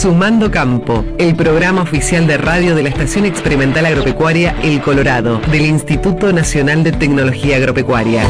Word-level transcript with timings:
Sumando 0.00 0.50
Campo, 0.50 1.04
el 1.18 1.36
programa 1.36 1.82
oficial 1.82 2.26
de 2.26 2.38
radio 2.38 2.74
de 2.74 2.82
la 2.82 2.88
Estación 2.88 3.26
Experimental 3.26 3.84
Agropecuaria 3.84 4.56
El 4.62 4.80
Colorado, 4.80 5.42
del 5.52 5.66
Instituto 5.66 6.32
Nacional 6.32 6.82
de 6.82 6.92
Tecnología 6.92 7.56
Agropecuaria. 7.56 8.22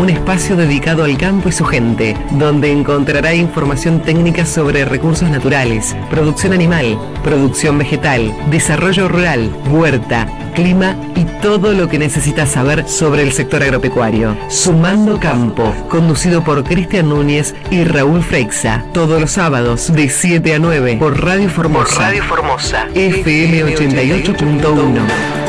Un 0.00 0.10
espacio 0.10 0.54
dedicado 0.54 1.02
al 1.02 1.18
campo 1.18 1.48
y 1.48 1.52
su 1.52 1.64
gente, 1.64 2.16
donde 2.30 2.70
encontrará 2.70 3.34
información 3.34 4.00
técnica 4.00 4.46
sobre 4.46 4.84
recursos 4.84 5.28
naturales, 5.28 5.96
producción 6.08 6.52
animal, 6.52 6.96
producción 7.24 7.78
vegetal, 7.78 8.32
desarrollo 8.48 9.08
rural, 9.08 9.50
huerta, 9.72 10.28
clima 10.52 10.96
y 11.16 11.24
todo 11.42 11.72
lo 11.72 11.88
que 11.88 11.98
necesitas 11.98 12.50
saber 12.50 12.88
sobre 12.88 13.22
el 13.22 13.32
sector 13.32 13.62
agropecuario. 13.62 14.36
Sumando 14.48 15.18
Campo, 15.18 15.74
conducido 15.88 16.44
por 16.44 16.62
Cristian 16.64 17.08
Núñez 17.08 17.54
y 17.70 17.84
Raúl 17.84 18.22
Freixa, 18.22 18.84
todos 18.92 19.20
los 19.20 19.32
sábados 19.32 19.92
de 19.92 20.08
7 20.08 20.54
a 20.54 20.58
9 20.58 20.96
por 20.98 21.22
Radio 21.22 21.48
Formosa. 21.48 21.98
Radio 21.98 22.22
Formosa, 22.24 22.86
FM 22.94 23.74
88.1. 23.74 25.41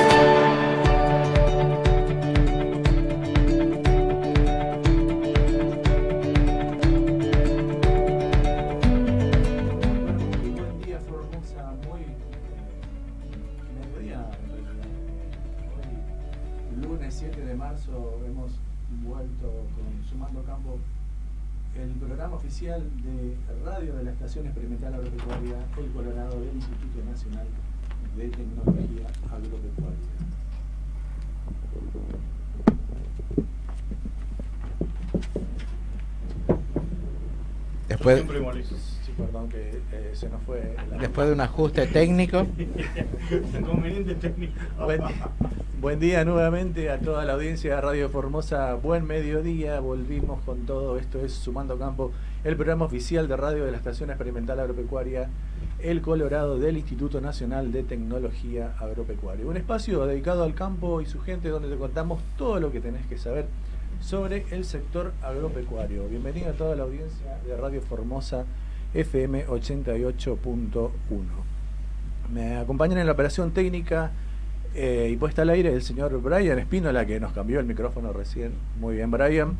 ajuste 41.54 41.86
técnico. 41.86 42.48
Buen, 45.80 46.00
día 46.00 46.26
nuevamente 46.26 46.90
a 46.90 46.98
toda 47.00 47.26
la 47.26 47.34
audiencia 47.34 47.76
de 47.76 47.82
Radio 47.82 48.10
Formosa. 48.10 48.74
Buen 48.74 49.06
mediodía. 49.06 49.80
Volvimos 49.80 50.42
con 50.46 50.66
todo. 50.66 50.98
Esto 50.98 51.24
es 51.24 51.32
Sumando 51.34 51.78
Campo, 51.78 52.12
el 52.44 52.56
programa 52.56 52.86
oficial 52.86 53.28
de 53.28 53.38
radio 53.38 53.66
de 53.66 53.72
la 53.72 53.78
Estación 53.78 54.10
Experimental 54.10 54.60
Agropecuaria 54.62 55.30
El 55.78 56.02
Colorado 56.02 56.58
del 56.58 56.76
Instituto 56.78 57.22
Nacional 57.22 57.72
de 57.72 57.84
Tecnología 57.84 58.74
Agropecuaria. 58.80 59.46
Un 59.46 59.58
espacio 59.58 60.04
dedicado 60.08 60.44
al 60.44 60.56
campo 60.56 61.02
y 61.02 61.06
su 61.06 61.22
gente 61.22 61.50
donde 61.50 61.70
te 61.70 61.78
contamos 61.78 62.20
todo 62.36 62.60
lo 62.60 62.72
que 62.72 62.80
tenés 62.80 63.06
que 63.06 63.20
saber 63.20 63.46
sobre 64.00 64.48
el 64.50 64.66
sector 64.66 65.14
agropecuario. 65.22 66.08
Bienvenida 66.08 66.50
a 66.50 66.54
toda 66.54 66.76
la 66.76 66.82
audiencia 66.82 67.38
de 67.46 67.56
Radio 67.56 67.82
Formosa 67.82 68.46
FM 68.94 69.48
88.1. 69.48 71.43
Me 72.32 72.58
acompañan 72.58 72.98
en 72.98 73.06
la 73.06 73.14
operación 73.14 73.52
técnica 73.52 74.12
eh, 74.76 75.10
y 75.12 75.18
puesta 75.18 75.44
al 75.44 75.50
aire 75.50 75.72
el 75.74 75.82
señor 75.82 76.20
Brian 76.22 76.58
Espínola, 76.58 77.06
que 77.06 77.20
nos 77.20 77.34
cambió 77.34 77.60
el 77.60 77.66
micrófono 77.66 78.12
recién. 78.12 78.54
Muy 78.80 78.96
bien, 78.96 79.12
Brian. 79.12 79.58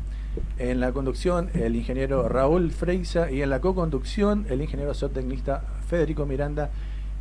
En 0.58 0.80
la 0.80 0.92
conducción, 0.92 1.50
el 1.54 1.76
ingeniero 1.76 2.28
Raúl 2.28 2.72
Freisa 2.72 3.30
y 3.30 3.42
en 3.42 3.50
la 3.50 3.60
co-conducción, 3.60 4.46
el 4.50 4.60
ingeniero 4.60 4.92
zootecnista 4.94 5.62
Federico 5.88 6.26
Miranda 6.26 6.70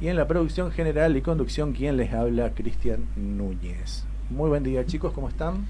y 0.02 0.08
en 0.08 0.16
la 0.16 0.28
producción 0.28 0.72
general 0.72 1.16
y 1.16 1.22
conducción, 1.22 1.74
quien 1.74 1.98
les 1.98 2.12
habla, 2.14 2.54
Cristian 2.54 3.06
Núñez. 3.16 4.06
Muy 4.32 4.50
buen 4.50 4.64
día, 4.64 4.86
chicos, 4.86 5.14
¿cómo 5.14 5.30
están? 5.30 5.66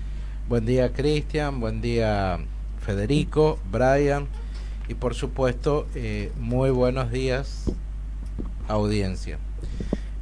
Buen 0.47 0.65
día, 0.65 0.93
Cristian. 0.93 1.59
Buen 1.59 1.81
día, 1.81 2.39
Federico, 2.79 3.59
Brian. 3.69 4.27
Y 4.87 4.93
por 4.93 5.13
supuesto, 5.13 5.87
eh, 5.95 6.31
muy 6.39 6.69
buenos 6.69 7.11
días, 7.11 7.71
audiencia. 8.67 9.39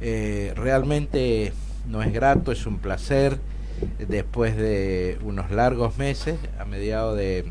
Eh, 0.04 0.52
realmente 0.56 1.52
no 1.88 2.02
es 2.02 2.12
grato, 2.12 2.50
es 2.50 2.66
un 2.66 2.78
placer, 2.78 3.38
después 4.08 4.56
de 4.56 5.16
unos 5.24 5.52
largos 5.52 5.96
meses, 5.96 6.36
a 6.58 6.64
mediados 6.64 7.16
de, 7.16 7.44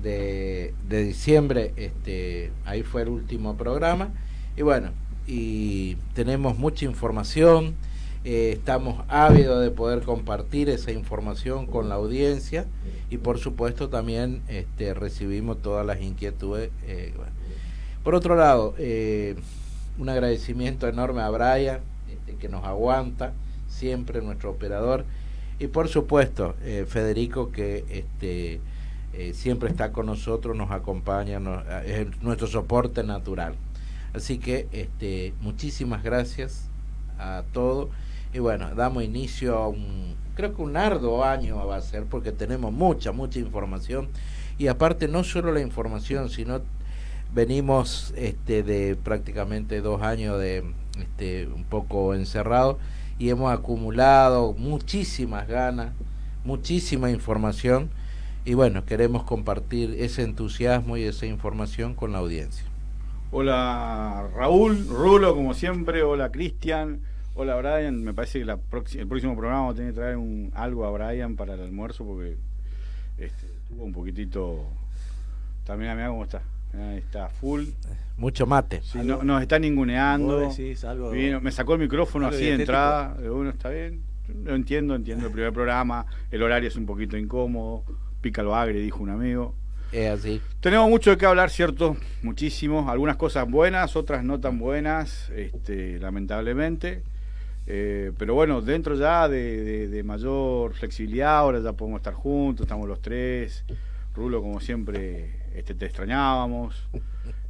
de, 0.00 0.72
diciembre, 0.88 1.72
este, 1.76 2.52
ahí 2.64 2.84
fue 2.84 3.02
el 3.02 3.08
último 3.08 3.56
programa. 3.56 4.10
Y 4.56 4.62
bueno, 4.62 4.90
y 5.26 5.96
tenemos 6.14 6.56
mucha 6.58 6.84
información, 6.84 7.74
eh, 8.24 8.52
estamos 8.52 9.04
ávidos 9.08 9.60
de 9.60 9.72
poder 9.72 10.02
compartir 10.02 10.68
esa 10.68 10.92
información 10.92 11.66
con 11.66 11.88
la 11.88 11.96
audiencia 11.96 12.66
y 13.08 13.16
por 13.16 13.38
supuesto 13.38 13.88
también 13.88 14.42
este, 14.46 14.94
recibimos 14.94 15.60
todas 15.60 15.84
las 15.84 16.00
inquietudes. 16.00 16.70
Eh, 16.86 17.12
por 18.04 18.14
otro 18.14 18.36
lado, 18.36 18.74
un 20.00 20.08
agradecimiento 20.08 20.88
enorme 20.88 21.22
a 21.22 21.30
Brian, 21.30 21.80
este, 22.10 22.34
que 22.34 22.48
nos 22.48 22.64
aguanta 22.64 23.32
siempre, 23.68 24.20
nuestro 24.20 24.50
operador, 24.50 25.04
y 25.58 25.68
por 25.68 25.88
supuesto 25.88 26.56
Federico, 26.88 27.52
que 27.52 27.84
este, 27.90 28.60
siempre 29.34 29.68
está 29.68 29.92
con 29.92 30.06
nosotros, 30.06 30.56
nos 30.56 30.70
acompaña, 30.70 31.38
es 31.84 32.06
nuestro 32.22 32.46
soporte 32.46 33.04
natural. 33.04 33.54
Así 34.14 34.38
que 34.38 34.68
este, 34.72 35.34
muchísimas 35.42 36.02
gracias 36.02 36.68
a 37.18 37.44
todos 37.52 37.90
y 38.32 38.38
bueno, 38.38 38.74
damos 38.74 39.04
inicio 39.04 39.56
a 39.58 39.68
un, 39.68 40.14
creo 40.34 40.54
que 40.54 40.62
un 40.62 40.76
arduo 40.76 41.24
año 41.24 41.66
va 41.66 41.76
a 41.76 41.80
ser 41.80 42.04
porque 42.04 42.32
tenemos 42.32 42.72
mucha, 42.72 43.12
mucha 43.12 43.38
información. 43.38 44.08
Y 44.56 44.68
aparte 44.68 45.08
no 45.08 45.24
solo 45.24 45.52
la 45.52 45.60
información, 45.60 46.30
sino 46.30 46.60
venimos 47.32 48.12
este, 48.16 48.62
de 48.62 48.96
prácticamente 48.96 49.80
dos 49.80 50.02
años 50.02 50.38
de 50.38 50.64
este, 50.98 51.46
un 51.46 51.64
poco 51.64 52.14
encerrado 52.14 52.78
y 53.18 53.30
hemos 53.30 53.52
acumulado 53.52 54.54
muchísimas 54.54 55.46
ganas, 55.46 55.92
muchísima 56.44 57.10
información 57.10 57.90
y 58.44 58.54
bueno, 58.54 58.84
queremos 58.84 59.24
compartir 59.24 59.94
ese 59.98 60.22
entusiasmo 60.22 60.96
y 60.96 61.04
esa 61.04 61.26
información 61.26 61.94
con 61.94 62.12
la 62.12 62.18
audiencia. 62.18 62.64
Hola 63.32 64.28
Raúl, 64.34 64.88
Rulo 64.88 65.34
como 65.34 65.54
siempre, 65.54 66.02
hola 66.02 66.32
Cristian, 66.32 67.02
Hola 67.34 67.56
Brian, 67.56 68.02
me 68.02 68.12
parece 68.12 68.40
que 68.40 68.44
la 68.44 68.54
el 68.54 69.06
próximo 69.06 69.36
programa 69.36 69.60
vamos 69.60 69.74
a 69.74 69.76
tener 69.76 69.92
que 69.92 70.00
traer 70.00 70.16
un, 70.16 70.50
algo 70.52 70.84
a 70.84 70.90
Brian 70.90 71.36
para 71.36 71.54
el 71.54 71.60
almuerzo 71.60 72.04
porque 72.04 72.36
este, 73.18 73.46
estuvo 73.46 73.84
un 73.84 73.92
poquitito... 73.92 74.66
También 75.64 75.94
mira 75.94 76.08
cómo 76.08 76.24
está. 76.24 76.42
Está 76.96 77.28
full. 77.28 77.64
Mucho 78.16 78.46
mate. 78.46 78.82
no, 79.02 79.22
nos 79.22 79.42
está 79.42 79.58
ninguneando. 79.58 80.50
me 81.40 81.52
sacó 81.52 81.74
el 81.74 81.80
micrófono 81.80 82.26
así 82.26 82.44
de 82.44 82.54
entrada. 82.54 83.16
Uno 83.30 83.50
está 83.50 83.70
bien. 83.70 84.02
Lo 84.44 84.54
entiendo, 84.54 84.94
entiendo 84.94 85.26
el 85.26 85.32
primer 85.32 85.52
programa. 85.52 86.06
El 86.30 86.42
horario 86.42 86.68
es 86.68 86.76
un 86.76 86.86
poquito 86.86 87.16
incómodo. 87.16 87.84
Pica 88.20 88.42
lo 88.42 88.54
agre, 88.54 88.80
dijo 88.80 89.02
un 89.02 89.10
amigo. 89.10 89.54
Es 89.92 90.10
así. 90.10 90.40
Tenemos 90.60 90.88
mucho 90.88 91.10
de 91.10 91.16
qué 91.16 91.26
hablar, 91.26 91.50
¿cierto? 91.50 91.96
Muchísimo. 92.22 92.88
Algunas 92.90 93.16
cosas 93.16 93.50
buenas, 93.50 93.96
otras 93.96 94.22
no 94.22 94.38
tan 94.38 94.58
buenas, 94.58 95.30
este, 95.30 95.98
lamentablemente. 95.98 97.02
Eh, 97.66 98.12
pero 98.18 98.34
bueno, 98.34 98.60
dentro 98.62 98.94
ya 98.94 99.28
de, 99.28 100.02
mayor 100.04 100.74
flexibilidad, 100.74 101.36
ahora 101.36 101.60
ya 101.60 101.72
podemos 101.72 102.00
estar 102.00 102.14
juntos, 102.14 102.64
estamos 102.64 102.88
los 102.88 103.00
tres. 103.00 103.64
Rulo, 104.14 104.42
como 104.42 104.60
siempre, 104.60 105.39
este, 105.54 105.74
te 105.74 105.86
extrañábamos. 105.86 106.88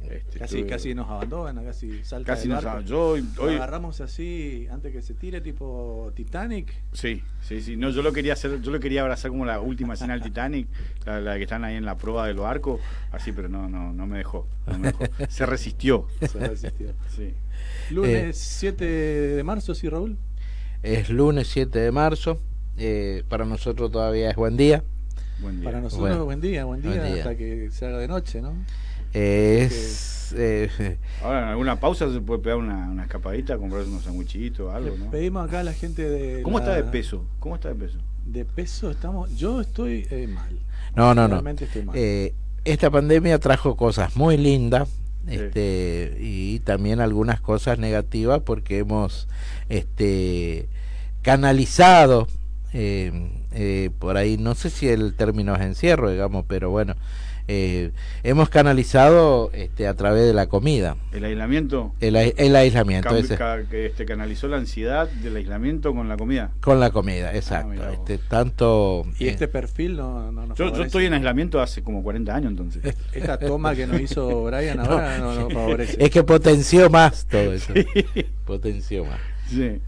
Este, 0.09 0.39
casi, 0.39 0.63
casi 0.63 0.95
nos 0.95 1.09
abandona, 1.09 1.63
casi 1.63 2.03
salta. 2.03 2.33
Casi 2.33 2.47
nos 2.47 2.63
Yo 2.85 3.11
hoy, 3.11 3.55
agarramos 3.55 4.01
así 4.01 4.67
antes 4.71 4.91
que 4.91 5.01
se 5.01 5.13
tire, 5.13 5.41
tipo 5.41 6.11
Titanic. 6.15 6.73
Sí, 6.91 7.23
sí, 7.41 7.61
sí. 7.61 7.77
No, 7.77 7.91
yo 7.91 8.01
lo 8.01 8.11
quería 8.11 8.33
hacer, 8.33 8.61
yo 8.61 8.71
lo 8.71 8.79
quería 8.79 9.01
abrazar 9.01 9.31
como 9.31 9.45
la 9.45 9.59
última 9.59 9.93
escena 9.93 10.13
del 10.13 10.23
Titanic, 10.23 10.67
la, 11.05 11.37
que 11.37 11.43
están 11.43 11.63
ahí 11.63 11.75
en 11.75 11.85
la 11.85 11.97
prueba 11.97 12.27
de 12.27 12.33
los 12.33 12.45
arcos, 12.45 12.81
así, 13.11 13.31
pero 13.31 13.47
no, 13.47 13.69
no, 13.69 13.93
no 13.93 14.07
me 14.07 14.17
dejó. 14.17 14.47
No 14.67 14.79
me 14.79 14.87
dejó. 14.87 15.05
Se 15.29 15.45
resistió. 15.45 16.07
Se 16.19 16.39
resistió. 16.39 16.93
Sí. 17.15 17.33
Lunes 17.91 18.37
7 18.37 18.83
eh, 18.83 19.35
de 19.35 19.43
marzo, 19.43 19.75
¿sí, 19.75 19.87
Raúl? 19.87 20.17
Es 20.83 21.09
lunes 21.09 21.47
7 21.47 21.79
de 21.79 21.91
marzo. 21.91 22.41
Eh, 22.77 23.23
para 23.29 23.45
nosotros 23.45 23.91
todavía 23.91 24.31
es 24.31 24.35
buen 24.35 24.57
día. 24.57 24.83
Buen 25.41 25.59
día. 25.59 25.65
Para 25.65 25.81
nosotros 25.81 26.11
es 26.11 26.17
buen 26.19 26.41
día, 26.41 26.65
buen 26.65 26.81
día, 26.81 27.03
hasta 27.03 27.35
que 27.35 27.69
se 27.71 27.85
haga 27.85 27.97
de 27.97 28.07
noche, 28.07 28.41
¿no? 28.41 28.53
Es, 29.13 30.33
eh, 30.37 30.97
Ahora, 31.21 31.41
en 31.41 31.47
alguna 31.49 31.79
pausa 31.79 32.11
se 32.11 32.21
puede 32.21 32.39
pegar 32.39 32.57
una, 32.57 32.89
una 32.89 33.03
escapadita, 33.03 33.57
comprar 33.57 33.83
unos 33.83 34.03
sanguchitos, 34.03 34.73
algo, 34.73 34.95
¿no? 34.97 35.11
Pedimos 35.11 35.47
acá 35.47 35.59
a 35.59 35.63
la 35.63 35.73
gente 35.73 36.07
de. 36.07 36.41
¿Cómo 36.43 36.59
está 36.59 36.75
de 36.75 36.83
peso? 36.83 37.25
¿Cómo 37.39 37.55
está 37.55 37.69
de 37.69 37.75
peso? 37.75 37.97
De 38.25 38.45
peso 38.45 38.91
estamos. 38.91 39.35
Yo 39.35 39.59
estoy 39.59 40.07
mal. 40.33 40.59
No, 40.95 41.13
no, 41.13 41.27
no. 41.27 41.43
esta 42.63 42.89
pandemia 42.89 43.39
trajo 43.39 43.75
cosas 43.75 44.15
muy 44.15 44.37
lindas 44.37 44.89
este, 45.27 46.17
y 46.19 46.59
también 46.59 46.99
algunas 46.99 47.41
cosas 47.41 47.77
negativas 47.79 48.41
porque 48.41 48.79
hemos 48.79 49.27
este, 49.69 50.67
canalizado 51.21 52.27
eh, 52.73 53.31
eh, 53.51 53.89
por 53.99 54.17
ahí, 54.17 54.37
no 54.37 54.55
sé 54.55 54.69
si 54.69 54.87
el 54.87 55.13
término 55.15 55.55
es 55.55 55.61
encierro, 55.61 56.09
digamos, 56.09 56.45
pero 56.47 56.69
bueno, 56.69 56.95
eh, 57.47 57.91
hemos 58.23 58.49
canalizado 58.49 59.51
este, 59.53 59.87
a 59.87 59.93
través 59.95 60.25
de 60.25 60.33
la 60.33 60.47
comida. 60.47 60.95
¿El 61.11 61.25
aislamiento? 61.25 61.93
El, 61.99 62.15
el 62.15 62.55
aislamiento. 62.55 63.09
que 63.69 63.87
este, 63.87 64.05
canalizó 64.05 64.47
la 64.47 64.57
ansiedad 64.57 65.09
del 65.09 65.35
aislamiento 65.35 65.93
con 65.93 66.07
la 66.07 66.17
comida. 66.17 66.51
Con 66.61 66.79
la 66.79 66.91
comida, 66.91 67.29
ah, 67.29 67.35
exacto. 67.35 67.89
este, 67.91 68.19
tanto, 68.19 69.05
¿Y 69.19 69.27
este 69.27 69.47
perfil 69.47 69.97
no, 69.97 70.31
no 70.31 70.55
yo, 70.55 70.73
yo, 70.73 70.83
estoy 70.83 71.05
en 71.05 71.13
aislamiento 71.13 71.59
hace 71.59 71.83
como 71.83 72.03
40 72.03 72.33
años 72.33 72.51
entonces. 72.51 72.95
Esta 73.11 73.37
toma 73.37 73.75
que 73.75 73.85
nos 73.85 73.99
hizo 73.99 74.43
Brian 74.45 74.79
ahora 74.79 75.17
no, 75.17 75.33
no, 75.35 75.49
favorece. 75.49 75.97
Es 76.03 76.09
que 76.09 76.23
potenció 76.23 76.89
más 76.89 77.25
todo 77.25 77.53
eso. 77.53 77.73
Potenció 78.45 79.03
más. 79.03 79.19
Sí. 79.49 79.81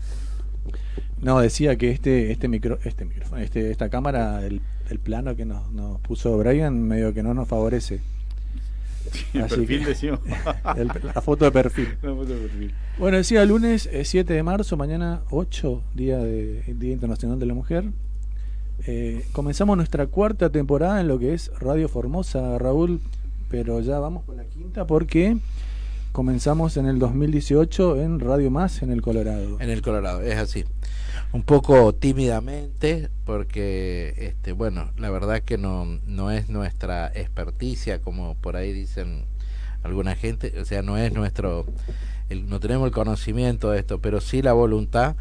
No, 1.23 1.39
decía 1.39 1.77
que 1.77 1.89
este, 1.89 2.31
este 2.31 2.47
micro, 2.49 2.79
este 2.83 3.05
micrófono, 3.05 3.41
este, 3.41 3.71
esta 3.71 3.89
cámara, 3.89 4.45
el, 4.45 4.61
el 4.89 4.99
plano 4.99 5.35
que 5.35 5.45
nos, 5.45 5.71
nos, 5.71 5.99
puso 6.01 6.37
Brian, 6.37 6.83
medio 6.83 7.13
que 7.13 7.23
no 7.23 7.33
nos 7.33 7.47
favorece. 7.47 8.01
el 9.33 9.45
perfil 9.45 9.85
decimos. 9.85 10.19
la 11.03 11.21
foto 11.21 11.45
de 11.45 11.51
perfil. 11.51 11.97
Bueno, 12.97 13.17
decía 13.17 13.45
lunes 13.45 13.89
7 13.89 14.33
eh, 14.33 14.35
de 14.35 14.43
marzo, 14.43 14.75
mañana 14.75 15.21
8, 15.29 15.81
día 15.93 16.17
de 16.17 16.61
Día 16.67 16.91
Internacional 16.91 17.39
de 17.39 17.45
la 17.45 17.53
Mujer. 17.53 17.85
Eh, 18.85 19.25
comenzamos 19.31 19.77
nuestra 19.77 20.07
cuarta 20.07 20.49
temporada 20.49 20.99
en 20.99 21.07
lo 21.07 21.19
que 21.19 21.33
es 21.33 21.51
Radio 21.59 21.87
Formosa, 21.87 22.57
Raúl, 22.57 22.99
pero 23.49 23.79
ya 23.79 23.99
vamos 23.99 24.23
con 24.23 24.35
la 24.35 24.43
quinta 24.43 24.85
porque 24.85 25.37
comenzamos 26.11 26.75
en 26.75 26.87
el 26.87 26.99
2018 26.99 28.01
en 28.01 28.19
Radio 28.19 28.51
Más 28.51 28.81
en 28.81 28.91
el 28.91 29.01
Colorado. 29.01 29.57
En 29.61 29.69
el 29.69 29.81
Colorado, 29.81 30.21
es 30.21 30.37
así 30.37 30.65
un 31.33 31.41
poco 31.41 31.93
tímidamente 31.93 33.09
porque 33.25 34.13
este 34.17 34.51
bueno 34.51 34.91
la 34.97 35.09
verdad 35.09 35.41
que 35.41 35.57
no 35.57 35.85
no 36.05 36.29
es 36.29 36.47
nuestra 36.47 37.07
experticia 37.07 37.99
como 37.99 38.35
por 38.35 38.55
ahí 38.55 38.71
dicen 38.71 39.25
alguna 39.81 40.15
gente 40.15 40.53
o 40.61 40.65
sea 40.65 40.83
no 40.83 40.95
es 40.95 41.11
nuestro 41.11 41.65
no 42.29 42.59
tenemos 42.59 42.85
el 42.85 42.93
conocimiento 42.93 43.71
de 43.71 43.79
esto 43.79 43.99
pero 43.99 44.21
sí 44.21 44.43
la 44.43 44.53
voluntad 44.53 45.15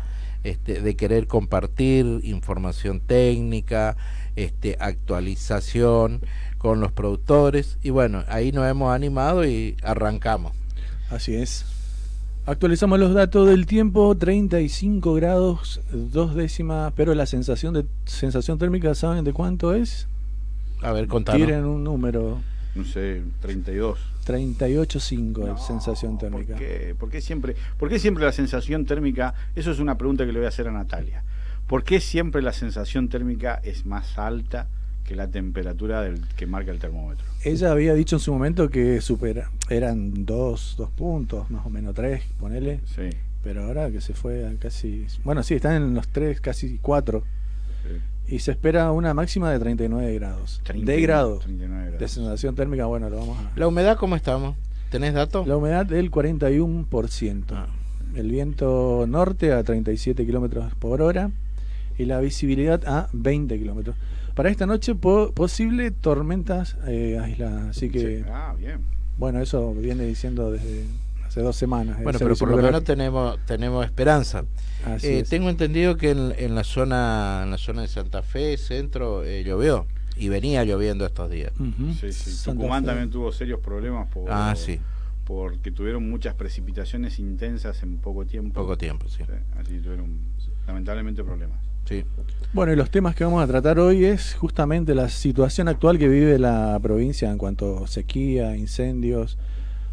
este, 0.44 0.82
de 0.82 0.96
querer 0.96 1.26
compartir 1.26 2.20
información 2.24 3.00
técnica 3.00 3.96
este 4.36 4.76
actualización 4.80 6.20
con 6.58 6.80
los 6.80 6.92
productores 6.92 7.78
y 7.82 7.88
bueno 7.88 8.22
ahí 8.28 8.52
nos 8.52 8.68
hemos 8.68 8.94
animado 8.94 9.46
y 9.46 9.76
arrancamos. 9.82 10.52
Así 11.10 11.34
es 11.34 11.71
Actualizamos 12.44 12.98
los 12.98 13.14
datos 13.14 13.48
del 13.48 13.66
tiempo, 13.66 14.16
35 14.16 15.14
grados, 15.14 15.80
dos 15.92 16.34
décimas, 16.34 16.92
pero 16.96 17.14
la 17.14 17.26
sensación 17.26 17.72
de 17.72 17.86
sensación 18.04 18.58
térmica, 18.58 18.96
¿saben 18.96 19.22
de 19.22 19.32
cuánto 19.32 19.72
es? 19.72 20.08
A 20.82 20.90
ver, 20.90 21.06
contanos. 21.06 21.46
Tienen 21.46 21.64
un 21.64 21.84
número. 21.84 22.40
No 22.74 22.84
sé, 22.84 23.22
32. 23.42 23.96
38.5 24.26 25.54
es 25.54 25.62
sensación 25.62 26.18
térmica. 26.18 26.54
¿por 26.54 26.58
qué? 26.58 26.96
¿Por 26.98 27.10
qué, 27.10 27.20
siempre, 27.20 27.54
¿Por 27.78 27.88
qué 27.88 28.00
siempre 28.00 28.24
la 28.24 28.32
sensación 28.32 28.86
térmica? 28.86 29.34
Eso 29.54 29.70
es 29.70 29.78
una 29.78 29.96
pregunta 29.96 30.26
que 30.26 30.32
le 30.32 30.40
voy 30.40 30.46
a 30.46 30.48
hacer 30.48 30.66
a 30.66 30.72
Natalia. 30.72 31.22
¿Por 31.68 31.84
qué 31.84 32.00
siempre 32.00 32.42
la 32.42 32.52
sensación 32.52 33.08
térmica 33.08 33.60
es 33.62 33.86
más 33.86 34.18
alta 34.18 34.66
que 35.04 35.16
la 35.16 35.28
temperatura 35.28 36.02
del, 36.02 36.20
que 36.36 36.46
marca 36.46 36.70
el 36.70 36.78
termómetro. 36.78 37.24
Ella 37.44 37.72
había 37.72 37.94
dicho 37.94 38.16
en 38.16 38.20
su 38.20 38.32
momento 38.32 38.68
que 38.68 39.00
supera, 39.00 39.50
eran 39.68 40.24
dos, 40.24 40.74
dos 40.78 40.90
puntos, 40.90 41.50
más 41.50 41.66
o 41.66 41.70
menos 41.70 41.94
tres, 41.94 42.22
ponele. 42.38 42.80
Sí. 42.86 43.10
Pero 43.42 43.64
ahora 43.64 43.90
que 43.90 44.00
se 44.00 44.14
fue 44.14 44.46
a 44.46 44.54
casi. 44.58 45.06
Bueno, 45.24 45.42
sí, 45.42 45.54
están 45.54 45.74
en 45.74 45.94
los 45.94 46.08
tres, 46.08 46.40
casi 46.40 46.78
cuatro. 46.80 47.24
Y 48.28 48.38
se 48.38 48.52
espera 48.52 48.92
una 48.92 49.14
máxima 49.14 49.50
de 49.50 49.58
39 49.58 50.14
grados. 50.14 50.62
de 50.72 51.00
grados. 51.00 51.44
De 51.98 52.08
sensación 52.08 52.54
térmica, 52.54 52.86
bueno, 52.86 53.10
lo 53.10 53.16
vamos 53.16 53.38
a. 53.38 53.52
¿La 53.56 53.66
humedad 53.66 53.96
cómo 53.96 54.14
estamos? 54.14 54.56
¿Tenés 54.90 55.14
datos? 55.14 55.46
La 55.46 55.56
humedad 55.56 55.84
del 55.84 56.10
41%. 56.10 57.44
Ah. 57.50 57.66
El 58.14 58.30
viento 58.30 59.06
norte 59.08 59.52
a 59.52 59.62
37 59.64 60.24
kilómetros 60.24 60.72
por 60.76 61.02
hora. 61.02 61.30
Y 61.98 62.04
la 62.04 62.20
visibilidad 62.20 62.82
a 62.86 63.08
20 63.12 63.58
kilómetros. 63.58 63.96
Para 64.34 64.50
esta 64.50 64.66
noche 64.66 64.94
posible 64.94 65.90
tormentas 65.90 66.76
eh, 66.86 67.18
aisladas, 67.22 67.76
así 67.76 67.90
que... 67.90 68.24
Ah, 68.28 68.54
bien. 68.58 68.80
Bueno, 69.18 69.40
eso 69.40 69.74
viene 69.74 70.04
diciendo 70.04 70.50
desde 70.50 70.86
hace 71.26 71.42
dos 71.42 71.56
semanas. 71.56 72.02
Bueno, 72.02 72.18
pero 72.18 72.34
por 72.36 72.50
lo 72.50 72.56
menos 72.56 72.82
tenemos 72.84 73.38
tenemos 73.46 73.84
esperanza. 73.84 74.44
Eh, 75.02 75.24
tengo 75.28 75.48
entendido 75.50 75.96
que 75.96 76.10
en, 76.10 76.54
la 76.54 76.64
zona 76.64 77.42
en 77.44 77.50
la 77.50 77.58
zona 77.58 77.82
de 77.82 77.88
Santa 77.88 78.22
Fe, 78.22 78.56
centro, 78.56 79.24
eh, 79.24 79.44
llovió 79.44 79.86
y 80.16 80.28
venía 80.28 80.64
lloviendo 80.64 81.06
estos 81.06 81.30
días. 81.30 81.52
Sí, 82.00 82.12
sí. 82.12 82.50
Tucumán 82.50 82.84
también 82.84 83.10
tuvo 83.10 83.32
serios 83.32 83.60
problemas 83.60 84.08
por, 84.08 84.30
ah, 84.30 84.54
sí. 84.56 84.80
porque 85.24 85.70
tuvieron 85.70 86.08
muchas 86.08 86.34
precipitaciones 86.34 87.18
intensas 87.18 87.82
en 87.82 87.98
poco 87.98 88.26
tiempo. 88.26 88.60
Poco 88.60 88.76
tiempo, 88.76 89.08
sí. 89.08 89.22
sí 89.26 89.32
así 89.58 89.78
tuvieron 89.78 90.18
lamentablemente 90.66 91.22
problemas. 91.22 91.71
Sí. 91.84 92.04
Bueno, 92.52 92.72
y 92.72 92.76
los 92.76 92.90
temas 92.90 93.14
que 93.14 93.24
vamos 93.24 93.42
a 93.42 93.46
tratar 93.46 93.78
hoy 93.78 94.04
es 94.04 94.34
justamente 94.34 94.94
la 94.94 95.08
situación 95.08 95.68
actual 95.68 95.98
que 95.98 96.08
vive 96.08 96.38
la 96.38 96.78
provincia 96.82 97.30
en 97.30 97.38
cuanto 97.38 97.84
a 97.84 97.86
sequía, 97.86 98.56
incendios, 98.56 99.38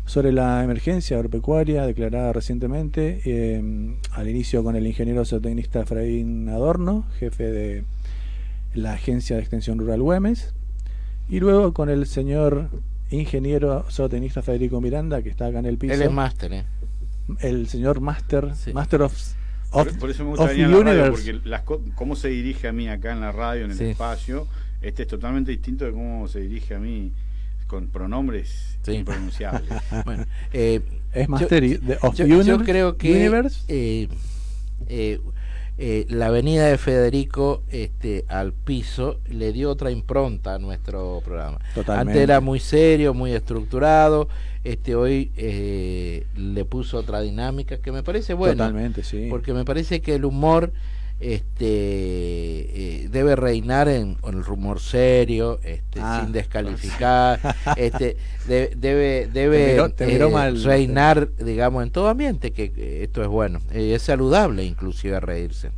sobre 0.06 0.32
la 0.32 0.64
emergencia 0.64 1.18
agropecuaria 1.18 1.86
declarada 1.86 2.34
recientemente, 2.34 3.22
eh, 3.26 3.96
al 4.12 4.28
inicio 4.28 4.64
con 4.64 4.76
el 4.76 4.88
ingeniero 4.88 5.24
zootecnista 5.24 5.82
Efraín 5.82 6.50
Adorno, 6.50 7.06
jefe 7.20 7.44
de 7.44 7.84
la 8.74 8.94
Agencia 8.94 9.36
de 9.36 9.44
Extensión 9.44 9.78
Rural 9.78 10.02
Güemes, 10.02 10.54
y 11.30 11.40
luego 11.40 11.74
con 11.74 11.90
el 11.90 12.08
señor 12.08 12.70
ingeniero 13.12 13.86
zootecnista 13.90 14.42
Federico 14.42 14.82
Miranda, 14.82 15.22
que 15.22 15.30
está 15.30 15.46
acá 15.46 15.60
en 15.60 15.68
el 15.68 15.78
piso. 15.78 15.94
Él 15.94 16.02
es 16.02 16.12
máster, 16.12 16.54
¿eh? 16.54 16.66
El 17.40 17.68
señor 17.68 18.02
máster, 18.02 18.52
Master 18.74 19.04
of 19.04 19.14
por, 19.72 20.10
eso 20.10 20.24
me 20.24 20.30
gusta 20.32 20.46
venir 20.46 20.66
a 20.66 20.70
la 20.70 20.84
radio, 20.84 21.12
porque 21.12 21.40
las, 21.44 21.64
cómo 21.96 22.16
se 22.16 22.30
dirige 22.30 22.68
a 22.68 22.72
mí 22.72 22.88
acá 22.90 23.12
en 23.12 23.22
la 23.22 23.32
radio, 23.32 23.66
en 23.66 23.72
el 23.72 23.82
espacio, 23.82 24.48
este 24.82 25.04
es 25.04 25.08
totalmente 25.08 25.52
distinto 25.52 25.86
de 25.86 25.92
cómo 25.92 26.28
se 26.28 26.40
dirige 26.40 26.76
a 26.76 26.80
mí 26.80 27.12
con 27.68 27.88
pronombres 27.88 28.78
impronunciables. 28.88 29.70
bueno, 30.06 30.26
eh, 30.52 30.82
es 31.14 31.30
Master 31.30 31.64
yo, 31.64 31.98
of 32.02 32.16
yo, 32.16 32.60
creo 32.64 32.98
que 32.98 33.28
eh, 33.68 34.10
eh, 34.88 35.20
eh, 35.82 36.06
la 36.10 36.28
avenida 36.28 36.66
de 36.66 36.78
Federico 36.78 37.64
este, 37.70 38.26
al 38.28 38.52
piso 38.52 39.22
le 39.30 39.54
dio 39.54 39.70
otra 39.70 39.92
impronta 39.92 40.56
a 40.56 40.60
nuestro 40.60 41.22
programa. 41.24 41.60
Antes 41.88 42.18
era 42.18 42.42
muy 42.42 42.60
serio, 42.60 43.14
muy 43.14 43.32
estructurado, 43.32 44.28
este 44.64 44.96
hoy 44.96 45.32
eh, 45.38 46.26
le 46.36 46.66
puso 46.66 46.98
otra 46.98 47.22
dinámica 47.22 47.78
que 47.78 47.92
me 47.92 48.04
parece 48.04 48.34
bueno. 48.34 48.56
Totalmente, 48.56 49.04
sí. 49.04 49.28
Porque 49.30 49.54
me 49.54 49.66
parece 49.66 50.02
que 50.02 50.16
el 50.16 50.26
humor 50.26 50.72
este 51.20 51.66
eh, 51.66 53.10
debe 53.12 53.36
reinar 53.36 53.90
en, 53.90 54.18
el 54.26 54.44
rumor 54.44 54.80
serio 54.80 55.60
este 55.64 56.00
ah, 56.02 56.22
sin 56.24 56.32
descalificar 56.32 57.40
este 57.76 58.16
debe 58.48 59.28
debe 59.28 59.94
reinar 60.64 61.30
digamos 61.36 61.84
en 61.84 61.92
todo 61.92 62.08
ambiente 62.08 62.52
que, 62.52 63.04
esto 63.04 63.22
es 63.22 63.28
bueno 63.28 63.60
eh, 63.72 63.94
es 63.96 64.02
saludable 64.02 64.64
inclusive 64.64 65.20
reírse 65.20 65.72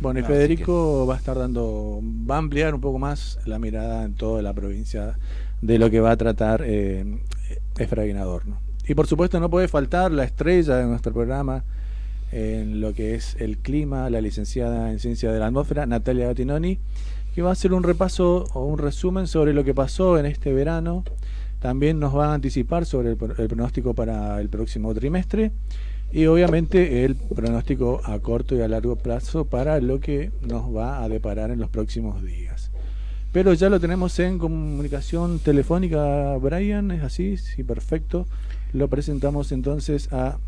bueno 0.00 0.18
y 0.18 0.24
Federico 0.24 1.06
va 1.06 1.14
a 1.14 1.18
estar 1.18 1.38
dando 1.38 2.00
va 2.02 2.34
a 2.34 2.38
ampliar 2.38 2.74
un 2.74 2.80
poco 2.80 2.98
más 2.98 3.38
la 3.46 3.60
mirada 3.60 4.02
en 4.02 4.14
toda 4.14 4.42
la 4.42 4.52
provincia 4.52 5.18
de 5.60 5.78
lo 5.78 5.88
que 5.88 6.00
va 6.00 6.10
a 6.10 6.16
tratar 6.16 6.64
eh, 6.66 7.20
Efraín 7.78 8.16
Adorno 8.16 8.60
y 8.86 8.94
por 8.94 9.06
supuesto 9.06 9.38
no 9.38 9.48
puede 9.48 9.68
faltar 9.68 10.10
la 10.10 10.24
estrella 10.24 10.76
de 10.76 10.86
nuestro 10.86 11.12
programa 11.12 11.64
en 12.32 12.80
lo 12.80 12.94
que 12.94 13.14
es 13.14 13.36
el 13.38 13.58
clima, 13.58 14.10
la 14.10 14.20
licenciada 14.20 14.90
en 14.90 14.98
Ciencia 14.98 15.30
de 15.30 15.38
la 15.38 15.46
Atmósfera, 15.46 15.86
Natalia 15.86 16.28
Gattinoni, 16.28 16.78
que 17.34 17.42
va 17.42 17.50
a 17.50 17.52
hacer 17.52 17.72
un 17.72 17.82
repaso 17.82 18.46
o 18.54 18.64
un 18.64 18.78
resumen 18.78 19.26
sobre 19.26 19.52
lo 19.52 19.64
que 19.64 19.74
pasó 19.74 20.18
en 20.18 20.26
este 20.26 20.52
verano. 20.52 21.04
También 21.60 22.00
nos 22.00 22.16
va 22.16 22.30
a 22.30 22.34
anticipar 22.34 22.86
sobre 22.86 23.10
el, 23.10 23.16
pronóstico 23.16 23.94
para 23.94 24.40
el 24.40 24.48
próximo 24.48 24.92
trimestre 24.94 25.52
y 26.10 26.26
obviamente 26.26 27.04
el 27.04 27.14
pronóstico 27.14 28.00
a 28.04 28.18
corto 28.18 28.56
y 28.56 28.62
a 28.62 28.68
largo 28.68 28.96
plazo 28.96 29.44
para 29.44 29.80
lo 29.80 30.00
que 30.00 30.32
nos 30.40 30.74
va 30.74 31.04
a 31.04 31.08
deparar 31.08 31.50
en 31.50 31.60
los 31.60 31.70
próximos 31.70 32.24
días. 32.24 32.71
Pero 33.32 33.54
ya 33.54 33.70
lo 33.70 33.80
tenemos 33.80 34.18
en 34.18 34.38
comunicación 34.38 35.38
telefónica, 35.38 36.36
Brian, 36.36 36.90
¿es 36.90 37.02
así? 37.02 37.38
Sí, 37.38 37.64
perfecto. 37.64 38.26
Lo 38.74 38.88
presentamos 38.88 39.52
entonces 39.52 40.12
a 40.12 40.38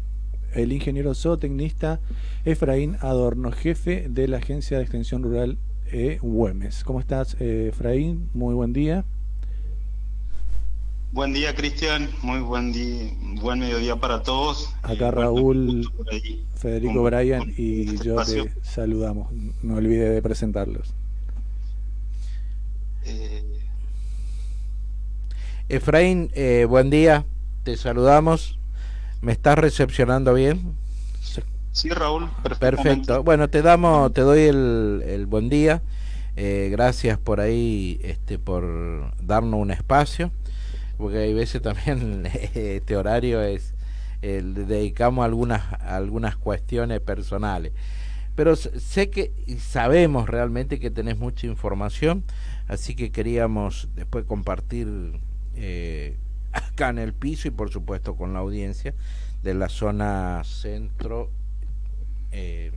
el 0.53 0.71
ingeniero 0.71 1.15
zootecnista 1.15 2.01
Efraín 2.45 2.99
Adorno, 3.01 3.53
jefe 3.53 4.07
de 4.11 4.29
la 4.29 4.37
Agencia 4.37 4.77
de 4.77 4.83
Extensión 4.83 5.23
Rural 5.23 5.57
e 5.91 6.19
Güemes. 6.21 6.85
¿Cómo 6.85 7.01
estás, 7.01 7.37
eh, 7.41 7.69
Efraín? 7.73 8.29
Muy 8.35 8.53
buen 8.53 8.75
día. 8.75 9.07
Buen 11.13 11.33
día, 11.33 11.55
Cristian. 11.55 12.11
Muy 12.23 12.41
buen 12.41 12.71
día, 12.71 13.11
buen 13.41 13.61
mediodía 13.61 13.97
para 13.97 14.23
todos. 14.23 14.75
Acá 14.83 15.11
Raúl, 15.11 15.89
Federico 16.57 17.03
Bryan 17.03 17.51
y 17.57 17.95
este 17.95 18.05
yo 18.05 18.17
te 18.17 18.53
saludamos. 18.63 19.33
No 19.63 19.77
olvide 19.77 20.11
de 20.11 20.21
presentarlos. 20.21 20.93
Eh... 23.05 23.45
Efraín, 25.69 26.31
eh, 26.35 26.67
buen 26.69 26.91
día. 26.91 27.25
Te 27.63 27.77
saludamos. 27.77 28.59
¿Me 29.21 29.33
estás 29.33 29.59
recepcionando 29.59 30.35
bien? 30.35 30.77
Sí, 31.73 31.89
Raúl. 31.91 32.29
Perfecto. 32.61 33.23
Bueno, 33.23 33.49
te 33.49 33.63
damos, 33.63 34.13
te 34.13 34.21
doy 34.21 34.43
el, 34.43 35.03
el 35.07 35.27
buen 35.27 35.49
día. 35.49 35.83
Eh, 36.37 36.69
gracias 36.71 37.17
por 37.17 37.41
ahí, 37.41 38.01
este, 38.03 38.39
por 38.39 39.15
darnos 39.25 39.61
un 39.61 39.71
espacio, 39.71 40.33
porque 40.97 41.19
hay 41.19 41.35
veces 41.35 41.63
también 41.63 42.27
este 42.55 42.97
horario 42.97 43.41
es, 43.41 43.75
el, 44.21 44.67
dedicamos 44.67 45.25
algunas, 45.25 45.73
algunas 45.81 46.37
cuestiones 46.37 47.01
personales. 47.01 47.73
Pero 48.35 48.57
sé 48.57 49.11
que 49.11 49.33
sabemos 49.61 50.29
realmente 50.29 50.81
que 50.81 50.91
tenés 50.91 51.19
mucha 51.19 51.47
información, 51.47 52.25
así 52.69 52.95
que 52.95 53.11
queríamos 53.11 53.89
después 53.95 54.25
compartir 54.25 55.21
eh, 55.55 56.17
acá 56.53 56.91
en 56.91 56.99
el 56.99 57.13
piso 57.13 57.49
y 57.49 57.51
por 57.51 57.71
supuesto 57.71 58.17
con 58.17 58.33
la 58.33 58.41
audiencia 58.41 58.95
de 59.43 59.55
la 59.55 59.69
zona 59.69 60.43
centro 60.45 61.31
eh, 62.33 62.73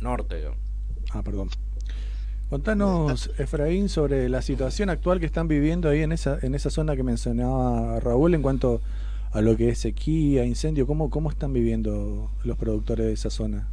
norte. 0.00 0.44
Ah, 1.12 1.22
perdón. 1.22 1.48
Contanos, 2.48 3.30
Efraín, 3.38 3.88
sobre 3.88 4.28
la 4.28 4.42
situación 4.42 4.90
actual 4.90 5.20
que 5.20 5.26
están 5.26 5.48
viviendo 5.48 5.88
ahí 5.88 6.02
en 6.02 6.12
esa, 6.12 6.38
en 6.42 6.54
esa 6.54 6.68
zona 6.68 6.96
que 6.96 7.02
mencionaba 7.02 7.98
Raúl 8.00 8.34
en 8.34 8.42
cuanto 8.42 8.82
a 9.30 9.40
lo 9.40 9.56
que 9.56 9.70
es 9.70 9.78
sequía, 9.78 10.44
incendio. 10.44 10.86
¿Cómo, 10.86 11.08
cómo 11.08 11.30
están 11.30 11.54
viviendo 11.54 12.30
los 12.44 12.58
productores 12.58 13.06
de 13.06 13.12
esa 13.12 13.30
zona? 13.30 13.68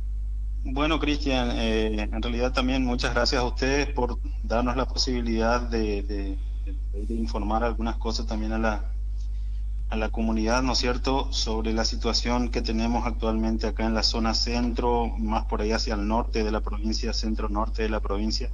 Bueno, 0.64 1.00
Cristian, 1.00 1.52
eh, 1.54 2.02
en 2.12 2.22
realidad 2.22 2.52
también 2.52 2.86
muchas 2.86 3.14
gracias 3.14 3.42
a 3.42 3.46
ustedes 3.46 3.88
por 3.88 4.20
darnos 4.44 4.76
la 4.76 4.88
posibilidad 4.88 5.62
de, 5.62 6.38
informar 7.08 7.64
algunas 7.64 7.96
cosas 7.96 8.28
también 8.28 8.52
a 8.52 8.58
la, 8.58 8.92
a 9.90 9.96
la 9.96 10.10
comunidad, 10.10 10.62
¿no 10.62 10.74
es 10.74 10.80
cierto?, 10.80 11.32
sobre 11.32 11.74
la 11.74 11.86
situación 11.86 12.50
que 12.50 12.62
tenemos 12.62 13.08
actualmente 13.08 13.68
acá 13.68 13.86
en 13.86 13.94
la 13.94 14.04
zona 14.04 14.34
centro, 14.34 15.08
más 15.18 15.46
por 15.46 15.62
ahí 15.62 15.72
hacia 15.72 15.96
el 15.96 16.08
norte 16.08 16.44
de 16.44 16.52
la 16.52 16.62
provincia, 16.62 17.14
centro-norte 17.14 17.84
de 17.84 17.90
la 17.90 18.02
provincia 18.02 18.50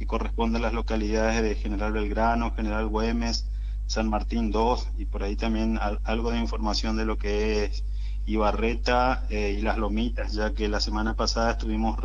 y 0.00 0.06
corresponde 0.06 0.58
a 0.58 0.62
las 0.62 0.72
localidades 0.72 1.42
de 1.42 1.54
General 1.56 1.92
Belgrano, 1.92 2.54
General 2.54 2.86
Güemes, 2.86 3.46
San 3.86 4.08
Martín 4.08 4.50
2 4.50 4.88
y 4.98 5.04
por 5.04 5.22
ahí 5.22 5.36
también 5.36 5.78
algo 6.04 6.30
de 6.30 6.38
información 6.38 6.96
de 6.96 7.04
lo 7.04 7.18
que 7.18 7.64
es 7.64 7.84
Ibarreta 8.26 9.26
eh, 9.30 9.56
y 9.58 9.62
las 9.62 9.78
Lomitas, 9.78 10.32
ya 10.32 10.52
que 10.52 10.68
la 10.68 10.80
semana 10.80 11.14
pasada 11.14 11.52
estuvimos 11.52 11.98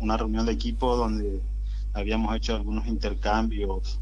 una 0.00 0.16
reunión 0.16 0.46
de 0.46 0.52
equipo 0.52 0.96
donde 0.96 1.40
habíamos 1.92 2.34
hecho 2.36 2.54
algunos 2.54 2.86
intercambios 2.86 4.00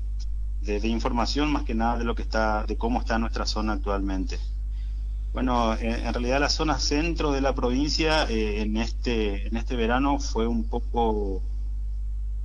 de, 0.61 0.89
información 0.89 1.53
más 1.53 1.65
que 1.65 1.75
nada 1.75 1.99
de 1.99 2.05
lo 2.05 2.15
que 2.15 2.23
está, 2.23 2.65
de 2.65 2.77
cómo 2.77 3.01
está 3.01 3.19
nuestra 3.19 3.47
zona 3.47 3.75
actualmente. 3.75 4.39
Bueno, 5.33 5.75
en, 5.75 6.13
realidad 6.13 6.41
la 6.41 6.49
zona 6.49 6.79
centro 6.79 7.33
de 7.33 7.41
la 7.41 7.55
provincia 7.55 8.25
eh, 8.31 8.63
en 8.63 8.77
este 8.77 9.49
en 9.49 9.57
este 9.57 9.75
verano 9.75 10.21
fue 10.21 10.47
un 10.47 10.65
poco 10.65 11.43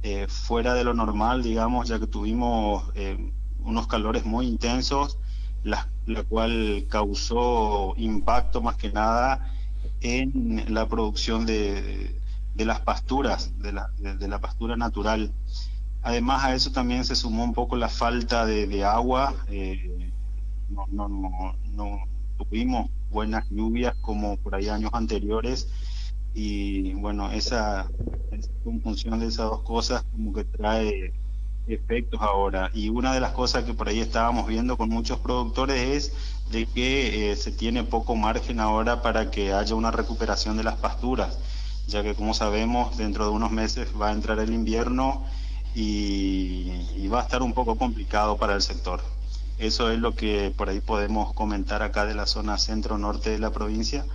eh, 0.01 0.27
fuera 0.27 0.73
de 0.73 0.83
lo 0.83 0.93
normal, 0.93 1.43
digamos, 1.43 1.87
ya 1.87 1.99
que 1.99 2.07
tuvimos 2.07 2.85
eh, 2.95 3.31
unos 3.59 3.87
calores 3.87 4.25
muy 4.25 4.47
intensos, 4.47 5.17
la, 5.63 5.87
cual 6.27 6.85
causó 6.89 7.93
impacto 7.97 8.61
más 8.61 8.75
que 8.75 8.91
nada 8.91 9.53
en 10.01 10.73
la 10.73 10.87
producción 10.87 11.45
de, 11.45 12.19
de 12.55 12.65
las 12.65 12.81
pasturas, 12.81 13.51
de 13.59 13.73
la, 13.73 13.89
de, 13.97 14.27
la 14.27 14.39
pastura 14.39 14.75
natural. 14.75 15.31
Además 16.01 16.43
a 16.43 16.55
eso 16.55 16.71
también 16.71 17.05
se 17.05 17.15
sumó 17.15 17.43
un 17.43 17.53
poco 17.53 17.75
la 17.75 17.89
falta 17.89 18.45
de, 18.45 18.83
agua. 18.83 19.35
Eh, 19.49 20.11
no, 20.69 20.85
no, 20.91 21.07
no, 21.07 21.55
no, 21.73 22.03
tuvimos 22.37 22.89
buenas 23.11 23.49
lluvias 23.49 23.95
como 24.01 24.37
por 24.37 24.55
ahí 24.55 24.69
años 24.69 24.91
anteriores 24.93 25.67
y 26.33 26.93
bueno, 26.93 27.31
esa, 27.31 27.89
conjunción 28.63 29.19
de 29.19 29.27
esas 29.27 29.49
dos 29.49 29.61
cosas 29.63 30.03
como 30.11 30.33
que 30.33 30.43
trae 30.43 31.13
efectos 31.73 32.21
ahora. 32.21 32.71
Y 32.73 32.89
una 32.89 33.13
de 33.13 33.19
las 33.19 33.31
cosas 33.31 33.63
que 33.63 33.73
por 33.73 33.87
ahí 33.87 33.99
estábamos 33.99 34.47
viendo 34.47 34.77
con 34.77 34.89
muchos 34.89 35.19
productores 35.19 35.79
es 35.79 36.13
de 36.51 36.65
que 36.65 37.31
eh, 37.31 37.35
se 37.35 37.51
tiene 37.51 37.83
poco 37.83 38.15
margen 38.15 38.59
ahora 38.59 39.01
para 39.01 39.29
que 39.31 39.53
haya 39.53 39.75
una 39.75 39.91
recuperación 39.91 40.57
de 40.57 40.63
las 40.63 40.75
pasturas, 40.75 41.37
ya 41.87 42.03
que 42.03 42.15
como 42.15 42.33
sabemos 42.33 42.97
dentro 42.97 43.25
de 43.25 43.31
unos 43.31 43.51
meses 43.51 43.89
va 43.99 44.09
a 44.09 44.11
entrar 44.13 44.39
el 44.39 44.53
invierno 44.53 45.23
y, 45.75 47.07
va 47.07 47.21
a 47.21 47.23
estar 47.23 47.41
un 47.41 47.53
poco 47.53 47.75
complicado 47.75 48.37
para 48.37 48.53
el 48.53 48.61
sector. 48.61 49.01
Eso 49.57 49.91
es 49.91 49.99
lo 49.99 50.15
que 50.15 50.53
por 50.55 50.69
ahí 50.69 50.79
podemos 50.79 51.33
comentar 51.33 51.81
acá 51.81 52.05
de 52.05 52.13
la 52.13 52.27
zona 52.27 52.57
centro-norte 52.57 53.31
de 53.31 53.39
la 53.39 53.51
provincia. 53.51 54.05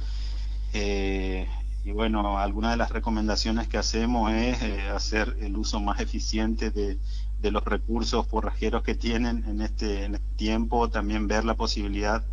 Eh, 0.72 1.48
y 1.84 1.90
bueno, 1.90 2.38
algunas 2.38 2.70
de 2.70 2.76
las 2.76 2.90
recomendaciones 2.90 3.68
que 3.68 3.76
hacemos 3.76 4.32
es 4.32 4.62
eh, 4.62 4.88
hacer 4.94 5.36
el 5.40 5.56
uso 5.56 5.80
más 5.80 6.00
eficiente 6.00 6.70
de, 6.70 6.98
los 7.50 7.64
recursos 7.64 8.26
forrajeros 8.26 8.82
que 8.82 8.94
tienen 8.94 9.44
en 9.46 9.60
este, 9.60 10.04
en 10.04 10.14
este 10.14 10.36
tiempo, 10.36 10.88
también 10.90 11.28
ver 11.28 11.44
la 11.44 11.54
posibilidad 11.54 12.24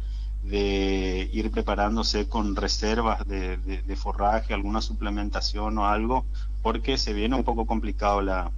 de 0.44 1.30
ir 1.32 1.52
preparándose 1.52 2.28
con 2.28 2.56
reservas 2.56 3.28
de, 3.28 3.96
forraje, 3.96 4.54
alguna 4.54 4.82
suplementación 4.82 5.78
o 5.78 5.88
algo, 5.88 6.26
porque 6.64 6.98
se 6.98 7.14
viene 7.14 7.36
un 7.36 7.44
poco 7.44 7.66
complicado 7.68 8.22
la, 8.22 8.52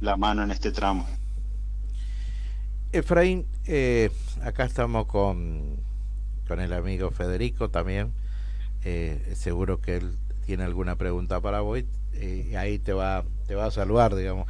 la 0.00 0.16
mano 0.16 0.42
en 0.42 0.50
este 0.50 0.70
tramo. 0.70 1.06
Efraín, 2.92 3.46
eh, 3.64 4.10
acá 4.42 4.64
estamos 4.64 5.06
con, 5.06 5.76
con 6.46 6.60
el 6.60 6.72
amigo 6.72 7.10
Federico 7.10 7.68
también 7.68 8.12
eh, 8.84 9.34
seguro 9.34 9.80
que 9.80 9.96
él 9.96 10.16
tiene 10.46 10.62
alguna 10.62 10.94
pregunta 10.94 11.40
para 11.40 11.60
vos 11.60 11.82
eh, 12.14 12.56
ahí 12.56 12.78
te 12.78 12.92
va, 12.92 13.24
te 13.48 13.56
va 13.56 13.66
a 13.66 13.70
saludar, 13.70 14.14
digamos. 14.14 14.46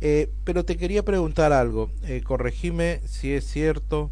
Eh, 0.00 0.30
pero 0.44 0.64
te 0.64 0.76
quería 0.76 1.04
preguntar 1.04 1.52
algo, 1.52 1.90
corregime 2.24 3.00
si 3.06 3.32
es 3.32 3.46
cierto 3.46 4.10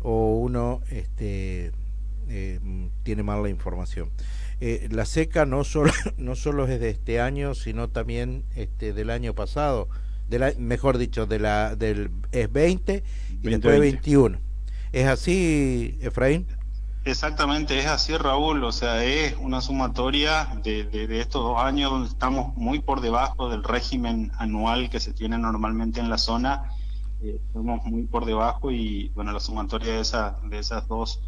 o 0.00 0.38
uno 0.38 0.80
este, 0.90 1.72
tiene 3.02 3.22
mal 3.22 3.42
la 3.42 3.48
información. 3.48 4.10
la 4.60 5.04
seca 5.04 5.46
no 5.46 5.64
solo, 5.64 5.92
no 6.16 6.36
solo 6.36 6.66
es 6.66 6.80
de 6.80 6.90
este 6.90 7.20
año, 7.20 7.54
sino 7.54 7.88
también 7.88 8.44
este, 8.56 8.92
del 8.92 9.10
año 9.10 9.34
pasado, 9.34 9.88
de 10.28 10.38
la, 10.38 10.52
mejor 10.58 10.98
dicho, 10.98 11.26
de 11.26 11.38
la, 11.38 11.76
del 11.76 12.10
es 12.32 12.50
20 12.50 13.02
y 13.42 13.48
después 13.48 13.80
21. 13.80 14.38
¿Es 14.92 15.06
así, 15.06 15.98
Efraín? 16.00 16.46
Exactamente, 17.04 17.78
es 17.78 17.86
así 17.86 18.14
Raúl, 18.14 18.62
o 18.62 18.72
sea, 18.72 19.02
es 19.02 19.34
una 19.40 19.62
sumatoria 19.62 20.60
de, 20.62 20.84
de, 20.84 21.20
estos 21.20 21.42
dos 21.42 21.58
años 21.58 21.90
donde 21.90 22.08
estamos 22.08 22.54
muy 22.56 22.80
por 22.80 23.00
debajo 23.00 23.48
del 23.48 23.64
régimen 23.64 24.30
anual 24.36 24.90
que 24.90 25.00
se 25.00 25.14
tiene 25.14 25.38
normalmente 25.38 25.98
en 25.98 26.10
la 26.10 26.18
zona, 26.18 26.70
eh, 27.22 27.40
estamos 27.46 27.82
muy 27.86 28.02
por 28.02 28.26
debajo 28.26 28.70
y 28.70 29.08
bueno, 29.14 29.32
la 29.32 29.40
sumatoria 29.40 29.94
de, 29.94 30.00
esa, 30.00 30.38
de 30.44 30.58
esas 30.58 30.86
dos, 30.88 31.20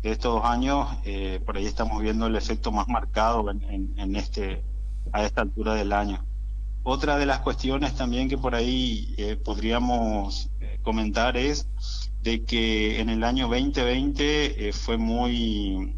de 0.00 0.12
estos 0.12 0.32
dos 0.32 0.44
años, 0.44 0.88
eh, 1.04 1.40
por 1.44 1.56
ahí 1.56 1.66
estamos 1.66 2.00
viendo 2.00 2.28
el 2.28 2.36
efecto 2.36 2.70
más 2.70 2.86
marcado 2.86 3.50
en, 3.50 3.94
en, 3.96 4.14
este, 4.14 4.62
a 5.12 5.24
esta 5.24 5.40
altura 5.40 5.74
del 5.74 5.92
año. 5.92 6.24
Otra 6.84 7.16
de 7.16 7.26
las 7.26 7.40
cuestiones 7.40 7.96
también 7.96 8.28
que 8.28 8.38
por 8.38 8.54
ahí 8.54 9.12
eh, 9.18 9.34
podríamos 9.34 10.50
comentar 10.82 11.36
es 11.36 11.68
de 12.26 12.42
que 12.42 13.00
en 13.00 13.08
el 13.08 13.22
año 13.22 13.46
2020 13.46 14.68
eh, 14.68 14.72
fue 14.72 14.96
muy 14.98 15.94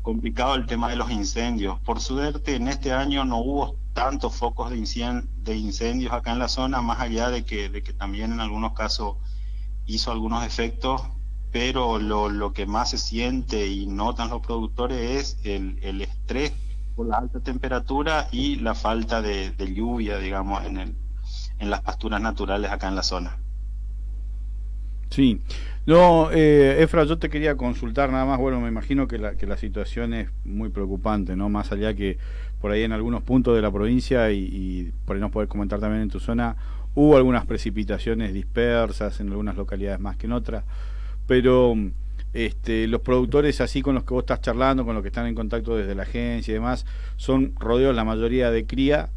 complicado 0.00 0.54
el 0.54 0.64
tema 0.64 0.88
de 0.88 0.96
los 0.96 1.10
incendios. 1.10 1.78
Por 1.80 2.00
suerte, 2.00 2.56
en 2.56 2.68
este 2.68 2.94
año 2.94 3.26
no 3.26 3.36
hubo 3.40 3.76
tantos 3.92 4.34
focos 4.34 4.70
de, 4.70 5.22
de 5.42 5.56
incendios 5.56 6.14
acá 6.14 6.32
en 6.32 6.38
la 6.38 6.48
zona, 6.48 6.80
más 6.80 7.00
allá 7.00 7.28
de 7.28 7.44
que, 7.44 7.68
de 7.68 7.82
que 7.82 7.92
también 7.92 8.32
en 8.32 8.40
algunos 8.40 8.72
casos 8.72 9.18
hizo 9.84 10.10
algunos 10.10 10.42
efectos, 10.42 11.02
pero 11.52 11.98
lo, 11.98 12.30
lo 12.30 12.54
que 12.54 12.64
más 12.64 12.88
se 12.88 12.98
siente 12.98 13.66
y 13.68 13.86
notan 13.86 14.30
los 14.30 14.40
productores 14.40 14.98
es 14.98 15.38
el, 15.44 15.78
el 15.82 16.00
estrés 16.00 16.54
por 16.94 17.08
la 17.08 17.18
alta 17.18 17.40
temperatura 17.40 18.28
y 18.32 18.56
la 18.56 18.74
falta 18.74 19.20
de, 19.20 19.50
de 19.50 19.74
lluvia, 19.74 20.16
digamos, 20.16 20.64
en, 20.64 20.78
el, 20.78 20.96
en 21.58 21.68
las 21.68 21.82
pasturas 21.82 22.22
naturales 22.22 22.70
acá 22.70 22.88
en 22.88 22.96
la 22.96 23.02
zona. 23.02 23.36
Sí, 25.10 25.40
no, 25.86 26.30
eh, 26.32 26.82
Efra, 26.82 27.04
yo 27.04 27.18
te 27.18 27.30
quería 27.30 27.56
consultar 27.56 28.10
nada 28.10 28.24
más, 28.24 28.38
bueno, 28.38 28.60
me 28.60 28.68
imagino 28.68 29.06
que 29.06 29.18
la, 29.18 29.36
que 29.36 29.46
la 29.46 29.56
situación 29.56 30.14
es 30.14 30.28
muy 30.44 30.68
preocupante, 30.68 31.36
¿no? 31.36 31.48
Más 31.48 31.70
allá 31.70 31.94
que 31.94 32.18
por 32.60 32.72
ahí 32.72 32.82
en 32.82 32.92
algunos 32.92 33.22
puntos 33.22 33.54
de 33.54 33.62
la 33.62 33.70
provincia 33.70 34.32
y, 34.32 34.92
por 35.04 35.16
ahí 35.16 35.20
nos 35.20 35.30
puedes 35.30 35.48
comentar 35.48 35.78
también 35.78 36.02
en 36.02 36.10
tu 36.10 36.18
zona, 36.18 36.56
hubo 36.94 37.16
algunas 37.16 37.46
precipitaciones 37.46 38.32
dispersas 38.32 39.20
en 39.20 39.28
algunas 39.28 39.56
localidades 39.56 40.00
más 40.00 40.16
que 40.16 40.26
en 40.26 40.32
otras, 40.32 40.64
pero 41.26 41.74
este, 42.32 42.88
los 42.88 43.00
productores 43.00 43.60
así 43.60 43.80
con 43.82 43.94
los 43.94 44.04
que 44.04 44.12
vos 44.12 44.22
estás 44.22 44.40
charlando, 44.40 44.84
con 44.84 44.94
los 44.94 45.02
que 45.02 45.08
están 45.08 45.26
en 45.26 45.34
contacto 45.34 45.76
desde 45.76 45.94
la 45.94 46.02
agencia 46.02 46.50
y 46.50 46.54
demás, 46.54 46.84
son 47.16 47.54
rodeos 47.58 47.94
la 47.94 48.04
mayoría 48.04 48.50
de 48.50 48.66
cría. 48.66 49.10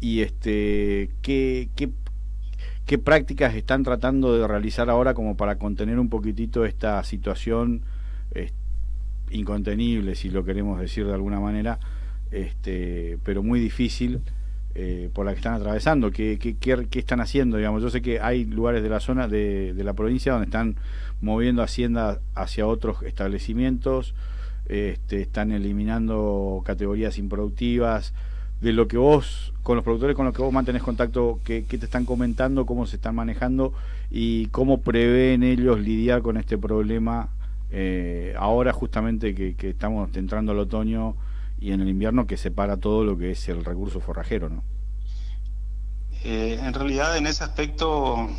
Y 0.00 0.20
este, 0.20 1.10
¿qué, 1.22 1.68
qué, 1.76 1.88
qué 2.86 2.98
prácticas 2.98 3.54
están 3.54 3.82
tratando 3.82 4.36
de 4.36 4.46
realizar 4.46 4.90
ahora 4.90 5.14
como 5.14 5.36
para 5.36 5.56
contener 5.56 5.98
un 5.98 6.08
poquitito 6.08 6.64
esta 6.64 7.02
situación 7.04 7.82
incontenible, 9.30 10.14
si 10.14 10.30
lo 10.30 10.44
queremos 10.44 10.80
decir 10.80 11.06
de 11.06 11.14
alguna 11.14 11.40
manera, 11.40 11.78
este, 12.30 13.18
pero 13.24 13.42
muy 13.42 13.60
difícil 13.60 14.20
eh, 14.74 15.10
por 15.12 15.26
la 15.26 15.32
que 15.32 15.38
están 15.38 15.54
atravesando. 15.54 16.10
¿Qué, 16.10 16.56
están 16.92 17.20
haciendo? 17.20 17.56
Digamos, 17.56 17.82
yo 17.82 17.90
sé 17.90 18.02
que 18.02 18.20
hay 18.20 18.44
lugares 18.44 18.82
de 18.82 18.88
la 18.88 19.00
zona 19.00 19.28
de, 19.28 19.74
de 19.74 19.84
la 19.84 19.92
provincia 19.94 20.32
donde 20.32 20.46
están 20.46 20.76
moviendo 21.20 21.62
hacienda 21.62 22.20
hacia 22.34 22.66
otros 22.66 23.02
establecimientos, 23.02 24.14
este, 24.66 25.20
están 25.20 25.52
eliminando 25.52 26.62
categorías 26.64 27.18
improductivas. 27.18 28.14
De 28.64 28.72
lo 28.72 28.88
que 28.88 28.96
vos, 28.96 29.52
con 29.62 29.76
los 29.76 29.84
productores 29.84 30.16
con 30.16 30.24
los 30.24 30.34
que 30.34 30.40
vos 30.40 30.50
mantenés 30.50 30.82
contacto, 30.82 31.38
¿qué, 31.44 31.62
te 31.62 31.76
están 31.84 32.06
comentando, 32.06 32.64
cómo 32.64 32.86
se 32.86 32.96
están 32.96 33.14
manejando 33.14 33.74
y 34.10 34.46
cómo 34.46 34.80
prevén 34.80 35.42
ellos 35.42 35.78
lidiar 35.78 36.22
con 36.22 36.38
este 36.38 36.56
problema 36.56 37.28
eh, 37.70 38.34
ahora 38.38 38.72
justamente 38.72 39.34
que, 39.34 39.54
que, 39.54 39.68
estamos 39.68 40.08
entrando 40.16 40.52
al 40.52 40.60
otoño 40.60 41.14
y 41.60 41.72
en 41.72 41.82
el 41.82 41.88
invierno 41.90 42.26
que 42.26 42.38
separa 42.38 42.78
todo 42.78 43.04
lo 43.04 43.18
que 43.18 43.32
es 43.32 43.48
el 43.50 43.64
recurso 43.64 44.00
forrajero, 44.00 44.48
¿no? 44.48 44.62
Eh, 46.24 46.58
en 46.62 46.72
realidad 46.72 47.18
en 47.18 47.26
ese 47.26 47.44
aspecto, 47.44 48.30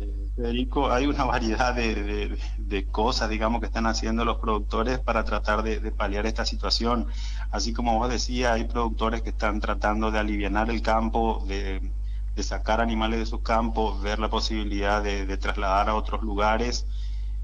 eh, 0.00 0.30
Federico, 0.34 0.90
hay 0.90 1.06
una 1.06 1.24
variedad 1.24 1.74
de, 1.74 2.38
de, 2.56 2.86
cosas, 2.86 3.28
digamos, 3.28 3.60
que 3.60 3.66
están 3.66 3.86
haciendo 3.86 4.24
los 4.24 4.38
productores 4.38 4.98
para 5.00 5.22
tratar 5.24 5.62
de, 5.62 5.78
paliar 5.92 6.24
esta 6.24 6.46
situación. 6.46 7.08
Así 7.50 7.72
como 7.72 7.98
vos 7.98 8.08
decías, 8.08 8.52
hay 8.52 8.64
productores 8.64 9.22
que 9.22 9.30
están 9.30 9.60
tratando 9.60 10.10
de 10.10 10.18
aliviar 10.20 10.70
el 10.70 10.82
campo, 10.82 11.44
de, 11.46 11.90
sacar 12.38 12.80
animales 12.80 13.18
de 13.18 13.26
sus 13.26 13.42
campos, 13.42 14.00
ver 14.02 14.18
la 14.18 14.30
posibilidad 14.30 15.02
de, 15.02 15.36
trasladar 15.36 15.88
a 15.90 15.94
otros 15.94 16.22
lugares. 16.22 16.86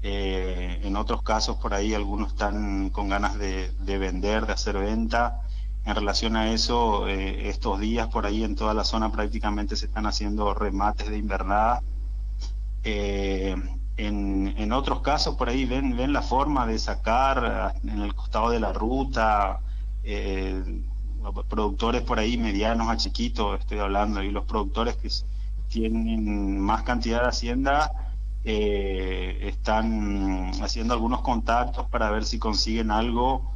Eh, 0.03 0.81
en 0.83 0.95
otros 0.95 1.23
casos 1.23 1.57
por 1.57 1.73
ahí 1.73 1.93
algunos 1.93 2.29
están 2.29 2.89
con 2.91 3.09
ganas 3.09 3.37
de, 3.37 3.71
vender, 3.85 4.45
de 4.47 4.53
hacer 4.53 4.77
venta. 4.77 5.41
En 5.85 5.95
relación 5.95 6.35
a 6.35 6.51
eso, 6.51 7.07
eh, 7.07 7.49
estos 7.49 7.79
días 7.79 8.07
por 8.07 8.25
ahí 8.25 8.43
en 8.43 8.55
toda 8.55 8.73
la 8.73 8.83
zona 8.83 9.11
prácticamente 9.11 9.75
se 9.75 9.85
están 9.87 10.05
haciendo 10.05 10.53
remates 10.53 11.09
de 11.09 11.17
invernada. 11.17 11.81
Eh, 12.83 13.55
en, 13.97 14.71
otros 14.71 15.01
casos 15.01 15.35
por 15.35 15.49
ahí 15.49 15.65
ven, 15.65 15.95
ven 15.97 16.13
la 16.13 16.21
forma 16.21 16.65
de 16.67 16.77
sacar 16.79 17.75
en 17.83 18.01
el 18.01 18.13
costado 18.15 18.49
de 18.49 18.59
la 18.59 18.73
ruta, 18.73 19.61
productores 21.49 22.01
por 22.01 22.19
ahí 22.19 22.37
medianos 22.37 22.89
a 22.89 22.97
chiquitos 22.97 23.59
estoy 23.59 23.79
hablando, 23.79 24.23
y 24.23 24.31
los 24.31 24.45
productores 24.45 24.95
que 24.95 25.09
tienen 25.69 26.59
más 26.59 26.83
cantidad 26.83 27.23
de 27.23 27.27
hacienda 27.27 27.91
eh, 28.43 29.39
están 29.41 30.51
haciendo 30.61 30.93
algunos 30.93 31.21
contactos 31.21 31.87
para 31.87 32.09
ver 32.11 32.23
si 32.23 32.39
consiguen 32.39 32.91
algo 32.91 33.51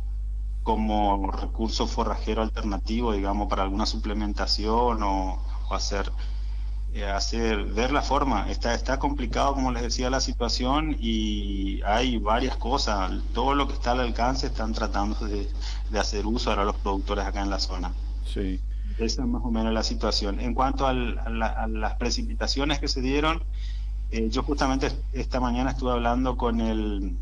como 0.63 1.31
recurso 1.31 1.87
forrajero 1.87 2.41
alternativo, 2.41 3.13
digamos, 3.13 3.47
para 3.47 3.63
alguna 3.63 3.85
suplementación 3.85 5.01
o, 5.03 5.39
hacer, 5.71 6.07
eh, 6.07 6.11
hacer, 7.13 7.65
ver 7.65 7.91
la 7.91 8.01
forma. 8.01 8.49
Está, 8.49 8.73
está 8.73 8.99
complicado, 8.99 9.53
como 9.53 9.71
les 9.71 9.83
decía, 9.83 10.09
la 10.09 10.19
situación 10.19 10.95
y 10.99 11.81
hay 11.83 12.17
varias 12.17 12.57
cosas. 12.57 13.11
Todo 13.33 13.55
lo 13.55 13.67
que 13.67 13.73
está 13.73 13.91
al 13.91 14.01
alcance 14.01 14.47
están 14.47 14.73
tratando 14.73 15.25
de, 15.25 15.49
hacer 15.97 16.25
uso 16.25 16.49
ahora 16.49 16.65
los 16.65 16.75
productores 16.77 17.25
acá 17.25 17.41
en 17.41 17.49
la 17.49 17.59
zona. 17.59 17.93
Sí. 18.25 18.59
Esa 18.97 19.21
es 19.21 19.27
más 19.27 19.41
o 19.43 19.51
menos 19.51 19.73
la 19.73 19.83
situación. 19.83 20.39
En 20.39 20.53
cuanto 20.53 20.85
a 20.85 20.93
las 20.93 21.95
precipitaciones 21.95 22.79
que 22.79 22.87
se 22.87 23.01
dieron, 23.01 23.41
eh, 24.11 24.29
yo 24.29 24.43
justamente 24.43 24.91
esta 25.13 25.39
mañana 25.39 25.71
estuve 25.71 25.91
hablando 25.91 26.35
con 26.35 26.59
el 26.59 27.15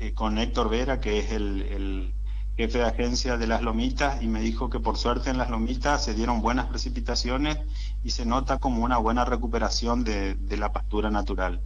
eh, 0.00 0.12
con 0.14 0.38
Héctor 0.38 0.68
Vera, 0.68 1.00
que 1.00 1.18
es 1.18 1.32
el, 1.32 2.12
jefe 2.56 2.78
de 2.78 2.84
agencia 2.84 3.36
de 3.36 3.46
las 3.46 3.62
lomitas, 3.62 4.20
y 4.20 4.26
me 4.26 4.40
dijo 4.40 4.68
que 4.68 4.80
por 4.80 4.96
suerte 4.96 5.30
en 5.30 5.38
las 5.38 5.48
lomitas 5.48 6.04
se 6.04 6.14
dieron 6.14 6.42
buenas 6.42 6.66
precipitaciones 6.66 7.56
y 8.04 8.10
se 8.10 8.24
nota 8.24 8.58
como 8.58 8.84
una 8.84 8.98
buena 8.98 9.24
recuperación 9.24 10.04
de, 10.04 10.36
la 10.56 10.72
pastura 10.72 11.10
natural. 11.10 11.60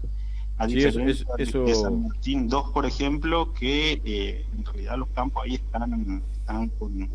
A 0.59 0.66
diferencia 0.66 1.27
de 1.37 1.75
San 1.75 2.03
Martín 2.03 2.49
2, 2.49 2.71
por 2.71 2.87
ejemplo, 2.87 3.53
que 3.53 4.01
eh, 4.05 4.47
en 4.57 4.64
realidad 4.64 4.97
los 4.97 5.09
campos 5.09 5.45
ahí 5.45 5.55
están, 5.55 6.23
están 6.33 6.68
con, 6.68 7.09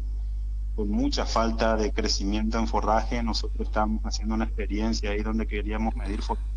con 0.75 0.89
mucha 0.89 1.25
falta 1.25 1.75
de 1.77 1.91
crecimiento 1.91 2.57
en 2.57 2.67
forraje. 2.67 3.21
Nosotros 3.23 3.67
estamos 3.67 4.01
haciendo 4.03 4.35
una 4.35 4.45
experiencia 4.45 5.11
ahí 5.11 5.21
donde 5.21 5.47
queríamos 5.47 5.95
medir 5.95 6.21
forraje 6.21 6.47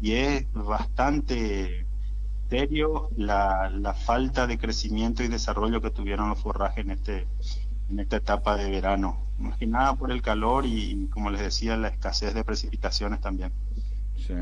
y 0.00 0.12
es 0.12 0.46
bastante 0.52 1.86
serio 2.50 3.10
la, 3.16 3.70
la, 3.70 3.94
falta 3.94 4.46
de 4.46 4.58
crecimiento 4.58 5.22
y 5.22 5.28
desarrollo 5.28 5.80
que 5.80 5.90
tuvieron 5.90 6.28
los 6.28 6.38
forrajes 6.38 6.84
en 6.84 6.92
este 6.92 7.26
en 7.90 8.00
esta 8.00 8.16
etapa 8.16 8.56
de 8.56 8.70
verano 8.70 9.25
más 9.38 9.56
que 9.58 9.66
nada 9.66 9.94
por 9.94 10.10
el 10.10 10.22
calor 10.22 10.66
y, 10.66 11.08
como 11.10 11.30
les 11.30 11.40
decía 11.40 11.76
la 11.76 11.88
escasez 11.88 12.34
de 12.34 12.44
precipitaciones 12.44 13.20
también 13.20 13.52
sí. 14.16 14.34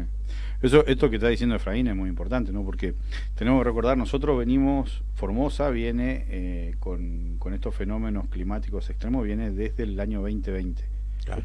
eso 0.62 0.86
esto 0.86 1.10
que 1.10 1.16
está 1.16 1.28
diciendo 1.28 1.56
Efraín 1.56 1.86
es 1.88 1.96
muy 1.96 2.08
importante 2.08 2.52
no 2.52 2.64
porque 2.64 2.94
tenemos 3.34 3.60
que 3.60 3.64
recordar 3.64 3.96
nosotros 3.96 4.38
venimos 4.38 5.02
Formosa 5.14 5.70
viene 5.70 6.24
eh, 6.28 6.76
con, 6.80 7.36
con 7.38 7.54
estos 7.54 7.74
fenómenos 7.74 8.28
climáticos 8.28 8.90
extremos 8.90 9.24
viene 9.24 9.50
desde 9.50 9.82
el 9.82 9.98
año 9.98 10.20
2020 10.20 10.84
claro. 11.24 11.42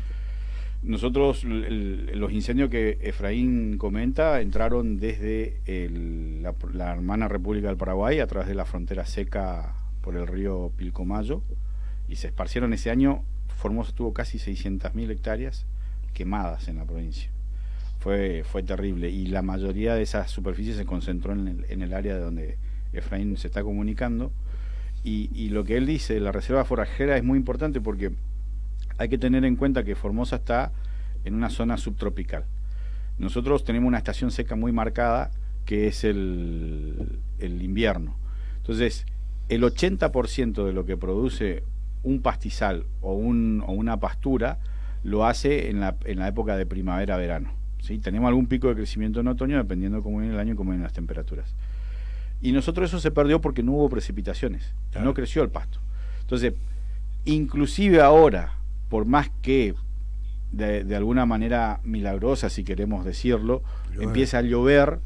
Nosotros, 0.81 1.43
los 1.43 2.31
incendios 2.31 2.69
que 2.69 2.99
Efraín 3.01 3.77
comenta 3.77 4.39
entraron 4.39 4.97
desde 4.97 5.59
la, 5.65 6.93
hermana 6.93 7.27
República 7.27 7.67
del 7.67 7.75
Paraguay 7.75 8.21
a 8.21 8.27
través 8.27 8.47
de 8.47 8.55
la 8.55 8.63
frontera 8.63 9.05
seca 9.05 9.75
por 10.01 10.15
el 10.15 10.25
río 10.25 10.71
Pilcomayo 10.77 11.41
y 12.07 12.15
se 12.15 12.27
esparcieron 12.27 12.71
ese 12.71 12.91
año. 12.91 13.23
Formosa 13.59 13.91
tuvo 13.93 14.13
casi 14.13 14.37
600.000 14.37 15.11
hectáreas 15.11 15.65
quemadas 16.13 16.69
en 16.69 16.77
la 16.77 16.85
provincia. 16.85 17.29
Fue, 17.99 18.43
fue 18.45 18.63
terrible 18.63 19.09
y 19.09 19.27
la 19.27 19.41
mayoría 19.41 19.95
de 19.95 20.01
esas 20.01 20.31
superficies 20.31 20.77
se 20.77 20.85
concentró 20.85 21.33
en 21.33 21.47
el, 21.47 21.65
en 21.69 21.81
el 21.81 21.93
área 21.93 22.15
de 22.15 22.21
donde 22.21 22.57
Efraín 22.93 23.35
se 23.37 23.47
está 23.47 23.61
comunicando. 23.61 24.31
Y, 25.03 25.29
y 25.33 25.49
lo 25.49 25.65
que 25.65 25.75
él 25.75 25.85
dice, 25.85 26.19
la 26.21 26.31
reserva 26.31 26.63
forajera 26.63 27.17
es 27.17 27.23
muy 27.23 27.37
importante 27.37 27.81
porque 27.81 28.13
hay 28.97 29.09
que 29.09 29.17
tener 29.17 29.43
en 29.43 29.57
cuenta 29.57 29.83
que 29.83 29.95
Formosa 29.95 30.37
está 30.37 30.71
en 31.25 31.35
una 31.35 31.49
zona 31.49 31.77
subtropical. 31.77 32.45
Nosotros 33.17 33.65
tenemos 33.65 33.89
una 33.89 33.97
estación 33.97 34.31
seca 34.31 34.55
muy 34.55 34.71
marcada 34.71 35.31
que 35.65 35.87
es 35.87 36.03
el, 36.03 37.19
invierno. 37.39 38.15
Entonces, 38.57 39.05
el 39.49 39.63
80% 39.63 40.65
de 40.65 40.73
lo 40.73 40.85
que 40.85 40.97
produce 40.97 41.63
un 42.03 42.21
pastizal 42.21 42.85
o, 43.01 43.13
un, 43.13 43.63
o 43.65 43.71
una 43.71 43.99
pastura 43.99 44.59
lo 45.03 45.25
hace 45.25 45.69
en 45.69 45.79
la, 45.79 45.95
en 46.05 46.19
la 46.19 46.27
época 46.27 46.57
de 46.57 46.65
primavera-verano. 46.65 47.51
¿sí? 47.81 47.99
Tenemos 47.99 48.27
algún 48.27 48.47
pico 48.47 48.67
de 48.67 48.75
crecimiento 48.75 49.19
en 49.19 49.27
otoño 49.27 49.57
dependiendo 49.57 49.97
de 49.97 50.03
cómo 50.03 50.19
viene 50.19 50.33
el 50.33 50.39
año 50.39 50.53
y 50.53 50.55
cómo 50.55 50.71
vienen 50.71 50.83
las 50.83 50.93
temperaturas. 50.93 51.55
Y 52.41 52.51
nosotros 52.51 52.89
eso 52.89 52.99
se 52.99 53.11
perdió 53.11 53.41
porque 53.41 53.63
no 53.63 53.73
hubo 53.73 53.89
precipitaciones, 53.89 54.73
no 55.01 55.13
creció 55.13 55.43
el 55.43 55.49
pasto. 55.49 55.79
Entonces, 56.21 56.53
inclusive 57.25 58.01
ahora, 58.01 58.53
por 58.87 59.05
más 59.05 59.29
que 59.41 59.75
de, 60.51 60.95
alguna 60.95 61.25
manera 61.25 61.81
milagrosa, 61.83 62.49
si 62.49 62.63
queremos 62.63 63.03
decirlo, 63.03 63.61
empieza 63.99 64.37
a 64.37 64.41
llover, 64.41 64.99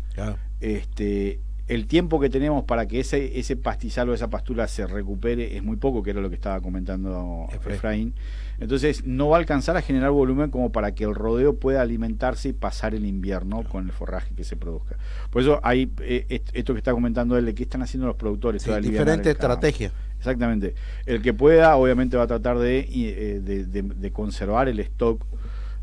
este, 0.60 1.40
el 1.74 1.88
tiempo 1.88 2.20
que 2.20 2.30
tenemos 2.30 2.64
para 2.66 2.88
que 2.88 3.00
ese, 3.00 3.40
ese 3.40 3.56
pastizal 3.56 4.10
o 4.10 4.14
esa 4.14 4.30
pastura 4.30 4.68
se 4.68 4.86
recupere 4.86 5.58
es 5.58 5.64
muy 5.64 5.78
poco, 5.78 6.04
que 6.04 6.12
era 6.12 6.22
lo 6.22 6.30
que 6.30 6.36
estaba 6.36 6.62
comentando 6.62 7.48
Efraín. 7.52 8.14
Entonces 8.60 9.06
no 9.06 9.30
va 9.30 9.38
a 9.38 9.40
alcanzar 9.40 9.76
a 9.78 9.82
generar 9.82 10.12
volumen 10.12 10.52
como 10.52 10.72
para 10.72 10.94
que 10.94 11.04
el 11.04 11.16
rodeo 11.16 11.58
pueda 11.58 11.82
alimentarse 11.82 12.50
y 12.50 12.54
pasar 12.54 12.94
el 12.94 13.06
invierno 13.06 13.64
con 13.64 13.86
el 13.86 13.92
forraje 13.92 14.34
que 14.36 14.44
se 14.44 14.56
produzca. 14.56 14.98
Por 15.32 15.42
eso 15.42 15.60
hay 15.64 15.92
eh, 16.02 16.42
esto 16.54 16.74
que 16.74 16.78
está 16.78 16.92
comentando 16.92 17.38
él 17.38 17.46
de 17.46 17.56
qué 17.56 17.64
están 17.64 17.82
haciendo 17.82 18.08
los 18.08 18.16
productores. 18.16 18.64
diferente 18.64 19.32
estrategia. 19.32 19.92
Exactamente. 20.18 20.76
El 21.06 21.22
que 21.22 21.34
pueda, 21.34 21.76
obviamente, 21.76 22.16
va 22.16 22.24
a 22.24 22.28
tratar 22.28 22.58
eh, 22.62 23.42
de, 23.44 23.66
de, 23.66 24.12
conservar 24.12 24.70
el 24.70 24.80
stock. 24.80 25.22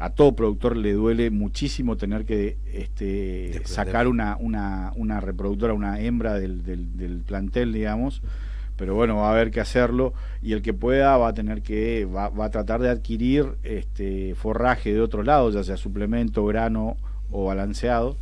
A 0.01 0.09
todo 0.09 0.35
productor 0.35 0.77
le 0.79 0.95
duele 0.95 1.31
muchísimo 1.31 1.99
tener 1.99 2.25
que 2.25 2.57
este, 2.73 3.61
sacar 3.67 4.09
una, 4.09 4.39
una, 4.41 4.95
una, 4.97 5.21
reproductora, 5.21 5.75
una 5.75 6.01
hembra 6.01 6.39
del, 6.39 6.65
del, 6.65 7.19
plantel, 7.21 7.75
digamos. 7.75 8.23
Pero 8.77 8.95
bueno, 8.95 9.17
va 9.17 9.29
a 9.29 9.33
haber 9.33 9.51
que 9.51 9.61
hacerlo 9.61 10.15
y 10.41 10.55
el 10.55 10.63
que 10.63 10.73
pueda 10.73 11.19
va 11.19 11.29
a 11.29 11.35
tener 11.35 11.61
que, 11.61 12.07
va, 12.07 12.31
va 12.31 12.47
a 12.47 12.51
tratar 12.51 12.81
de 12.81 12.89
adquirir 12.89 13.59
este 13.63 14.35
forraje 14.35 14.95
de 14.95 15.03
otro 15.03 15.23
lado, 15.23 15.51
ya 15.51 15.63
sea 15.65 15.77
suplemento, 15.77 16.47
grano 16.47 16.97
o 17.31 17.45
balanceado, 17.45 18.17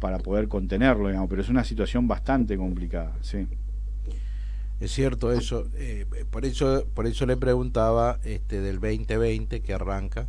para 0.00 0.18
poder 0.18 0.48
contenerlo, 0.48 1.08
digamos, 1.08 1.30
pero 1.30 1.40
es 1.40 1.48
una 1.48 1.64
situación 1.64 2.08
bastante 2.08 2.58
complicada, 2.58 3.16
sí. 3.22 3.48
Es 4.80 4.92
cierto 4.92 5.32
eso, 5.32 5.66
eh, 5.76 6.06
por 6.30 6.44
eso 6.44 6.84
por 6.92 7.06
eso 7.06 7.24
le 7.24 7.36
preguntaba 7.36 8.18
este 8.24 8.60
del 8.60 8.80
2020 8.80 9.62
que 9.62 9.72
arranca 9.72 10.26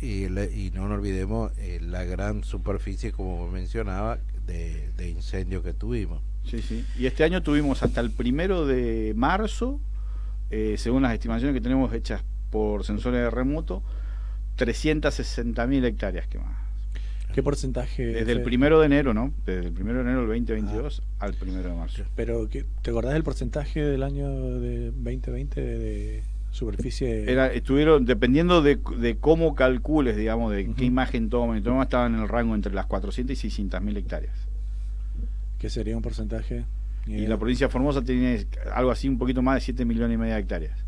y, 0.00 0.24
y, 0.26 0.70
no 0.72 0.88
nos 0.88 0.98
olvidemos 0.98 1.52
eh, 1.58 1.80
la 1.82 2.04
gran 2.04 2.44
superficie 2.44 3.12
como 3.12 3.48
mencionaba 3.48 4.18
de, 4.46 4.90
de 4.96 5.08
incendio 5.08 5.62
que 5.62 5.72
tuvimos. 5.72 6.22
Sí, 6.44 6.62
sí. 6.62 6.84
Y 6.98 7.06
este 7.06 7.24
año 7.24 7.42
tuvimos 7.42 7.82
hasta 7.82 8.00
el 8.00 8.10
primero 8.10 8.66
de 8.66 9.12
marzo, 9.16 9.80
eh, 10.50 10.76
según 10.78 11.02
las 11.02 11.12
estimaciones 11.12 11.54
que 11.54 11.60
tenemos 11.60 11.92
hechas 11.92 12.22
por 12.50 12.84
sensores 12.84 13.20
de 13.20 13.30
remoto, 13.30 13.82
360.000 14.58 15.84
hectáreas 15.84 16.26
quemadas. 16.26 16.58
¿Qué 17.32 17.44
porcentaje? 17.44 18.04
Desde 18.06 18.32
el 18.32 18.42
primero 18.42 18.80
de 18.80 18.86
enero, 18.86 19.14
¿no? 19.14 19.32
Desde 19.46 19.68
el 19.68 19.72
primero 19.72 19.98
de 19.98 20.02
enero 20.02 20.26
del 20.26 20.28
2022 20.28 21.02
ah. 21.02 21.26
al 21.26 21.34
primero 21.34 21.68
de 21.68 21.74
marzo. 21.76 22.02
Pero, 22.16 22.48
¿te 22.48 22.90
acordás 22.90 23.12
del 23.12 23.22
porcentaje 23.22 23.84
del 23.84 24.02
año 24.02 24.28
de 24.58 24.86
2020 24.86 25.60
de, 25.60 26.22
superficie? 26.50 27.30
Era, 27.30 27.52
estuvieron, 27.52 28.04
dependiendo 28.04 28.62
de, 28.62 28.80
cómo 29.20 29.54
calcules, 29.54 30.16
digamos, 30.16 30.52
de 30.52 30.72
qué 30.72 30.84
imagen 30.84 31.30
tomen, 31.30 31.62
tomen, 31.62 31.82
estaban 31.82 32.14
en 32.14 32.20
el 32.20 32.28
rango 32.28 32.54
entre 32.54 32.72
las 32.72 32.86
400 32.86 33.32
y 33.32 33.40
600 33.40 33.80
mil 33.82 33.96
hectáreas. 33.96 34.34
¿Qué 35.58 35.68
sería 35.70 35.96
un 35.96 36.02
porcentaje? 36.02 36.64
Y 37.06 37.26
la 37.26 37.38
provincia 37.38 37.66
de 37.66 37.72
Formosa 37.72 38.02
tiene 38.02 38.46
algo 38.72 38.90
así, 38.90 39.08
un 39.08 39.18
poquito 39.18 39.42
más 39.42 39.56
de 39.56 39.60
7 39.62 39.84
millones 39.84 40.14
y 40.14 40.18
media 40.18 40.34
de 40.34 40.40
hectáreas. 40.40 40.78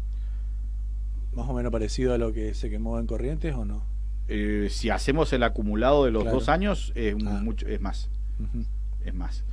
¿Más 1.34 1.48
o 1.48 1.54
menos 1.54 1.72
parecido 1.72 2.12
a 2.14 2.18
lo 2.18 2.32
que 2.32 2.54
se 2.54 2.68
quemó 2.70 2.98
en 2.98 3.06
Corrientes 3.06 3.54
o 3.54 3.64
no? 3.64 3.82
Eh, 4.28 4.68
si 4.70 4.90
hacemos 4.90 5.32
el 5.32 5.42
acumulado 5.42 6.04
de 6.04 6.10
los 6.10 6.24
dos 6.24 6.48
años, 6.48 6.92
es, 6.94 7.14
ah. 7.26 7.40
mucho, 7.42 7.66
es 7.66 7.80
más. 7.80 8.08
Es 9.04 9.14
más. 9.14 9.44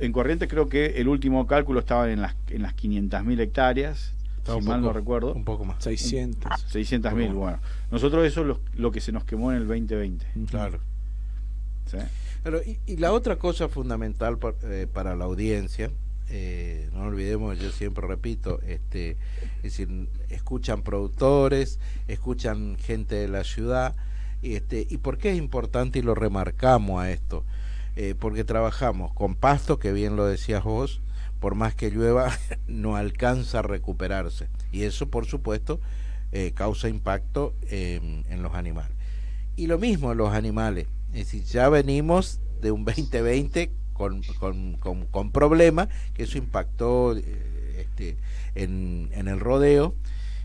En 0.00 0.12
Corrientes 0.12 0.48
creo 0.48 0.68
que 0.68 1.00
el 1.00 1.08
último 1.08 1.46
cálculo 1.46 1.80
estaba 1.80 2.10
en 2.10 2.20
las, 2.20 2.36
en 2.48 2.62
las 2.62 2.76
500.000 2.76 3.40
hectáreas, 3.40 4.14
si 4.48 4.60
mal 4.66 4.80
no 4.80 4.92
recuerdo. 4.92 5.34
Un 5.34 5.44
poco 5.44 5.64
más. 5.64 5.82
600. 5.82 6.50
600.000, 6.72 7.34
bueno. 7.34 7.58
Nosotros 7.90 8.26
eso 8.26 8.42
es 8.42 8.78
lo, 8.78 8.90
que 8.92 9.00
se 9.00 9.12
nos 9.12 9.24
quemó 9.24 9.52
en 9.52 9.58
el 9.58 9.68
2020. 9.68 10.26
Claro. 10.50 10.80
Pero, 12.42 12.60
y, 12.86 12.96
la 12.96 13.12
otra 13.12 13.36
cosa 13.36 13.68
fundamental 13.68 14.38
eh, 14.64 14.86
para 14.92 15.16
la 15.16 15.24
audiencia, 15.24 15.90
eh, 16.28 16.90
no 16.92 17.04
olvidemos, 17.04 17.58
yo 17.58 17.70
siempre 17.70 18.06
repito, 18.06 18.60
este, 18.62 19.16
es 19.58 19.62
decir, 19.62 20.08
escuchan 20.28 20.82
productores, 20.82 21.80
escuchan 22.06 22.76
gente 22.78 23.14
de 23.14 23.28
la 23.28 23.44
ciudad, 23.44 23.94
este, 24.42 24.86
¿Y 24.88 24.98
por 24.98 25.18
qué 25.18 25.32
es 25.32 25.38
importante 25.38 25.98
y 25.98 26.02
lo 26.02 26.14
remarcamos 26.14 27.02
a 27.02 27.10
esto? 27.10 27.44
Eh, 27.96 28.14
porque 28.18 28.44
trabajamos 28.44 29.12
con 29.12 29.34
pasto, 29.34 29.78
que 29.78 29.92
bien 29.92 30.14
lo 30.14 30.26
decías 30.26 30.62
vos, 30.62 31.00
por 31.40 31.54
más 31.54 31.74
que 31.74 31.90
llueva, 31.90 32.32
no 32.66 32.96
alcanza 32.96 33.60
a 33.60 33.62
recuperarse. 33.62 34.48
Y 34.72 34.82
eso, 34.82 35.08
por 35.08 35.26
supuesto, 35.26 35.80
eh, 36.32 36.52
causa 36.54 36.88
impacto 36.88 37.54
en 37.70 38.42
los 38.42 38.54
animales. 38.54 38.90
Y 39.56 39.66
lo 39.66 39.78
mismo 39.78 40.12
en 40.12 40.18
los 40.18 40.32
animales. 40.34 40.86
Es 41.08 41.26
decir, 41.26 41.44
ya 41.44 41.68
venimos 41.68 42.40
de 42.60 42.70
un 42.70 42.84
2020 42.84 43.72
con, 43.92 44.22
con, 44.38 44.74
con, 44.74 45.06
con 45.06 45.32
problemas, 45.32 45.88
que 46.14 46.24
eso 46.24 46.38
impactó 46.38 47.16
eh, 47.16 47.22
este, 47.78 48.16
en, 48.54 49.10
en 49.12 49.28
el 49.28 49.40
rodeo 49.40 49.94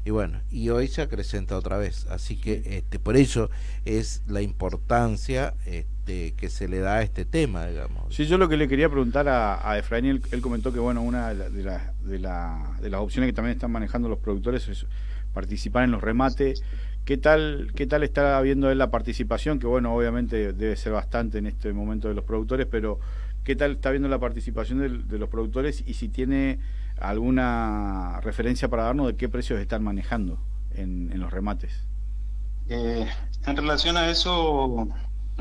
y 0.05 0.11
bueno, 0.11 0.41
y 0.51 0.69
hoy 0.69 0.87
se 0.87 1.01
acrecenta 1.01 1.57
otra 1.57 1.77
vez. 1.77 2.07
Así 2.07 2.35
que 2.35 2.61
este, 2.65 2.99
por 2.99 3.15
eso 3.15 3.49
es 3.85 4.21
la 4.27 4.41
importancia 4.41 5.53
este, 5.65 6.33
que 6.33 6.49
se 6.49 6.67
le 6.67 6.79
da 6.79 6.95
a 6.95 7.01
este 7.03 7.23
tema, 7.23 7.67
digamos. 7.67 8.13
Sí, 8.13 8.25
yo 8.25 8.37
lo 8.37 8.49
que 8.49 8.57
le 8.57 8.67
quería 8.67 8.89
preguntar 8.89 9.29
a, 9.29 9.69
a 9.69 9.77
Efraín, 9.77 10.05
él, 10.05 10.41
comentó 10.41 10.73
que 10.73 10.79
bueno, 10.79 11.01
una 11.01 11.33
de, 11.33 11.49
de, 11.49 11.79
de, 12.03 12.19
las 12.19 12.99
opciones 12.99 13.29
que 13.29 13.33
también 13.33 13.55
están 13.55 13.71
manejando 13.71 14.09
los 14.09 14.19
productores 14.19 14.67
es 14.67 14.85
participar 15.33 15.85
en 15.85 15.91
los 15.91 16.01
remates. 16.01 16.63
¿Qué 17.05 17.17
tal, 17.17 17.71
¿Qué 17.73 17.87
tal 17.87 18.03
está 18.03 18.39
viendo 18.41 18.71
él 18.71 18.77
la 18.77 18.91
participación? 18.91 19.57
Que 19.57 19.67
bueno, 19.67 19.95
obviamente 19.95 20.51
debe 20.51 20.75
ser 20.75 20.91
bastante 20.91 21.37
en 21.37 21.47
este 21.47 21.71
momento 21.71 22.09
de 22.09 22.13
los 22.13 22.25
productores, 22.25 22.67
pero 22.69 22.99
¿qué 23.45 23.55
tal 23.55 23.71
está 23.71 23.91
viendo 23.91 24.09
la 24.09 24.19
participación 24.19 24.79
de, 24.79 24.89
de 24.89 25.17
los 25.17 25.29
productores 25.29 25.81
y 25.85 25.93
si 25.93 26.09
tiene 26.09 26.59
alguna 27.03 28.21
referencia 28.21 28.69
para 28.69 28.83
darnos 28.83 29.07
de 29.07 29.15
qué 29.17 29.27
precios 29.27 29.59
están 29.59 29.83
manejando 29.83 30.39
en, 30.73 31.11
los 31.19 31.31
remates. 31.31 31.85
Eh, 32.69 33.05
en 33.45 33.57
relación 33.57 33.97
a 33.97 34.09
eso, 34.09 34.87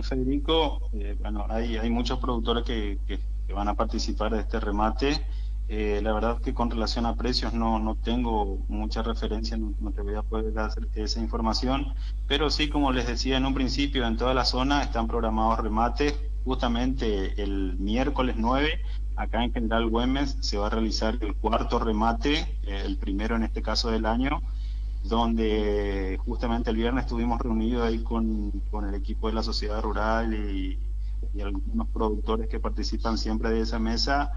Federico, 0.03 0.91
eh, 0.93 1.17
bueno, 1.21 1.47
hay, 1.49 1.77
hay 1.77 1.89
muchos 1.89 2.19
productores 2.19 2.65
que, 2.65 2.99
que, 3.07 3.19
van 3.53 3.69
a 3.69 3.75
participar 3.75 4.33
de 4.33 4.41
este 4.41 4.59
remate. 4.61 5.21
Eh, 5.69 6.01
la 6.03 6.15
verdad 6.15 6.41
que 6.41 6.55
con 6.55 6.71
relación 6.71 7.05
a 7.05 7.15
precios 7.17 7.53
no, 7.53 7.79
no 7.79 7.97
tengo 7.97 8.65
mucha 8.69 9.03
referencia, 9.03 9.59
no, 9.59 9.75
no, 9.79 9.93
te 9.93 10.01
voy 10.01 10.15
a 10.15 10.23
poder 10.23 10.55
dar 10.55 10.71
esa 10.95 11.21
información, 11.21 11.95
pero 12.27 12.49
sí, 12.49 12.71
como 12.71 12.93
les 12.93 13.07
decía 13.07 13.37
en 13.37 13.45
un 13.45 13.53
principio, 13.53 14.07
en 14.07 14.17
toda 14.17 14.33
la 14.33 14.47
zona 14.47 14.83
están 14.83 15.07
programados 15.07 15.61
remates. 15.61 16.19
Justamente 16.45 17.41
el 17.41 17.77
miércoles 17.79 18.35
9 18.37 18.81
Acá 19.17 19.45
en 19.45 19.53
General 19.53 19.89
Güemes 19.89 20.39
se 20.41 20.57
va 20.57 20.69
a 20.69 20.71
realizar 20.71 21.19
el 21.21 21.35
cuarto 21.35 21.79
remate, 21.79 22.59
el 22.63 22.97
primero 22.97 23.37
en 23.37 23.43
este 23.43 23.63
caso 23.63 23.91
del 23.91 24.07
año, 24.07 24.41
donde 25.05 26.19
justamente 26.25 26.71
el 26.71 26.77
viernes 26.77 27.05
estuvimos 27.05 27.41
reunidos 27.41 27.87
ahí 27.87 27.99
con, 27.99 28.51
con 28.71 28.89
el 28.89 28.95
equipo 28.95 29.29
de 29.29 29.35
la 29.35 29.43
sociedad 29.43 29.83
rural 29.83 30.33
y, 30.33 30.79
y, 31.35 31.41
algunos 31.41 31.89
productores 31.89 32.49
que 32.49 32.61
participan 32.61 33.19
siempre 33.19 33.51
de 33.51 33.61
esa 33.61 33.79
mesa. 33.79 34.33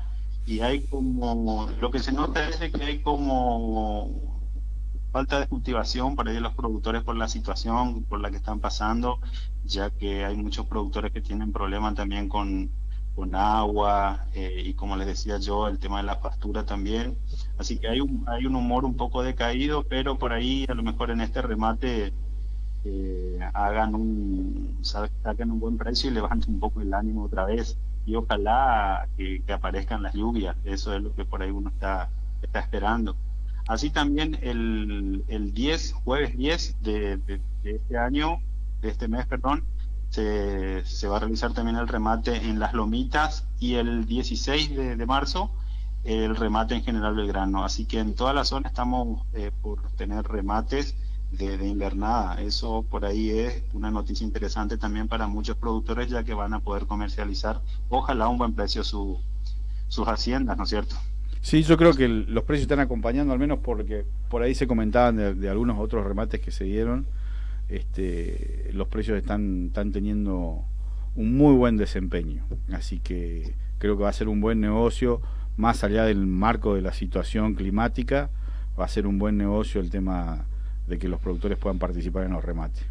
Y 0.46 0.60
hay 0.60 0.82
como, 0.82 1.70
lo 1.80 1.90
que 1.92 2.00
se 2.00 2.12
nota 2.12 2.48
es 2.50 2.58
que 2.72 2.84
hay 2.84 3.00
como 3.00 4.42
falta 5.12 5.40
de 5.40 5.48
cultivación 5.48 6.16
para 6.16 6.34
los 6.34 6.54
productores 6.54 7.02
por 7.02 7.16
la 7.16 7.30
situación 7.30 8.04
por 8.04 8.20
la 8.20 8.30
que 8.30 8.38
están 8.38 8.60
pasando, 8.60 9.20
ya 9.64 9.90
que 9.90 10.26
hay 10.26 10.36
muchos 10.36 10.66
productores 10.66 11.14
que 11.14 11.22
tienen 11.22 11.54
problemas 11.54 11.96
también 11.96 12.28
con 12.28 12.70
con 13.16 13.34
agua 13.34 14.26
eh, 14.34 14.62
y 14.66 14.74
como 14.74 14.98
les 14.98 15.08
decía 15.08 15.38
yo, 15.38 15.68
el 15.68 15.80
tema 15.80 15.98
de 15.98 16.04
la 16.04 16.20
pastura 16.20 16.66
también. 16.66 17.18
Así 17.58 17.78
que 17.78 17.88
hay 17.88 18.02
un, 18.02 18.26
hay 18.28 18.46
un 18.46 18.56
humor 18.56 18.84
un 18.84 18.96
poco 18.96 19.24
decaído, 19.24 19.84
pero 19.84 20.18
por 20.18 20.34
ahí 20.34 20.66
a 20.68 20.74
lo 20.74 20.84
mejor 20.84 21.12
en 21.12 21.22
este 21.22 21.42
remate 21.42 22.14
eh, 22.84 23.40
hagan 23.54 23.96
un, 23.96 24.80
saquen 24.82 25.52
un 25.52 25.60
buen 25.60 25.78
precio 25.78 26.12
y 26.12 26.14
levanten 26.14 26.56
un 26.56 26.60
poco 26.60 26.82
el 26.82 26.94
ánimo 26.94 27.24
otra 27.24 27.46
vez. 27.46 27.78
Y 28.06 28.16
ojalá 28.16 29.08
que, 29.18 29.42
aparezcan 29.52 30.04
las 30.04 30.14
lluvias, 30.14 30.56
eso 30.64 30.94
es 30.94 31.02
lo 31.02 31.16
que 31.16 31.26
por 31.26 31.42
ahí 31.42 31.50
uno 31.50 31.70
está, 31.70 32.10
está 32.42 32.60
esperando. 32.60 33.16
Así 33.68 33.90
también 33.90 34.38
el, 34.42 35.24
el 35.28 35.54
10, 35.54 35.94
jueves 36.04 36.38
10 36.38 36.84
de, 36.84 37.18
de 37.18 37.42
este 37.64 37.98
año, 37.98 38.40
de 38.82 38.90
este 38.90 39.08
mes, 39.08 39.26
perdón, 39.26 39.64
se, 40.16 41.08
va 41.08 41.18
a 41.18 41.20
realizar 41.20 41.54
también 41.54 41.78
el 41.78 41.88
remate 41.88 42.36
en 42.36 42.60
Las 42.60 42.74
Lomitas 42.74 43.46
y 43.60 43.76
el 43.76 44.06
16 44.06 44.98
de, 44.98 45.06
marzo 45.06 45.52
el 46.04 46.36
remate 46.36 46.76
en 46.76 46.84
General 46.84 47.16
Belgrano. 47.16 47.66
Así 47.66 47.86
que 47.86 48.00
en 48.00 48.14
toda 48.14 48.34
la 48.34 48.46
zona 48.46 48.70
estamos 48.70 49.26
eh, 49.34 49.52
por 49.62 49.82
tener 49.98 50.26
remates 50.26 50.96
de, 51.32 51.56
invernada. 51.68 52.40
Eso 52.42 52.86
por 52.90 53.06
ahí 53.06 53.32
es 53.32 53.64
una 53.74 53.92
noticia 53.92 54.24
interesante 54.24 54.78
también 54.78 55.08
para 55.08 55.28
muchos 55.28 55.58
productores 55.58 56.10
ya 56.10 56.24
que 56.24 56.34
van 56.34 56.54
a 56.54 56.60
poder 56.60 56.86
comercializar, 56.86 57.62
ojalá 57.90 58.26
a 58.26 58.30
un 58.30 58.38
buen 58.38 58.54
precio 58.54 58.84
sus 58.84 59.20
haciendas, 60.08 60.58
¿no 60.58 60.64
es 60.64 60.70
cierto? 60.70 60.96
Sí, 61.42 61.64
yo 61.64 61.78
creo 61.78 61.94
que 61.94 62.08
los 62.08 62.44
precios 62.44 62.64
están 62.64 62.80
acompañando, 62.80 63.34
al 63.34 63.40
menos 63.40 63.60
porque 63.60 64.06
por 64.30 64.42
ahí 64.42 64.56
se 64.56 64.66
comentaban 64.66 65.40
de 65.40 65.50
algunos 65.50 65.78
otros 65.80 66.06
remates 66.06 66.40
que 66.42 66.52
se 66.52 66.64
dieron 66.64 67.06
este, 67.70 68.70
los 68.74 68.88
precios 68.88 69.18
están, 69.18 69.68
están 69.68 69.92
teniendo 69.92 70.64
un 71.16 71.38
muy 71.38 71.56
buen 71.56 71.78
desempeño. 71.78 72.46
Así 72.72 73.00
que 73.00 73.54
creo 73.78 73.98
que 73.98 74.04
va 74.04 74.10
a 74.10 74.14
ser 74.14 74.28
un 74.28 74.42
buen 74.42 74.60
negocio, 74.62 75.22
más 75.58 75.84
allá 75.84 76.04
del 76.04 76.26
marco 76.26 76.76
de 76.76 76.82
la 76.82 76.94
situación 76.94 77.56
climática, 77.56 78.30
va 78.80 78.86
a 78.86 78.90
ser 78.90 79.08
un 79.08 79.18
buen 79.18 79.38
negocio 79.38 79.82
el 79.82 79.90
tema 79.90 80.46
de 80.88 80.98
que 80.98 81.08
los 81.08 81.20
productores 81.20 81.58
puedan 81.58 81.80
participar 81.80 82.24
en 82.26 82.34
los 82.34 82.44
remates. 82.44 82.84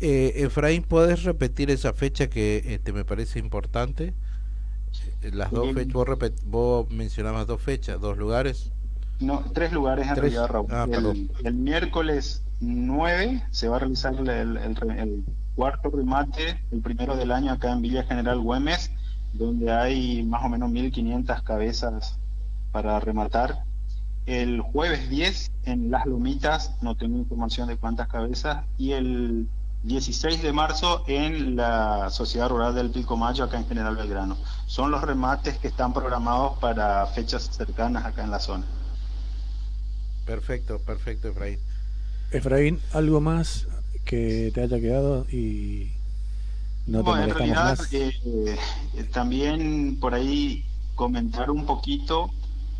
Eh, 0.00 0.32
Efraín, 0.36 0.82
¿puedes 0.82 1.24
repetir 1.24 1.70
esa 1.70 1.92
fecha 1.92 2.28
que 2.28 2.62
este, 2.74 2.92
me 2.92 3.04
parece 3.04 3.38
importante? 3.38 4.14
Eh, 5.22 5.30
las 5.32 5.50
dos 5.50 5.72
fechas, 5.74 5.92
vos, 5.92 6.32
vos, 6.44 6.90
mencionabas 6.90 7.46
dos 7.46 7.60
fechas, 7.60 8.00
dos 8.00 8.16
lugares. 8.16 8.70
No, 9.20 9.44
tres 9.52 9.72
lugares 9.72 10.06
en 10.06 10.16
realidad, 10.16 10.46
Raúl. 10.48 10.66
Ah, 10.70 10.86
el, 11.44 11.54
miércoles 11.54 12.44
9 12.60 13.44
se 13.50 13.68
va 13.68 13.76
a 13.76 13.78
realizar 13.80 14.14
el, 14.14 15.24
cuarto 15.54 15.90
remate, 15.90 16.60
el 16.70 16.80
primero 16.80 17.16
del 17.16 17.32
año 17.32 17.52
acá 17.52 17.72
en 17.72 17.82
Villa 17.82 18.04
General 18.04 18.38
Güemes, 18.38 18.92
donde 19.32 19.72
hay 19.72 20.22
más 20.22 20.44
o 20.44 20.48
menos 20.48 20.70
1500 20.70 21.42
cabezas 21.42 22.18
para 22.72 22.98
rematar. 23.00 23.64
El 24.26 24.60
jueves 24.60 25.08
10 25.08 25.52
en 25.64 25.90
Las 25.90 26.06
Lomitas, 26.06 26.76
no 26.82 26.96
tengo 26.96 27.18
información 27.18 27.66
de 27.68 27.76
cuántas 27.76 28.08
cabezas, 28.08 28.64
y 28.76 28.92
el 28.92 29.48
16 29.84 30.42
de 30.42 30.52
marzo 30.52 31.04
en 31.06 31.56
la 31.56 32.10
Sociedad 32.10 32.48
Rural 32.48 32.74
del 32.74 32.90
Pico 32.90 33.16
Mayo, 33.16 33.44
acá 33.44 33.58
en 33.58 33.66
General 33.66 33.96
Belgrano. 33.96 34.36
Son 34.66 34.90
los 34.90 35.02
remates 35.02 35.56
que 35.58 35.68
están 35.68 35.92
programados 35.92 36.58
para 36.58 37.06
fechas 37.06 37.44
cercanas 37.44 38.04
acá 38.04 38.22
en 38.22 38.30
la 38.30 38.40
zona. 38.40 38.64
Perfecto, 40.26 40.78
perfecto, 40.80 41.28
Efraín. 41.28 41.58
Efraín, 42.30 42.80
¿algo 42.92 43.20
más 43.20 43.66
que 44.04 44.50
te 44.54 44.62
haya 44.62 44.78
quedado 44.80 45.26
y 45.30 45.92
no 46.86 47.02
te 47.02 47.10
en 47.10 47.30
realidad, 47.30 47.78
eh, 47.92 48.12
eh, 48.94 49.04
también 49.12 49.98
por 50.00 50.14
ahí 50.14 50.64
comentar 50.94 51.50
un 51.50 51.64
poquito 51.66 52.30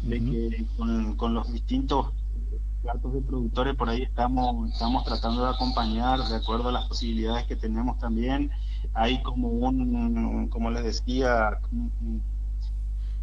de 0.03 0.21
que 0.21 0.65
con, 0.77 1.17
con 1.17 1.35
los 1.35 1.53
distintos 1.53 2.13
datos 2.83 3.13
de 3.13 3.21
productores 3.21 3.75
por 3.75 3.89
ahí 3.89 4.03
estamos, 4.03 4.71
estamos 4.73 5.05
tratando 5.05 5.45
de 5.45 5.51
acompañar 5.51 6.21
de 6.21 6.37
acuerdo 6.37 6.69
a 6.69 6.73
las 6.73 6.87
posibilidades 6.87 7.47
que 7.47 7.57
tenemos 7.57 7.99
también. 7.99 8.51
Hay 8.95 9.23
como 9.23 9.49
un, 9.49 10.49
como 10.49 10.71
les 10.71 10.85
decía, 10.85 11.59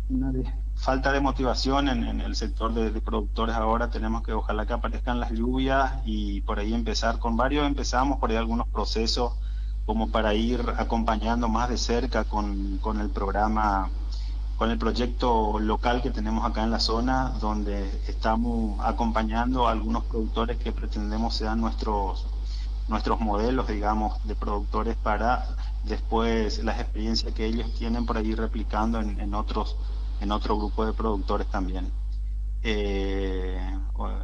una 0.09 0.31
falta 0.75 1.11
de 1.11 1.19
motivación 1.19 1.89
en, 1.89 2.21
el 2.21 2.35
sector 2.35 2.73
de, 2.73 2.89
productores 3.01 3.55
ahora. 3.55 3.89
Tenemos 3.89 4.23
que 4.23 4.33
ojalá 4.33 4.65
que 4.65 4.73
aparezcan 4.73 5.19
las 5.19 5.31
lluvias 5.31 5.93
y 6.05 6.41
por 6.41 6.59
ahí 6.59 6.73
empezar 6.73 7.19
con 7.19 7.37
varios. 7.37 7.65
Empezamos 7.65 8.19
por 8.19 8.29
ahí 8.29 8.37
algunos 8.37 8.67
procesos 8.67 9.33
como 9.85 10.09
para 10.09 10.33
ir 10.33 10.63
acompañando 10.77 11.47
más 11.47 11.69
de 11.69 11.77
cerca 11.77 12.23
con, 12.23 12.77
con 12.79 12.99
el 12.99 13.09
programa 13.09 13.89
con 14.57 14.71
el 14.71 14.77
proyecto 14.77 15.59
local 15.59 16.01
que 16.01 16.11
tenemos 16.11 16.45
acá 16.45 16.63
en 16.63 16.71
la 16.71 16.79
zona, 16.79 17.33
donde 17.41 17.89
estamos 18.07 18.79
acompañando 18.85 19.67
a 19.67 19.71
algunos 19.71 20.05
productores 20.05 20.57
que 20.57 20.71
pretendemos 20.71 21.35
sean 21.35 21.59
nuestros, 21.59 22.25
nuestros 22.87 23.19
modelos, 23.19 23.67
digamos, 23.67 24.25
de 24.25 24.35
productores 24.35 24.95
para 24.95 25.45
después 25.83 26.63
las 26.63 26.79
experiencias 26.79 27.33
que 27.33 27.45
ellos 27.45 27.73
tienen 27.77 28.05
por 28.05 28.17
ahí 28.17 28.33
replicando 28.33 28.99
en, 29.01 29.33
otros 29.33 29.75
en 30.25 30.31
otro 30.31 30.57
grupo 30.57 30.85
de 30.85 30.93
productores 30.93 31.47
también. 31.47 31.91
Eh, 32.63 33.59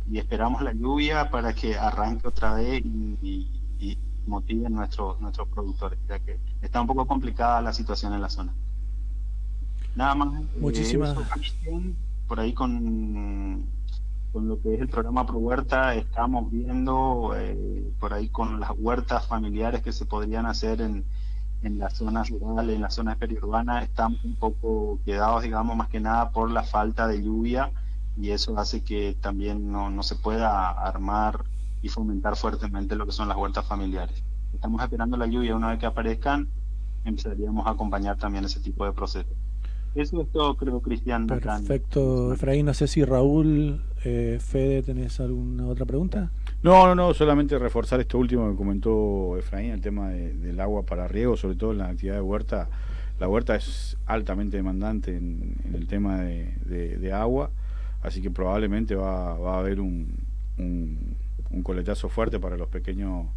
y 0.09 0.17
esperamos 0.17 0.61
la 0.63 0.73
lluvia 0.73 1.29
para 1.29 1.53
que 1.53 1.77
arranque 1.77 2.27
otra 2.27 2.55
vez 2.55 2.83
y, 2.83 3.47
y 3.79 3.97
motiven 4.25 4.73
nuestros 4.73 5.19
nuestros 5.21 5.47
productores, 5.47 5.99
ya 6.07 6.19
que 6.19 6.39
está 6.61 6.81
un 6.81 6.87
poco 6.87 7.05
complicada 7.05 7.61
la 7.61 7.71
situación 7.71 8.13
en 8.13 8.21
la 8.21 8.29
zona. 8.29 8.53
Nada 9.95 10.15
más. 10.15 10.41
Eh, 10.41 10.45
Muchísimas. 10.59 11.15
por 12.27 12.39
ahí 12.39 12.53
con, 12.53 13.65
con 14.31 14.47
lo 14.47 14.59
que 14.59 14.73
es 14.73 14.81
el 14.81 14.89
programa 14.89 15.25
Pro 15.25 15.37
Huerta 15.37 15.93
estamos 15.93 16.49
viendo 16.49 17.33
eh, 17.35 17.93
por 17.99 18.13
ahí 18.13 18.29
con 18.29 18.59
las 18.59 18.71
huertas 18.75 19.27
familiares 19.27 19.83
que 19.83 19.91
se 19.91 20.05
podrían 20.05 20.47
hacer 20.47 20.81
en, 20.81 21.05
en 21.61 21.79
las 21.79 21.93
zonas 21.93 22.29
rurales, 22.29 22.75
en 22.75 22.81
las 22.81 22.95
zonas 22.95 23.17
periurbanas, 23.17 23.83
estamos 23.83 24.23
un 24.23 24.35
poco 24.35 24.99
quedados, 25.05 25.43
digamos, 25.43 25.75
más 25.75 25.89
que 25.89 25.99
nada 25.99 26.31
por 26.31 26.49
la 26.49 26.63
falta 26.63 27.07
de 27.07 27.21
lluvia 27.23 27.71
y 28.17 28.31
eso 28.31 28.57
hace 28.57 28.83
que 28.83 29.15
también 29.21 29.71
no, 29.71 29.89
no 29.89 30.03
se 30.03 30.15
pueda 30.15 30.69
armar 30.69 31.45
y 31.81 31.89
fomentar 31.89 32.35
fuertemente 32.35 32.95
lo 32.95 33.05
que 33.05 33.11
son 33.11 33.27
las 33.27 33.37
huertas 33.37 33.65
familiares. 33.65 34.23
Estamos 34.53 34.81
esperando 34.81 35.17
la 35.17 35.27
lluvia, 35.27 35.55
una 35.55 35.69
vez 35.69 35.79
que 35.79 35.85
aparezcan, 35.85 36.49
empezaríamos 37.05 37.65
a 37.67 37.71
acompañar 37.71 38.17
también 38.17 38.45
ese 38.45 38.59
tipo 38.59 38.85
de 38.85 38.93
procesos. 38.93 39.35
Eso 39.93 40.21
es 40.21 40.31
todo, 40.31 40.55
creo, 40.55 40.81
Cristian. 40.81 41.27
Perfecto, 41.27 42.33
Efraín. 42.33 42.65
No 42.65 42.73
sé 42.73 42.87
si 42.87 43.03
Raúl, 43.03 43.81
eh, 44.05 44.39
Fede, 44.39 44.83
¿tenés 44.83 45.19
alguna 45.19 45.67
otra 45.67 45.85
pregunta? 45.85 46.31
No, 46.63 46.87
no, 46.87 46.95
no, 46.95 47.13
solamente 47.13 47.59
reforzar 47.59 47.99
esto 47.99 48.17
último 48.17 48.49
que 48.49 48.55
comentó 48.55 49.37
Efraín, 49.37 49.71
el 49.71 49.81
tema 49.81 50.09
del 50.09 50.59
agua 50.61 50.83
para 50.83 51.07
riego, 51.07 51.35
sobre 51.35 51.55
todo 51.55 51.73
en 51.73 51.79
la 51.79 51.89
actividad 51.89 52.15
de 52.15 52.21
huerta. 52.21 52.69
La 53.19 53.27
huerta 53.27 53.55
es 53.55 53.97
altamente 54.05 54.57
demandante 54.57 55.15
en, 55.15 55.55
el 55.73 55.87
tema 55.87 56.21
de, 56.21 57.11
agua, 57.13 57.51
así 58.01 58.21
que 58.21 58.31
probablemente 58.31 58.95
va, 58.95 59.31
a 59.33 59.59
haber 59.59 59.81
un, 59.81 60.15
un, 60.57 61.17
un 61.51 61.63
coletazo 61.63 62.09
fuerte 62.09 62.39
para 62.39 62.57
los 62.57 62.69
pequeños 62.69 63.27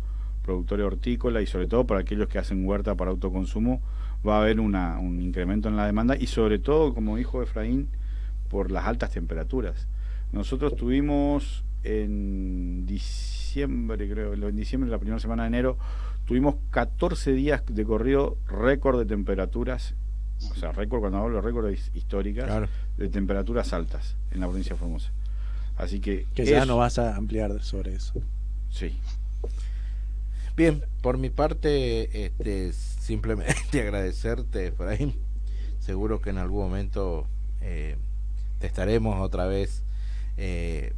productores 0.42 0.86
hortícolas 0.86 1.42
y 1.42 1.46
sobre 1.46 1.66
todo 1.66 1.86
para 1.86 2.00
aquellos 2.00 2.28
que 2.28 2.38
hacen 2.38 2.66
huerta 2.66 2.94
para 2.94 3.10
autoconsumo 3.10 3.82
va 4.26 4.38
a 4.38 4.40
haber 4.40 4.60
una, 4.60 4.98
un 4.98 5.20
incremento 5.20 5.68
en 5.68 5.76
la 5.76 5.87
demanda 5.87 6.16
y 6.16 6.26
sobre 6.26 6.58
todo, 6.58 6.94
como 6.94 7.16
dijo 7.16 7.42
Efraín, 7.42 7.88
por 8.48 8.70
las 8.70 8.87
altas 8.87 9.10
temperaturas. 9.10 9.87
Nosotros 10.32 10.76
tuvimos 10.76 11.64
en 11.82 12.87
diciembre, 12.87 14.08
creo, 14.08 14.34
en 14.34 14.56
diciembre, 14.56 14.90
la 14.90 14.98
primera 14.98 15.20
semana 15.20 15.42
de 15.42 15.48
enero, 15.48 15.76
tuvimos 16.24 16.56
14 16.70 17.32
días 17.32 17.62
de 17.66 17.84
corrido 17.84 18.38
récord 18.48 18.98
de 18.98 19.06
temperaturas, 19.06 19.94
o 20.50 20.54
sea, 20.54 20.72
récord, 20.72 21.00
cuando 21.00 21.18
hablo 21.18 21.37
de 21.37 21.42
récord 21.42 21.70
históricas, 21.94 22.68
de 22.96 23.08
temperaturas 23.08 23.72
altas 23.72 24.16
en 24.30 24.40
la 24.40 24.46
provincia 24.46 24.74
de 24.74 24.78
Formosa. 24.78 25.10
Así 25.76 26.00
que... 26.00 26.26
Que 26.34 26.44
ya 26.44 26.64
no 26.66 26.76
vas 26.76 26.98
a 26.98 27.16
ampliar 27.16 27.60
sobre 27.62 27.94
eso. 27.94 28.14
Sí. 28.70 28.96
Bien, 30.56 30.84
por 31.02 31.18
mi 31.18 31.30
parte, 31.30 32.26
este, 32.26 32.72
simplemente 32.72 33.54
agradecerte, 33.80 34.68
Efraín. 34.68 35.14
Seguro 35.80 36.20
que 36.20 36.30
en 36.30 36.38
algún 36.38 36.62
momento 36.62 37.26
eh, 37.60 37.96
te 38.60 38.68
estaremos 38.68 39.20
otra 39.20 39.46
vez, 39.46 39.82
eh, 40.36 40.92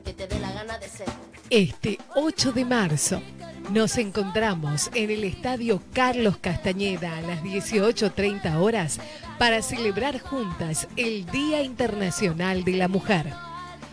que 0.05 0.13
te 0.13 0.27
dé 0.27 0.39
la 0.39 0.51
gana 0.51 0.77
de 0.77 0.87
ser. 0.87 1.07
Este 1.49 1.97
8 2.15 2.51
de 2.51 2.65
marzo 2.65 3.23
nos 3.71 3.97
encontramos 3.97 4.91
en 4.93 5.09
el 5.09 5.23
Estadio 5.23 5.81
Carlos 5.93 6.37
Castañeda 6.37 7.17
a 7.17 7.21
las 7.21 7.41
18.30 7.41 8.57
horas 8.57 8.99
para 9.39 9.63
celebrar 9.63 10.19
juntas 10.19 10.87
el 10.95 11.25
Día 11.27 11.63
Internacional 11.63 12.63
de 12.63 12.73
la 12.73 12.87
Mujer. 12.87 13.33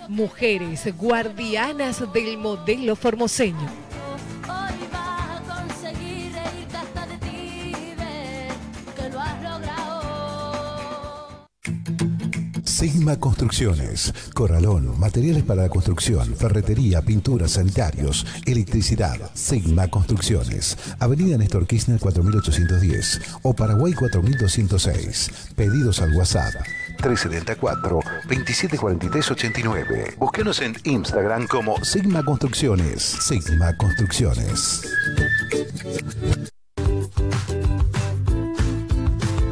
Mujeres 0.08 0.94
guardianas 0.96 2.12
del 2.12 2.36
modelo 2.36 2.94
formoseño. 2.94 3.89
Sigma 12.80 13.20
Construcciones, 13.20 14.10
Corralón, 14.32 14.98
materiales 14.98 15.42
para 15.42 15.60
la 15.64 15.68
construcción, 15.68 16.34
ferretería, 16.34 17.02
pintura, 17.02 17.46
sanitarios, 17.46 18.26
electricidad. 18.46 19.18
Sigma 19.34 19.88
Construcciones, 19.88 20.78
Avenida 20.98 21.36
Néstor 21.36 21.66
Kirchner 21.66 22.00
4810 22.00 23.20
o 23.42 23.52
Paraguay 23.52 23.92
4206. 23.92 25.52
Pedidos 25.54 26.00
al 26.00 26.16
WhatsApp 26.16 26.54
374 27.02 28.00
2743 28.26 29.30
89. 29.30 30.14
Búsquenos 30.18 30.62
en 30.62 30.74
Instagram 30.84 31.48
como 31.48 31.84
Sigma 31.84 32.24
Construcciones. 32.24 33.02
Sigma 33.02 33.76
Construcciones. 33.76 34.80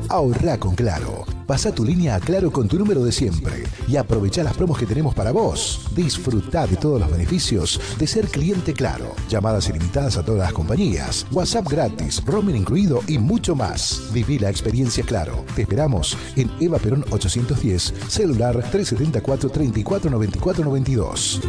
Ahorra 0.08 0.56
con 0.56 0.74
Claro. 0.74 1.26
Pasa 1.48 1.72
tu 1.72 1.82
línea 1.82 2.14
a 2.14 2.20
Claro 2.20 2.52
con 2.52 2.68
tu 2.68 2.78
número 2.78 3.02
de 3.02 3.10
siempre 3.10 3.64
y 3.88 3.96
aprovecha 3.96 4.44
las 4.44 4.54
promos 4.54 4.78
que 4.78 4.84
tenemos 4.84 5.14
para 5.14 5.32
vos. 5.32 5.80
Disfruta 5.96 6.66
de 6.66 6.76
todos 6.76 7.00
los 7.00 7.10
beneficios 7.10 7.80
de 7.98 8.06
ser 8.06 8.28
cliente 8.28 8.74
Claro. 8.74 9.14
Llamadas 9.30 9.66
ilimitadas 9.70 10.18
a 10.18 10.22
todas 10.22 10.42
las 10.42 10.52
compañías, 10.52 11.26
WhatsApp 11.32 11.66
gratis, 11.66 12.22
roaming 12.26 12.56
incluido 12.56 13.00
y 13.06 13.16
mucho 13.16 13.56
más. 13.56 14.10
Viví 14.12 14.38
la 14.38 14.50
experiencia 14.50 15.02
Claro. 15.04 15.46
Te 15.56 15.62
esperamos 15.62 16.18
en 16.36 16.50
Eva 16.60 16.78
Perón 16.78 17.02
810, 17.10 17.94
celular 18.08 18.56
374 18.70 19.48
34 19.48 20.10
94 20.10 20.64
92. 20.66 21.40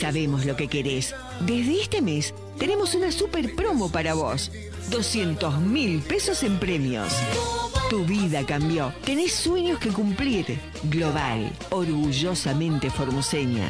Sabemos 0.00 0.46
lo 0.46 0.56
que 0.56 0.66
querés. 0.66 1.14
Desde 1.40 1.82
este 1.82 2.00
mes 2.00 2.32
tenemos 2.58 2.94
una 2.94 3.12
super 3.12 3.54
promo 3.54 3.92
para 3.92 4.14
vos. 4.14 4.50
200 4.88 5.60
mil 5.60 6.00
pesos 6.00 6.42
en 6.42 6.58
premios. 6.58 7.12
Tu 7.90 8.06
vida 8.06 8.46
cambió. 8.46 8.94
Tenés 9.04 9.34
sueños 9.34 9.78
que 9.78 9.90
cumplir. 9.90 10.58
Global, 10.84 11.52
orgullosamente 11.68 12.88
formoseña. 12.88 13.68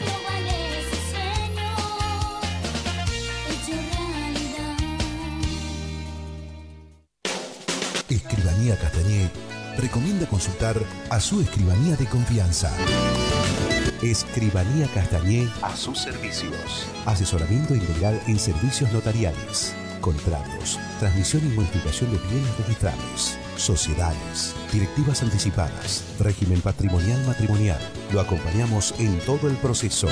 Escribanía 8.09 8.79
Castañé 8.79 9.31
recomienda 9.77 10.27
consultar 10.27 10.77
a 11.11 11.19
su 11.19 11.41
escribanía 11.41 11.97
de 11.97 12.07
confianza. 12.07 12.71
Escribanía 14.03 14.87
Castañé 14.95 15.47
a 15.61 15.77
sus 15.77 15.99
servicios. 15.99 16.87
Asesoramiento 17.05 17.75
integral 17.75 18.19
en 18.27 18.39
servicios 18.39 18.91
notariales, 18.93 19.75
contratos, 20.01 20.79
transmisión 20.99 21.43
y 21.47 21.55
modificación 21.55 22.11
de 22.11 22.19
bienes 22.29 22.57
registrales, 22.57 23.39
sociedades, 23.57 24.55
directivas 24.73 25.23
anticipadas, 25.23 26.05
régimen 26.19 26.63
patrimonial 26.63 27.23
matrimonial. 27.27 27.79
Lo 28.11 28.21
acompañamos 28.21 28.95
en 28.99 29.19
todo 29.21 29.51
el 29.51 29.57
proceso. 29.57 30.09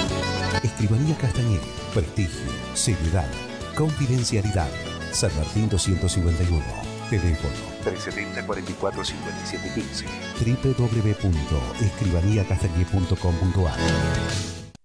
Escribanía 0.62 1.16
Castañé, 1.16 1.58
prestigio, 1.94 2.52
seriedad, 2.74 3.28
confidencialidad. 3.74 4.68
San 5.12 5.34
Martín 5.38 5.70
251. 5.70 6.87
Teléfono 7.08 7.54
370 7.84 8.46
44 8.46 9.04
57 9.04 9.72
15 9.74 10.04
www.escribaniacastañé.com.ar 11.22 13.78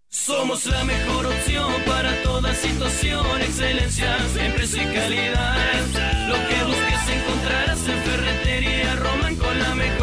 Somos 0.09 0.65
la 0.67 0.83
mejor 0.85 1.25
opción 1.25 1.71
para 1.85 2.15
toda 2.23 2.53
situación, 2.53 3.41
excelencia, 3.41 4.17
siempre 4.33 4.63
y 4.65 4.85
calidad. 4.93 5.81
Lo 6.29 6.35
que 6.35 6.63
busques 6.63 7.09
encontrarás 7.09 7.85
en 7.87 8.01
Ferretería. 8.03 8.95
Roman 8.95 9.35
con 9.35 9.59
la 9.59 9.75
mejor 9.75 10.02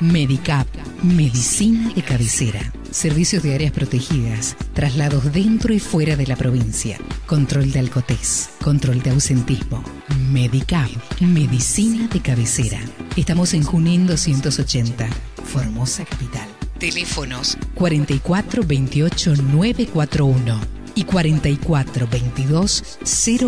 Medicap, 0.00 0.68
medicina 1.02 1.92
de 1.92 2.02
cabecera. 2.02 2.72
Servicios 2.92 3.42
de 3.42 3.56
áreas 3.56 3.72
protegidas, 3.72 4.56
traslados 4.72 5.32
dentro 5.32 5.74
y 5.74 5.80
fuera 5.80 6.14
de 6.14 6.24
la 6.24 6.36
provincia, 6.36 6.98
control 7.26 7.72
de 7.72 7.80
alcotés, 7.80 8.50
control 8.62 9.02
de 9.02 9.10
ausentismo. 9.10 9.82
Medicap, 10.30 10.88
medicina 11.20 12.06
de 12.06 12.20
cabecera. 12.20 12.78
Estamos 13.16 13.54
en 13.54 13.64
Junín 13.64 14.06
280, 14.06 15.08
Formosa 15.42 16.04
Capital. 16.04 16.46
Teléfonos 16.78 17.58
44 17.74 18.62
28 18.64 19.34
941 19.34 20.60
y 20.94 21.02
44 21.02 22.06
22 22.06 22.98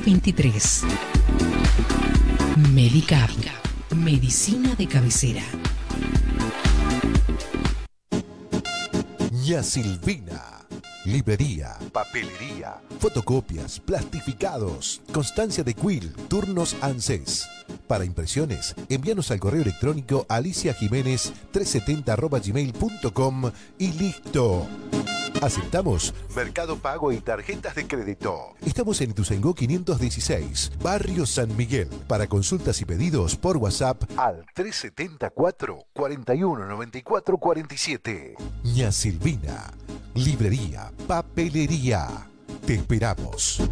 023. 0.04 0.80
Medicap, 2.72 3.30
medicina 3.94 4.74
de 4.74 4.88
cabecera. 4.88 5.44
Ña 9.50 9.64
Silvina. 9.64 10.64
Librería, 11.04 11.76
papelería, 11.90 12.80
fotocopias, 13.00 13.80
plastificados, 13.80 15.02
constancia 15.12 15.64
de 15.64 15.74
quill, 15.74 16.12
turnos 16.28 16.76
ANSES. 16.80 17.48
Para 17.88 18.04
impresiones, 18.04 18.76
envíanos 18.88 19.32
al 19.32 19.40
correo 19.40 19.62
electrónico 19.62 20.24
Alicia 20.28 20.72
Jiménez 20.72 21.32
370 21.50 22.14
gmail.com 22.14 23.50
y 23.76 23.92
listo. 23.94 24.68
Aceptamos 25.42 26.14
Mercado 26.34 26.76
Pago 26.76 27.12
y 27.12 27.20
tarjetas 27.20 27.74
de 27.74 27.86
crédito. 27.86 28.54
Estamos 28.64 29.00
en 29.00 29.10
Ituzaingó 29.10 29.54
516, 29.54 30.72
Barrio 30.82 31.26
San 31.26 31.56
Miguel. 31.56 31.88
Para 32.06 32.26
consultas 32.26 32.80
y 32.80 32.84
pedidos 32.84 33.36
por 33.36 33.56
WhatsApp 33.56 34.02
al 34.16 34.44
374 34.54 35.78
41 35.92 36.66
94 36.66 37.38
47. 37.38 38.34
Ña 38.64 38.92
Silvina. 38.92 39.72
Librería, 40.14 40.92
papelería. 41.06 42.08
Te 42.66 42.74
esperamos. 42.74 43.62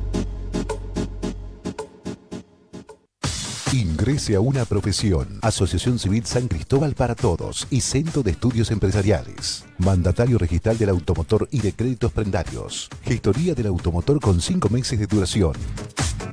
Ingrese 3.72 4.34
a 4.34 4.40
una 4.40 4.64
profesión. 4.64 5.40
Asociación 5.42 5.98
Civil 5.98 6.24
San 6.24 6.48
Cristóbal 6.48 6.94
para 6.94 7.14
Todos 7.14 7.66
y 7.70 7.82
Centro 7.82 8.22
de 8.22 8.30
Estudios 8.30 8.70
Empresariales. 8.70 9.66
Mandatario 9.76 10.38
registral 10.38 10.78
del 10.78 10.88
automotor 10.88 11.46
y 11.50 11.60
de 11.60 11.74
créditos 11.74 12.10
prendarios. 12.10 12.88
Gestoría 13.02 13.54
del 13.54 13.66
automotor 13.66 14.20
con 14.20 14.40
cinco 14.40 14.70
meses 14.70 14.98
de 14.98 15.06
duración. 15.06 15.52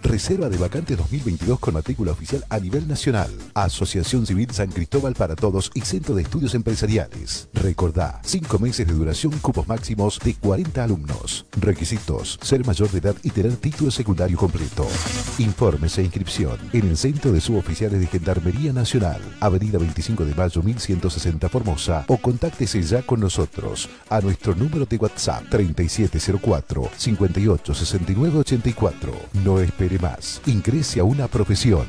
Reserva 0.06 0.50
de 0.50 0.58
vacantes 0.58 0.98
2022 0.98 1.60
con 1.60 1.74
matrícula 1.74 2.12
oficial 2.12 2.46
a 2.50 2.60
nivel 2.60 2.88
nacional. 2.88 3.32
Asociación 3.56 4.28
Civil 4.28 4.52
San 4.52 4.70
Cristóbal 4.70 5.16
para 5.16 5.36
Todos 5.36 5.72
y 5.74 5.82
Centro 5.82 6.14
de 6.14 6.22
Estudios 6.22 6.54
Empresariales. 6.54 7.50
Recordá, 7.54 8.22
5 8.24 8.60
meses 8.60 8.86
de 8.86 8.94
duración, 8.94 9.34
cupos 9.40 9.68
máximos 9.68 10.20
de 10.24 10.36
40 10.36 10.84
alumnos. 10.84 11.48
Requisitos, 11.60 12.38
ser 12.44 12.64
mayor 12.68 12.92
de 12.92 13.00
edad 13.00 13.16
y 13.24 13.32
tener 13.32 13.56
título 13.56 13.90
secundario 13.90 14.38
completo. 14.38 14.86
Informes 15.40 15.98
e 15.98 16.04
inscripción 16.04 16.60
en 16.72 16.88
el 16.88 16.98
Centro 16.98 17.32
de 17.32 17.42
Suboficiales 17.42 18.00
de 18.00 18.06
Gendarmería 18.06 18.74
Nacional, 18.74 19.22
Avenida 19.40 19.80
25 19.80 20.24
de 20.24 20.36
Mayo 20.36 20.62
1160 20.62 21.50
Formosa 21.50 22.06
o 22.08 22.18
contáctese 22.18 22.84
ya 22.84 23.02
con 23.02 23.22
nosotros 23.22 23.90
a 24.10 24.22
nuestro 24.22 24.54
número 24.54 24.86
de 24.86 24.98
WhatsApp 24.98 25.46
3704 25.50 26.92
586984. 26.96 29.14
No 29.44 29.60
espere 29.60 29.95
más. 30.00 30.42
Ingrese 30.46 31.00
a 31.00 31.04
una 31.04 31.28
profesión. 31.28 31.86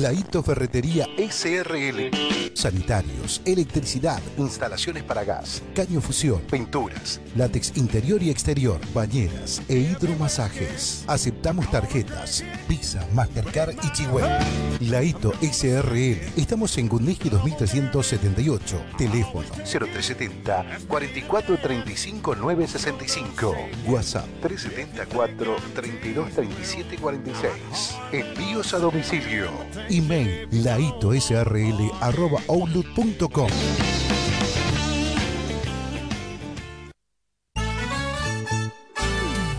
Laito 0.00 0.42
Ferretería 0.42 1.06
SRL. 1.18 2.10
Sanitarios, 2.54 3.42
electricidad, 3.44 4.22
instalaciones 4.38 5.02
para 5.02 5.24
gas, 5.24 5.62
caño 5.74 6.00
fusión, 6.00 6.40
pinturas, 6.50 7.20
látex 7.36 7.76
interior 7.76 8.22
y 8.22 8.30
exterior, 8.30 8.80
bañeras 8.94 9.60
e 9.68 9.76
hidromasajes. 9.76 11.04
Aceptamos 11.06 11.70
tarjetas, 11.70 12.42
Visa, 12.68 13.06
Mastercard 13.14 13.74
y 13.82 13.92
Chihuahua. 13.92 14.38
Laito 14.80 15.32
SRL. 15.42 16.18
Estamos 16.36 16.78
en 16.78 16.88
Gundiski 16.88 17.28
2378. 17.28 18.82
Teléfono 18.96 19.48
0370 19.64 20.78
4435 20.88 22.36
965. 22.36 23.54
WhatsApp 23.86 24.26
374 24.40 25.56
323746. 25.74 27.98
Envíos 28.12 28.72
a 28.74 28.78
domicilio. 28.78 29.50
Email 29.90 30.48
laitosrl.outlook.com. 30.50 33.50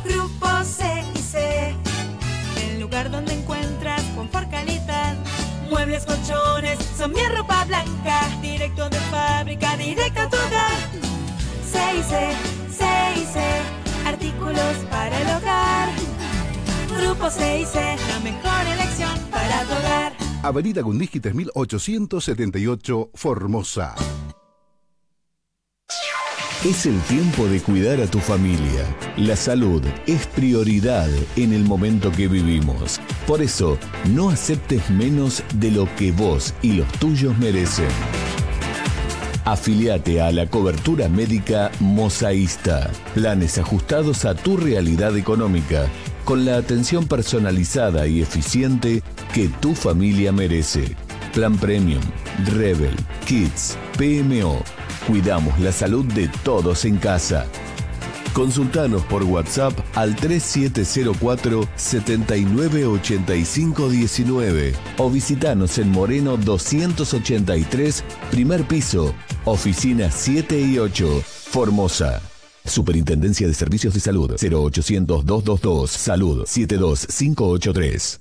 Grupo 0.06 0.48
C 0.64 1.04
el 2.64 2.80
lugar 2.80 3.12
donde 3.12 3.34
encuentras 3.34 4.02
confort 4.16 4.50
calidad. 4.50 5.18
Muebles, 5.70 6.06
colchones, 6.06 6.80
son 6.98 7.12
mi 7.12 7.28
ropa 7.28 7.66
blanca. 7.66 8.22
Directo 8.42 8.90
de 8.90 8.98
fábrica, 9.12 9.76
directo 9.78 10.22
a 10.22 10.30
tu 10.30 10.38
hogar. 10.38 10.72
C 11.72 12.04
artículos 14.06 14.76
para 14.90 15.22
el 15.22 15.28
hogar. 15.38 15.90
Grupo 16.98 17.30
C 17.30 17.66
la 18.08 18.20
mejor 18.20 18.68
elección 18.74 19.18
para 19.32 19.64
tu 19.64 19.74
hogar. 19.74 20.21
Avenida 20.44 20.82
Gundisky 20.82 21.20
3878, 21.20 23.12
Formosa. 23.14 23.94
Es 26.66 26.86
el 26.86 27.00
tiempo 27.02 27.48
de 27.48 27.60
cuidar 27.60 28.02
a 28.02 28.08
tu 28.08 28.20
familia. 28.20 28.86
La 29.18 29.36
salud 29.36 29.84
es 30.08 30.26
prioridad 30.28 31.10
en 31.36 31.54
el 31.54 31.64
momento 31.64 32.12
que 32.12 32.28
vivimos. 32.28 33.00
Por 33.28 33.42
eso, 33.42 33.78
no 34.10 34.30
aceptes 34.30 34.90
menos 34.90 35.44
de 35.56 35.72
lo 35.72 35.88
que 35.96 36.12
vos 36.12 36.56
y 36.64 36.74
los 36.74 36.92
tuyos 36.94 37.38
merecen. 37.38 37.90
Afiliate 39.46 40.22
a 40.22 40.32
la 40.32 40.48
cobertura 40.48 41.10
médica 41.10 41.72
Mosaísta. 41.80 42.90
Planes 43.14 43.58
ajustados 43.58 44.26
a 44.26 44.36
tu 44.36 44.58
realidad 44.58 45.18
económica, 45.18 45.88
con 46.26 46.46
la 46.46 46.58
atención 46.58 47.08
personalizada 47.08 48.08
y 48.08 48.22
eficiente 48.22 49.02
que 49.34 49.48
tu 49.48 49.76
familia 49.76 50.32
merece. 50.32 50.96
Plan 51.34 51.58
Premium, 51.58 52.02
Rebel, 52.46 52.96
Kids, 53.26 53.78
PMO 53.98 54.62
Cuidamos 55.08 55.60
la 55.60 55.72
salud 55.72 56.06
de 56.06 56.30
todos 56.44 56.86
en 56.86 56.98
casa. 56.98 57.48
Consultanos 58.34 59.04
por 59.04 59.24
WhatsApp 59.24 59.78
al 59.96 60.16
3704 60.16 61.68
798519 61.76 64.74
o 64.98 65.10
visitanos 65.10 65.78
en 65.78 65.92
Moreno 65.92 66.38
283, 66.38 68.04
primer 68.32 68.64
piso, 68.64 69.14
oficina 69.46 70.10
7 70.10 70.62
y 70.62 70.80
8, 70.80 71.22
Formosa. 71.52 72.22
Superintendencia 72.64 73.48
de 73.48 73.54
Servicios 73.54 73.94
de 73.94 74.00
Salud 74.00 74.38
0800 74.40 75.26
222 75.26 75.92
Salud 75.92 76.46
72583. 76.46 78.21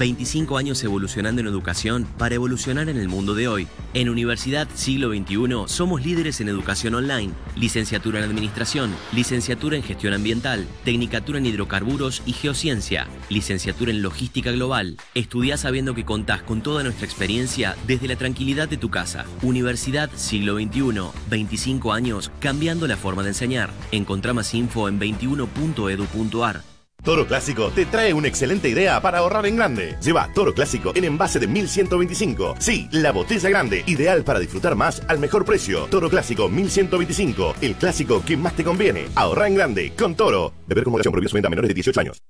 25 0.00 0.56
años 0.56 0.82
evolucionando 0.82 1.42
en 1.42 1.46
educación 1.46 2.06
para 2.16 2.34
evolucionar 2.34 2.88
en 2.88 2.96
el 2.96 3.06
mundo 3.06 3.34
de 3.34 3.48
hoy. 3.48 3.68
En 3.92 4.08
Universidad 4.08 4.66
Siglo 4.74 5.10
XXI 5.10 5.64
somos 5.66 6.02
líderes 6.02 6.40
en 6.40 6.48
educación 6.48 6.94
online, 6.94 7.34
licenciatura 7.54 8.18
en 8.18 8.24
administración, 8.24 8.94
licenciatura 9.12 9.76
en 9.76 9.82
gestión 9.82 10.14
ambiental, 10.14 10.66
tecnicatura 10.84 11.36
en 11.36 11.44
hidrocarburos 11.44 12.22
y 12.24 12.32
geociencia, 12.32 13.08
licenciatura 13.28 13.90
en 13.90 14.00
logística 14.00 14.50
global. 14.52 14.96
Estudia 15.14 15.58
sabiendo 15.58 15.94
que 15.94 16.06
contás 16.06 16.42
con 16.42 16.62
toda 16.62 16.82
nuestra 16.82 17.04
experiencia 17.04 17.76
desde 17.86 18.08
la 18.08 18.16
tranquilidad 18.16 18.68
de 18.68 18.78
tu 18.78 18.88
casa. 18.88 19.26
Universidad 19.42 20.08
Siglo 20.16 20.56
XXI, 20.56 21.10
25 21.28 21.92
años 21.92 22.32
cambiando 22.40 22.86
la 22.86 22.96
forma 22.96 23.22
de 23.22 23.28
enseñar. 23.28 23.68
Encontrá 23.92 24.32
más 24.32 24.54
info 24.54 24.88
en 24.88 24.98
21.edu.ar. 24.98 26.79
Toro 27.02 27.26
Clásico 27.26 27.70
te 27.74 27.86
trae 27.86 28.12
una 28.12 28.28
excelente 28.28 28.68
idea 28.68 29.00
para 29.00 29.18
ahorrar 29.18 29.46
en 29.46 29.56
grande. 29.56 29.96
Lleva 30.02 30.28
Toro 30.34 30.52
Clásico 30.52 30.92
en 30.94 31.04
envase 31.04 31.38
de 31.38 31.46
1125. 31.46 32.56
Sí, 32.58 32.88
la 32.92 33.12
botella 33.12 33.48
grande, 33.48 33.82
ideal 33.86 34.22
para 34.22 34.38
disfrutar 34.38 34.76
más 34.76 35.02
al 35.08 35.18
mejor 35.18 35.44
precio. 35.44 35.86
Toro 35.90 36.10
Clásico 36.10 36.48
1125, 36.48 37.54
el 37.62 37.74
clásico 37.76 38.22
que 38.24 38.36
más 38.36 38.54
te 38.54 38.64
conviene. 38.64 39.08
Ahorra 39.14 39.46
en 39.46 39.54
grande 39.54 39.92
con 39.96 40.14
Toro. 40.14 40.52
Beber 40.66 40.84
con 40.84 40.92
moderación 40.92 41.28
su 41.28 41.34
venta 41.34 41.48
a 41.48 41.50
menores 41.50 41.68
de 41.68 41.74
18 41.74 42.00
años. 42.00 42.22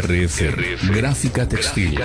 RF, 0.00 0.88
Gráfica 0.90 1.46
textil, 1.46 2.00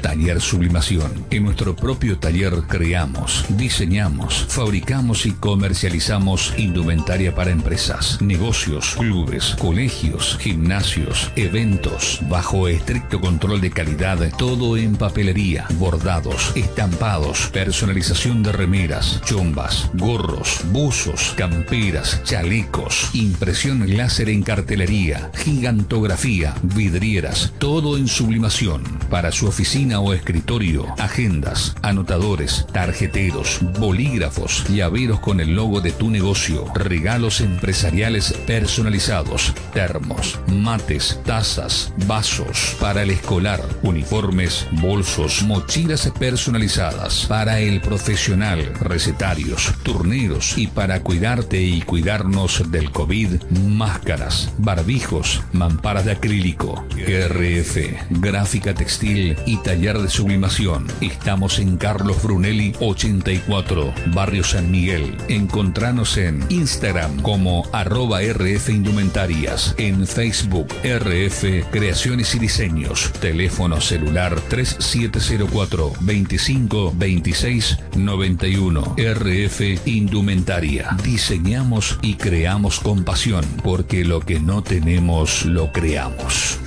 Taller 0.00 0.40
Sublimación. 0.40 1.24
En 1.30 1.44
nuestro 1.44 1.76
propio 1.76 2.18
taller 2.18 2.52
creamos, 2.66 3.44
diseñamos, 3.50 4.46
fabricamos 4.48 5.24
y 5.26 5.30
comercializamos 5.30 6.52
indumentaria 6.56 7.32
para 7.32 7.52
empresas, 7.52 8.20
negocios, 8.20 8.96
clubes, 8.98 9.54
colegios, 9.60 10.36
gimnasios, 10.40 11.30
eventos, 11.36 12.18
bajo 12.28 12.66
estricto 12.66 13.20
control 13.20 13.60
de 13.60 13.70
calidad, 13.70 14.18
todo 14.36 14.76
en 14.76 14.96
papelería, 14.96 15.66
bordados, 15.78 16.50
estampados, 16.56 17.50
personalización 17.52 18.42
de 18.42 18.50
remeras, 18.50 19.20
chombas, 19.24 19.90
gorros, 19.94 20.62
buzos, 20.72 21.34
camperas, 21.36 22.20
chalecos, 22.24 23.10
impresión 23.12 23.96
láser 23.96 24.28
en 24.28 24.42
cartelería, 24.42 25.30
gigantografía, 25.34 26.54
vidrio 26.62 27.11
todo 27.58 27.98
en 27.98 28.08
sublimación. 28.08 28.82
Para 29.10 29.32
su 29.32 29.46
oficina 29.46 30.00
o 30.00 30.14
escritorio, 30.14 30.86
agendas, 30.98 31.74
anotadores, 31.82 32.66
tarjeteros, 32.72 33.58
bolígrafos, 33.78 34.64
llaveros 34.68 35.20
con 35.20 35.40
el 35.40 35.54
logo 35.54 35.82
de 35.82 35.92
tu 35.92 36.08
negocio, 36.08 36.64
regalos 36.74 37.42
empresariales 37.42 38.32
personalizados, 38.46 39.52
termos, 39.74 40.38
mates, 40.46 41.20
tazas, 41.26 41.92
vasos, 42.06 42.76
para 42.80 43.02
el 43.02 43.10
escolar, 43.10 43.60
uniformes, 43.82 44.66
bolsos, 44.80 45.42
mochilas 45.42 46.10
personalizadas, 46.18 47.26
para 47.26 47.60
el 47.60 47.82
profesional, 47.82 48.72
recetarios, 48.80 49.74
turneros 49.82 50.56
y 50.56 50.66
para 50.66 51.02
cuidarte 51.02 51.60
y 51.60 51.82
cuidarnos 51.82 52.70
del 52.70 52.90
COVID, 52.90 53.42
máscaras, 53.68 54.50
barbijos, 54.56 55.42
mamparas 55.52 56.06
de 56.06 56.12
acrílico, 56.12 56.84
RF, 56.96 57.76
gráfica 58.10 58.74
textil 58.74 59.36
y 59.46 59.56
taller 59.58 59.98
de 59.98 60.08
sublimación. 60.08 60.86
Estamos 61.00 61.58
en 61.58 61.76
Carlos 61.76 62.22
Brunelli 62.22 62.74
84, 62.80 63.92
Barrio 64.14 64.44
San 64.44 64.70
Miguel. 64.70 65.16
Encontranos 65.28 66.16
en 66.16 66.44
Instagram 66.48 67.22
como 67.22 67.66
arroba 67.72 68.20
RF 68.22 68.68
Indumentarias, 68.70 69.74
en 69.78 70.06
Facebook 70.06 70.68
RF 70.84 71.70
Creaciones 71.70 72.34
y 72.34 72.38
Diseños, 72.38 73.12
teléfono 73.20 73.80
celular 73.80 74.40
3704 74.48 75.92
25 76.00 76.92
26 76.96 77.78
91 77.96 78.96
RF 78.96 79.86
Indumentaria. 79.86 80.96
Diseñamos 81.02 81.98
y 82.02 82.14
creamos 82.14 82.80
con 82.80 83.04
pasión, 83.04 83.44
porque 83.62 84.04
lo 84.04 84.20
que 84.20 84.40
no 84.40 84.62
tenemos 84.62 85.44
lo 85.44 85.72
creamos. 85.72 86.58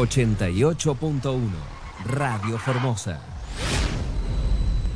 88.1 0.00 1.40
Radio 2.06 2.56
Formosa. 2.56 3.20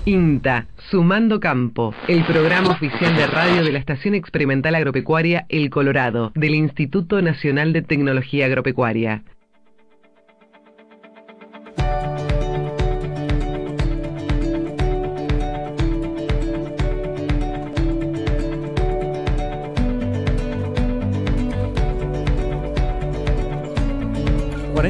INTA, 0.07 0.67
Sumando 0.91 1.41
Campo, 1.41 1.95
el 2.09 2.25
programa 2.25 2.71
oficial 2.71 3.15
de 3.15 3.27
radio 3.27 3.63
de 3.65 3.73
la 3.73 3.79
Estación 3.79 4.15
Experimental 4.15 4.75
Agropecuaria 4.75 5.45
El 5.51 5.69
Colorado, 5.69 6.33
del 6.35 6.55
Instituto 6.55 7.21
Nacional 7.21 7.75
de 7.75 7.83
Tecnología 7.83 8.47
Agropecuaria. 8.47 9.23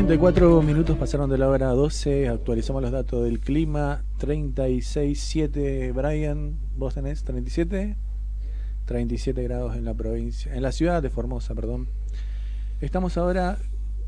44 0.04 0.60
minutos 0.60 0.98
pasaron 0.98 1.30
de 1.30 1.38
la 1.38 1.48
hora 1.48 1.68
12, 1.68 2.28
actualizamos 2.28 2.82
los 2.82 2.92
datos 2.92 3.24
del 3.24 3.40
clima, 3.40 4.04
36.7 4.20 5.94
Brian, 5.94 6.58
vos 6.76 6.92
tenés 6.92 7.24
37, 7.24 7.96
37 8.84 9.42
grados 9.42 9.74
en 9.76 9.86
la 9.86 9.94
provincia, 9.94 10.54
en 10.54 10.60
la 10.60 10.72
ciudad 10.72 11.02
de 11.02 11.08
Formosa, 11.08 11.54
perdón. 11.54 11.88
Estamos 12.82 13.16
ahora, 13.16 13.56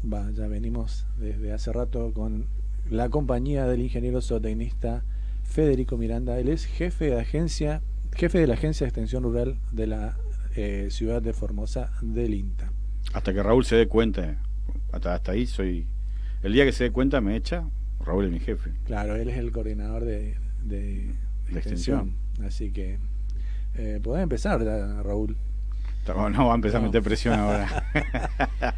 va, 0.04 0.30
ya 0.32 0.46
venimos 0.48 1.06
desde 1.16 1.54
hace 1.54 1.72
rato 1.72 2.12
con 2.12 2.46
la 2.90 3.08
compañía 3.08 3.64
del 3.64 3.80
ingeniero 3.80 4.20
zootecnista 4.20 5.02
Federico 5.44 5.96
Miranda, 5.96 6.38
él 6.38 6.50
es 6.50 6.66
jefe 6.66 7.06
de 7.06 7.20
agencia, 7.20 7.80
jefe 8.14 8.38
de 8.38 8.46
la 8.46 8.54
agencia 8.54 8.84
de 8.84 8.90
extensión 8.90 9.22
rural 9.22 9.58
de 9.72 9.86
la 9.86 10.18
eh, 10.56 10.88
ciudad 10.90 11.22
de 11.22 11.32
Formosa 11.32 11.90
del 12.02 12.34
INTA. 12.34 12.70
Hasta 13.14 13.32
que 13.32 13.42
Raúl 13.42 13.64
se 13.64 13.76
dé 13.76 13.88
cuenta 13.88 14.42
hasta, 14.96 15.32
ahí 15.32 15.46
soy. 15.46 15.86
El 16.42 16.52
día 16.52 16.64
que 16.64 16.72
se 16.72 16.84
dé 16.84 16.90
cuenta 16.92 17.20
me 17.20 17.36
echa, 17.36 17.64
Raúl 18.04 18.26
es 18.26 18.30
mi 18.32 18.40
jefe. 18.40 18.70
Claro, 18.84 19.16
él 19.16 19.28
es 19.28 19.38
el 19.38 19.50
coordinador 19.52 20.04
de, 20.04 20.36
de, 20.62 21.14
extensión. 21.52 22.16
Así 22.44 22.70
que 22.70 22.98
eh, 23.74 24.00
podés 24.02 24.22
empezar, 24.22 24.60
Raúl. 25.04 25.36
No, 26.06 26.46
va 26.46 26.52
a 26.52 26.54
empezar 26.54 26.80
a 26.80 26.84
meter 26.84 27.02
presión 27.02 27.34
ahora. 27.38 27.68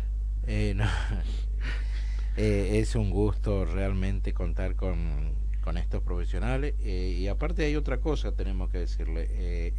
Eh, 0.50 0.72
no. 0.74 0.84
Eh, 2.40 2.78
es 2.78 2.94
un 2.94 3.10
gusto 3.10 3.64
realmente 3.64 4.32
contar 4.32 4.76
con, 4.76 5.32
con 5.60 5.76
estos 5.76 6.04
profesionales. 6.04 6.74
eh, 6.80 7.16
y 7.18 7.26
aparte 7.26 7.64
hay 7.64 7.74
otra 7.74 7.98
cosa, 7.98 8.30
tenemos 8.32 8.70
que 8.70 8.78
decirle. 8.78 9.26
eh, 9.30 9.74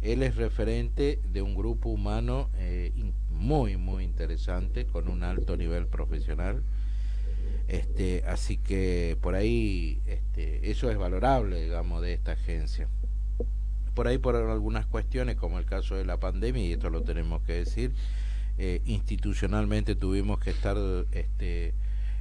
él 0.00 0.22
es 0.22 0.36
referente 0.36 1.20
de 1.30 1.42
un 1.42 1.54
grupo 1.54 1.88
humano 1.90 2.50
eh, 2.56 2.92
muy, 3.38 3.76
muy 3.76 4.04
interesante, 4.04 4.86
con 4.86 5.08
un 5.08 5.22
alto 5.22 5.56
nivel 5.56 5.86
profesional. 5.86 6.62
Este, 7.68 8.24
así 8.26 8.56
que 8.56 9.16
por 9.20 9.34
ahí 9.34 10.00
este, 10.06 10.70
eso 10.70 10.90
es 10.90 10.96
valorable, 10.96 11.62
digamos, 11.62 12.02
de 12.02 12.14
esta 12.14 12.32
agencia. 12.32 12.88
Por 13.94 14.08
ahí 14.08 14.18
por 14.18 14.36
algunas 14.36 14.86
cuestiones, 14.86 15.36
como 15.36 15.58
el 15.58 15.64
caso 15.64 15.94
de 15.96 16.04
la 16.04 16.18
pandemia, 16.18 16.64
y 16.64 16.72
esto 16.72 16.90
lo 16.90 17.02
tenemos 17.02 17.42
que 17.42 17.54
decir, 17.54 17.92
eh, 18.58 18.80
institucionalmente 18.86 19.94
tuvimos 19.94 20.40
que 20.40 20.50
estar 20.50 20.76
este, 21.12 21.74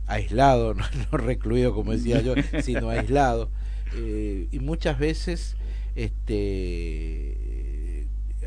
aislados, 0.06 0.76
no, 0.78 0.86
no 1.12 1.18
recluidos 1.18 1.74
como 1.74 1.92
decía 1.92 2.22
yo, 2.22 2.36
sino 2.62 2.90
aislados. 2.90 3.50
Eh, 3.96 4.48
y 4.52 4.60
muchas 4.60 5.00
veces 5.00 5.56
este, 5.96 7.38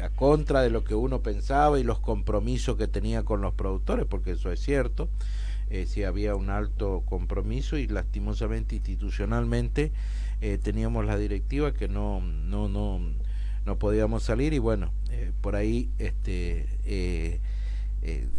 a 0.03 0.11
contra 0.11 0.63
de 0.63 0.71
lo 0.71 0.85
que 0.85 0.95
uno 0.95 1.23
pensaba 1.23 1.79
y 1.79 1.85
los 1.85 2.01
compromisos 2.01 2.77
que 2.77 2.89
tenía 2.89 3.25
con 3.25 3.41
los 3.41 3.55
productores, 3.55 4.07
porque 4.07 4.33
eso 4.33 4.51
es 4.51 4.61
cierto, 4.61 5.09
eh, 5.71 5.87
sí 5.87 6.03
había 6.03 6.35
un 6.35 6.51
alto 6.51 7.05
compromiso 7.07 7.79
y 7.79 7.87
lastimosamente 7.87 8.75
institucionalmente 8.75 9.93
eh, 10.41 10.59
teníamos 10.61 11.07
la 11.07 11.17
directiva 11.17 11.73
que 11.73 11.87
no 11.87 12.21
no 12.21 12.69
no 12.69 13.01
no 13.65 13.79
podíamos 13.79 14.25
salir 14.25 14.53
y 14.53 14.59
bueno 14.59 14.91
eh, 15.13 15.31
por 15.41 15.55
ahí 15.55 15.89
este 15.99 17.41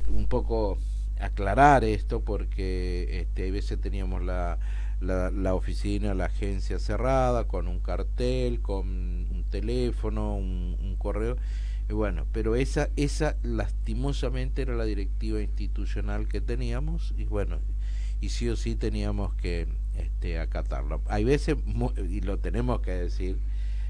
un 0.09 0.27
poco 0.27 0.77
aclarar 1.21 1.85
esto 1.85 2.19
porque 2.19 3.21
este 3.21 3.47
a 3.47 3.51
veces 3.53 3.79
teníamos 3.79 4.21
la, 4.23 4.59
la, 5.01 5.31
la 5.31 5.55
oficina 5.55 6.13
la 6.13 6.25
agencia 6.25 6.79
cerrada 6.79 7.45
con 7.45 7.67
un 7.67 7.79
cartel 7.79 8.61
con 8.61 8.87
un 8.87 9.45
teléfono 9.49 10.35
un, 10.35 10.77
un 10.79 10.95
correo 10.95 11.37
y 11.91 11.93
bueno, 11.93 12.25
pero 12.31 12.55
esa, 12.55 12.87
esa 12.95 13.35
lastimosamente 13.43 14.61
era 14.61 14.75
la 14.75 14.85
directiva 14.85 15.41
institucional 15.41 16.25
que 16.29 16.39
teníamos 16.39 17.13
y 17.17 17.25
bueno, 17.25 17.59
y 18.21 18.29
sí 18.29 18.47
o 18.47 18.55
sí 18.55 18.75
teníamos 18.75 19.33
que 19.35 19.67
este, 19.97 20.39
acatarlo. 20.39 21.01
Hay 21.07 21.25
veces, 21.25 21.57
y 22.09 22.21
lo 22.21 22.37
tenemos 22.37 22.79
que 22.79 22.91
decir, 22.91 23.39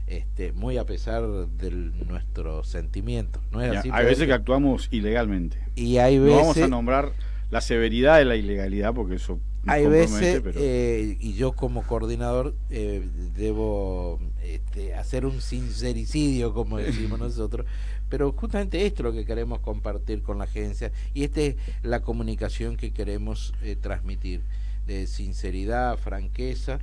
este, 0.08 0.52
muy 0.52 0.78
a 0.78 0.86
pesar 0.88 1.22
de 1.28 1.72
nuestros 2.08 2.68
sentimientos. 2.68 3.44
¿no 3.52 3.62
es 3.62 3.72
Ya, 3.72 3.80
así, 3.82 3.90
hay 3.94 4.06
veces 4.06 4.26
que 4.26 4.34
actuamos 4.34 4.88
ilegalmente. 4.90 5.60
Y 5.76 5.98
hay 5.98 6.18
No 6.18 6.38
vamos 6.38 6.58
a 6.58 6.68
nombrar 6.68 7.14
la 7.52 7.62
severidad 7.62 8.18
de 8.18 8.26
la 8.26 8.36
ilegalidad 8.36 8.96
porque 8.96 9.16
eso 9.16 9.40
Hay 9.68 9.86
veces, 9.86 10.42
pero- 10.44 10.60
eh, 10.62 11.18
y 11.20 11.34
yo 11.34 11.54
como 11.54 11.84
coordinador 11.84 12.56
eh, 12.70 13.08
debo 13.36 14.20
este, 14.44 14.96
hacer 14.96 15.26
un 15.26 15.40
sincericidio, 15.42 16.54
como 16.54 16.78
decimos 16.80 17.20
nosotros, 17.20 17.66
pero 18.10 18.32
justamente 18.34 18.86
esto 18.86 19.02
es 19.04 19.06
lo 19.06 19.14
que 19.14 19.26
queremos 19.26 19.60
compartir 19.60 20.22
con 20.22 20.38
la 20.40 20.46
agencia 20.46 20.92
y 21.14 21.24
esta 21.24 21.42
es 21.42 21.56
la 21.84 22.02
comunicación 22.02 22.76
que 22.76 22.92
queremos 22.92 23.54
eh, 23.62 23.76
transmitir, 23.80 24.42
de 24.88 25.06
sinceridad, 25.08 25.98
franqueza, 25.98 26.80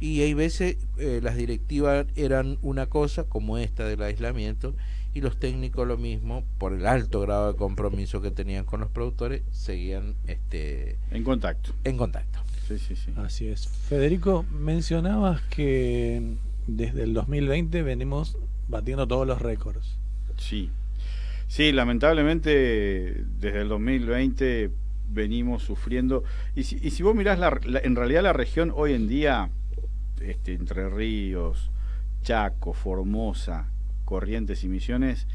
y 0.00 0.20
hay 0.20 0.34
veces 0.34 0.76
eh, 0.98 1.20
las 1.22 1.34
directivas 1.36 2.06
eran 2.14 2.58
una 2.62 2.86
cosa 2.86 3.24
como 3.24 3.58
esta 3.58 3.84
del 3.84 4.02
aislamiento 4.02 4.74
y 5.14 5.20
los 5.20 5.38
técnicos 5.38 5.86
lo 5.88 5.96
mismo, 5.96 6.44
por 6.58 6.72
el 6.72 6.86
alto 6.86 7.20
grado 7.20 7.52
de 7.52 7.58
compromiso 7.58 8.20
que 8.20 8.30
tenían 8.30 8.64
con 8.64 8.80
los 8.80 8.90
productores, 8.90 9.42
seguían 9.50 10.14
este, 10.26 10.98
en 11.10 11.24
contacto. 11.24 11.72
En 11.84 11.96
contacto. 11.96 12.38
Sí, 12.66 12.78
sí, 12.78 12.94
sí. 12.96 13.12
Así 13.16 13.48
es. 13.48 13.66
Federico, 13.68 14.44
mencionabas 14.52 15.40
que 15.42 16.36
desde 16.66 17.02
el 17.04 17.14
2020 17.14 17.82
venimos 17.82 18.36
batiendo 18.68 19.08
todos 19.08 19.26
los 19.26 19.40
récords. 19.40 19.96
Sí. 20.36 20.70
Sí, 21.46 21.72
lamentablemente 21.72 23.24
desde 23.40 23.62
el 23.62 23.68
2020 23.68 24.70
venimos 25.10 25.62
sufriendo. 25.62 26.22
Y 26.54 26.64
si, 26.64 26.78
y 26.82 26.90
si 26.90 27.02
vos 27.02 27.14
mirás, 27.14 27.38
la, 27.38 27.58
la- 27.64 27.80
en 27.80 27.96
realidad 27.96 28.22
la 28.22 28.34
región 28.34 28.70
hoy 28.76 28.92
en 28.92 29.08
día, 29.08 29.50
este, 30.20 30.52
Entre 30.52 30.90
Ríos, 30.90 31.70
Chaco, 32.22 32.74
Formosa, 32.74 33.68
Corrientes 34.08 34.64
y 34.64 34.68
Misiones, 34.68 35.26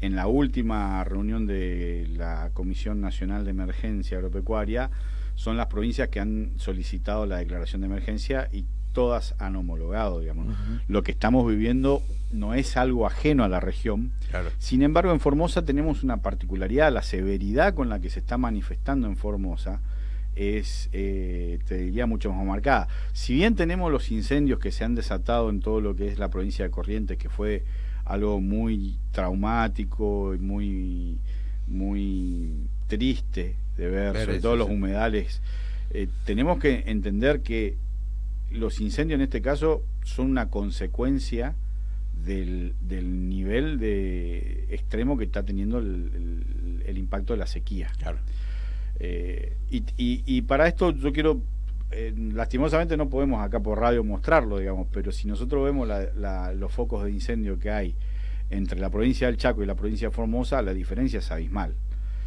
en 0.00 0.16
la 0.16 0.26
última 0.26 1.04
reunión 1.04 1.46
de 1.46 2.08
la 2.16 2.48
Comisión 2.54 3.02
Nacional 3.02 3.44
de 3.44 3.50
Emergencia 3.50 4.16
Agropecuaria, 4.16 4.90
son 5.34 5.58
las 5.58 5.66
provincias 5.66 6.08
que 6.08 6.18
han 6.18 6.52
solicitado 6.56 7.26
la 7.26 7.36
declaración 7.36 7.82
de 7.82 7.88
emergencia 7.88 8.48
y 8.50 8.64
todas 8.94 9.34
han 9.38 9.54
homologado, 9.56 10.20
digamos. 10.20 10.46
Lo 10.88 11.02
que 11.02 11.12
estamos 11.12 11.46
viviendo 11.46 12.02
no 12.30 12.54
es 12.54 12.78
algo 12.78 13.06
ajeno 13.06 13.44
a 13.44 13.50
la 13.50 13.60
región. 13.60 14.12
Sin 14.56 14.80
embargo, 14.80 15.12
en 15.12 15.20
Formosa 15.20 15.66
tenemos 15.66 16.02
una 16.02 16.22
particularidad, 16.22 16.90
la 16.90 17.02
severidad 17.02 17.74
con 17.74 17.90
la 17.90 18.00
que 18.00 18.08
se 18.08 18.20
está 18.20 18.38
manifestando 18.38 19.08
en 19.08 19.18
Formosa 19.18 19.82
es, 20.36 20.88
eh, 20.94 21.58
te 21.68 21.76
diría, 21.76 22.06
mucho 22.06 22.32
más 22.32 22.46
marcada. 22.46 22.88
Si 23.12 23.34
bien 23.34 23.56
tenemos 23.56 23.92
los 23.92 24.10
incendios 24.10 24.58
que 24.58 24.72
se 24.72 24.84
han 24.84 24.94
desatado 24.94 25.50
en 25.50 25.60
todo 25.60 25.82
lo 25.82 25.94
que 25.94 26.08
es 26.08 26.18
la 26.18 26.30
provincia 26.30 26.64
de 26.64 26.70
Corrientes, 26.70 27.18
que 27.18 27.28
fue 27.28 27.66
algo 28.12 28.40
muy 28.40 28.96
traumático 29.12 30.34
y 30.34 30.38
muy, 30.38 31.18
muy 31.66 32.52
triste 32.86 33.56
de 33.76 33.88
ver, 33.88 34.14
sobre 34.24 34.40
todo 34.40 34.56
los 34.56 34.68
humedales, 34.68 35.40
eh, 35.90 36.08
tenemos 36.24 36.58
que 36.58 36.84
entender 36.86 37.40
que 37.40 37.76
los 38.50 38.80
incendios 38.80 39.16
en 39.18 39.22
este 39.22 39.40
caso 39.40 39.82
son 40.04 40.30
una 40.30 40.50
consecuencia 40.50 41.54
del, 42.24 42.74
del 42.82 43.28
nivel 43.30 43.78
de 43.78 44.66
extremo 44.70 45.16
que 45.16 45.24
está 45.24 45.42
teniendo 45.42 45.78
el, 45.78 45.86
el- 46.14 46.82
el 46.86 46.98
impacto 46.98 47.32
de 47.32 47.38
la 47.38 47.46
sequía. 47.46 47.90
Eh, 49.00 49.56
y, 49.70 49.78
y- 49.96 50.22
y 50.26 50.42
para 50.42 50.68
esto 50.68 50.90
yo 50.92 51.12
quiero, 51.12 51.40
eh, 51.92 52.12
lastimosamente 52.16 52.96
no 52.96 53.08
podemos 53.08 53.42
acá 53.42 53.60
por 53.60 53.78
radio 53.78 54.02
mostrarlo, 54.04 54.58
digamos, 54.58 54.86
pero 54.92 55.12
si 55.12 55.28
nosotros 55.28 55.64
vemos 55.64 55.88
los 56.56 56.72
focos 56.72 57.04
de 57.04 57.10
incendio 57.10 57.58
que 57.58 57.70
hay 57.70 57.94
entre 58.50 58.78
la 58.78 58.90
provincia 58.90 59.26
del 59.26 59.36
Chaco 59.36 59.62
y 59.62 59.66
la 59.66 59.74
provincia 59.74 60.08
de 60.08 60.14
Formosa, 60.14 60.60
la 60.62 60.74
diferencia 60.74 61.20
es 61.20 61.30
abismal. 61.30 61.74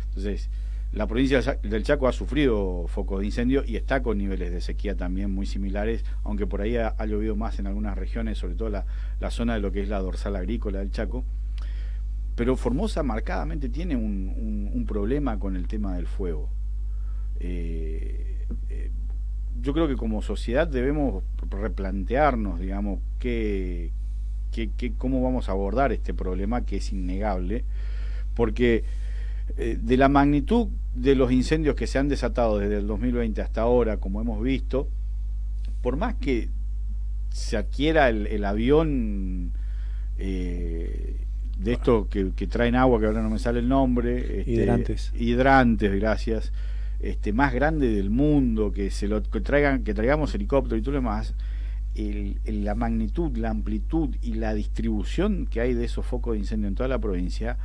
Entonces, 0.10 0.50
la 0.92 1.08
provincia 1.08 1.38
del 1.38 1.46
Cha- 1.46 1.60
del 1.62 1.84
Chaco 1.84 2.08
ha 2.08 2.14
sufrido 2.14 2.86
focos 2.88 3.20
de 3.20 3.26
incendio 3.26 3.64
y 3.66 3.76
está 3.76 4.02
con 4.02 4.18
niveles 4.18 4.52
de 4.52 4.62
sequía 4.62 4.96
también 4.96 5.32
muy 5.32 5.46
similares, 5.46 6.06
aunque 6.24 6.48
por 6.48 6.62
ahí 6.62 6.78
ha, 6.78 6.96
llovido 7.06 7.36
más 7.36 7.60
en 7.60 7.68
algunas 7.68 7.98
regiones, 7.98 8.38
sobre 8.38 8.56
todo 8.56 8.70
la, 8.70 8.86
la 9.20 9.30
zona 9.30 9.56
de 9.56 9.60
lo 9.60 9.72
que 9.72 9.82
es 9.82 9.90
la 9.90 10.00
dorsal 10.00 10.36
agrícola 10.36 10.80
del 10.80 10.92
Chaco. 10.92 11.26
Pero 12.36 12.56
Formosa 12.56 13.04
marcadamente 13.04 13.70
tiene 13.70 13.96
un 13.96 14.86
problema 14.88 15.40
con 15.40 15.56
el 15.56 15.68
tema 15.68 15.96
del 15.96 16.08
fuego. 16.08 16.50
Eh, 17.40 18.46
eh, 18.70 18.92
yo 19.62 19.74
creo 19.74 19.88
que 19.88 19.96
como 19.96 20.22
sociedad 20.22 20.68
debemos 20.68 21.24
replantearnos, 21.50 22.60
digamos, 22.60 23.00
qué, 23.20 23.92
qué- 24.52 24.70
qué- 24.78 24.94
cómo 24.98 25.22
vamos 25.24 25.50
a 25.50 25.54
abordar 25.54 25.92
este 25.92 26.14
problema 26.14 26.66
que 26.66 26.78
es 26.78 26.92
innegable, 26.92 27.64
porque 28.36 28.84
eh, 29.58 29.78
de 29.82 29.98
la 29.98 30.10
magnitud 30.10 30.68
de 30.96 31.16
los 31.16 31.32
incendios 31.32 31.76
que 31.76 31.88
se 31.88 32.00
han 32.00 32.08
desatado 32.10 32.58
desde 32.60 32.78
el 32.78 32.88
2020 32.88 33.42
hasta 33.42 33.62
ahora, 33.62 33.98
como 33.98 34.22
hemos 34.22 34.42
visto, 34.42 34.88
por 35.82 35.98
más 35.98 36.16
que 36.16 36.50
se 37.30 37.58
adquiera 37.58 38.10
el, 38.10 38.28
el 38.28 38.44
avión 38.46 39.52
eh, 40.18 41.16
de 41.60 41.74
esto 41.74 42.08
que, 42.10 42.32
que 42.36 42.48
traen 42.48 42.76
agua, 42.76 43.00
que 43.00 43.06
ahora 43.06 43.22
no 43.22 43.30
me 43.30 43.40
sale 43.40 43.60
el 43.60 43.68
nombre, 43.70 44.40
este, 44.42 44.52
Hidrantes. 44.52 45.12
hidrantes, 45.18 45.94
gracias, 45.96 46.52
este 47.00 47.34
más 47.34 47.54
grande 47.54 47.90
del 47.90 48.10
mundo, 48.10 48.72
que 48.72 48.90
se 48.92 49.08
lo 49.08 49.22
que 49.24 49.42
traigan, 49.42 49.84
que 49.84 49.94
traigamos 49.94 50.34
helicóptero 50.36 50.78
y 50.78 50.82
todo 50.82 50.92
lo 50.94 50.98
demás, 51.00 51.34
el- 51.96 52.40
el- 52.46 52.64
la 52.66 52.76
magnitud, 52.76 53.36
la 53.38 53.50
amplitud 53.52 54.16
y 54.22 54.34
la 54.34 54.54
distribución 54.54 55.48
que 55.50 55.62
hay 55.62 55.74
de 55.74 55.86
esos 55.86 56.06
focos 56.06 56.34
de 56.34 56.40
incendio 56.40 56.68
en 56.68 56.76
toda 56.76 56.90
la 56.90 57.00
provincia, 57.00 57.58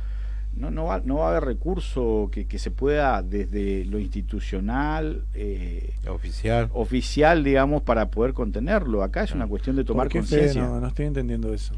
no, 0.55 0.69
no, 0.69 0.85
va, 0.85 1.01
no 1.03 1.15
va 1.15 1.27
a 1.27 1.31
haber 1.31 1.45
recurso 1.45 2.29
que, 2.31 2.45
que 2.45 2.59
se 2.59 2.71
pueda 2.71 3.21
desde 3.23 3.85
lo 3.85 3.99
institucional, 3.99 5.23
eh, 5.33 5.93
oficial, 6.09 6.69
oficial, 6.73 7.43
digamos, 7.43 7.81
para 7.83 8.09
poder 8.09 8.33
contenerlo. 8.33 9.01
Acá 9.03 9.23
es 9.23 9.33
una 9.33 9.47
cuestión 9.47 9.75
de 9.77 9.83
tomar 9.85 10.07
conciencia. 10.09 10.61
No, 10.61 10.79
no 10.81 10.87
estoy 10.87 11.05
entendiendo 11.05 11.53
eso. 11.53 11.73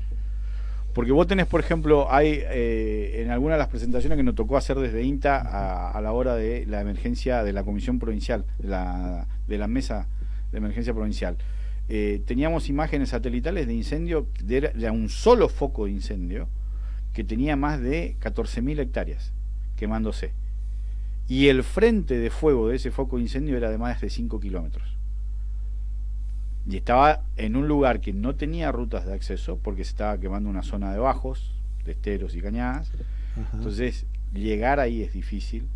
Porque 0.94 1.12
vos 1.12 1.26
tenés, 1.26 1.48
por 1.48 1.60
ejemplo, 1.60 2.12
hay 2.12 2.40
eh, 2.44 3.24
en 3.24 3.32
algunas 3.32 3.56
de 3.56 3.60
las 3.60 3.70
presentaciones 3.70 4.16
que 4.16 4.24
nos 4.24 4.36
tocó 4.36 4.58
hacer 4.58 4.78
desde 4.78 5.04
INTA 5.04 5.38
a, 5.38 5.92
a 5.92 6.02
la 6.02 6.12
hora 6.12 6.36
de 6.36 6.66
la 6.68 6.82
emergencia 6.82 7.44
de 7.44 7.52
la 7.52 7.64
Comisión 7.64 7.98
Provincial, 7.98 8.46
de 8.60 8.68
la, 8.68 9.28
de 9.48 9.58
la 9.58 9.68
Mesa 9.68 10.08
de 10.52 10.60
Emergencia 10.60 10.94
Provincial, 10.94 11.38
eh, 11.90 12.22
teníamos 12.26 12.70
imágenes 12.70 13.10
satelitales 13.10 13.68
de 13.68 13.74
incendio, 13.74 14.28
de, 14.42 14.62
de 14.62 14.90
un 14.90 15.10
solo 15.10 15.50
foco 15.50 15.86
de 15.86 15.92
incendio, 15.92 16.48
que 17.14 17.24
tenía 17.24 17.56
más 17.56 17.82
de 17.82 18.16
14.000 18.22 18.80
hectáreas 18.80 19.34
quemándose. 19.76 20.32
Y 21.28 21.48
el 21.48 21.64
frente 21.64 22.18
de 22.18 22.30
fuego 22.30 22.68
de 22.68 22.76
ese 22.76 22.92
foco 22.92 23.18
de 23.18 23.24
incendio 23.24 23.58
era 23.58 23.70
de 23.70 23.78
más 23.78 24.00
de 24.02 24.10
5 24.10 24.40
kilómetros. 24.40 24.93
Y 26.68 26.78
estaba 26.78 27.22
en 27.36 27.56
un 27.56 27.68
lugar 27.68 28.00
que 28.00 28.14
no 28.14 28.36
tenía 28.36 28.72
rutas 28.72 29.06
de 29.06 29.14
acceso 29.14 29.60
porque 29.62 29.84
se 29.84 29.90
estaba 29.92 30.18
quemando 30.18 30.50
una 30.50 30.64
zona 30.64 30.94
de 30.94 31.00
bajos, 31.00 31.54
de 31.86 31.92
esteros 31.92 32.36
y 32.36 32.42
cañadas. 32.42 32.92
Entonces, 33.54 34.06
llegar 34.34 34.80
ahí 34.80 35.02
es 35.02 35.12
difícil. 35.14 35.68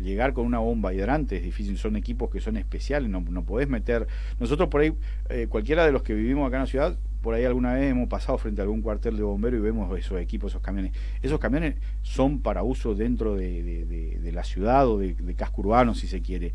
Llegar 0.00 0.32
con 0.32 0.46
una 0.46 0.58
bomba 0.58 0.92
hidrante 0.92 1.36
es 1.36 1.44
difícil. 1.44 1.78
Son 1.78 1.94
equipos 1.96 2.30
que 2.30 2.40
son 2.40 2.56
especiales, 2.56 3.08
no, 3.08 3.20
no 3.20 3.44
podés 3.44 3.68
meter. 3.68 4.08
Nosotros 4.40 4.68
por 4.68 4.80
ahí, 4.80 4.92
eh, 5.28 5.46
cualquiera 5.48 5.86
de 5.86 5.92
los 5.92 6.02
que 6.02 6.14
vivimos 6.14 6.48
acá 6.48 6.56
en 6.56 6.62
la 6.62 6.66
ciudad, 6.66 6.98
por 7.20 7.34
ahí 7.34 7.44
alguna 7.44 7.74
vez 7.74 7.92
hemos 7.92 8.08
pasado 8.08 8.36
frente 8.38 8.60
a 8.60 8.64
algún 8.64 8.82
cuartel 8.82 9.16
de 9.16 9.22
bomberos 9.22 9.60
y 9.60 9.62
vemos 9.62 9.96
esos 9.96 10.20
equipos, 10.20 10.50
esos 10.50 10.62
camiones. 10.62 10.90
Esos 11.22 11.38
camiones 11.38 11.76
son 12.02 12.40
para 12.40 12.64
uso 12.64 12.96
dentro 12.96 13.36
de, 13.36 13.62
de- 13.62 14.18
de 14.18 14.32
la 14.32 14.42
ciudad 14.42 14.88
o 14.88 14.98
de, 14.98 15.14
de 15.14 15.34
casco 15.34 15.60
urbano, 15.60 15.94
si 15.94 16.08
se 16.08 16.20
quiere. 16.20 16.52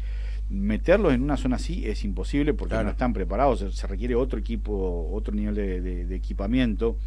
Meterlos 0.49 1.13
en 1.13 1.21
una 1.23 1.35
zona 1.37 1.57
así 1.57 1.85
es 1.87 2.03
imposible 2.05 2.53
porque 2.53 2.75
no 2.75 2.91
están 2.91 3.13
preparados, 3.13 3.59
se, 3.59 3.71
se 3.71 3.85
requiere 3.87 4.15
otro 4.15 4.39
equipo, 4.39 5.09
otro 5.11 5.33
nivel 5.35 5.55
de, 5.55 5.81
de- 5.81 6.05
de 6.05 6.15
equipamiento. 6.15 6.97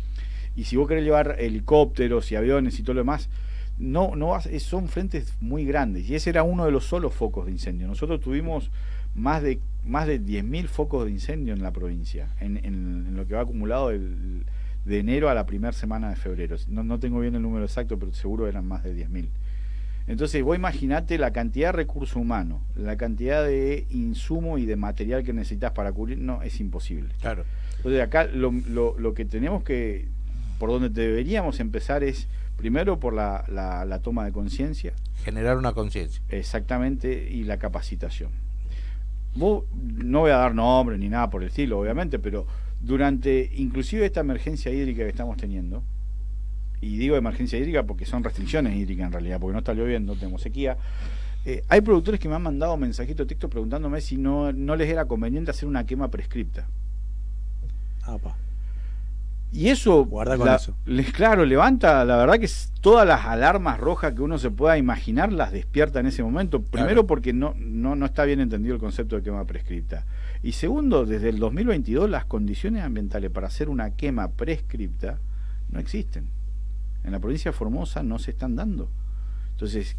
Y 0.56 0.64
si 0.64 0.76
vos 0.76 0.86
querés 0.88 1.04
llevar 1.04 1.36
helicópteros 1.38 2.30
y 2.32 2.36
aviones 2.36 2.78
y 2.78 2.82
todo 2.82 2.94
lo 2.94 3.00
demás, 3.00 3.30
no, 3.78 4.14
no 4.14 4.38
son 4.58 4.88
frentes 4.88 5.34
muy 5.40 5.64
grandes. 5.64 6.10
Y 6.10 6.14
ese 6.14 6.28
era 6.30 6.42
uno 6.42 6.66
de 6.66 6.70
los 6.72 6.84
solos 6.84 7.14
focos 7.14 7.46
de 7.46 7.52
incendio. 7.52 7.86
Nosotros 7.86 8.20
tuvimos 8.20 8.70
más 9.14 9.42
de 9.42 9.58
más 9.86 10.06
de 10.06 10.20
10.000 10.20 10.66
focos 10.66 11.06
de 11.06 11.10
incendio 11.10 11.54
en 11.54 11.62
la 11.62 11.72
provincia, 11.72 12.28
en, 12.40 12.58
en- 12.58 13.06
en 13.08 13.16
lo 13.16 13.26
que 13.26 13.34
va 13.34 13.40
acumulado 13.42 13.90
el- 13.90 14.44
de 14.84 14.98
enero 14.98 15.30
a 15.30 15.34
la 15.34 15.46
primera 15.46 15.72
semana 15.72 16.10
de 16.10 16.16
febrero. 16.16 16.56
No, 16.68 16.82
no 16.84 16.98
tengo 16.98 17.20
bien 17.20 17.34
el 17.34 17.42
número 17.42 17.64
exacto, 17.64 17.98
pero 17.98 18.12
seguro 18.12 18.46
eran 18.48 18.66
más 18.66 18.82
de 18.84 18.94
10.000. 18.94 19.28
Entonces, 20.10 20.42
vos 20.42 20.56
imaginate 20.56 21.18
la 21.18 21.32
cantidad 21.32 21.68
de 21.68 21.72
recurso 21.72 22.18
humano, 22.18 22.60
la 22.74 22.96
cantidad 22.96 23.44
de 23.44 23.86
insumo 23.90 24.58
y 24.58 24.66
de 24.66 24.74
material 24.74 25.22
que 25.22 25.32
necesitas 25.32 25.70
para 25.70 25.92
cubrir, 25.92 26.18
no, 26.18 26.42
es 26.42 26.58
imposible. 26.58 27.14
Claro. 27.20 27.44
Entonces, 27.76 28.00
acá 28.02 28.24
lo, 28.24 28.50
lo- 28.50 28.98
lo 28.98 29.14
que 29.14 29.24
tenemos 29.24 29.62
que, 29.62 30.08
por 30.58 30.70
donde 30.70 30.88
deberíamos 30.88 31.60
empezar 31.60 32.02
es, 32.02 32.26
primero, 32.56 32.98
por 32.98 33.14
la, 33.14 33.44
la- 33.48 33.84
la 33.84 34.00
toma 34.00 34.24
de 34.24 34.32
conciencia. 34.32 34.92
Generar 35.24 35.56
una 35.56 35.72
conciencia. 35.74 36.20
Exactamente, 36.28 37.28
y 37.30 37.44
la 37.44 37.58
capacitación. 37.58 38.30
Vos, 39.36 39.62
no 39.72 40.20
voy 40.20 40.32
a 40.32 40.38
dar 40.38 40.54
nombres 40.56 40.98
ni 40.98 41.08
nada 41.08 41.30
por 41.30 41.42
el 41.42 41.50
estilo, 41.50 41.78
obviamente, 41.78 42.18
pero 42.18 42.46
durante 42.80 43.48
inclusive 43.54 44.04
esta 44.06 44.20
emergencia 44.20 44.72
hídrica 44.72 45.04
que 45.04 45.08
estamos 45.08 45.36
teniendo, 45.36 45.84
y 46.80 46.96
digo 46.96 47.16
emergencia 47.16 47.58
hídrica 47.58 47.82
porque 47.84 48.06
son 48.06 48.24
restricciones 48.24 48.74
hídricas 48.76 49.06
en 49.06 49.12
realidad, 49.12 49.38
porque 49.40 49.52
no 49.52 49.58
está 49.58 49.74
lloviendo, 49.74 50.14
tenemos 50.14 50.40
sequía, 50.42 50.76
eh, 51.44 51.62
hay 51.68 51.80
productores 51.80 52.20
que 52.20 52.28
me 52.28 52.34
han 52.34 52.42
mandado 52.42 52.76
mensajitos 52.76 53.26
de 53.26 53.26
texto 53.26 53.48
preguntándome 53.48 54.00
si 54.00 54.16
no, 54.16 54.52
no 54.52 54.76
les 54.76 54.88
era 54.88 55.04
conveniente 55.06 55.50
hacer 55.50 55.68
una 55.68 55.84
quema 55.84 56.08
prescripta. 56.10 56.66
Apa. 58.02 58.36
Y 59.52 59.68
eso, 59.68 60.04
Guarda 60.04 60.36
con 60.36 60.46
la- 60.46 60.56
eso. 60.56 60.76
les- 60.86 61.12
claro, 61.12 61.44
levanta, 61.44 62.04
la 62.04 62.16
verdad 62.16 62.38
que 62.38 62.48
todas 62.80 63.06
las 63.06 63.26
alarmas 63.26 63.80
rojas 63.80 64.12
que 64.12 64.22
uno 64.22 64.38
se 64.38 64.50
pueda 64.50 64.78
imaginar 64.78 65.32
las 65.32 65.50
despierta 65.50 65.98
en 65.98 66.06
ese 66.06 66.22
momento. 66.22 66.62
Primero 66.62 67.04
porque 67.06 67.32
no, 67.32 67.54
no, 67.56 67.96
no 67.96 68.06
está 68.06 68.24
bien 68.24 68.38
entendido 68.40 68.74
el 68.76 68.80
concepto 68.80 69.16
de 69.16 69.22
quema 69.22 69.44
prescripta. 69.46 70.04
Y 70.44 70.52
segundo, 70.52 71.04
desde 71.04 71.30
el 71.30 71.40
2022 71.40 72.08
las 72.08 72.24
condiciones 72.26 72.84
ambientales 72.84 73.30
para 73.32 73.48
hacer 73.48 73.68
una 73.68 73.90
quema 73.90 74.28
prescripta 74.28 75.18
no 75.68 75.80
existen. 75.80 76.28
En 77.04 77.12
la 77.12 77.18
provincia 77.18 77.50
de 77.50 77.56
Formosa 77.56 78.02
no 78.02 78.18
se 78.18 78.32
están 78.32 78.56
dando. 78.56 78.90
Entonces, 79.52 79.96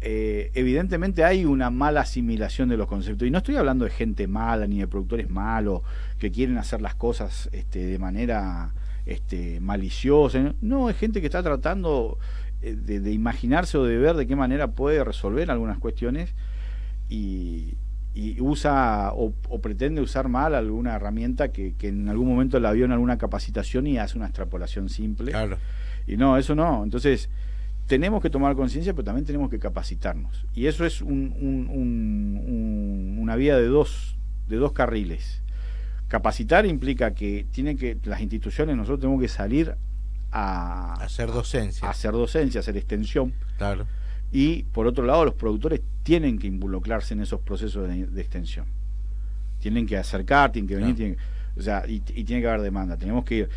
eh, 0.00 0.50
evidentemente 0.54 1.24
hay 1.24 1.44
una 1.44 1.70
mala 1.70 2.02
asimilación 2.02 2.68
de 2.68 2.76
los 2.76 2.86
conceptos. 2.86 3.26
Y 3.26 3.30
no 3.30 3.38
estoy 3.38 3.56
hablando 3.56 3.84
de 3.84 3.90
gente 3.90 4.26
mala 4.26 4.66
ni 4.66 4.78
de 4.78 4.86
productores 4.86 5.30
malos 5.30 5.82
que 6.18 6.30
quieren 6.30 6.58
hacer 6.58 6.82
las 6.82 6.94
cosas 6.94 7.48
este, 7.52 7.86
de 7.86 7.98
manera 7.98 8.74
este, 9.06 9.60
maliciosa. 9.60 10.54
No, 10.60 10.90
es 10.90 10.96
gente 10.96 11.20
que 11.20 11.26
está 11.26 11.42
tratando 11.42 12.18
eh, 12.62 12.74
de, 12.74 13.00
de 13.00 13.12
imaginarse 13.12 13.78
o 13.78 13.84
de 13.84 13.96
ver 13.96 14.16
de 14.16 14.26
qué 14.26 14.36
manera 14.36 14.72
puede 14.72 15.02
resolver 15.04 15.50
algunas 15.50 15.78
cuestiones 15.78 16.34
y, 17.08 17.74
y 18.14 18.40
usa 18.40 19.12
o, 19.12 19.32
pretende 19.60 20.00
usar 20.00 20.28
mal 20.28 20.54
alguna 20.54 20.94
herramienta 20.94 21.50
que, 21.50 21.74
que 21.74 21.88
en 21.88 22.08
algún 22.08 22.28
momento 22.28 22.60
la 22.60 22.70
vio 22.72 22.84
en 22.84 22.92
alguna 22.92 23.18
capacitación 23.18 23.88
y 23.88 23.98
hace 23.98 24.16
una 24.16 24.26
extrapolación 24.26 24.88
simple. 24.88 25.32
Claro. 25.32 25.58
Y 26.06 26.16
no, 26.16 26.36
eso 26.36 26.54
no. 26.54 26.84
Entonces, 26.84 27.28
tenemos 27.86 28.22
que 28.22 28.30
tomar 28.30 28.54
conciencia, 28.56 28.92
pero 28.94 29.04
también 29.04 29.24
tenemos 29.26 29.50
que 29.50 29.58
capacitarnos. 29.58 30.46
Y 30.54 30.66
eso 30.66 30.84
es 30.86 31.00
un- 31.02 31.34
un- 31.40 31.68
un- 31.70 32.40
un- 32.46 33.16
una 33.20 33.36
vía 33.36 33.56
de 33.56 33.66
dos, 33.66 34.16
de 34.48 34.56
dos 34.56 34.72
carriles. 34.72 35.42
Capacitar 36.08 36.66
implica 36.66 37.14
que 37.14 37.46
tienen 37.50 37.76
que 37.76 37.98
las 38.04 38.20
instituciones, 38.20 38.76
nosotros 38.76 39.00
tenemos 39.00 39.20
que 39.20 39.28
salir 39.28 39.74
a 40.32 40.94
hacer 40.94 41.28
docencia, 41.30 41.86
a 41.86 41.90
hacer 41.90 42.12
docencia, 42.12 42.60
hacer 42.60 42.76
extensión. 42.76 43.32
Claro. 43.56 43.86
Y 44.32 44.64
por 44.64 44.86
otro 44.86 45.04
lado, 45.04 45.24
los 45.24 45.34
productores 45.34 45.80
tienen 46.02 46.38
que 46.38 46.46
involucrarse 46.46 47.14
en 47.14 47.20
esos 47.20 47.40
procesos 47.40 47.88
de, 47.88 48.06
de 48.06 48.20
extensión. 48.20 48.66
Tienen 49.60 49.86
que 49.86 49.96
acercar, 49.96 50.52
tienen 50.52 50.68
que 50.68 50.76
venir, 50.76 50.94
tienen- 50.96 51.16
o 51.56 51.62
sea, 51.62 51.84
y, 51.88 52.02
y 52.14 52.24
tiene 52.24 52.42
que 52.42 52.48
haber 52.48 52.62
demanda. 52.62 52.96
Tenemos 52.96 53.24
que 53.24 53.34
ir. 53.36 53.48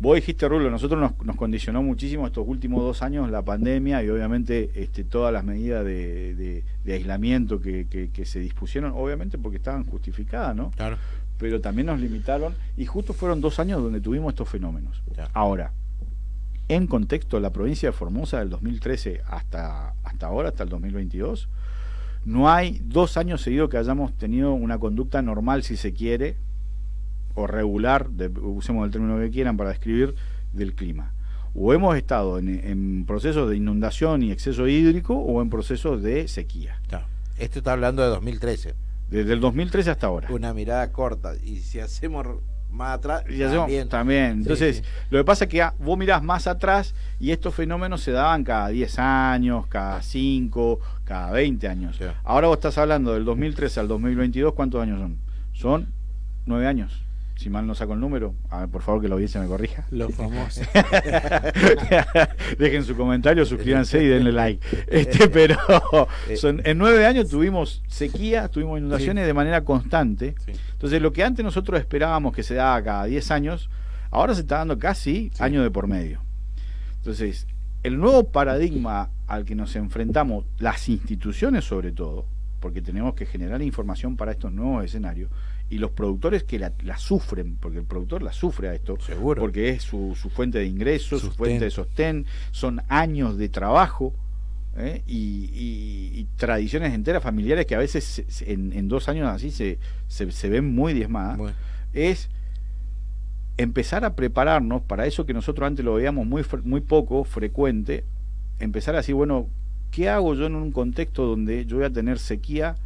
Vos 0.00 0.16
dijiste, 0.16 0.48
Rulo, 0.48 0.68
nosotros 0.70 1.00
nos, 1.00 1.24
nos 1.24 1.36
condicionó 1.36 1.80
muchísimo 1.82 2.26
estos 2.26 2.44
últimos 2.48 2.82
dos 2.82 3.02
años 3.02 3.30
la 3.30 3.42
pandemia 3.42 4.02
y 4.02 4.08
obviamente 4.10 4.70
este, 4.74 5.04
todas 5.04 5.32
las 5.32 5.44
medidas 5.44 5.84
de, 5.84 6.34
de- 6.34 6.64
de 6.84 6.92
aislamiento 6.94 7.60
que, 7.60 7.86
que- 7.88 8.10
que 8.10 8.24
se 8.24 8.40
dispusieron, 8.40 8.92
obviamente 8.96 9.38
porque 9.38 9.58
estaban 9.58 9.84
justificadas, 9.84 10.56
¿no? 10.56 10.72
Claro. 10.72 10.96
Pero 11.38 11.60
también 11.60 11.86
nos 11.86 12.00
limitaron 12.00 12.54
y 12.76 12.84
justo 12.86 13.12
fueron 13.12 13.40
dos 13.40 13.60
años 13.60 13.80
donde 13.80 14.00
tuvimos 14.00 14.32
estos 14.32 14.48
fenómenos. 14.48 15.02
Ahora, 15.34 15.72
en 16.68 16.86
contexto, 16.88 17.38
la 17.38 17.50
provincia 17.50 17.88
de 17.90 17.92
Formosa 17.92 18.40
del 18.40 18.50
2013 18.50 19.20
hasta, 19.28 19.94
hasta 20.02 20.26
ahora, 20.26 20.48
hasta 20.48 20.64
el 20.64 20.68
2022, 20.68 21.48
no 22.24 22.50
hay 22.50 22.80
dos 22.84 23.16
años 23.16 23.40
seguidos 23.42 23.68
que 23.70 23.76
hayamos 23.76 24.16
tenido 24.16 24.52
una 24.52 24.78
conducta 24.78 25.22
normal, 25.22 25.62
si 25.62 25.76
se 25.76 25.92
quiere, 25.92 26.36
o 27.34 27.46
regular, 27.46 28.08
de- 28.10 28.28
usemos 28.28 28.84
el 28.86 28.90
término 28.92 29.18
que 29.18 29.30
quieran 29.30 29.56
para 29.56 29.70
describir, 29.70 30.14
del 30.52 30.74
clima. 30.74 31.12
O 31.54 31.72
hemos 31.74 31.96
estado 31.96 32.38
en, 32.38 32.48
en 32.48 33.04
procesos 33.06 33.48
de 33.50 33.56
inundación 33.56 34.22
y 34.22 34.32
exceso 34.32 34.66
hídrico 34.68 35.14
o 35.14 35.42
en 35.42 35.50
procesos 35.50 36.02
de 36.02 36.28
sequía. 36.28 36.78
Esto 37.38 37.58
está 37.58 37.72
hablando 37.72 38.02
de 38.02 38.08
2013. 38.08 38.74
Desde 39.10 39.32
el 39.34 39.40
2013 39.40 39.90
hasta 39.90 40.06
ahora. 40.06 40.28
Una 40.30 40.54
mirada 40.54 40.90
corta. 40.92 41.34
Y 41.44 41.58
si 41.58 41.80
hacemos 41.80 42.26
más 42.70 42.96
atrás, 42.96 43.24
Y 43.28 43.42
hacemos- 43.42 43.70
también. 43.90 44.32
Entonces, 44.38 44.76
sí. 44.78 44.82
lo 45.10 45.18
que 45.18 45.24
pasa 45.24 45.44
es 45.44 45.50
que 45.50 45.60
ah, 45.60 45.74
vos 45.78 45.98
mirás 45.98 46.22
más 46.22 46.46
atrás 46.46 46.94
y 47.20 47.30
estos 47.30 47.54
fenómenos 47.54 48.00
se 48.00 48.12
daban 48.12 48.44
cada 48.44 48.68
10 48.68 48.98
años, 48.98 49.66
cada 49.66 50.00
5, 50.00 50.80
cada 51.04 51.32
20 51.32 51.68
años. 51.68 51.98
Ahora 52.24 52.46
vos 52.48 52.56
estás 52.56 52.78
hablando 52.78 53.12
del 53.12 53.26
2013 53.26 53.80
al 53.80 53.88
2022, 53.88 54.54
¿cuántos 54.54 54.80
años 54.82 54.98
son? 55.00 55.18
Son 55.52 55.92
9 56.46 56.66
años. 56.66 57.02
Si 57.42 57.50
mal 57.50 57.66
no 57.66 57.74
saco 57.74 57.94
el 57.94 57.98
número, 57.98 58.36
a 58.50 58.60
ver, 58.60 58.68
por 58.68 58.82
favor 58.82 59.02
que 59.02 59.08
la 59.08 59.14
audiencia 59.14 59.40
me 59.40 59.48
corrija. 59.48 59.84
Los 59.90 60.14
famosos. 60.14 60.64
Dejen 62.58 62.84
su 62.84 62.96
comentario, 62.96 63.44
suscríbanse 63.44 64.00
y 64.00 64.06
denle 64.06 64.30
like. 64.30 64.64
Este, 64.86 65.28
pero 65.28 65.58
son, 66.36 66.62
en 66.64 66.78
nueve 66.78 67.04
años 67.04 67.28
tuvimos 67.28 67.82
sequía, 67.88 68.46
tuvimos 68.46 68.78
inundaciones 68.78 69.26
de 69.26 69.34
manera 69.34 69.64
constante. 69.64 70.36
Entonces, 70.74 71.02
lo 71.02 71.12
que 71.12 71.24
antes 71.24 71.44
nosotros 71.44 71.80
esperábamos 71.80 72.32
que 72.32 72.44
se 72.44 72.54
daba 72.54 72.80
cada 72.80 73.04
10 73.06 73.32
años, 73.32 73.70
ahora 74.12 74.36
se 74.36 74.42
está 74.42 74.58
dando 74.58 74.78
casi 74.78 75.32
año 75.40 75.64
de 75.64 75.70
por 75.72 75.88
medio. 75.88 76.22
Entonces, 76.98 77.48
el 77.82 77.98
nuevo 77.98 78.30
paradigma 78.30 79.10
al 79.26 79.44
que 79.44 79.56
nos 79.56 79.74
enfrentamos, 79.74 80.44
las 80.58 80.88
instituciones 80.88 81.64
sobre 81.64 81.90
todo, 81.90 82.24
porque 82.60 82.82
tenemos 82.82 83.14
que 83.14 83.26
generar 83.26 83.62
información 83.62 84.16
para 84.16 84.30
estos 84.30 84.52
nuevos 84.52 84.84
escenarios, 84.84 85.28
y 85.72 85.78
los 85.78 85.90
productores 85.92 86.44
que 86.44 86.58
la, 86.58 86.72
la 86.84 86.98
sufren, 86.98 87.56
porque 87.56 87.78
el 87.78 87.84
productor 87.84 88.22
la 88.22 88.32
sufre 88.32 88.68
a 88.68 88.74
esto, 88.74 88.96
porque 89.40 89.70
es 89.70 89.82
su, 89.82 90.14
su 90.20 90.28
fuente 90.28 90.58
de 90.58 90.66
ingresos, 90.66 91.22
su 91.22 91.30
fuente 91.32 91.64
de 91.64 91.70
sostén, 91.70 92.26
son 92.50 92.82
años 92.88 93.38
de 93.38 93.48
trabajo 93.48 94.12
¿eh? 94.76 95.02
y, 95.06 95.48
y- 95.52 96.20
y 96.20 96.26
tradiciones 96.36 96.92
enteras 96.92 97.22
familiares 97.22 97.64
que 97.66 97.74
a 97.74 97.78
veces 97.78 98.04
se- 98.04 98.30
se- 98.30 98.52
en, 98.52 98.72
en 98.74 98.88
dos 98.88 99.08
años 99.08 99.28
así 99.28 99.50
se, 99.50 99.78
se, 100.08 100.30
se 100.30 100.48
ven 100.50 100.74
muy 100.74 100.92
diezmadas, 100.92 101.38
es 101.94 102.28
empezar 103.56 104.04
a 104.04 104.14
prepararnos 104.14 104.82
para 104.82 105.06
eso 105.06 105.26
que 105.26 105.34
nosotros 105.34 105.66
antes 105.66 105.84
lo 105.84 105.94
veíamos 105.94 106.26
muy, 106.26 106.44
muy 106.64 106.80
poco 106.80 107.24
frecuente, 107.24 108.04
empezar 108.58 108.94
a 108.94 108.98
decir, 108.98 109.14
bueno, 109.14 109.48
¿qué 109.90 110.08
hago 110.08 110.34
yo 110.34 110.46
en 110.46 110.54
un 110.56 110.72
contexto 110.72 111.26
donde 111.26 111.64
yo 111.66 111.76
voy 111.76 111.86
a 111.86 111.90
tener 111.90 112.18
sequía 112.18 112.76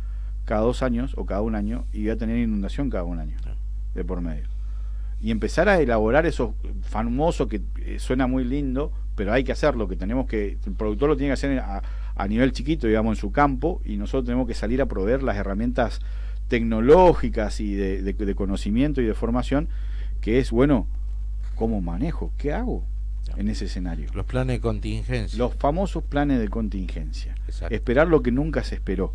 cada 0.46 0.62
dos 0.62 0.82
años 0.82 1.12
o 1.18 1.26
cada 1.26 1.42
un 1.42 1.54
año 1.54 1.84
y 1.92 2.00
voy 2.02 2.10
a 2.10 2.16
tener 2.16 2.38
inundación 2.38 2.88
cada 2.88 3.04
un 3.04 3.18
año 3.18 3.36
de 3.94 4.04
por 4.04 4.22
medio? 4.22 4.44
Y 5.20 5.30
empezar 5.30 5.68
a 5.68 5.78
elaborar 5.80 6.24
esos 6.26 6.50
famosos 6.82 7.48
que 7.48 7.60
eh, 7.82 7.98
suena 7.98 8.26
muy 8.26 8.44
lindo, 8.44 8.92
pero 9.14 9.32
hay 9.32 9.44
que 9.44 9.52
hacerlo, 9.52 9.88
que 9.88 9.96
tenemos 9.96 10.26
que, 10.26 10.56
el 10.66 10.72
productor 10.72 11.08
lo 11.10 11.16
tiene 11.16 11.30
que 11.30 11.34
hacer 11.34 11.58
a, 11.58 11.82
a 12.14 12.28
nivel 12.28 12.52
chiquito, 12.52 12.86
digamos, 12.86 13.16
en 13.16 13.20
su 13.20 13.32
campo, 13.32 13.80
y 13.84 13.96
nosotros 13.96 14.24
tenemos 14.26 14.46
que 14.46 14.54
salir 14.54 14.80
a 14.82 14.86
proveer 14.86 15.22
las 15.22 15.36
herramientas 15.36 16.00
tecnológicas 16.48 17.60
y 17.60 17.74
de, 17.74 18.02
de- 18.02 18.12
de 18.14 18.34
conocimiento 18.34 19.00
y 19.00 19.04
de 19.04 19.14
formación, 19.14 19.68
que 20.20 20.38
es, 20.38 20.50
bueno, 20.50 20.86
¿cómo 21.54 21.80
manejo? 21.80 22.32
¿Qué 22.38 22.52
hago 22.52 22.84
en 23.36 23.48
ese 23.48 23.64
escenario? 23.66 24.08
Los 24.14 24.26
planes 24.26 24.56
de 24.56 24.60
contingencia. 24.60 25.38
Los 25.38 25.54
famosos 25.54 26.02
planes 26.04 26.38
de 26.40 26.48
contingencia. 26.48 27.34
Exacto. 27.46 27.74
Esperar 27.74 28.08
lo 28.08 28.22
que 28.22 28.32
nunca 28.32 28.62
se 28.64 28.74
esperó. 28.76 29.14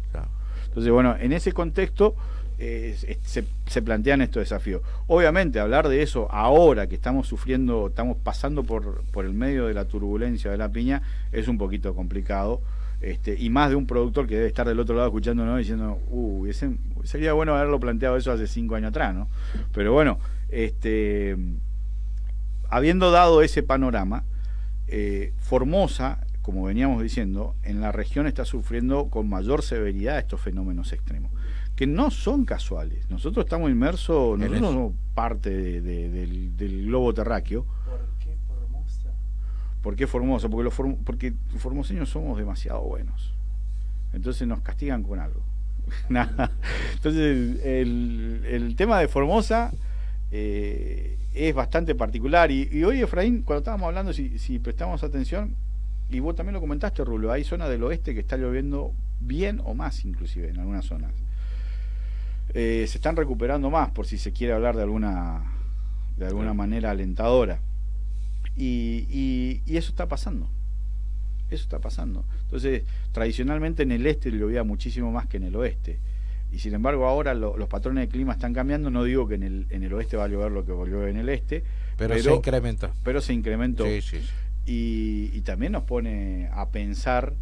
Entonces, 0.71 0.91
bueno, 0.91 1.17
en 1.19 1.33
ese 1.33 1.51
contexto 1.51 2.15
eh, 2.59 2.95
se, 3.23 3.81
plantean 3.81 4.21
estos 4.21 4.41
desafíos. 4.41 4.81
Obviamente, 5.07 5.59
hablar 5.59 5.89
de 5.89 6.01
eso 6.01 6.31
ahora 6.31 6.87
que 6.87 6.95
estamos 6.95 7.27
sufriendo, 7.27 7.87
estamos 7.87 8.15
pasando 8.23 8.63
por, 8.63 9.03
por 9.11 9.25
el 9.25 9.33
medio 9.33 9.65
de 9.65 9.73
la 9.73 9.85
turbulencia 9.85 10.49
de 10.49 10.57
la 10.57 10.69
piña, 10.69 11.01
es 11.33 11.47
un 11.47 11.57
poquito 11.57 11.93
complicado. 11.93 12.61
Este, 13.01 13.35
y 13.37 13.49
más 13.49 13.71
de 13.71 13.75
un 13.75 13.87
productor 13.87 14.27
que 14.27 14.35
debe 14.35 14.47
estar 14.47 14.67
del 14.67 14.79
otro 14.79 14.95
lado 14.95 15.07
escuchándonos 15.07 15.57
diciendo, 15.57 15.99
uh, 16.09 16.47
sería 17.03 17.33
bueno 17.33 17.55
haberlo 17.55 17.79
planteado 17.79 18.15
eso 18.15 18.31
hace 18.31 18.45
cinco 18.45 18.75
años 18.75 18.89
atrás, 18.89 19.15
¿no? 19.15 19.27
Pero 19.73 19.91
bueno, 19.91 20.19
este, 20.49 21.35
habiendo 22.69 23.11
dado 23.11 23.41
ese 23.41 23.63
panorama, 23.63 24.23
eh, 24.87 25.33
Formosa, 25.39 26.19
como 26.41 26.63
veníamos 26.63 27.01
diciendo, 27.03 27.55
en 27.63 27.81
la 27.81 27.91
región 27.91 28.25
está 28.27 28.45
sufriendo 28.45 29.09
con 29.09 29.29
mayor 29.29 29.61
severidad 29.61 30.17
estos 30.17 30.41
fenómenos 30.41 30.91
extremos, 30.93 31.31
que 31.75 31.85
no 31.87 32.09
son 32.11 32.45
casuales. 32.45 33.09
Nosotros 33.09 33.45
estamos 33.45 33.69
inmersos, 33.69 34.37
nosotros 34.39 34.59
somos 34.73 34.93
parte 35.13 35.49
de- 35.51 35.81
de- 35.81 36.09
del, 36.09 36.57
del 36.57 36.85
globo 36.87 37.13
terráqueo. 37.13 37.65
¿Por 37.85 37.99
qué 38.19 38.35
Formosa? 38.47 39.11
¿Por 39.81 39.95
qué 39.95 40.07
Formosa? 40.07 40.49
Porque 40.49 40.63
los 40.63 40.73
form- 40.77 40.97
porque 41.03 41.33
los 41.53 41.61
formoseños 41.61 42.09
somos 42.09 42.37
demasiado 42.37 42.81
buenos. 42.81 43.33
Entonces 44.13 44.47
nos 44.47 44.61
castigan 44.61 45.03
con 45.03 45.19
algo. 45.19 45.41
Nada. 46.09 46.51
Entonces 46.93 47.63
el, 47.65 48.43
el 48.47 48.75
tema 48.75 48.99
de 48.99 49.07
Formosa 49.07 49.71
eh, 50.31 51.17
es 51.33 51.53
bastante 51.53 51.95
particular. 51.95 52.51
Y, 52.51 52.67
y 52.71 52.83
hoy, 52.83 53.01
Efraín, 53.01 53.41
cuando 53.43 53.59
estábamos 53.59 53.87
hablando, 53.87 54.13
si, 54.13 54.37
si 54.39 54.59
prestamos 54.59 55.03
atención, 55.03 55.55
y 56.11 56.19
vos 56.19 56.35
también 56.35 56.53
lo 56.53 56.59
comentaste, 56.61 57.03
Rulo, 57.03 57.31
hay 57.31 57.43
zonas 57.43 57.69
del 57.69 57.83
oeste 57.83 58.13
que 58.13 58.19
está 58.19 58.37
lloviendo 58.37 58.93
bien 59.19 59.61
o 59.63 59.73
más 59.73 60.03
inclusive 60.05 60.49
en 60.49 60.59
algunas 60.59 60.85
zonas. 60.85 61.11
Eh, 62.53 62.85
se 62.87 62.97
están 62.97 63.15
recuperando 63.15 63.69
más, 63.69 63.91
por 63.91 64.05
si 64.05 64.17
se 64.17 64.33
quiere 64.33 64.53
hablar 64.53 64.75
de 64.75 64.81
alguna, 64.83 65.43
de 66.17 66.25
alguna 66.27 66.53
manera 66.53 66.91
alentadora. 66.91 67.59
Y, 68.57 69.05
y- 69.09 69.61
y 69.65 69.77
eso 69.77 69.89
está 69.89 70.07
pasando. 70.07 70.49
Eso 71.49 71.63
está 71.63 71.79
pasando. 71.79 72.25
Entonces, 72.43 72.83
tradicionalmente 73.13 73.83
en 73.83 73.91
el 73.91 74.05
este 74.05 74.31
llovía 74.31 74.63
muchísimo 74.63 75.11
más 75.11 75.27
que 75.27 75.37
en 75.37 75.43
el 75.43 75.55
oeste. 75.55 75.99
Y 76.51 76.59
sin 76.59 76.73
embargo, 76.73 77.07
ahora 77.07 77.33
lo- 77.33 77.55
los 77.55 77.69
patrones 77.69 78.05
de 78.05 78.09
clima 78.09 78.33
están 78.33 78.53
cambiando. 78.53 78.89
No 78.89 79.05
digo 79.05 79.27
que 79.27 79.35
en 79.35 79.43
el, 79.43 79.67
en 79.69 79.83
el 79.83 79.93
oeste 79.93 80.17
va 80.17 80.25
a 80.25 80.27
llover 80.27 80.51
lo 80.51 80.65
que 80.65 80.73
volvió 80.73 81.07
en 81.07 81.15
el 81.17 81.29
este, 81.29 81.63
Pero 81.97 82.13
se 82.23 82.29
incrementó. 82.35 82.91
Pero 83.03 83.21
se 83.21 83.33
incrementó. 83.33 83.85
Sí, 83.85 84.01
sí, 84.01 84.19
sí. 84.19 84.27
Y, 84.65 85.31
y 85.33 85.41
también 85.41 85.71
nos 85.71 85.83
pone 85.83 86.49
a 86.53 86.69
pensar. 86.69 87.33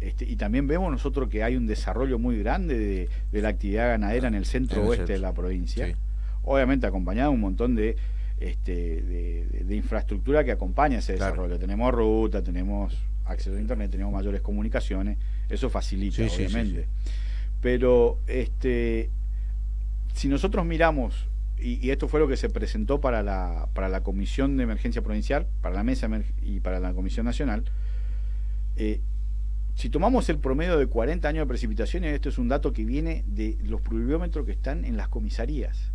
Este, 0.00 0.24
y 0.24 0.36
también 0.36 0.66
vemos 0.66 0.90
nosotros 0.90 1.28
que 1.28 1.42
hay 1.44 1.56
un 1.56 1.66
desarrollo 1.66 2.18
muy 2.18 2.38
grande 2.38 2.76
de, 2.78 3.08
de 3.32 3.42
la 3.42 3.48
actividad 3.48 3.88
ganadera 3.88 4.28
en 4.28 4.34
el 4.34 4.44
centro 4.44 4.78
En 4.78 4.82
el 4.84 4.88
oeste 4.90 5.06
centro. 5.06 5.14
de 5.14 5.20
la 5.20 5.32
provincia. 5.32 5.86
Sí. 5.86 5.94
Obviamente 6.42 6.86
acompañado 6.86 7.30
de 7.30 7.34
un 7.36 7.40
montón 7.40 7.74
de, 7.74 7.96
este, 8.38 9.00
de, 9.02 9.76
infraestructura 9.76 10.44
que 10.44 10.52
acompaña 10.52 10.98
ese 10.98 11.14
Claro. 11.14 11.32
desarrollo. 11.32 11.58
Tenemos 11.58 11.94
ruta, 11.94 12.42
tenemos 12.42 12.94
acceso 13.24 13.56
a 13.56 13.60
internet, 13.60 13.90
tenemos 13.90 14.12
mayores 14.12 14.42
comunicaciones, 14.42 15.16
eso 15.48 15.70
facilita, 15.70 16.16
Sí, 16.16 16.28
sí, 16.28 16.36
sí, 16.36 16.44
obviamente. 16.44 16.86
Pero 17.62 18.18
este, 18.26 19.08
si 20.12 20.28
nosotros 20.28 20.66
miramos, 20.66 21.26
y, 21.58 21.84
y 21.86 21.90
esto 21.90 22.08
fue 22.08 22.20
lo 22.20 22.28
que 22.28 22.36
se 22.36 22.48
presentó 22.50 23.00
para 23.00 23.22
la, 23.22 23.68
para 23.74 23.88
la 23.88 24.02
Comisión 24.02 24.56
de 24.56 24.64
Emergencia 24.64 25.02
Provincial, 25.02 25.46
para 25.60 25.74
la 25.74 25.84
Mesa 25.84 26.08
y 26.42 26.60
para 26.60 26.80
la 26.80 26.92
Comisión 26.94 27.26
Nacional, 27.26 27.64
eh, 28.76 29.00
si 29.76 29.88
tomamos 29.88 30.28
el 30.28 30.38
promedio 30.38 30.78
de 30.78 30.86
40 30.86 31.28
años 31.28 31.42
de 31.42 31.48
precipitaciones, 31.48 32.14
esto 32.14 32.28
es 32.28 32.38
un 32.38 32.48
dato 32.48 32.72
que 32.72 32.84
viene 32.84 33.24
de 33.26 33.58
los 33.64 33.80
pluviómetros 33.80 34.46
que 34.46 34.52
están 34.52 34.84
en 34.84 34.96
las 34.96 35.08
comisarías. 35.08 35.90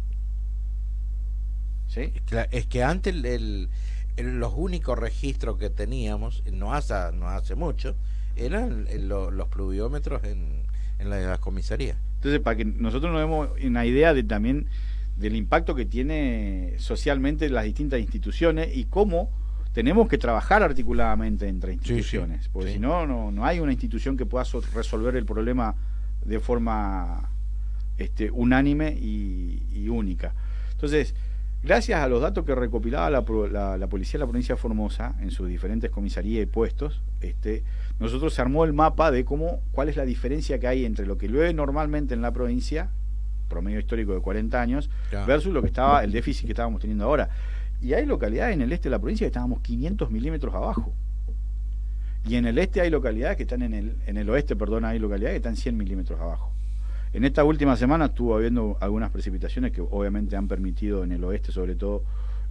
¿Sí? 1.88 2.14
Es 2.52 2.68
que 2.68 2.84
antes 2.84 3.14
el- 3.16 3.26
el- 3.26 3.70
el- 4.18 4.40
los 4.40 4.54
únicos 4.56 4.98
registros 5.00 5.58
que 5.58 5.70
teníamos, 5.70 6.44
no 6.52 6.74
hace, 6.74 6.94
no 7.14 7.28
hace 7.30 7.56
mucho, 7.56 7.96
eran 8.36 8.86
lo- 9.08 9.32
los 9.32 9.48
pluviómetros 9.48 10.24
en, 10.24 10.64
en 11.00 11.10
la- 11.10 11.20
las 11.20 11.40
comisarías. 11.40 11.98
Entonces, 12.16 12.42
para 12.42 12.58
que 12.58 12.66
nosotros 12.66 13.12
nos 13.12 13.22
demos 13.22 13.50
una 13.64 13.86
idea 13.86 14.14
de 14.14 14.24
también 14.24 14.68
del 15.20 15.36
impacto 15.36 15.76
que 15.76 15.86
tiene 15.86 16.74
socialmente 16.78 17.50
las 17.50 17.66
distintas 17.66 18.00
instituciones 18.00 18.76
y 18.76 18.86
cómo 18.86 19.30
tenemos 19.74 20.08
que 20.08 20.18
trabajar 20.18 20.64
articuladamente 20.64 21.48
entre 21.48 21.74
instituciones, 21.74 22.50
porque 22.50 22.70
sí. 22.70 22.74
si 22.76 22.80
no, 22.80 23.06
no, 23.06 23.30
no 23.32 23.46
hay 23.46 23.60
una 23.60 23.72
institución 23.72 24.18
que 24.18 24.26
pueda 24.26 24.46
so- 24.46 24.62
resolver 24.74 25.16
el 25.16 25.26
problema 25.26 25.76
de 26.26 26.40
forma 26.40 27.30
este, 27.98 28.32
unánime 28.32 28.92
y, 29.00 29.62
y 29.74 29.90
única. 29.90 30.34
Entonces, 30.72 31.14
gracias 31.62 32.00
a 32.02 32.08
los 32.08 32.22
datos 32.22 32.46
que 32.46 32.56
recopilaba 32.56 33.10
la, 33.10 33.24
la- 33.52 33.78
la 33.78 33.88
policía 33.88 34.14
de 34.14 34.20
la 34.20 34.26
provincia 34.28 34.56
de 34.56 34.62
Formosa 34.62 35.16
en 35.20 35.32
sus 35.32 35.48
diferentes 35.48 35.92
comisarías 35.92 36.42
y 36.44 36.46
puestos, 36.46 37.02
este, 37.22 37.64
nosotros 38.00 38.34
se 38.34 38.42
armó 38.42 38.64
el 38.66 38.74
mapa 38.74 39.12
de 39.12 39.26
cómo, 39.26 39.62
cuál 39.72 39.90
es 39.90 39.98
la 39.98 40.06
diferencia 40.06 40.60
que 40.60 40.68
hay 40.68 40.86
entre 40.86 41.06
lo 41.06 41.18
que 41.18 41.28
llueve 41.28 41.54
normalmente 41.54 42.14
en 42.14 42.22
la 42.22 42.32
provincia, 42.32 42.90
promedio 43.50 43.80
histórico 43.80 44.14
de 44.14 44.22
40 44.22 44.62
años, 44.62 44.90
versus 45.28 45.52
lo 45.52 45.62
que 45.62 45.68
estaba, 45.68 46.04
el 46.04 46.12
déficit 46.12 46.46
que 46.46 46.54
estábamos 46.54 46.80
teniendo 46.80 47.04
ahora. 47.04 47.30
Y 47.82 47.94
hay 47.94 48.06
localidades 48.06 48.54
en 48.54 48.62
el 48.62 48.72
este 48.72 48.90
de 48.90 48.92
la 48.92 49.00
provincia 49.00 49.26
que 49.26 49.30
estábamos 49.30 49.62
500 49.62 50.12
milímetros 50.12 50.54
abajo. 50.54 50.94
Y 52.26 52.36
en 52.36 52.46
el 52.46 52.58
este 52.58 52.82
hay 52.82 52.90
localidades 52.90 53.38
que 53.38 53.44
están 53.44 53.62
en 53.62 53.74
el, 53.74 53.96
en 54.06 54.18
el 54.18 54.30
oeste, 54.30 54.56
perdón, 54.56 54.86
hay 54.86 55.00
localidades 55.00 55.34
que 55.34 55.38
están 55.38 55.56
100 55.56 55.78
milímetros 55.78 56.20
abajo. 56.20 56.52
En 57.12 57.26
esta 57.26 57.44
última 57.44 57.76
semana 57.76 58.06
estuvo 58.06 58.36
habiendo 58.36 58.78
algunas 58.82 59.10
precipitaciones 59.10 59.72
que 59.72 59.82
obviamente 59.82 60.36
han 60.36 60.48
permitido 60.48 61.04
en 61.04 61.12
el 61.12 61.24
oeste, 61.24 61.52
sobre 61.52 61.76
todo, 61.76 62.04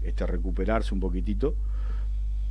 este, 0.03 0.27
recuperarse 0.27 0.95
un 0.95 1.01
poquitito, 1.01 1.55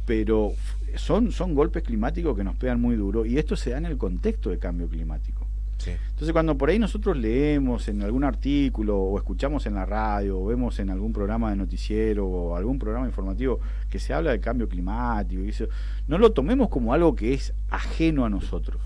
pero 0.05 0.53
son, 0.95 1.33
son 1.33 1.53
golpes 1.53 1.83
climáticos 1.83 2.37
que 2.37 2.43
nos 2.43 2.55
pegan 2.55 2.79
muy 2.79 2.95
duro 2.95 3.25
y 3.25 3.37
esto 3.37 3.57
se 3.57 3.71
da 3.71 3.77
en 3.77 3.85
el 3.85 3.97
contexto 3.97 4.49
de 4.49 4.57
cambio 4.57 4.87
climático. 4.87 5.36
Sí. 5.77 5.91
Entonces 6.09 6.33
cuando 6.33 6.57
por 6.57 6.69
ahí 6.69 6.79
nosotros 6.79 7.15
leemos 7.15 7.87
en 7.87 8.01
algún 8.01 8.23
artículo 8.23 8.97
o 8.97 9.17
escuchamos 9.17 9.65
en 9.67 9.75
la 9.75 9.85
radio 9.85 10.39
o 10.39 10.45
vemos 10.47 10.79
en 10.79 10.89
algún 10.89 11.13
programa 11.13 11.51
de 11.51 11.55
noticiero 11.55 12.25
o 12.25 12.55
algún 12.55 12.79
programa 12.79 13.05
informativo 13.05 13.59
que 13.89 13.99
se 13.99 14.13
habla 14.13 14.31
de 14.31 14.39
cambio 14.39 14.67
climático, 14.67 15.41
y 15.43 15.49
eso, 15.49 15.67
no 16.07 16.17
lo 16.17 16.31
tomemos 16.31 16.69
como 16.69 16.93
algo 16.93 17.15
que 17.15 17.33
es 17.33 17.53
ajeno 17.69 18.25
a 18.25 18.29
nosotros. 18.29 18.81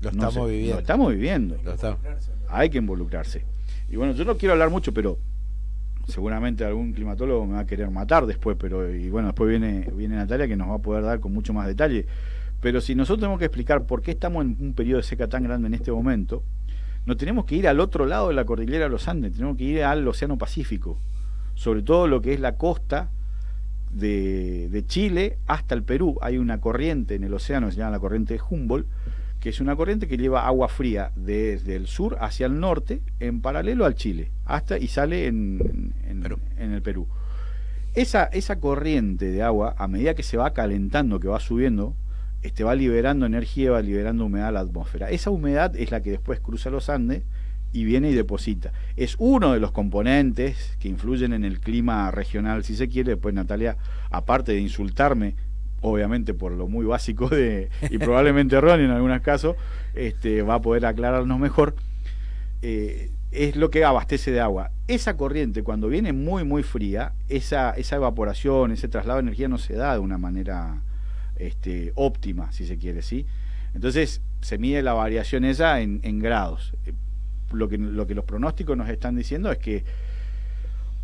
Lo 0.00 0.10
No 0.12 0.28
estamos 0.28 0.46
sé, 0.46 0.50
viviendo. 0.50 0.74
Lo 0.74 0.80
estamos 0.80 1.12
viviendo. 1.12 1.56
Lo 1.62 1.74
estamos. 1.74 1.98
Hay 2.48 2.70
que 2.70 2.78
involucrarse. 2.78 3.44
Y 3.90 3.96
bueno, 3.96 4.12
yo 4.14 4.24
no 4.24 4.36
quiero 4.36 4.54
hablar 4.54 4.70
mucho, 4.70 4.94
pero 4.94 5.18
seguramente 6.08 6.64
algún 6.64 6.92
climatólogo 6.92 7.46
me 7.46 7.54
va 7.54 7.60
a 7.60 7.66
querer 7.66 7.90
matar 7.90 8.26
después, 8.26 8.56
pero 8.58 8.92
y 8.94 9.10
bueno, 9.10 9.28
después 9.28 9.48
viene, 9.50 9.88
viene 9.94 10.16
Natalia 10.16 10.48
que 10.48 10.56
nos 10.56 10.68
va 10.68 10.74
a 10.74 10.78
poder 10.78 11.04
dar 11.04 11.20
con 11.20 11.32
mucho 11.32 11.52
más 11.52 11.66
detalle. 11.66 12.06
Pero 12.60 12.80
si 12.80 12.94
nosotros 12.94 13.20
tenemos 13.20 13.38
que 13.38 13.46
explicar 13.46 13.84
por 13.86 14.02
qué 14.02 14.10
estamos 14.12 14.44
en 14.44 14.56
un 14.60 14.74
periodo 14.74 14.98
de 14.98 15.02
seca 15.02 15.28
tan 15.28 15.44
grande 15.44 15.68
en 15.68 15.74
este 15.74 15.90
momento, 15.92 16.42
nos 17.06 17.16
tenemos 17.16 17.46
que 17.46 17.56
ir 17.56 17.66
al 17.66 17.80
otro 17.80 18.04
lado 18.06 18.28
de 18.28 18.34
la 18.34 18.44
cordillera 18.44 18.84
de 18.84 18.90
los 18.90 19.08
Andes, 19.08 19.32
tenemos 19.32 19.56
que 19.56 19.64
ir 19.64 19.82
al 19.82 20.06
Océano 20.06 20.36
Pacífico, 20.36 20.98
sobre 21.54 21.82
todo 21.82 22.06
lo 22.06 22.20
que 22.20 22.34
es 22.34 22.40
la 22.40 22.56
costa 22.56 23.10
de, 23.90 24.68
de 24.70 24.86
Chile 24.86 25.38
hasta 25.46 25.74
el 25.74 25.82
Perú. 25.82 26.18
Hay 26.20 26.36
una 26.38 26.60
corriente 26.60 27.14
en 27.14 27.24
el 27.24 27.32
océano, 27.34 27.66
que 27.68 27.72
se 27.72 27.78
llama 27.78 27.92
la 27.92 27.98
corriente 28.00 28.34
de 28.34 28.40
Humboldt, 28.48 28.86
que 29.40 29.48
es 29.48 29.60
una 29.60 29.74
corriente 29.74 30.06
que 30.06 30.18
lleva 30.18 30.46
agua 30.46 30.68
fría 30.68 31.12
desde 31.16 31.74
el 31.74 31.86
sur 31.86 32.18
hacia 32.20 32.44
el 32.44 32.60
norte, 32.60 33.00
en 33.20 33.40
paralelo 33.40 33.86
al 33.86 33.94
Chile, 33.94 34.30
hasta 34.44 34.76
y 34.78 34.86
sale 34.88 35.26
en, 35.26 35.94
en- 36.06 36.22
en 36.58 36.72
el 36.72 36.82
Perú. 36.82 37.06
Esa, 37.94 38.24
esa 38.24 38.60
corriente 38.60 39.30
de 39.30 39.42
agua, 39.42 39.74
a 39.78 39.88
medida 39.88 40.14
que 40.14 40.22
se 40.22 40.36
va 40.36 40.52
calentando, 40.52 41.18
que 41.18 41.28
va 41.28 41.40
subiendo, 41.40 41.94
este, 42.42 42.64
va 42.64 42.74
liberando 42.74 43.26
energía, 43.26 43.72
va 43.72 43.82
liberando 43.82 44.24
humedad 44.24 44.48
a 44.48 44.52
la 44.52 44.60
atmósfera. 44.60 45.10
Esa 45.10 45.30
humedad 45.30 45.76
es 45.76 45.90
la 45.90 46.02
que 46.02 46.10
después 46.10 46.40
cruza 46.40 46.70
los 46.70 46.88
Andes 46.88 47.22
y 47.72 47.84
viene 47.84 48.10
y 48.10 48.14
deposita. 48.14 48.72
Es 48.96 49.16
uno 49.18 49.52
de 49.52 49.60
los 49.60 49.72
componentes 49.72 50.76
que 50.80 50.88
influyen 50.88 51.32
en 51.32 51.44
el 51.44 51.60
clima 51.60 52.10
regional, 52.10 52.64
si 52.64 52.74
se 52.74 52.88
quiere. 52.88 53.12
Después 53.12 53.34
Natalia, 53.34 53.76
aparte 54.10 54.52
de 54.52 54.60
insultarme, 54.60 55.34
obviamente 55.82 56.34
por 56.34 56.52
lo 56.52 56.66
muy 56.66 56.84
básico 56.84 57.28
de, 57.28 57.68
y 57.90 57.98
probablemente 57.98 58.56
erróneo 58.56 58.86
en 58.86 58.92
algunos 58.92 59.20
casos, 59.20 59.56
este, 59.94 60.42
va 60.42 60.54
a 60.54 60.60
poder 60.60 60.86
aclararnos 60.86 61.38
mejor. 61.38 61.74
Eh, 62.62 63.10
es 63.30 63.54
lo 63.54 63.70
que 63.70 63.84
abastece 63.84 64.32
de 64.32 64.40
agua. 64.40 64.72
Esa 64.88 65.16
corriente, 65.16 65.62
cuando 65.62 65.88
viene 65.88 66.12
muy, 66.12 66.42
muy 66.42 66.62
fría, 66.62 67.12
esa, 67.28 67.70
esa 67.72 67.96
evaporación, 67.96 68.72
ese 68.72 68.88
traslado 68.88 69.18
de 69.18 69.22
energía 69.22 69.46
no 69.46 69.58
se 69.58 69.74
da 69.74 69.92
de 69.92 70.00
una 70.00 70.18
manera 70.18 70.82
este, 71.46 71.92
óptima, 71.94 72.52
si 72.52 72.66
se 72.66 72.76
quiere, 72.78 73.02
¿sí? 73.02 73.26
Entonces 73.74 74.20
se 74.40 74.58
mide 74.58 74.82
la 74.82 74.92
variación 74.92 75.44
esa 75.44 75.80
en, 75.80 76.00
en 76.02 76.18
grados. 76.18 76.74
Eh, 76.86 76.92
Lo 77.52 77.68
que, 77.68 77.78
lo 77.78 78.06
que 78.06 78.14
los 78.14 78.24
pronósticos 78.24 78.76
nos 78.76 78.88
están 78.88 79.16
diciendo 79.16 79.50
es 79.50 79.58
que 79.58 79.84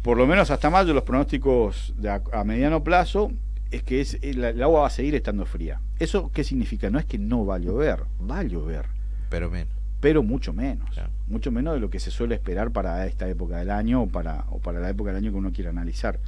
por 0.02 0.16
lo 0.16 0.26
menos 0.28 0.50
hasta 0.52 0.70
mayo 0.70 0.94
los 0.94 1.02
pronósticos 1.02 1.92
de 1.98 2.08
a, 2.08 2.22
a 2.32 2.44
mediano 2.44 2.84
plazo 2.84 3.32
es 3.72 3.82
que 3.82 4.00
es, 4.00 4.16
el, 4.22 4.44
el 4.44 4.62
agua 4.62 4.82
va 4.82 4.86
a 4.86 4.90
seguir 4.90 5.16
estando 5.16 5.44
fría. 5.44 5.80
¿Eso 5.98 6.30
qué 6.32 6.44
significa? 6.44 6.88
No 6.88 7.00
es 7.00 7.04
que 7.04 7.18
no 7.18 7.44
va 7.44 7.56
a 7.56 7.58
llover, 7.58 8.04
va 8.20 8.38
a 8.38 8.42
llover. 8.44 8.86
Pero 9.28 9.50
menos. 9.50 9.74
Pero 10.00 10.22
mucho 10.22 10.52
menos. 10.52 10.88
Mucho 11.26 11.50
menos 11.50 11.74
de 11.74 11.80
lo 11.80 11.90
que 11.90 11.98
se 11.98 12.12
suele 12.12 12.36
esperar 12.36 12.70
para 12.70 13.04
esta 13.06 13.26
época 13.28 13.56
del 13.56 13.70
año 13.70 14.02
o 14.02 14.06
para, 14.06 14.44
o 14.50 14.60
para 14.60 14.78
la 14.78 14.88
época 14.88 15.10
del 15.10 15.24
año 15.24 15.32
que 15.32 15.38
uno 15.38 15.52
quiera 15.52 15.70
analizar. 15.70 16.20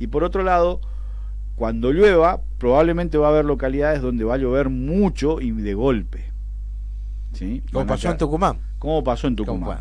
Y 0.00 0.08
por 0.08 0.24
otro 0.24 0.42
lado, 0.42 0.80
cuando 1.60 1.92
llueva, 1.92 2.40
probablemente 2.56 3.18
va 3.18 3.26
a 3.26 3.30
haber 3.32 3.44
localidades 3.44 4.00
donde 4.00 4.24
va 4.24 4.36
a 4.36 4.38
llover 4.38 4.70
mucho 4.70 5.42
y 5.42 5.50
de 5.50 5.74
golpe. 5.74 6.24
¿Sí? 7.34 7.62
Como 7.70 7.84
pasó 7.86 8.00
en 8.12 8.18
Tucumán. 8.18 8.56
Como 8.78 9.04
pasó 9.04 9.26
en 9.26 9.36
Tucumán. 9.36 9.78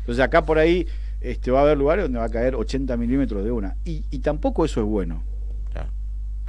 Entonces 0.00 0.24
acá 0.24 0.46
por 0.46 0.56
ahí 0.56 0.86
este, 1.20 1.50
va 1.50 1.58
a 1.58 1.62
haber 1.64 1.76
lugares 1.76 2.06
donde 2.06 2.18
va 2.18 2.24
a 2.24 2.30
caer 2.30 2.54
80 2.54 2.96
milímetros 2.96 3.44
de 3.44 3.50
una. 3.50 3.76
Y, 3.84 4.04
y 4.10 4.20
tampoco 4.20 4.64
eso 4.64 4.80
es 4.80 4.86
bueno. 4.86 5.22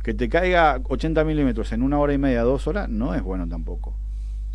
Que 0.01 0.13
te 0.13 0.29
caiga 0.29 0.79
80 0.87 1.25
milímetros 1.25 1.73
en 1.73 1.81
una 1.83 1.99
hora 1.99 2.13
y 2.13 2.17
media, 2.17 2.43
dos 2.43 2.67
horas, 2.67 2.87
no 2.87 3.13
es 3.15 3.21
bueno 3.21 3.49
tampoco. 3.49 3.97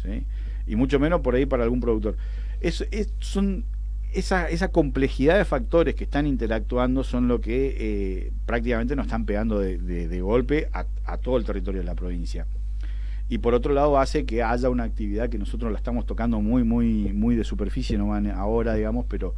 ¿sí? 0.02 0.24
Y 0.66 0.74
mucho 0.76 0.98
menos 1.00 1.20
por 1.20 1.34
ahí 1.34 1.44
para 1.44 1.64
algún 1.64 1.80
productor. 1.80 2.16
Es, 2.62 2.86
es- 2.92 3.12
son 3.20 3.66
esa, 4.14 4.48
esa 4.48 4.68
complejidad 4.68 5.38
de 5.38 5.44
factores 5.44 5.94
que 5.94 6.04
están 6.04 6.26
interactuando 6.26 7.04
son 7.04 7.28
lo 7.28 7.40
que 7.40 7.76
eh, 7.78 8.32
prácticamente 8.46 8.94
nos 8.96 9.06
están 9.06 9.24
pegando 9.26 9.58
de, 9.58 9.78
de- 9.78 10.08
de 10.08 10.20
golpe 10.20 10.68
a, 10.72 10.86
a 11.04 11.16
todo 11.18 11.36
el 11.36 11.44
territorio 11.44 11.80
de 11.80 11.86
la 11.86 11.94
provincia. 11.94 12.46
Y 13.28 13.38
por 13.38 13.54
otro 13.54 13.72
lado 13.72 13.98
hace 13.98 14.24
que 14.26 14.42
haya 14.42 14.68
una 14.68 14.84
actividad 14.84 15.30
que 15.30 15.38
nosotros 15.38 15.72
la 15.72 15.78
estamos 15.78 16.04
tocando 16.06 16.40
muy, 16.40 16.64
muy, 16.64 17.12
muy 17.14 17.34
de 17.36 17.44
superficie, 17.44 17.96
no 17.96 18.08
van 18.08 18.30
ahora, 18.30 18.74
digamos, 18.74 19.06
pero 19.08 19.34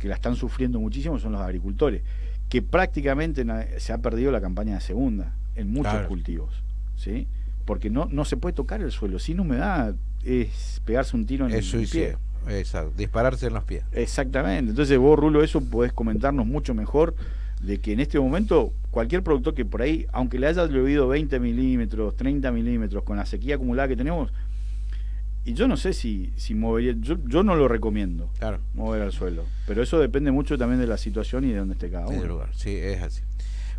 que 0.00 0.08
la 0.08 0.14
están 0.14 0.34
sufriendo 0.36 0.80
muchísimo 0.80 1.18
son 1.18 1.32
los 1.32 1.40
agricultores, 1.40 2.02
que 2.48 2.60
prácticamente 2.62 3.44
se 3.78 3.92
ha 3.92 3.98
perdido 3.98 4.32
la 4.32 4.40
campaña 4.40 4.74
de 4.74 4.80
segunda 4.80 5.34
en 5.54 5.68
muchos 5.70 5.92
Claro. 5.92 6.08
cultivos, 6.08 6.62
¿sí? 6.96 7.28
Porque 7.64 7.88
no, 7.90 8.08
no 8.10 8.24
se 8.24 8.36
puede 8.36 8.52
tocar 8.52 8.80
el 8.82 8.90
suelo, 8.90 9.18
sin 9.18 9.38
humedad 9.40 9.94
es 10.24 10.80
pegarse 10.84 11.16
un 11.16 11.24
tiro 11.26 11.46
en 11.46 11.52
Es 11.54 11.72
el 11.72 11.86
pie. 11.88 12.16
Exacto. 12.48 12.92
Dispararse 12.96 13.46
en 13.46 13.54
los 13.54 13.64
pies. 13.64 13.84
Exactamente. 13.92 14.70
Entonces 14.70 14.98
vos, 14.98 15.18
Rulo, 15.18 15.42
eso 15.42 15.60
podés 15.60 15.92
comentarnos 15.92 16.46
mucho 16.46 16.74
mejor 16.74 17.14
de 17.62 17.78
que 17.80 17.92
en 17.92 18.00
este 18.00 18.20
momento 18.20 18.72
cualquier 18.90 19.22
productor 19.22 19.54
que 19.54 19.64
por 19.64 19.82
ahí, 19.82 20.06
aunque 20.12 20.38
le 20.38 20.46
haya 20.46 20.66
llovido 20.66 21.08
20 21.08 21.40
milímetros, 21.40 22.14
30 22.16 22.52
milímetros 22.52 23.02
con 23.02 23.16
la 23.16 23.26
sequía 23.26 23.54
acumulada 23.56 23.88
que 23.88 23.96
tenemos, 23.96 24.30
y 25.44 25.54
yo 25.54 25.68
no 25.68 25.76
sé 25.76 25.92
si, 25.92 26.32
si 26.36 26.54
movería, 26.54 26.94
yo, 27.00 27.16
yo 27.24 27.42
no 27.44 27.54
lo 27.54 27.68
recomiendo 27.68 28.30
Claro. 28.38 28.58
mover 28.74 29.02
al 29.02 29.12
suelo, 29.12 29.44
pero 29.66 29.82
eso 29.82 29.98
depende 30.00 30.32
mucho 30.32 30.58
también 30.58 30.80
de 30.80 30.86
la 30.88 30.96
situación 30.98 31.44
y 31.44 31.52
de 31.52 31.58
dónde 31.58 31.74
esté 31.74 31.88
cada 31.90 32.08
uno. 32.08 32.24
lugar. 32.26 32.48
Sí, 32.52 32.74
es 32.76 33.00
así. 33.00 33.22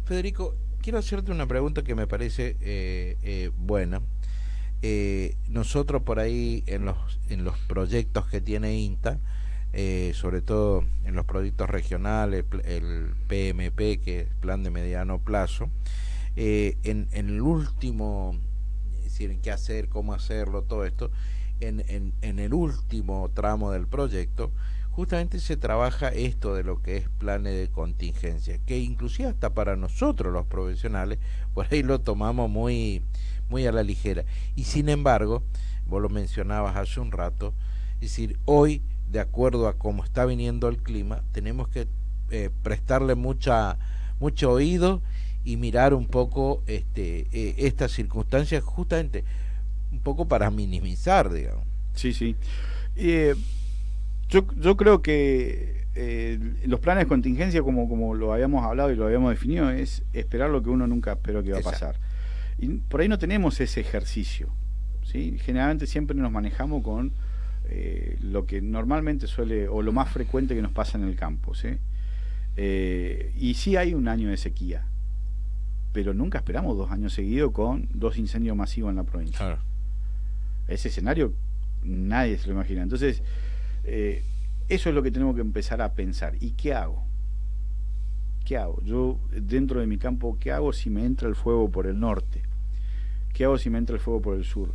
Federico, 0.05 0.55
quiero 0.81 0.97
hacerte 0.99 1.31
una 1.31 1.45
pregunta 1.45 1.83
que 1.83 1.93
me 1.93 2.07
parece 2.07 2.55
eh, 2.61 3.17
eh, 3.21 3.51
buena. 3.57 4.01
Eh, 4.81 5.35
nosotros 5.47 6.03
por 6.03 6.19
ahí 6.19 6.63
en 6.67 6.85
los, 6.85 7.19
en 7.29 7.43
los 7.43 7.57
proyectos 7.59 8.27
que 8.27 8.41
tiene 8.41 8.77
INTA, 8.77 9.19
eh, 9.73 10.11
sobre 10.15 10.41
todo 10.41 10.83
en 11.03 11.15
los 11.15 11.25
proyectos 11.25 11.69
regionales, 11.69 12.45
el 12.63 13.13
PMP, 13.27 13.99
que 14.03 14.21
es 14.21 14.27
Plan 14.39 14.63
de 14.63 14.69
Mediano 14.69 15.19
Plazo, 15.19 15.69
eh, 16.35 16.77
en, 16.83 17.07
en 17.11 17.29
el 17.29 17.41
último, 17.41 18.39
es 18.99 19.05
decir, 19.05 19.39
qué 19.41 19.51
hacer, 19.51 19.89
cómo 19.89 20.13
hacerlo, 20.13 20.61
todo 20.63 20.85
esto, 20.85 21.11
en, 21.59 21.83
en, 21.87 22.13
en 22.21 22.39
el 22.39 22.53
último 22.53 23.29
tramo 23.33 23.71
del 23.71 23.87
proyecto, 23.87 24.51
justamente 24.91 25.39
se 25.39 25.57
trabaja 25.57 26.09
esto 26.09 26.55
de 26.55 26.63
lo 26.63 26.81
que 26.81 26.97
es 26.97 27.09
planes 27.19 27.53
de 27.55 27.69
contingencia, 27.69 28.57
que 28.65 28.79
inclusive 28.79 29.29
hasta 29.29 29.51
para 29.53 29.75
nosotros 29.75 30.33
los 30.33 30.47
profesionales, 30.47 31.19
por 31.53 31.67
ahí 31.69 31.83
lo 31.83 32.01
tomamos 32.01 32.49
muy, 32.49 33.03
muy 33.49 33.65
a 33.65 33.71
la 33.71 33.83
ligera. 33.83 34.25
Y 34.55 34.65
sin 34.65 34.89
embargo, 34.89 35.43
vos 35.85 36.01
lo 36.01 36.09
mencionabas 36.09 36.75
hace 36.75 36.99
un 36.99 37.11
rato, 37.11 37.53
es 37.95 38.01
decir, 38.01 38.37
hoy, 38.45 38.81
de 39.09 39.19
acuerdo 39.19 39.67
a 39.67 39.77
cómo 39.77 40.03
está 40.03 40.25
viniendo 40.25 40.67
el 40.67 40.77
clima, 40.77 41.23
tenemos 41.31 41.67
que 41.69 41.87
eh, 42.29 42.49
prestarle 42.63 43.15
mucha, 43.15 43.77
mucho 44.19 44.51
oído 44.51 45.01
y 45.43 45.55
mirar 45.55 45.93
un 45.93 46.07
poco 46.07 46.61
este, 46.67 47.27
eh, 47.31 47.55
estas 47.57 47.91
circunstancias 47.91 48.63
justamente 48.63 49.23
un 49.91 49.99
poco 49.99 50.27
para 50.27 50.51
minimizar, 50.51 51.31
digamos. 51.31 51.65
Sí, 51.93 52.13
sí. 52.13 52.35
Eh, 52.95 53.33
yo, 54.29 54.45
yo 54.57 54.75
creo 54.75 55.01
que 55.01 55.85
eh, 55.95 56.37
los 56.65 56.79
planes 56.79 57.05
de 57.05 57.07
contingencia, 57.07 57.63
como, 57.63 57.89
como 57.89 58.13
lo 58.13 58.31
habíamos 58.31 58.63
hablado 58.63 58.91
y 58.91 58.95
lo 58.95 59.05
habíamos 59.05 59.31
definido, 59.31 59.71
es 59.71 60.03
esperar 60.13 60.49
lo 60.49 60.61
que 60.61 60.69
uno 60.69 60.85
nunca 60.85 61.13
esperó 61.13 61.41
que 61.41 61.49
iba 61.49 61.59
a 61.59 61.61
pasar. 61.61 61.95
Y 62.57 62.67
por 62.67 63.01
ahí 63.01 63.07
no 63.07 63.17
tenemos 63.17 63.59
ese 63.59 63.81
ejercicio. 63.81 64.49
¿sí? 65.03 65.37
Generalmente 65.39 65.87
siempre 65.87 66.17
nos 66.17 66.31
manejamos 66.31 66.83
con 66.83 67.13
eh, 67.69 68.17
lo 68.21 68.45
que 68.45 68.61
normalmente 68.61 69.27
suele, 69.27 69.67
o 69.67 69.81
lo 69.81 69.91
más 69.91 70.09
frecuente 70.09 70.55
que 70.55 70.61
nos 70.61 70.71
pasa 70.71 70.97
en 70.97 71.03
el 71.03 71.15
campo. 71.15 71.53
¿sí? 71.53 71.77
Eh, 72.55 73.33
y 73.37 73.53
sí 73.53 73.75
hay 73.75 73.93
un 73.93 74.07
año 74.07 74.29
de 74.29 74.37
sequía, 74.37 74.85
pero 75.93 76.13
nunca 76.13 76.39
esperamos 76.39 76.77
dos 76.77 76.91
años 76.91 77.13
seguidos 77.13 77.51
con 77.51 77.87
dos 77.93 78.17
incendios 78.17 78.55
masivos 78.55 78.89
en 78.89 78.95
la 78.95 79.03
provincia. 79.03 79.59
Ese 80.67 80.89
escenario 80.89 81.33
nadie 81.83 82.37
se 82.37 82.47
lo 82.47 82.53
imagina. 82.53 82.83
Entonces, 82.83 83.21
eh, 83.83 84.23
eso 84.69 84.89
es 84.89 84.95
lo 84.95 85.03
que 85.03 85.11
tenemos 85.11 85.35
que 85.35 85.41
empezar 85.41 85.81
a 85.81 85.93
pensar. 85.93 86.35
¿Y 86.39 86.51
qué 86.51 86.73
hago? 86.73 87.03
¿Qué 88.45 88.57
hago? 88.57 88.81
Yo, 88.83 89.19
dentro 89.31 89.79
de 89.79 89.87
mi 89.87 89.97
campo, 89.97 90.37
¿qué 90.39 90.51
hago 90.51 90.73
si 90.73 90.89
me 90.89 91.05
entra 91.05 91.27
el 91.27 91.35
fuego 91.35 91.69
por 91.69 91.87
el 91.87 91.99
norte? 91.99 92.43
¿Qué 93.37 93.45
hago 93.45 93.59
si 93.59 93.69
me 93.69 93.77
entra 93.77 93.95
el 93.95 94.01
fuego 94.01 94.19
por 94.19 94.35
el 94.35 94.45
sur? 94.45 94.73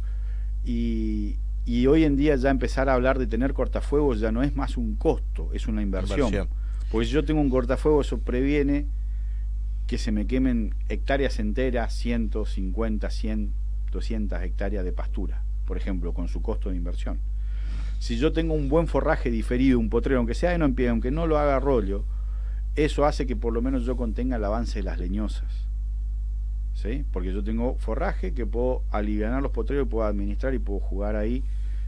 Y, 0.64 1.34
y 1.64 1.88
hoy 1.88 2.04
en 2.04 2.14
día 2.14 2.36
ya 2.36 2.48
empezar 2.48 2.88
a 2.88 2.94
hablar 2.94 3.18
de 3.18 3.26
tener 3.26 3.54
cortafuegos 3.54 4.20
ya 4.20 4.30
no 4.30 4.44
es 4.44 4.54
más 4.54 4.76
un 4.76 4.94
costo, 4.94 5.50
es 5.52 5.66
una 5.66 5.82
inversión. 5.82 6.28
Inversión. 6.28 6.48
Porque 6.92 7.06
si 7.06 7.12
yo 7.12 7.24
tengo 7.24 7.40
un 7.40 7.50
cortafuego, 7.50 8.02
eso 8.02 8.20
previene 8.20 8.86
que 9.88 9.98
se 9.98 10.12
me 10.12 10.28
quemen 10.28 10.76
hectáreas 10.88 11.40
enteras, 11.40 11.92
150, 11.94 13.10
100, 13.10 13.52
200 13.90 14.42
hectáreas 14.42 14.84
de 14.84 14.92
pastura, 14.92 15.42
por 15.66 15.76
ejemplo, 15.76 16.14
con 16.14 16.28
su 16.28 16.40
costo 16.40 16.70
de 16.70 16.76
inversión. 16.76 17.18
Si 17.98 18.16
yo 18.16 18.32
tengo 18.32 18.54
un 18.54 18.68
buen 18.68 18.86
forraje 18.86 19.32
diferido, 19.32 19.80
un 19.80 19.90
potrero, 19.90 20.18
aunque 20.18 20.34
sea 20.34 20.50
de 20.50 20.58
no 20.58 20.66
en 20.66 20.76
pie, 20.76 20.88
aunque 20.88 21.10
no 21.10 21.26
lo 21.26 21.36
haga 21.36 21.58
rollo, 21.58 22.04
eso 22.76 23.06
hace 23.06 23.26
que 23.26 23.34
por 23.34 23.52
lo 23.52 23.60
menos 23.60 23.84
yo 23.84 23.96
contenga 23.96 24.36
el 24.36 24.44
avance 24.44 24.78
de 24.78 24.84
las 24.84 25.00
leñosas. 25.00 25.61
¿Sí? 26.74 27.04
Porque 27.12 27.32
yo 27.32 27.44
tengo 27.44 27.76
forraje 27.78 28.32
que 28.32 28.46
puedo 28.46 28.82
aliviar 28.90 29.40
los 29.42 29.52
potreros, 29.52 29.86
puedo 29.88 30.06
administrar 30.06 30.54
y 30.54 30.58
puedo 30.58 30.80
jugar 30.80 31.16
ahí 31.16 31.44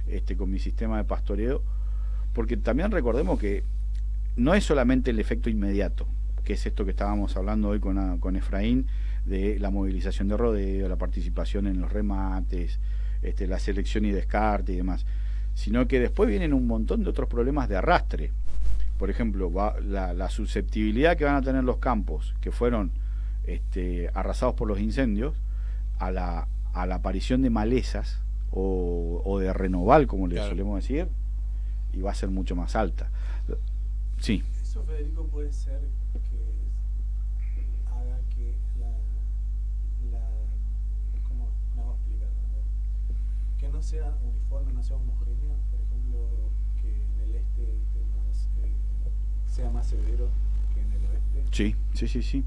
este, 0.07 0.37
con 0.37 0.51
mi 0.51 0.59
sistema 0.59 0.99
de 0.99 1.05
pastoreo. 1.05 1.63
Porque 2.33 2.57
también 2.57 2.91
recordemos 2.91 3.39
que 3.39 3.65
no 4.37 4.55
es 4.55 4.65
solamente 4.65 5.11
el 5.11 5.19
efecto 5.21 5.49
inmediato, 5.49 6.07
que 6.45 6.53
es 6.55 6.67
esto 6.67 6.85
que 6.85 6.91
estábamos 6.91 7.37
hablando 7.37 7.69
hoy 7.71 7.81
con, 7.81 8.19
con 8.19 8.37
Efraín, 8.37 8.87
de 9.25 9.59
la 9.59 9.71
movilización 9.71 10.29
de 10.29 10.37
rodeo, 10.37 10.89
la 10.89 10.97
participación 10.97 11.67
en 11.67 11.81
los 11.81 11.91
remates, 11.93 12.79
este, 13.23 13.47
la 13.47 13.59
selección 13.59 14.05
y 14.05 14.11
descarte 14.11 14.73
y 14.75 14.77
demás, 14.77 15.07
sino 15.55 15.89
que 15.89 15.99
después 15.99 16.29
vienen 16.29 16.53
un 16.53 16.67
montón 16.67 17.03
de 17.05 17.11
otros 17.11 17.29
problemas 17.29 17.69
de 17.71 17.77
arrastre. 17.77 18.33
Por 18.99 19.09
ejemplo, 19.09 19.51
va- 19.51 19.81
la 19.81 20.29
susceptibilidad 20.29 21.17
que 21.17 21.25
van 21.25 21.37
a 21.37 21.43
tener 21.43 21.65
los 21.65 21.79
campos 21.79 22.35
que 22.43 22.51
fueron 22.53 22.91
este, 23.47 24.11
arrasados 24.15 24.55
por 24.55 24.69
los 24.69 24.81
incendios 24.81 25.35
a 25.99 26.11
la, 26.11 26.49
a 26.73 26.87
la 26.87 26.97
aparición 26.97 27.43
de 27.43 27.51
malezas 27.51 28.21
o, 28.51 29.23
o 29.25 29.39
de 29.39 29.53
renoval, 29.53 30.07
como 30.07 30.27
le 30.27 30.37
Claro. 30.37 30.51
solemos 30.51 30.77
decir, 30.81 31.09
y 31.93 32.01
va 32.01 32.11
a 32.11 32.15
ser 32.15 32.31
mucho 32.31 32.55
más 32.57 32.75
alta. 32.77 33.09
Sí. 34.19 34.43
Eso, 34.63 34.83
Federico, 34.85 35.25
puede 35.27 35.53
ser 35.53 35.81
que 36.13 37.91
haga 37.91 38.19
que 38.35 38.55
la. 38.81 38.89
la 40.19 40.25
¿Cómo 41.29 41.49
me 41.75 41.83
hago 41.83 41.95
explicar? 41.95 42.29
A 42.29 42.55
ver. 42.55 42.65
Que 43.59 43.69
no 43.69 43.83
sea 43.83 44.15
uniforme, 44.23 44.73
no 44.73 44.83
sea 44.83 44.97
homogéneo. 44.97 45.55
Por 45.71 45.81
ejemplo, 45.81 46.19
que 46.81 46.89
en 46.95 47.21
el 47.29 47.35
este 47.37 47.63
esté 47.63 48.01
más, 48.17 48.49
eh, 48.63 48.73
sea 49.47 49.71
más 49.71 49.87
severo 49.87 50.29
que 50.75 50.81
en 50.81 50.93
el 50.93 51.05
oeste. 51.07 51.45
Sí, 51.53 51.77
sí, 51.95 52.09
sí, 52.09 52.23
sí. 52.23 52.45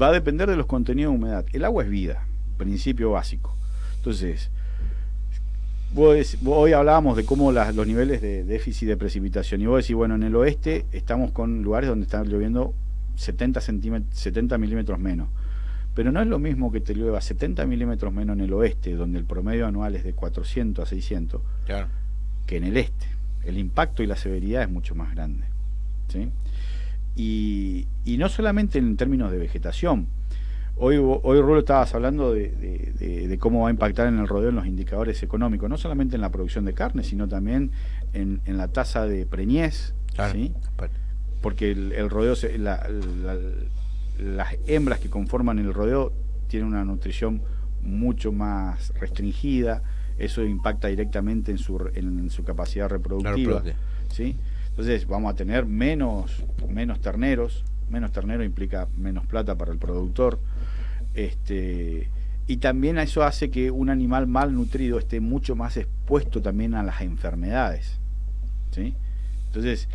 Va 0.00 0.08
a 0.08 0.12
depender 0.12 0.48
de 0.48 0.56
los 0.56 0.66
contenidos 0.66 1.12
de 1.12 1.18
humedad. 1.18 1.44
El 1.52 1.64
agua 1.64 1.84
es 1.84 1.90
vida, 1.90 2.26
principio 2.58 3.12
básico. 3.12 3.56
Entonces, 3.98 4.50
vos 5.92 6.36
hoy 6.46 6.72
hablábamos 6.72 7.16
de 7.16 7.24
cómo 7.24 7.52
las- 7.52 7.74
los 7.74 7.86
niveles 7.86 8.20
de 8.20 8.44
déficit 8.44 8.88
de 8.88 8.96
precipitación. 8.96 9.60
Y 9.60 9.66
vos 9.66 9.82
decís, 9.82 9.94
bueno, 9.94 10.14
en 10.16 10.24
el 10.24 10.34
oeste 10.34 10.84
estamos 10.92 11.30
con 11.30 11.62
lugares 11.62 11.88
donde 11.88 12.04
están 12.04 12.26
lloviendo 12.28 12.74
70, 13.16 13.60
centímet- 13.60 14.10
70 14.10 14.58
milímetros 14.58 14.98
menos. 14.98 15.28
Pero 15.94 16.10
no 16.10 16.20
es 16.20 16.26
lo 16.26 16.40
mismo 16.40 16.72
que 16.72 16.80
te 16.80 16.94
llueva 16.94 17.20
70 17.20 17.64
milímetros 17.66 18.12
menos 18.12 18.36
en 18.36 18.44
el 18.44 18.52
oeste, 18.52 18.94
donde 18.96 19.18
el 19.20 19.24
promedio 19.24 19.66
anual 19.68 19.94
es 19.94 20.02
de 20.02 20.12
400 20.12 20.84
a 20.84 20.90
600, 20.90 21.40
que 22.46 22.56
en 22.56 22.64
el 22.64 22.76
este. 22.76 23.06
El 23.44 23.58
impacto 23.58 24.02
y 24.02 24.06
la 24.08 24.16
severidad 24.16 24.62
es 24.62 24.70
mucho 24.70 24.94
más 24.96 25.14
grande. 25.14 25.44
¿sí? 26.08 26.28
Y, 27.16 27.86
y 28.04 28.16
no 28.18 28.28
solamente 28.28 28.78
en 28.78 28.96
términos 28.96 29.30
de 29.30 29.38
vegetación. 29.38 30.06
Hoy, 30.76 30.96
hoy 30.98 31.40
Rulo 31.40 31.60
estabas 31.60 31.94
hablando 31.94 32.34
de, 32.34 32.48
de- 32.98 33.28
de 33.28 33.38
cómo 33.38 33.62
va 33.62 33.68
a 33.68 33.70
impactar 33.70 34.08
en 34.08 34.18
el 34.18 34.26
rodeo 34.26 34.48
en 34.48 34.56
los 34.56 34.66
indicadores 34.66 35.22
económicos, 35.22 35.70
no 35.70 35.76
solamente 35.78 36.16
en 36.16 36.20
la 36.20 36.30
producción 36.32 36.64
de 36.64 36.74
carne, 36.74 37.04
sino 37.04 37.28
también 37.28 37.70
en, 38.12 38.40
en 38.44 38.56
la 38.58 38.66
tasa 38.68 39.06
de 39.06 39.24
preñez, 39.24 39.94
¿sí? 40.32 40.52
porque 41.40 41.70
el, 41.70 41.92
el 41.92 42.10
rodeo, 42.10 42.34
se- 42.34 42.58
la- 42.58 42.88
la- 43.22 43.38
las 44.18 44.56
hembras 44.66 44.98
que 44.98 45.08
conforman 45.10 45.58
el 45.60 45.72
rodeo 45.72 46.12
tienen 46.48 46.68
una 46.68 46.84
nutrición 46.84 47.42
mucho 47.82 48.32
más 48.32 48.92
restringida, 48.98 49.82
eso 50.18 50.42
impacta 50.42 50.88
directamente 50.88 51.52
en 51.52 51.58
su, 51.58 51.78
re- 51.78 51.96
en 51.98 52.30
su 52.30 52.42
capacidad 52.44 52.88
reproductiva. 52.88 53.32
Reproductiva. 53.60 53.76
¿sí? 54.10 54.36
Entonces 54.74 55.06
vamos 55.06 55.32
a 55.32 55.36
tener 55.36 55.66
menos, 55.66 56.44
menos 56.68 57.00
terneros, 57.00 57.64
menos 57.90 58.10
ternero 58.10 58.42
implica 58.42 58.88
menos 58.98 59.24
plata 59.24 59.54
para 59.54 59.70
el 59.70 59.78
productor. 59.78 60.40
Este, 61.14 62.08
y 62.48 62.56
también 62.56 62.98
eso 62.98 63.22
hace 63.22 63.50
que 63.50 63.70
un 63.70 63.88
animal 63.88 64.26
mal 64.26 64.52
nutrido 64.52 64.98
esté 64.98 65.20
mucho 65.20 65.54
más 65.54 65.76
expuesto 65.76 66.42
también 66.42 66.74
a 66.74 66.82
las 66.82 67.00
enfermedades. 67.02 68.00
¿sí? 68.72 68.94
Entonces, 69.46 69.88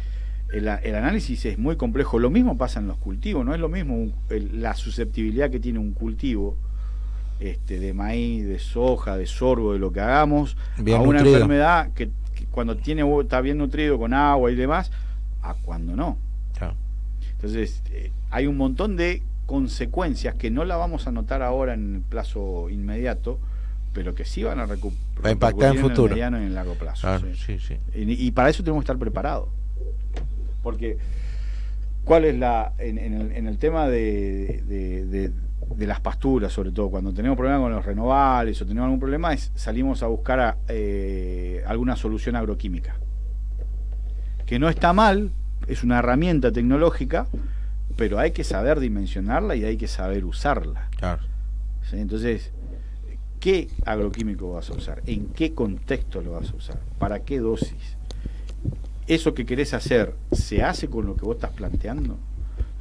el, 0.53 0.67
análisis 0.69 1.45
es 1.45 1.57
muy 1.59 1.75
complejo. 1.75 2.17
Lo 2.17 2.29
mismo 2.29 2.57
pasa 2.57 2.79
en 2.79 2.87
los 2.87 2.97
cultivos, 2.97 3.45
no 3.45 3.53
es 3.53 3.59
lo 3.59 3.67
mismo 3.69 3.95
un- 3.97 4.13
el- 4.29 4.61
la 4.61 4.73
susceptibilidad 4.75 5.49
que 5.51 5.59
tiene 5.59 5.79
un 5.79 5.91
cultivo 5.91 6.55
este, 7.41 7.79
de 7.79 7.93
maíz, 7.93 8.45
de 8.47 8.59
soja, 8.59 9.15
de 9.17 9.25
sorgo, 9.25 9.73
de 9.73 9.79
lo 9.79 9.91
que 9.93 10.01
hagamos, 10.01 10.57
Bien 10.77 10.97
a 10.97 11.01
una 11.01 11.19
nutrido. 11.19 11.35
enfermedad 11.35 11.93
que 11.93 12.09
cuando 12.51 12.77
tiene 12.77 13.03
está 13.21 13.41
bien 13.41 13.57
nutrido 13.57 13.97
con 13.97 14.13
agua 14.13 14.51
y 14.51 14.55
demás, 14.55 14.91
a 15.41 15.53
cuando 15.53 15.95
no. 15.95 16.17
Entonces, 17.31 17.81
eh, 17.91 18.11
hay 18.31 18.47
un 18.47 18.57
montón 18.57 18.97
de 18.97 19.23
consecuencias 19.45 20.35
que 20.35 20.51
no 20.51 20.65
la 20.65 20.75
vamos 20.75 21.07
a 21.07 21.11
notar 21.11 21.41
ahora 21.41 21.73
en 21.73 21.95
el 21.95 22.01
plazo 22.01 22.69
inmediato, 22.69 23.39
pero 23.93 24.13
que 24.13 24.25
sí 24.25 24.43
van 24.43 24.59
a 24.59 24.67
recu- 24.67 24.91
a 25.23 25.31
impactar 25.31 25.75
en 25.75 25.81
futuro. 25.81 26.05
el 26.07 26.11
mediano 26.11 26.37
y 26.37 26.41
en 26.41 26.47
el 26.47 26.55
largo 26.55 26.75
plazo. 26.75 27.01
Claro, 27.01 27.27
sí. 27.33 27.57
sí, 27.57 27.59
sí. 27.59 27.77
Y, 27.95 28.27
y 28.27 28.31
para 28.31 28.49
eso 28.49 28.61
tenemos 28.63 28.81
que 28.83 28.91
estar 28.91 28.97
preparados. 28.99 29.47
Porque, 30.61 30.97
¿cuál 32.03 32.25
es 32.25 32.37
la. 32.37 32.73
En, 32.77 32.97
en 32.97 33.13
el, 33.13 33.31
en 33.31 33.47
el 33.47 33.57
tema 33.57 33.87
de, 33.87 34.61
de- 34.67 35.05
de- 35.05 35.31
de 35.75 35.87
las 35.87 35.99
pasturas, 36.01 36.51
sobre 36.51 36.71
todo, 36.71 36.89
cuando 36.89 37.13
tenemos 37.13 37.37
problemas 37.37 37.61
con 37.61 37.71
los 37.71 37.85
renovables 37.85 38.61
o 38.61 38.65
tenemos 38.65 38.85
algún 38.85 38.99
problema, 38.99 39.33
es, 39.33 39.51
salimos 39.55 40.03
a 40.03 40.07
buscar 40.07 40.39
a, 40.39 40.57
eh, 40.67 41.63
alguna 41.65 41.95
solución 41.95 42.35
agroquímica. 42.35 42.95
Que 44.45 44.59
no 44.59 44.69
está 44.69 44.93
mal, 44.93 45.31
es 45.67 45.83
una 45.83 45.99
herramienta 45.99 46.51
tecnológica, 46.51 47.27
pero 47.95 48.19
hay 48.19 48.31
que 48.31 48.43
saber 48.43 48.79
dimensionarla 48.79 49.55
y 49.55 49.63
hay 49.63 49.77
que 49.77 49.87
saber 49.87 50.25
usarla. 50.25 50.89
¿Sí? 51.89 51.97
Entonces, 51.97 52.51
¿qué 53.39 53.67
agroquímico 53.85 54.53
vas 54.53 54.69
a 54.69 54.73
usar? 54.73 55.01
¿En 55.05 55.27
qué 55.27 55.53
contexto 55.53 56.21
lo 56.21 56.31
vas 56.31 56.51
a 56.51 56.55
usar? 56.55 56.79
¿Para 56.97 57.19
qué 57.19 57.39
dosis? 57.39 57.97
¿Eso 59.07 59.33
que 59.33 59.45
querés 59.45 59.73
hacer 59.73 60.13
se 60.31 60.63
hace 60.63 60.87
con 60.87 61.05
lo 61.05 61.15
que 61.15 61.25
vos 61.25 61.35
estás 61.35 61.51
planteando? 61.51 62.17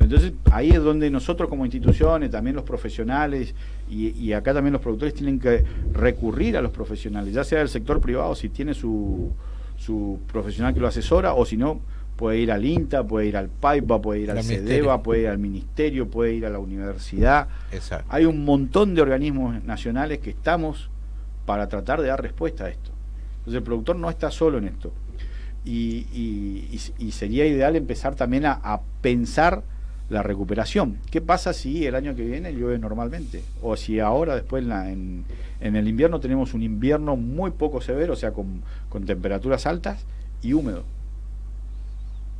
Entonces, 0.00 0.32
ahí 0.52 0.70
es 0.70 0.82
donde 0.82 1.10
nosotros 1.10 1.48
como 1.48 1.64
instituciones, 1.64 2.30
también 2.30 2.54
los 2.56 2.64
profesionales 2.64 3.54
y, 3.90 4.10
y 4.10 4.32
acá 4.32 4.54
también 4.54 4.72
los 4.72 4.80
productores 4.82 5.12
tienen 5.14 5.40
que 5.40 5.64
recurrir 5.92 6.56
a 6.56 6.62
los 6.62 6.70
profesionales, 6.70 7.34
ya 7.34 7.42
sea 7.44 7.58
del 7.58 7.68
sector 7.68 8.00
privado, 8.00 8.34
si 8.36 8.48
tiene 8.48 8.74
su, 8.74 9.32
su 9.76 10.20
profesional 10.30 10.72
que 10.72 10.80
lo 10.80 10.86
asesora, 10.86 11.34
o 11.34 11.44
si 11.44 11.56
no, 11.56 11.80
puede 12.16 12.38
ir 12.38 12.52
al 12.52 12.64
INTA, 12.64 13.04
puede 13.06 13.26
ir 13.26 13.36
al 13.36 13.48
PAIPA, 13.48 14.00
puede 14.00 14.20
ir 14.20 14.30
al 14.30 14.36
CEDEVA, 14.42 15.02
puede 15.02 15.20
ir 15.22 15.28
al 15.28 15.38
ministerio, 15.38 16.08
puede 16.08 16.34
ir 16.34 16.46
a 16.46 16.50
la 16.50 16.58
universidad. 16.58 17.48
Exacto. 17.72 18.06
Hay 18.08 18.24
un 18.24 18.44
montón 18.44 18.94
de 18.94 19.02
organismos 19.02 19.62
nacionales 19.64 20.18
que 20.18 20.30
estamos 20.30 20.90
para 21.44 21.68
tratar 21.68 22.00
de 22.02 22.08
dar 22.08 22.20
respuesta 22.22 22.64
a 22.64 22.68
esto. 22.70 22.90
Entonces 23.38 23.58
el 23.58 23.62
productor 23.64 23.96
no 23.96 24.10
está 24.10 24.30
solo 24.30 24.58
en 24.58 24.64
esto. 24.66 24.92
Y, 25.64 26.06
y- 26.12 26.80
y- 26.98 27.06
y 27.06 27.10
sería 27.12 27.46
ideal 27.46 27.74
empezar 27.76 28.14
también 28.14 28.46
a, 28.46 28.52
a 28.62 28.80
pensar 29.00 29.62
la 30.10 30.22
recuperación. 30.22 30.98
¿Qué 31.10 31.20
pasa 31.20 31.52
si 31.52 31.86
el 31.86 31.94
año 31.94 32.14
que 32.16 32.22
viene 32.24 32.52
llueve 32.52 32.78
normalmente? 32.78 33.42
O 33.62 33.76
si 33.76 34.00
ahora, 34.00 34.34
después 34.34 34.62
en, 34.62 34.68
la- 34.68 34.90
en- 34.90 35.24
en 35.60 35.76
el 35.76 35.86
invierno, 35.88 36.18
tenemos 36.20 36.54
un 36.54 36.62
invierno 36.62 37.16
muy 37.16 37.50
poco 37.50 37.80
severo, 37.80 38.12
o 38.14 38.16
sea, 38.16 38.32
con, 38.32 38.62
con 38.88 39.04
temperaturas 39.04 39.66
altas 39.66 40.04
y 40.42 40.52
húmedo. 40.54 40.84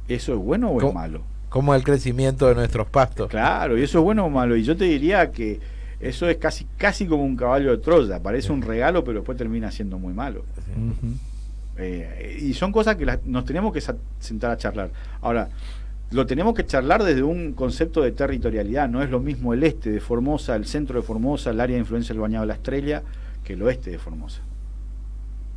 ¿Eso 0.09 0.33
es 0.33 0.39
bueno 0.39 0.71
o 0.71 0.79
es 0.79 0.83
¿Cómo- 0.85 0.93
malo? 0.95 1.21
¿Cómo 1.51 1.75
es 1.75 1.79
el 1.81 1.85
crecimiento 1.85 2.47
de 2.47 2.55
nuestros 2.55 2.87
pastos? 2.89 3.29
Claro, 3.31 3.79
y 3.79 3.83
eso 3.83 3.99
es 3.99 4.05
bueno 4.05 4.27
o 4.27 4.31
malo. 4.31 4.55
Y 4.57 4.63
yo 4.65 4.77
te 4.77 4.85
diría 4.85 5.31
que 5.33 5.59
eso 5.99 6.29
es 6.29 6.37
casi, 6.37 6.67
casi 6.77 7.07
como 7.07 7.25
un 7.25 7.37
caballo 7.37 7.71
de 7.71 7.79
Troya. 7.79 8.21
Parece 8.23 8.53
un 8.53 8.61
regalo, 8.63 9.03
pero 9.03 9.21
después 9.21 9.37
termina 9.39 9.71
siendo 9.71 9.99
muy 9.99 10.13
malo. 10.13 10.45
Eh, 11.79 12.39
y 12.43 12.55
son 12.55 12.73
cosas 12.73 12.97
que 12.97 13.07
las- 13.07 13.25
nos 13.25 13.45
tenemos 13.45 13.73
que 13.73 13.81
sa- 13.81 13.97
sentar 14.21 14.51
a 14.51 14.57
charlar. 14.57 14.91
Ahora, 15.23 15.49
lo 16.11 16.27
tenemos 16.27 16.55
que 16.55 16.65
charlar 16.65 17.03
desde 17.05 17.23
un 17.23 17.53
concepto 17.53 18.01
de 18.03 18.13
territorialidad. 18.13 18.89
No 18.89 19.03
es 19.03 19.11
lo 19.11 19.21
mismo 19.21 19.53
el 19.55 19.63
este 19.65 19.91
de 19.91 20.01
Formosa, 20.01 20.57
el 20.57 20.65
centro 20.67 20.99
de 21.01 21.07
Formosa, 21.07 21.51
el 21.51 21.61
área 21.61 21.75
de 21.75 21.81
influencia 21.81 22.15
del 22.15 22.21
Bañado 22.23 22.43
de 22.45 22.49
la 22.49 22.55
Estrella, 22.55 23.03
que 23.45 23.53
el 23.55 23.63
oeste 23.63 23.91
de 23.91 23.99
Formosa. 23.99 24.41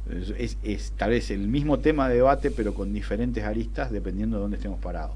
Es, 0.10 0.34
es- 0.38 0.58
es 0.64 0.92
tal 0.98 1.12
vez 1.12 1.32
el 1.32 1.48
mismo 1.48 1.80
tema 1.80 2.10
de 2.10 2.16
debate, 2.16 2.52
pero 2.52 2.74
con 2.74 2.92
diferentes 2.92 3.44
aristas 3.44 3.92
dependiendo 3.92 4.38
de 4.38 4.42
dónde 4.42 4.58
estemos 4.58 4.80
parados. 4.80 5.16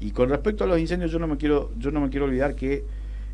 Y 0.00 0.10
con 0.10 0.28
respecto 0.28 0.64
a 0.64 0.66
los 0.66 0.78
incendios, 0.78 1.10
yo 1.10 1.18
no 1.18 1.26
me 1.26 1.36
quiero, 1.36 1.70
yo 1.78 1.90
no 1.90 2.00
me 2.00 2.10
quiero 2.10 2.26
olvidar 2.26 2.54
que 2.54 2.84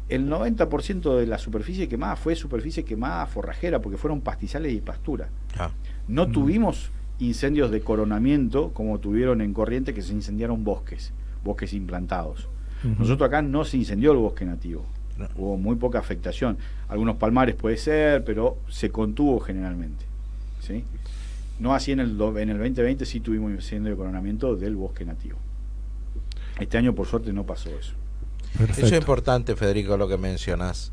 el 0.08 0.28
90% 0.30 1.16
de 1.18 1.26
la 1.26 1.36
superficie 1.36 1.88
quemada 1.88 2.16
fue 2.16 2.34
superficie 2.36 2.84
quemada 2.84 3.26
forrajera, 3.26 3.80
porque 3.80 3.98
fueron 3.98 4.20
pastizales 4.22 4.72
y 4.72 4.80
pastura. 4.80 5.28
No 6.06 6.26
tuvimos 6.28 6.90
incendios 7.18 7.70
de 7.70 7.80
coronamiento 7.80 8.70
como 8.72 8.98
tuvieron 8.98 9.40
en 9.42 9.52
Corriente, 9.52 9.92
que 9.92 10.00
se 10.02 10.12
incendiaron 10.14 10.62
bosques, 10.64 11.12
bosques 11.44 11.72
implantados. 11.72 12.48
Nosotros 12.84 13.26
acá 13.26 13.42
no 13.42 13.64
se 13.64 13.76
incendió 13.76 14.12
el 14.12 14.18
bosque 14.18 14.44
nativo. 14.44 14.84
Hubo 15.36 15.56
muy 15.56 15.74
poca 15.76 15.98
afectación. 15.98 16.58
Algunos 16.88 17.16
palmares 17.16 17.56
puede 17.56 17.76
ser, 17.76 18.22
pero 18.24 18.58
se 18.68 18.90
contuvo 18.90 19.40
generalmente. 19.40 20.04
¿sí? 20.60 20.84
No 21.58 21.74
así 21.74 21.90
en 21.90 21.98
el, 22.00 22.16
do- 22.16 22.38
en 22.38 22.50
el 22.50 22.58
2020 22.58 23.04
sí 23.04 23.18
tuvimos 23.20 23.50
incendio 23.50 23.90
de 23.90 23.96
coronamiento 23.96 24.54
del 24.54 24.76
bosque 24.76 25.04
nativo. 25.04 25.38
Este 26.60 26.78
año 26.78 26.94
por 26.94 27.06
suerte 27.06 27.32
no 27.32 27.44
pasó 27.44 27.70
eso. 27.70 27.94
Eso 28.70 28.86
es 28.86 28.92
importante, 28.92 29.56
Federico, 29.56 29.96
lo 29.96 30.06
que 30.08 30.16
mencionas. 30.18 30.92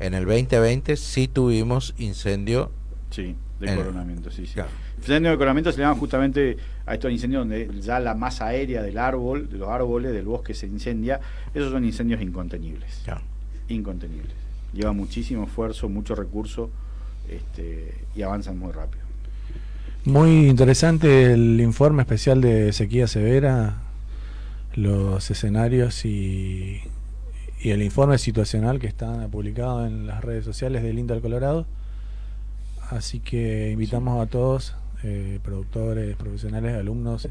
En 0.00 0.14
el 0.14 0.24
2020 0.24 0.96
sí 0.96 1.28
tuvimos 1.28 1.94
incendio. 1.98 2.70
Sí, 3.10 3.34
de 3.60 3.70
en- 3.70 3.76
coronamiento, 3.76 4.30
sí, 4.30 4.46
sí. 4.46 4.58
Incendio 4.98 5.30
de 5.30 5.36
coronamiento 5.36 5.70
se 5.72 5.78
le 5.78 5.84
llama 5.84 5.98
justamente 5.98 6.56
a 6.86 6.94
estos 6.94 7.10
incendios 7.10 7.42
donde 7.42 7.70
ya 7.80 8.00
la 8.00 8.14
masa 8.14 8.46
aérea 8.46 8.82
del 8.82 8.98
árbol, 8.98 9.48
de 9.48 9.58
los 9.58 9.68
árboles, 9.68 10.12
del 10.12 10.24
bosque 10.24 10.54
se 10.54 10.66
incendia. 10.66 11.20
Esos 11.54 11.70
son 11.70 11.84
incendios 11.84 12.20
incontenibles. 12.22 13.02
Incontenibles. 13.68 14.32
Lleva 14.72 14.92
muchísimo 14.92 15.44
esfuerzo, 15.44 15.88
mucho 15.88 16.14
recurso 16.14 16.70
este, 17.28 17.94
y 18.14 18.22
avanzan 18.22 18.58
muy 18.58 18.72
rápido. 18.72 19.04
Muy 20.04 20.48
interesante 20.48 21.32
el 21.32 21.60
informe 21.60 22.02
especial 22.02 22.40
de 22.40 22.72
sequía 22.72 23.08
severa, 23.08 23.74
los 24.76 25.30
escenarios 25.30 26.04
y, 26.04 26.80
y 27.60 27.70
el 27.70 27.82
informe 27.82 28.18
situacional 28.18 28.78
que 28.78 28.86
está 28.86 29.26
publicado 29.28 29.84
en 29.86 30.06
las 30.06 30.22
redes 30.22 30.44
sociales 30.44 30.82
del 30.82 30.98
INTA 30.98 31.14
del 31.14 31.22
Colorado. 31.22 31.66
Así 32.90 33.18
que 33.18 33.72
invitamos 33.72 34.22
a 34.24 34.30
todos, 34.30 34.76
eh, 35.06 35.40
productores, 35.42 36.16
profesionales, 36.16 36.74
alumnos, 36.74 37.28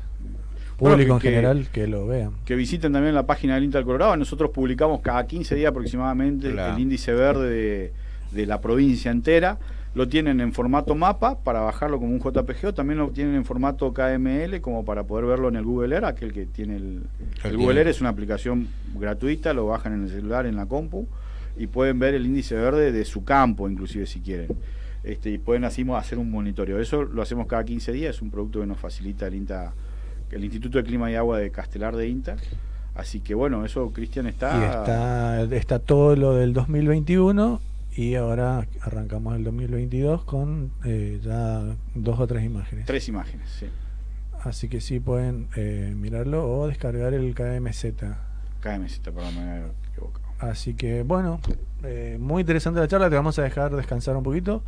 Bueno, 0.80 0.95
público 0.95 1.13
en 1.15 1.19
general, 1.21 1.67
que 1.71 1.88
lo 1.88 2.07
vean. 2.07 2.32
Que 2.45 2.55
visiten 2.55 2.93
también 2.93 3.13
la 3.15 3.26
página 3.26 3.55
del 3.55 3.63
INTA 3.65 3.80
del 3.80 3.86
Colorado. 3.86 4.15
Nosotros 4.17 4.49
publicamos 4.51 5.01
cada 5.01 5.26
15 5.28 5.55
días 5.55 5.69
aproximadamente 5.69 6.51
Claro. 6.51 6.76
el 6.76 6.82
índice 6.82 7.13
verde 7.13 7.49
de, 7.49 7.93
de 8.32 8.45
la 8.45 8.61
provincia 8.61 9.11
entera. 9.11 9.57
Lo 9.93 10.09
tienen 10.09 10.41
en 10.41 10.51
formato 10.51 10.93
mapa 10.95 11.39
para 11.39 11.61
bajarlo 11.61 11.99
como 11.99 12.11
un 12.11 12.19
JPG 12.19 12.65
o 12.67 12.73
también 12.73 12.99
lo 12.99 13.09
tienen 13.11 13.36
en 13.36 13.45
formato 13.45 13.93
KML 13.93 14.59
como 14.59 14.84
para 14.84 15.03
poder 15.03 15.26
verlo 15.26 15.47
en 15.47 15.55
el 15.55 15.63
Google 15.63 15.95
Earth, 15.95 16.05
aquel 16.05 16.34
que 16.34 16.45
tiene 16.45 16.76
el, 16.76 17.03
el. 17.45 17.55
Google 17.57 17.78
Earth 17.80 17.89
es 17.91 18.01
una 18.01 18.09
aplicación 18.09 18.67
gratuita, 18.99 19.53
lo 19.53 19.67
bajan 19.67 19.93
en 19.93 20.03
el 20.03 20.09
celular, 20.09 20.45
en 20.47 20.57
la 20.57 20.65
compu 20.65 21.07
y 21.57 21.67
pueden 21.67 21.97
ver 21.99 22.13
el 22.13 22.26
índice 22.26 22.55
verde 22.55 22.91
de 22.91 23.05
su 23.05 23.23
campo 23.23 23.69
inclusive 23.69 24.05
si 24.05 24.19
quieren. 24.19 24.49
Este, 25.06 25.30
y 25.30 25.38
pueden 25.38 25.64
así 25.66 25.86
hacer 25.91 26.18
un 26.18 26.32
monitoreo. 26.32 26.80
Eso 26.80 27.03
lo 27.03 27.22
hacemos 27.22 27.47
cada 27.47 27.64
15 27.64 27.91
días, 27.91 28.16
es 28.16 28.22
un 28.22 28.32
producto 28.32 28.60
que 28.60 28.66
nos 28.66 28.80
facilita 28.80 29.28
el 29.28 29.36
INTA, 29.36 29.74
el 30.32 30.43
Instituto 30.43 30.80
de 30.80 30.84
Clima 30.84 31.12
y 31.12 31.16
Agua 31.16 31.38
de 31.38 31.51
Castelar 31.51 31.95
de 31.95 32.08
INTA. 32.08 32.38
Así 32.95 33.20
que 33.20 33.36
bueno, 33.36 33.66
eso 33.66 33.91
Cristian 33.91 34.26
está... 34.26 34.58
Y 34.60 34.64
está, 34.64 35.43
está 35.56 35.80
todo 35.80 36.16
lo 36.16 36.34
del 36.34 36.53
2021 36.53 37.62
y 37.95 38.16
ahora 38.16 38.68
arrancamos 38.82 39.36
el 39.36 39.43
2022 39.43 40.24
con 40.24 40.72
eh, 40.84 41.20
ya 41.24 41.62
dos 41.93 42.20
o 42.20 42.28
tres 42.28 42.43
imágenes. 42.43 42.86
Tres 42.86 43.08
imágenes, 43.08 43.49
sí. 43.49 43.68
Así 44.43 44.70
que 44.70 44.82
sí 44.82 44.99
pueden 44.99 45.47
eh, 45.56 45.93
mirarlo 45.95 46.49
o 46.49 46.68
descargar 46.68 47.14
el 47.14 47.34
KMZ. 47.34 47.86
KMZ, 48.60 48.99
perdón, 48.99 49.36
me 49.36 49.41
había 49.41 49.66
equivocado. 49.91 50.26
Así 50.39 50.74
que 50.74 51.03
bueno, 51.03 51.39
eh, 51.84 52.18
muy 52.20 52.41
interesante 52.41 52.80
la 52.80 52.88
charla, 52.88 53.10
te 53.10 53.16
vamos 53.16 53.39
a 53.39 53.43
dejar 53.43 53.76
descansar 53.76 54.18
un 54.18 54.24
poquito, 54.24 54.62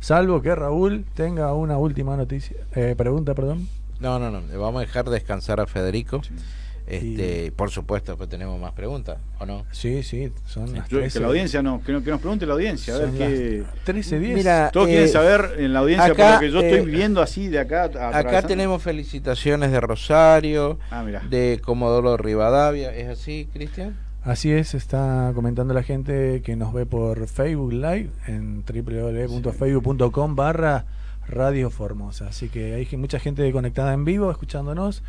salvo 0.00 0.40
que 0.42 0.54
Raúl 0.54 1.04
tenga 1.14 1.52
una 1.54 1.78
última 1.78 2.16
noticia, 2.16 2.56
eh, 2.74 2.94
pregunta, 2.96 3.34
perdón. 3.34 3.68
No, 4.00 4.18
no, 4.18 4.30
no, 4.30 4.40
le 4.40 4.56
vamos 4.56 4.78
a 4.82 4.86
dejar 4.86 5.08
descansar 5.10 5.60
a 5.60 5.66
Federico. 5.66 6.20
Este, 6.86 7.52
por 7.52 7.70
supuesto, 7.70 8.16
pues 8.16 8.30
tenemos 8.30 8.58
más 8.58 8.72
preguntas, 8.72 9.18
¿o 9.38 9.44
no? 9.44 9.66
Sí, 9.72 10.02
sí, 10.02 10.32
son 10.46 10.72
las 10.72 10.88
Yo- 10.88 10.96
que 11.00 11.02
13. 11.02 11.20
la 11.20 11.26
audiencia 11.26 11.62
no, 11.62 11.82
que, 11.84 11.92
no- 11.92 12.02
que 12.02 12.10
nos 12.10 12.18
pregunte 12.18 12.46
la 12.46 12.54
audiencia, 12.54 12.94
a 12.94 12.98
ver 12.98 13.10
qué... 13.10 13.58
las 13.62 13.84
13, 13.84 14.18
10. 14.18 14.34
Mira, 14.34 14.70
Todos 14.72 14.88
eh, 14.88 14.92
quieren 14.92 15.08
saber 15.10 15.56
en 15.58 15.74
la 15.74 15.80
audiencia, 15.80 16.12
acá, 16.12 16.24
por 16.24 16.34
lo 16.34 16.40
que 16.40 16.50
yo 16.50 16.60
eh, 16.62 16.70
estoy 16.78 16.90
viendo 16.90 17.20
así 17.20 17.48
de 17.48 17.58
acá. 17.58 17.90
Acá 18.14 18.40
tenemos 18.40 18.82
felicitaciones 18.82 19.70
de 19.70 19.80
Rosario, 19.82 20.78
Ah, 20.90 21.04
de 21.28 21.60
Comodoro 21.62 22.16
Rivadavia, 22.16 22.94
¿es 22.94 23.08
así, 23.08 23.50
Cristian? 23.52 23.94
Así 24.22 24.50
es, 24.50 24.74
está 24.74 25.32
comentando 25.34 25.72
la 25.72 25.82
gente 25.82 26.42
que 26.42 26.56
nos 26.56 26.72
ve 26.72 26.86
por 26.86 27.26
Facebook 27.28 27.72
Live 27.72 28.10
en 28.26 28.64
www.facebook.com 28.64 30.34
barra 30.34 30.86
Radio 31.28 31.70
Formosa. 31.70 32.28
Así 32.28 32.48
que 32.48 32.74
hay 32.74 32.96
mucha 32.96 33.20
gente 33.20 33.50
conectada 33.52 33.92
en 33.94 34.04
vivo 34.04 34.30
escuchándonos. 34.30 35.02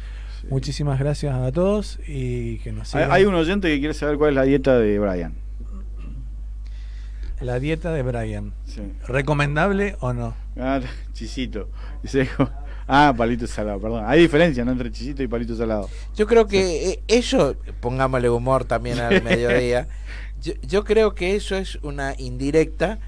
Muchísimas 0.49 0.99
gracias 0.99 1.35
a 1.35 1.51
todos 1.51 1.99
y 2.07 2.59
que 2.59 2.71
nos 2.71 2.89
sigan. 2.89 3.11
hay 3.11 3.25
un 3.25 3.35
oyente 3.35 3.67
que 3.67 3.79
quiere 3.79 3.93
saber 3.93 4.17
cuál 4.17 4.29
es 4.29 4.35
la 4.35 4.43
dieta 4.43 4.77
de 4.77 4.99
Brian. 4.99 5.33
La 7.41 7.59
dieta 7.59 7.91
de 7.91 8.03
Brian. 8.03 8.53
Sí. 8.65 8.81
¿Recomendable 9.07 9.95
o 10.01 10.13
no? 10.13 10.35
Ah, 10.57 10.81
chisito. 11.13 11.69
Dice, 12.03 12.29
ah, 12.89 13.13
palito 13.15 13.47
salado, 13.47 13.79
perdón. 13.79 14.03
Hay 14.05 14.19
diferencia 14.19 14.65
¿no? 14.65 14.71
entre 14.73 14.91
chisito 14.91 15.23
y 15.23 15.27
palito 15.27 15.55
salado. 15.55 15.89
Yo 16.15 16.27
creo 16.27 16.47
que 16.47 16.89
eh, 16.91 16.99
eso, 17.07 17.55
pongámosle 17.79 18.29
humor 18.29 18.65
también 18.65 18.99
al 18.99 19.23
mediodía, 19.23 19.87
yo, 20.41 20.53
yo 20.61 20.83
creo 20.83 21.15
que 21.15 21.35
eso 21.35 21.55
es 21.55 21.75
una 21.83 22.13
indirecta 22.17 22.99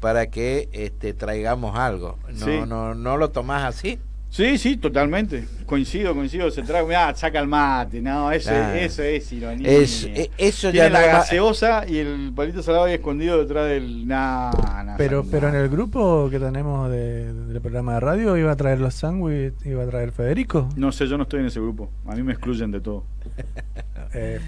para 0.00 0.30
que 0.30 0.68
este, 0.72 1.12
traigamos 1.14 1.76
algo. 1.76 2.18
No, 2.32 2.46
Sí. 2.46 2.60
no, 2.66 2.94
no 2.94 3.16
lo 3.16 3.30
tomás 3.30 3.64
así. 3.64 3.98
Sí, 4.30 4.58
sí, 4.58 4.76
totalmente. 4.76 5.44
Coincido, 5.66 6.14
coincido. 6.14 6.50
Se 6.52 6.62
trae, 6.62 6.84
mirá, 6.84 7.12
saca 7.16 7.40
el 7.40 7.48
mate. 7.48 8.00
No, 8.00 8.30
eso, 8.30 8.50
Claro. 8.50 8.74
eso 8.78 9.02
es 9.02 9.32
ironía. 9.32 9.68
Es- 9.68 10.04
e- 10.04 10.30
eso 10.38 10.70
Tiene 10.70 10.86
ya 10.88 10.90
la 11.00 11.06
gaseosa 11.06 11.84
y 11.88 11.98
el 11.98 12.32
palito 12.34 12.62
salado 12.62 12.84
ahí 12.84 12.94
escondido 12.94 13.38
detrás 13.38 13.68
del. 13.68 14.06
Nah, 14.06 14.52
nah, 14.84 14.96
Pero, 14.96 15.24
pero 15.28 15.48
en 15.48 15.56
el 15.56 15.68
grupo 15.68 16.28
que 16.30 16.38
tenemos 16.38 16.88
de- 16.90 17.32
del 17.34 17.60
programa 17.60 17.94
de 17.94 18.00
radio 18.00 18.36
iba 18.36 18.52
a 18.52 18.56
traer 18.56 18.78
los 18.78 18.94
sándwiches, 18.94 19.66
iba 19.66 19.82
a 19.82 19.86
traer 19.86 20.12
Federico. 20.12 20.68
No 20.76 20.92
sé, 20.92 21.08
yo 21.08 21.16
no 21.16 21.24
estoy 21.24 21.40
en 21.40 21.46
ese 21.46 21.58
grupo. 21.58 21.90
A 22.06 22.14
mí 22.14 22.22
me 22.22 22.32
excluyen 22.32 22.70
de 22.70 22.80
todo. 22.80 23.04
Eh, 24.14 24.40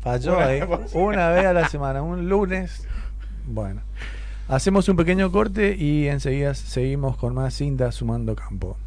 Falló 0.00 0.36
Una 0.36 0.44
ahí. 0.46 0.60
vez 0.60 0.68
por 0.68 1.02
Una 1.02 1.28
vez 1.30 1.44
a 1.46 1.52
la 1.52 1.68
semana, 1.68 2.02
un 2.02 2.28
lunes. 2.28 2.86
Bueno. 3.46 3.80
Hacemos 4.48 4.88
un 4.88 4.96
pequeño 4.96 5.30
corte 5.30 5.76
y 5.78 6.08
enseguida 6.08 6.54
seguimos 6.54 7.18
con 7.18 7.34
más 7.34 7.52
cinta 7.52 7.92
sumando 7.92 8.34
campo. 8.34 8.78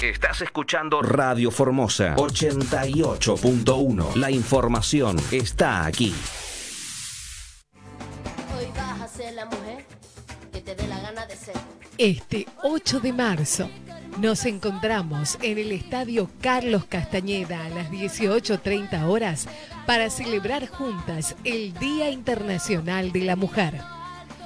Estás 0.00 0.40
escuchando 0.40 1.02
Radio 1.02 1.50
Formosa 1.50 2.14
88.1. 2.14 4.14
La 4.14 4.30
información 4.30 5.16
está 5.32 5.84
aquí. 5.84 6.14
Hoy 8.56 8.66
vas 8.76 9.00
a 9.00 9.08
ser 9.08 9.34
la 9.34 9.46
mujer 9.46 9.84
que 10.52 10.60
te 10.60 10.76
dé 10.76 10.86
la 10.86 11.00
gana 11.00 11.26
de 11.26 11.34
ser. 11.34 11.56
Este 11.98 12.46
8 12.62 13.00
de 13.00 13.12
marzo 13.12 13.68
nos 14.20 14.46
encontramos 14.46 15.38
en 15.42 15.58
el 15.58 15.72
Estadio 15.72 16.30
Carlos 16.40 16.84
Castañeda 16.84 17.66
a 17.66 17.70
las 17.70 17.90
18.30 17.90 19.02
horas 19.06 19.48
para 19.86 20.08
celebrar 20.08 20.68
juntas 20.68 21.34
el 21.42 21.74
Día 21.74 22.10
Internacional 22.10 23.10
de 23.10 23.22
la 23.22 23.34
Mujer. 23.34 23.74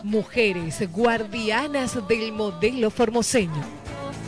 Mujeres 0.04 0.86
guardianas 0.92 1.96
del 2.06 2.30
modelo 2.30 2.90
formoseño. 2.90 3.64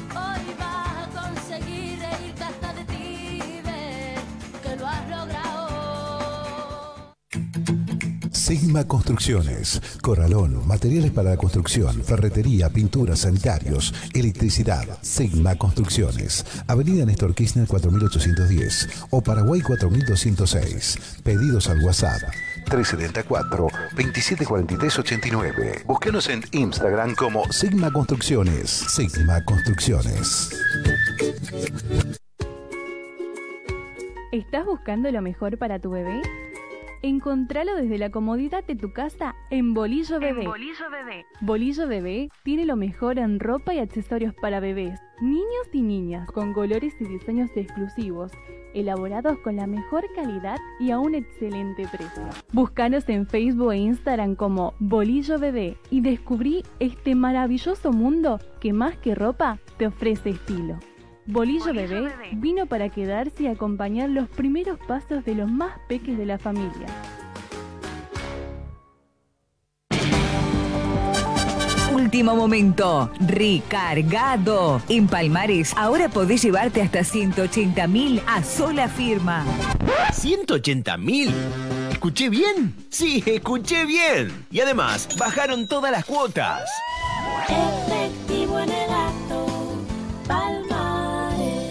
Hoy 0.08 0.54
vas 0.58 1.06
a 1.06 1.06
conseguir 1.12 1.98
reírte 1.98 2.44
hasta 2.44 2.72
de 2.72 2.84
ti, 2.86 3.60
ver 3.62 4.16
que 4.62 4.76
lo 4.76 4.86
has 4.86 5.10
logrado. 5.10 5.68
Sigma 8.32 8.88
Construcciones, 8.88 9.82
Corralón, 10.00 10.66
materiales 10.66 11.10
para 11.10 11.28
la 11.28 11.36
construcción, 11.36 12.02
ferretería, 12.02 12.70
pintura, 12.70 13.14
sanitarios, 13.14 13.92
electricidad. 14.14 14.98
Sigma 15.02 15.56
Construcciones, 15.56 16.46
Avenida 16.68 17.04
Néstor 17.04 17.34
Kirchner 17.34 17.66
4810 17.66 18.88
o 19.10 19.20
Paraguay 19.20 19.60
4206. 19.60 21.20
Pedidos 21.22 21.68
al 21.68 21.84
WhatsApp 21.84 22.22
374 22.66 23.68
2743 23.94 24.98
89. 24.98 25.82
Búsquenos 25.86 26.28
en 26.28 26.42
Instagram 26.52 27.14
como 27.14 27.50
Sigma 27.52 27.92
Construcciones. 27.92 28.70
Sigma 28.70 29.44
Construcciones. 29.44 30.50
¿Estás 34.32 34.66
buscando 34.66 35.10
lo 35.10 35.22
mejor 35.22 35.56
para 35.58 35.78
tu 35.78 35.90
bebé? 35.90 36.20
Encontralo 37.02 37.76
desde 37.76 37.98
la 37.98 38.10
comodidad 38.10 38.64
de 38.64 38.74
tu 38.74 38.92
casa 38.92 39.35
en 39.50 39.74
Bolillo 39.74 40.18
Bebé. 40.18 40.46
Bolillo 40.46 40.90
Bebé. 40.90 41.26
Bolillo 41.40 41.86
Bebé 41.86 42.28
tiene 42.42 42.64
lo 42.64 42.76
mejor 42.76 43.18
en 43.18 43.38
ropa 43.38 43.74
y 43.74 43.78
accesorios 43.78 44.34
para 44.34 44.60
bebés, 44.60 45.00
niños 45.20 45.68
y 45.72 45.82
niñas, 45.82 46.30
con 46.30 46.52
colores 46.52 46.94
y 47.00 47.04
diseños 47.04 47.50
exclusivos, 47.54 48.32
elaborados 48.74 49.38
con 49.38 49.56
la 49.56 49.66
mejor 49.66 50.04
calidad 50.14 50.56
y 50.80 50.90
a 50.90 50.98
un 50.98 51.14
excelente 51.14 51.86
precio. 51.90 52.22
Búscanos 52.52 53.08
en 53.08 53.26
Facebook 53.26 53.72
e 53.72 53.78
Instagram 53.78 54.34
como 54.34 54.74
Bolillo 54.78 55.38
Bebé 55.38 55.76
y 55.90 56.00
descubrí 56.00 56.62
este 56.80 57.14
maravilloso 57.14 57.92
mundo 57.92 58.38
que 58.60 58.72
más 58.72 58.96
que 58.98 59.14
ropa 59.14 59.58
te 59.76 59.86
ofrece 59.86 60.30
estilo. 60.30 60.78
Bolillo, 61.28 61.74
Bebé, 61.74 62.12
vino 62.34 62.66
para 62.66 62.88
quedarse 62.88 63.44
y 63.44 63.46
acompañar 63.48 64.10
los 64.10 64.28
primeros 64.28 64.78
pasos 64.86 65.24
de 65.24 65.34
los 65.34 65.50
más 65.50 65.76
peques 65.88 66.16
de 66.16 66.24
la 66.24 66.38
familia. 66.38 66.86
Último 71.96 72.36
momento, 72.36 73.10
recargado. 73.20 74.82
En 74.86 75.06
Palmares 75.08 75.72
ahora 75.78 76.10
podés 76.10 76.42
llevarte 76.42 76.82
hasta 76.82 77.02
180 77.02 77.86
mil 77.86 78.20
a 78.26 78.44
sola 78.44 78.86
firma. 78.86 79.46
¿180 80.12 80.98
mil? 80.98 81.32
¿Escuché 81.90 82.28
bien? 82.28 82.74
Sí, 82.90 83.24
escuché 83.24 83.86
bien. 83.86 84.44
Y 84.50 84.60
además, 84.60 85.08
bajaron 85.16 85.66
todas 85.66 85.90
las 85.90 86.04
cuotas. 86.04 86.68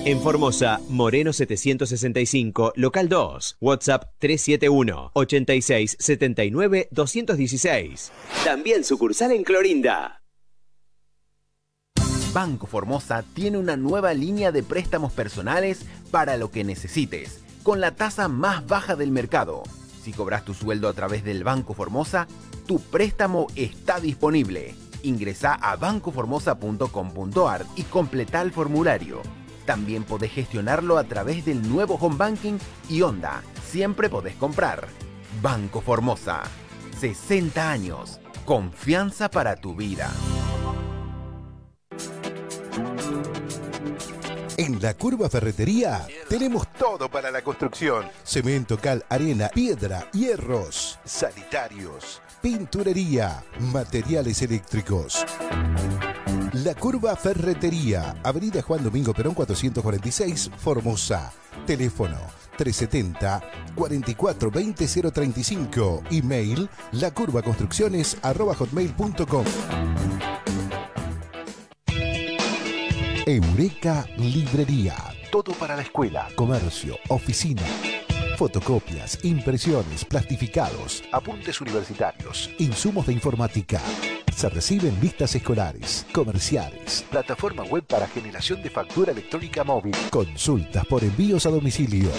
En 0.05 0.21
Formosa, 0.21 0.81
Moreno 0.87 1.33
765, 1.33 2.73
local 2.75 3.09
2, 3.09 3.57
WhatsApp 3.59 4.03
371 4.19 5.09
86 5.13 5.97
79 5.99 6.89
216. 6.91 8.11
También 8.43 8.83
sucursal 8.83 9.31
en 9.31 9.43
Clorinda. 9.43 10.21
Banco 12.33 12.67
Formosa 12.67 13.23
tiene 13.33 13.57
una 13.57 13.77
nueva 13.77 14.13
línea 14.13 14.51
de 14.51 14.61
préstamos 14.61 15.11
personales 15.11 15.87
para 16.11 16.37
lo 16.37 16.51
que 16.51 16.63
necesites, 16.63 17.41
con 17.63 17.81
la 17.81 17.95
tasa 17.95 18.27
más 18.27 18.67
baja 18.67 18.95
del 18.95 19.09
mercado. 19.09 19.63
Si 20.03 20.13
cobras 20.13 20.45
tu 20.45 20.53
sueldo 20.53 20.87
a 20.87 20.93
través 20.93 21.23
del 21.23 21.43
Banco 21.43 21.73
Formosa, 21.73 22.27
tu 22.67 22.79
préstamo 22.79 23.47
está 23.55 23.99
disponible. 23.99 24.75
Ingresa 25.01 25.55
a 25.55 25.75
bancoformosa.com.ar 25.77 27.65
y 27.75 27.81
completa 27.81 28.43
el 28.43 28.51
formulario. 28.51 29.23
También 29.65 30.03
podés 30.03 30.31
gestionarlo 30.31 30.97
a 30.97 31.03
través 31.03 31.45
del 31.45 31.67
nuevo 31.67 31.95
Home 31.95 32.17
Banking 32.17 32.57
y 32.89 33.01
Onda. 33.01 33.41
Siempre 33.67 34.09
podés 34.09 34.35
comprar. 34.35 34.87
Banco 35.41 35.81
Formosa. 35.81 36.43
60 36.99 37.71
años. 37.71 38.19
Confianza 38.45 39.29
para 39.29 39.55
tu 39.55 39.75
vida. 39.75 40.09
En 44.57 44.81
la 44.81 44.93
Curva 44.93 45.29
Ferretería 45.29 46.07
tenemos 46.29 46.71
todo 46.73 47.09
para 47.09 47.29
la 47.29 47.43
construcción. 47.43 48.05
Cemento, 48.23 48.77
cal, 48.77 49.03
arena, 49.09 49.49
piedra, 49.49 50.09
hierros, 50.13 50.97
sanitarios, 51.03 52.21
pinturería, 52.41 53.43
materiales 53.59 54.41
eléctricos. 54.41 55.25
La 56.65 56.73
Curva 56.73 57.15
Ferretería, 57.15 58.15
Avenida 58.23 58.59
Juan 58.63 58.83
Domingo 58.83 59.13
Perón 59.13 59.35
446, 59.35 60.49
Formosa. 60.57 61.31
Teléfono 61.67 62.17
370 62.57 63.39
4420 63.75 65.11
035. 65.11 66.03
Email 66.09 66.67
lacurvaconstrucciones 66.93 68.17
arroba 68.23 68.55
hotmail.com. 68.55 69.45
Eureka 73.27 74.07
Librería. 74.17 74.95
Todo 75.31 75.51
para 75.53 75.75
la 75.75 75.83
escuela, 75.83 76.29
comercio, 76.35 76.97
oficina. 77.09 77.61
Fotocopias, 78.37 79.23
impresiones, 79.23 80.03
plastificados, 80.03 81.03
apuntes 81.11 81.61
universitarios, 81.61 82.49
insumos 82.57 83.05
de 83.05 83.13
informática. 83.13 83.79
Se 84.35 84.49
reciben 84.49 84.99
listas 85.01 85.33
escolares, 85.33 86.05
comerciales, 86.11 87.05
plataforma 87.09 87.63
web 87.63 87.85
para 87.85 88.05
generación 88.05 88.61
de 88.61 88.69
factura 88.69 89.13
electrónica 89.13 89.63
móvil, 89.63 89.95
consultas 90.09 90.85
por 90.87 91.05
envíos 91.05 91.45
a 91.45 91.49
domicilio. 91.51 92.09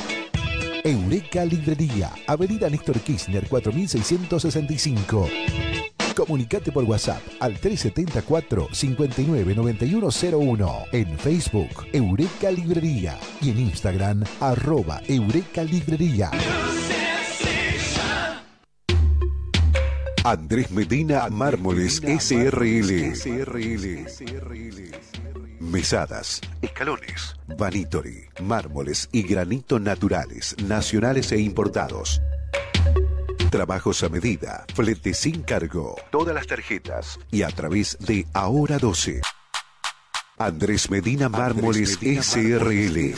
Eureka 0.82 1.44
Librería, 1.44 2.10
Avenida 2.26 2.70
Néstor 2.70 3.00
Kirchner 3.00 3.46
4665. 3.46 5.28
Comunicate 6.16 6.72
por 6.72 6.84
WhatsApp 6.84 7.20
al 7.38 7.58
374 7.58 8.68
59 8.72 9.54
9101. 9.54 10.84
En 10.92 11.18
Facebook, 11.18 11.86
Eureka 11.92 12.50
Librería. 12.50 13.18
Y 13.42 13.50
en 13.50 13.58
Instagram, 13.58 14.24
arroba 14.40 15.02
Eureka 15.06 15.62
Librería. 15.64 16.30
Andrés 20.28 20.72
Medina 20.72 21.28
Mármoles 21.30 22.02
SRL. 22.04 23.14
Mesadas, 25.60 26.40
escalones, 26.60 27.36
vanitori, 27.56 28.24
mármoles 28.42 29.08
y 29.12 29.22
granito 29.22 29.78
naturales, 29.78 30.56
nacionales 30.64 31.30
e 31.30 31.38
importados. 31.38 32.20
Trabajos 33.52 34.02
a 34.02 34.08
medida, 34.08 34.64
flete 34.74 35.14
sin 35.14 35.42
cargo, 35.42 35.94
todas 36.10 36.34
las 36.34 36.48
tarjetas 36.48 37.20
y 37.30 37.42
a 37.42 37.48
través 37.50 37.96
de 38.00 38.26
Ahora 38.32 38.78
12. 38.78 39.20
Andrés 40.38 40.90
Medina 40.90 41.28
Mármoles 41.28 42.00
SRL. 42.00 43.14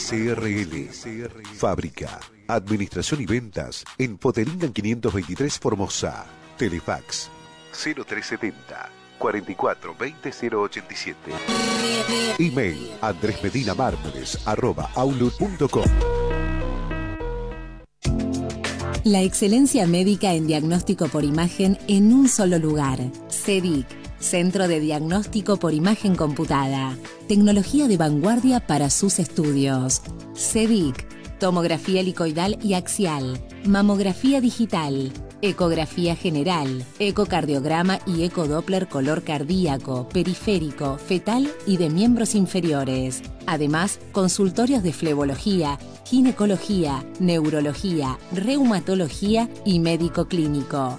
Fábrica, 1.56 2.20
administración 2.48 3.22
y 3.22 3.24
ventas 3.24 3.86
en 3.96 4.18
Poteringan 4.18 4.74
523 4.74 5.58
Formosa. 5.58 6.26
Telefax 6.58 7.30
0370 7.72 8.90
44 9.18 9.94
20 9.98 10.32
087. 10.32 11.32
Email 12.38 12.90
andresmedinamármoles 13.00 14.38
arroba. 14.46 14.90
La 19.04 19.22
excelencia 19.22 19.86
médica 19.86 20.34
en 20.34 20.46
diagnóstico 20.46 21.08
por 21.08 21.24
imagen 21.24 21.78
en 21.88 22.12
un 22.12 22.28
solo 22.28 22.58
lugar. 22.58 22.98
CEDIC, 23.28 23.86
Centro 24.18 24.68
de 24.68 24.80
Diagnóstico 24.80 25.56
por 25.56 25.74
Imagen 25.74 26.14
Computada. 26.14 26.96
Tecnología 27.28 27.88
de 27.88 27.96
vanguardia 27.96 28.66
para 28.66 28.90
sus 28.90 29.18
estudios. 29.18 30.02
CEDIC, 30.34 31.38
tomografía 31.38 32.00
helicoidal 32.00 32.58
y 32.62 32.74
axial, 32.74 33.40
mamografía 33.64 34.40
digital, 34.40 35.12
ecografía 35.42 36.16
general, 36.16 36.84
ecocardiograma 36.98 37.98
y 38.06 38.24
ecodoppler 38.24 38.88
color 38.88 39.22
cardíaco, 39.22 40.08
periférico, 40.08 40.98
fetal 40.98 41.48
y 41.66 41.76
de 41.76 41.90
miembros 41.90 42.34
inferiores. 42.34 43.22
Además, 43.46 44.00
consultorios 44.12 44.82
de 44.82 44.92
flebología, 44.92 45.78
ginecología, 46.04 47.04
neurología, 47.20 48.18
reumatología 48.32 49.48
y 49.64 49.80
médico 49.80 50.26
clínico. 50.26 50.98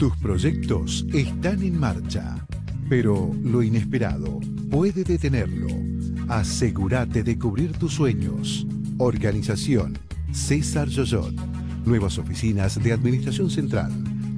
Tus 0.00 0.16
proyectos 0.16 1.04
están 1.12 1.62
en 1.62 1.78
marcha, 1.78 2.44
pero 2.88 3.30
lo 3.44 3.62
inesperado 3.62 4.40
puede 4.70 5.04
detenerlo. 5.04 5.68
Asegúrate 6.26 7.22
de 7.22 7.38
cubrir 7.38 7.72
tus 7.72 7.96
sueños. 7.96 8.66
Organización 8.96 9.98
César 10.32 10.88
Yoyot. 10.88 11.34
Nuevas 11.84 12.16
oficinas 12.16 12.82
de 12.82 12.94
Administración 12.94 13.50
Central. 13.50 13.92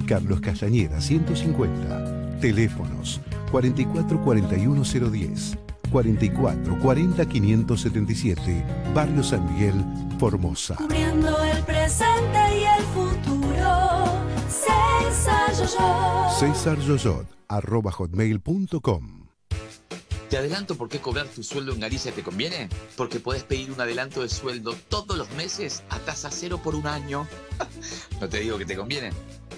Carlos 0.05 0.41
Castañeda 0.41 0.99
150. 0.99 2.39
Teléfonos 2.41 3.21
4441010. 3.53 5.57
44 5.89 6.77
40 6.77 7.25
577. 7.25 8.65
Barrio 8.93 9.23
San 9.23 9.45
Miguel, 9.53 9.75
Formosa. 10.19 10.75
Cubriendo 10.75 11.41
el 11.41 11.63
presente 11.63 12.37
y 12.53 12.65
el 12.65 12.83
futuro. 12.93 13.32
César 15.23 15.53
Yoyot. 15.53 16.31
César 16.37 16.79
Yoyot, 16.79 17.25
arroba 17.47 17.91
hotmail.com. 17.91 19.29
Te 20.29 20.37
adelanto 20.37 20.75
por 20.75 20.89
qué 20.89 20.99
cobrar 20.99 21.27
tu 21.27 21.43
sueldo 21.43 21.71
en 21.71 21.79
Galicia 21.79 22.11
te 22.11 22.23
conviene. 22.23 22.67
Porque 22.97 23.21
podés 23.21 23.43
pedir 23.43 23.71
un 23.71 23.79
adelanto 23.79 24.21
de 24.21 24.27
sueldo 24.27 24.75
todos 24.89 25.17
los 25.17 25.31
meses 25.31 25.83
a 25.89 25.99
tasa 25.99 26.29
cero 26.29 26.59
por 26.61 26.75
un 26.75 26.87
año. 26.87 27.25
no 28.19 28.27
te 28.27 28.39
digo 28.41 28.57
que 28.57 28.65
te 28.65 28.75
conviene. 28.75 29.11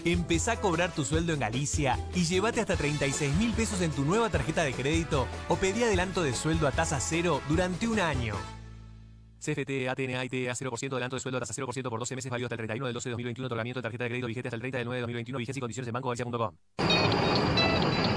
Empezá 0.04 0.52
a 0.52 0.62
cobrar 0.62 0.94
tu 0.94 1.04
sueldo 1.04 1.34
en 1.34 1.40
Galicia 1.40 1.98
y 2.14 2.26
llévate 2.26 2.62
hasta 2.62 2.76
36 2.76 3.34
mil 3.38 3.52
pesos 3.54 3.82
en 3.82 3.90
tu 3.90 4.06
nueva 4.06 4.30
tarjeta 4.30 4.64
de 4.64 4.74
crédito 4.74 5.26
o 5.50 5.56
pedí 5.56 5.82
adelanto 5.82 6.22
de 6.22 6.36
sueldo 6.36 6.68
a 6.68 6.72
tasa 6.74 7.00
cero 7.00 7.42
durante 7.50 7.88
un 7.88 8.00
año. 8.00 8.36
CFT, 9.46 9.88
ATN, 9.90 10.16
AIT, 10.16 10.50
a 10.50 10.56
0% 10.56 10.92
adelanto 10.92 11.16
de 11.16 11.20
sueldo 11.20 11.40
tasa 11.40 11.54
0% 11.54 11.90
por 11.90 12.00
12 12.00 12.16
meses 12.16 12.32
válido 12.32 12.48
hasta 12.48 12.56
el 12.56 12.60
31 12.60 12.88
del 12.88 12.94
12 12.94 13.10
de 13.10 13.12
2021. 13.12 13.46
Otorgamiento 13.46 13.80
de 13.80 13.84
tarjeta 13.84 14.04
de 14.06 14.10
crédito 14.10 14.28
vigente 14.28 14.50
hasta 14.50 14.56
el 14.56 14.62
30 14.62 14.78
del 14.80 14.86
9 14.86 14.98
de 14.98 15.02
2021. 15.02 15.38
Vigencia 15.38 15.60
y 15.60 15.62
condiciones 15.62 15.88
en 15.88 15.94
bancogalicia.com. 15.94 16.52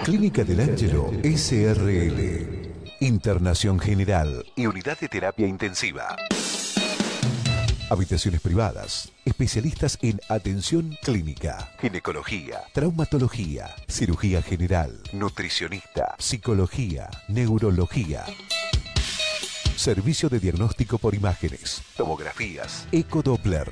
Clínica 0.05 0.43
del 0.45 0.61
Ángelo 0.61 1.11
SRL. 1.23 2.69
Internación 3.01 3.79
General 3.79 4.45
y 4.57 4.67
Unidad 4.67 4.99
de 4.99 5.09
Terapia 5.09 5.47
Intensiva. 5.47 6.17
Habitaciones 7.91 8.41
privadas. 8.41 9.13
Especialistas 9.25 9.99
en 10.03 10.21
atención 10.29 10.97
clínica, 11.03 11.71
ginecología, 11.81 12.63
traumatología, 12.73 13.75
cirugía 13.87 14.43
general, 14.43 15.01
nutricionista, 15.13 16.15
psicología, 16.19 17.09
neurología. 17.29 18.25
Servicio 19.79 20.29
de 20.29 20.41
diagnóstico 20.41 20.99
por 20.99 21.15
imágenes, 21.15 21.85
tomografías, 21.97 22.89
ecodoppler. 22.91 23.71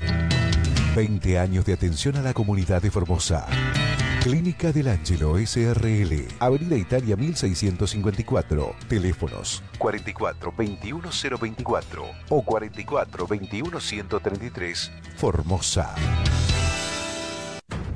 20 0.95 1.37
años 1.37 1.65
de 1.65 1.73
atención 1.73 2.15
a 2.15 2.23
la 2.23 2.33
comunidad 2.33 2.81
de 2.81 2.93
Formosa. 2.93 3.45
Clínica 4.23 4.71
del 4.71 4.87
Ángelo 4.87 5.37
SRL, 5.37 6.29
Avenida 6.39 6.77
Italia 6.77 7.17
1654. 7.17 8.77
Teléfonos 8.89 9.65
44 9.79 10.55
21 10.57 11.11
024 11.41 12.05
o 12.29 12.43
44 12.45 13.27
21 13.27 13.81
133. 13.81 14.93
Formosa. 15.17 15.93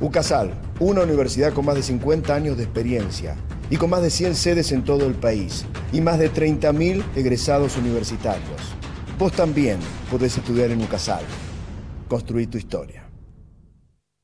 UCASAL, 0.00 0.52
una 0.80 1.02
universidad 1.02 1.52
con 1.52 1.64
más 1.64 1.76
de 1.76 1.84
50 1.84 2.34
años 2.34 2.56
de 2.56 2.64
experiencia 2.64 3.36
y 3.70 3.76
con 3.76 3.88
más 3.88 4.02
de 4.02 4.10
100 4.10 4.34
sedes 4.34 4.72
en 4.72 4.84
todo 4.84 5.06
el 5.06 5.14
país 5.14 5.64
y 5.92 6.00
más 6.00 6.18
de 6.18 6.30
30.000 6.30 7.02
egresados 7.14 7.76
universitarios. 7.76 8.60
Vos 9.18 9.32
también 9.32 9.78
podés 10.10 10.36
estudiar 10.36 10.70
en 10.70 10.82
UCASAL. 10.82 11.22
Construí 12.08 12.46
tu 12.46 12.58
historia. 12.58 13.08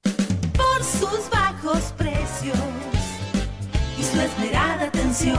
Por 0.02 0.82
sus 0.82 1.30
bajos 1.30 1.94
precios 1.96 2.58
y 3.98 4.02
su 4.02 4.20
esmerada 4.20 4.86
atención. 4.86 5.38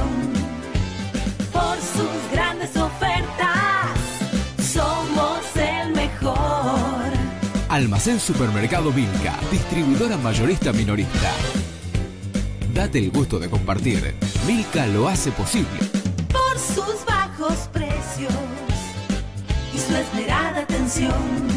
Por 1.52 1.76
sus 1.78 2.32
grandes 2.32 2.78
ofertas, 2.78 3.90
somos 4.72 5.42
el 5.56 5.94
mejor. 5.94 7.12
Almacén 7.68 8.20
Supermercado 8.20 8.92
Vilca, 8.92 9.36
distribuidora 9.52 10.18
mayorista 10.18 10.72
minorista. 10.72 11.32
Date 12.78 12.99
el 12.99 13.10
gusto 13.10 13.40
de 13.40 13.49
compartir. 13.49 14.14
Vilca 14.45 14.86
lo 14.86 15.08
hace 15.08 15.32
posible. 15.32 15.80
Por 16.32 16.60
sus 16.60 17.04
bajos 17.08 17.68
precios 17.74 18.32
calidad 20.18 20.54
de 20.56 20.62
atención. 20.62 21.57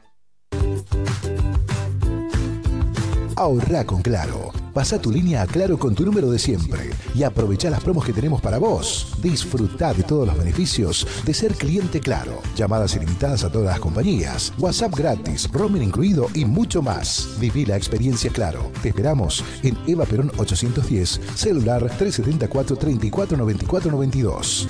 Ahorra 3.41 3.83
con 3.83 4.03
Claro. 4.03 4.51
Pasa 4.71 5.01
tu 5.01 5.11
línea 5.11 5.41
a 5.41 5.47
Claro 5.47 5.79
con 5.79 5.95
tu 5.95 6.05
número 6.05 6.29
de 6.29 6.37
siempre 6.37 6.91
y 7.15 7.23
aprovecha 7.23 7.71
las 7.71 7.81
promos 7.81 8.05
que 8.05 8.13
tenemos 8.13 8.39
para 8.39 8.59
vos. 8.59 9.17
Disfruta 9.19 9.95
de 9.95 10.03
todos 10.03 10.27
los 10.27 10.37
beneficios 10.37 11.07
de 11.25 11.33
ser 11.33 11.55
cliente 11.55 11.99
Claro. 11.99 12.39
Llamadas 12.55 12.95
ilimitadas 12.95 13.43
a 13.43 13.51
todas 13.51 13.69
las 13.69 13.79
compañías, 13.79 14.53
WhatsApp 14.59 14.95
gratis, 14.95 15.49
roaming 15.51 15.81
incluido 15.81 16.27
y 16.35 16.45
mucho 16.45 16.83
más. 16.83 17.29
Viví 17.39 17.65
la 17.65 17.77
experiencia 17.77 18.29
Claro. 18.29 18.71
Te 18.83 18.89
esperamos 18.89 19.43
en 19.63 19.75
Eva 19.87 20.05
Perón 20.05 20.31
810, 20.37 21.19
celular 21.33 21.81
374 21.81 22.75
34 22.75 23.37
94 23.37 23.91
92. 23.91 24.67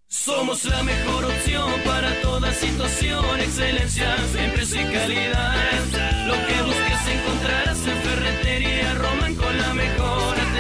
Somos 0.09 0.65
la 0.65 0.83
mejor 0.83 1.27
opción 1.27 1.71
para 1.85 2.21
toda 2.23 2.53
situación, 2.53 3.25
excelencia, 3.39 4.17
precio 4.53 4.81
y 4.81 4.85
calidad. 4.93 5.55
Lo 6.27 6.35
que 6.49 6.63
busques 6.63 7.07
encontrarás 7.15 7.87
en 7.87 7.97
Ferretería 7.99 8.76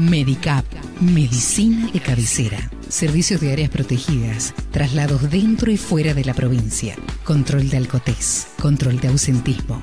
Medicap, 0.00 0.64
medicina 1.02 1.90
de 1.92 2.00
cabecera. 2.00 2.70
Servicios 2.88 3.38
de 3.42 3.52
áreas 3.52 3.68
protegidas, 3.68 4.54
traslados 4.70 5.30
dentro 5.30 5.70
y 5.70 5.76
fuera 5.76 6.14
de 6.14 6.24
la 6.24 6.32
provincia, 6.32 6.96
control 7.22 7.68
de 7.68 7.76
alcotés, 7.76 8.46
control 8.62 8.98
de 8.98 9.08
ausentismo. 9.08 9.78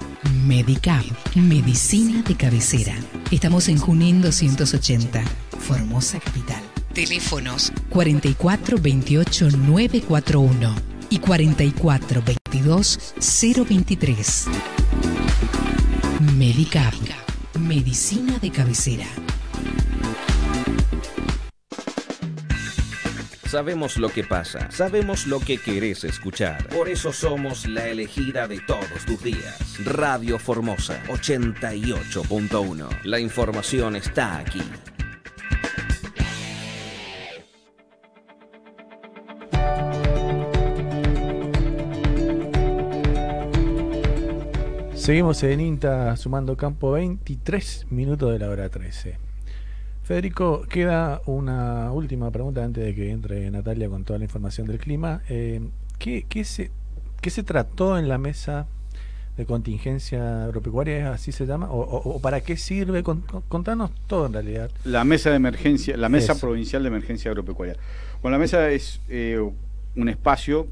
Medicap, 0.47 1.05
medicina 1.35 2.23
de 2.23 2.35
cabecera. 2.35 2.95
Estamos 3.29 3.67
en 3.67 3.77
Junín 3.77 4.23
280, 4.23 5.23
Formosa 5.59 6.19
Capital. 6.19 6.63
Teléfonos 6.93 7.71
44 7.89 8.79
28 8.81 9.49
941 9.51 10.75
y 11.11 11.19
44 11.19 12.23
22 12.25 13.13
023. 13.69 14.45
Medicap, 16.35 16.95
medicina 17.59 18.39
de 18.39 18.49
cabecera. 18.49 19.05
Sabemos 23.47 23.97
lo 23.97 24.09
que 24.09 24.25
pasa, 24.25 24.69
sabemos 24.71 25.25
lo 25.25 25.39
que 25.39 25.57
querés 25.57 26.03
escuchar. 26.03 26.67
Por 26.67 26.89
eso 26.89 27.13
somos 27.13 27.65
la 27.65 27.87
elegida 27.87 28.45
de 28.45 28.59
todos 28.59 29.05
tus 29.05 29.23
días. 29.23 29.85
Radio 29.85 30.37
Formosa 30.37 31.01
88.1. 31.07 33.03
La 33.05 33.21
información 33.21 33.95
está 33.95 34.39
aquí. 34.39 34.61
Seguimos 44.93 45.41
en 45.43 45.61
INTA 45.61 46.17
sumando 46.17 46.57
campo 46.57 46.91
23 46.91 47.87
minutos 47.91 48.33
de 48.33 48.39
la 48.39 48.49
hora 48.49 48.67
13. 48.67 49.26
Federico, 50.07 50.61
queda 50.69 51.21
una 51.25 51.91
última 51.91 52.31
pregunta 52.31 52.63
antes 52.63 52.81
de 52.81 52.95
que 52.95 53.11
entre 53.11 53.51
Natalia 53.51 53.89
con 53.89 54.05
toda 54.05 54.17
la 54.19 54.23
información 54.23 54.65
del 54.65 54.77
clima. 54.79 55.21
Eh, 55.27 55.59
¿qué, 55.99 56.25
qué 56.29 56.45
se, 56.45 56.71
¿Qué 57.19 57.29
se 57.29 57.43
trató 57.43 57.97
en 57.99 58.07
la 58.07 58.17
mesa 58.17 58.67
de 59.35 59.45
contingencia 59.45 60.45
agropecuaria? 60.45 61.11
¿Así 61.11 61.33
se 61.33 61.45
llama? 61.45 61.69
¿O, 61.69 61.81
o- 61.81 62.15
o 62.15 62.21
para 62.21 62.39
qué 62.39 62.55
sirve? 62.55 63.03
Con- 63.03 63.19
con- 63.19 63.41
contanos 63.49 63.91
todo 64.07 64.27
en 64.27 64.31
realidad. 64.33 64.71
La 64.85 65.03
mesa 65.03 65.29
de 65.31 65.35
emergencia, 65.35 65.97
la 65.97 66.07
mesa 66.07 66.31
Eso. 66.31 66.39
provincial 66.47 66.83
de 66.83 66.87
emergencia 66.87 67.29
agropecuaria. 67.31 67.75
Bueno, 68.21 68.37
la 68.37 68.39
mesa 68.39 68.69
es 68.69 69.01
eh, 69.09 69.37
un 69.97 70.07
espacio 70.07 70.67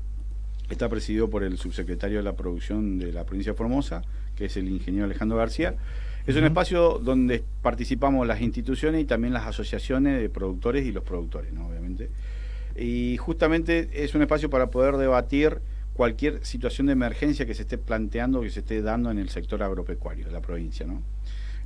que 0.70 0.76
está 0.76 0.88
presidido 0.88 1.30
por 1.30 1.44
el 1.44 1.58
subsecretario 1.58 2.20
de 2.20 2.24
la 2.24 2.38
producción 2.38 3.00
de 3.00 3.12
la 3.12 3.26
provincia 3.26 3.52
de 3.52 3.58
Formosa, 3.58 4.02
que 4.38 4.46
es 4.46 4.56
el 4.56 4.70
ingeniero 4.70 5.04
Alejandro 5.04 5.38
García. 5.38 5.76
Es 6.28 6.36
un 6.36 6.44
espacio 6.44 7.00
donde 7.04 7.44
participamos 7.62 8.26
las 8.26 8.42
instituciones 8.42 9.02
y 9.02 9.06
también 9.06 9.34
las 9.34 9.46
asociaciones 9.46 10.20
de 10.20 10.30
productores 10.30 10.86
y 10.86 10.92
los 10.92 11.04
productores, 11.04 11.54
¿no? 11.54 11.68
obviamente. 11.68 12.10
Y 12.76 13.18
justamente 13.18 13.90
es 13.94 14.16
un 14.16 14.24
espacio 14.24 14.50
para 14.50 14.72
poder 14.72 14.98
debatir 14.98 15.60
cualquier 15.94 16.44
situación 16.44 16.88
de 16.88 16.94
emergencia 16.94 17.46
que 17.46 17.54
se 17.54 17.62
esté 17.62 17.78
planteando, 17.78 18.42
que 18.42 18.50
se 18.50 18.62
esté 18.62 18.82
dando 18.82 19.12
en 19.12 19.20
el 19.20 19.30
sector 19.30 19.62
agropecuario 19.62 20.26
de 20.26 20.32
la 20.32 20.42
provincia. 20.42 20.86
¿no? 20.86 21.02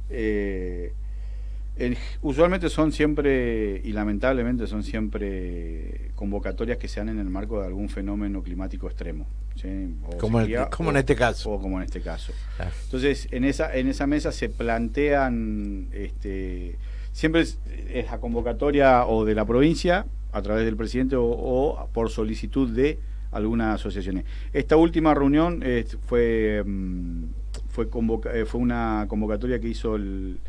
Eh, 0.10 0.94
usualmente 2.22 2.70
son 2.70 2.92
siempre, 2.92 3.82
y 3.84 3.92
lamentablemente 3.94 4.68
son 4.68 4.84
siempre 4.84 6.12
convocatorias 6.16 6.78
que 6.78 6.88
se 6.88 7.00
dan 7.00 7.10
en 7.10 7.20
el 7.20 7.30
marco 7.30 7.60
de 7.62 7.68
algún 7.68 7.90
fenómeno 7.90 8.42
climático 8.44 8.88
extremo. 8.88 9.28
Como 10.20 10.40
en- 10.42 10.48
como 10.70 10.90
este 10.98 11.16
caso. 11.16 11.52
O 11.52 11.60
como 11.62 11.78
en 11.78 11.84
este 11.86 12.02
caso. 12.02 12.32
Entonces, 12.86 13.28
en 13.32 13.44
esa, 13.44 13.76
en 13.76 13.88
esa 13.88 14.08
mesa 14.08 14.32
se 14.32 14.50
plantean, 14.50 15.88
este, 15.94 16.76
siempre 17.12 17.42
es, 17.42 17.60
es 17.90 18.06
la 18.12 18.20
convocatoria 18.20 19.06
o 19.06 19.26
de 19.26 19.36
la 19.36 19.46
provincia, 19.46 20.06
a 20.32 20.42
través 20.42 20.66
del 20.66 20.76
presidente, 20.78 21.16
o, 21.16 21.24
o 21.26 21.90
por 21.94 22.10
solicitud 22.10 22.70
de 22.70 23.00
algunas 23.32 23.76
asociaciones. 23.76 24.26
Esta 24.54 24.76
última 24.76 25.14
reunión 25.14 25.62
eh, 25.64 25.86
fue, 26.08 26.64
mm, 26.66 27.24
fue, 27.70 27.88
eh, 28.34 28.46
fue 28.46 28.60
una 28.62 29.06
convocatoria 29.08 29.60
que 29.60 29.68
hizo 29.68 29.96
el, 29.96 30.40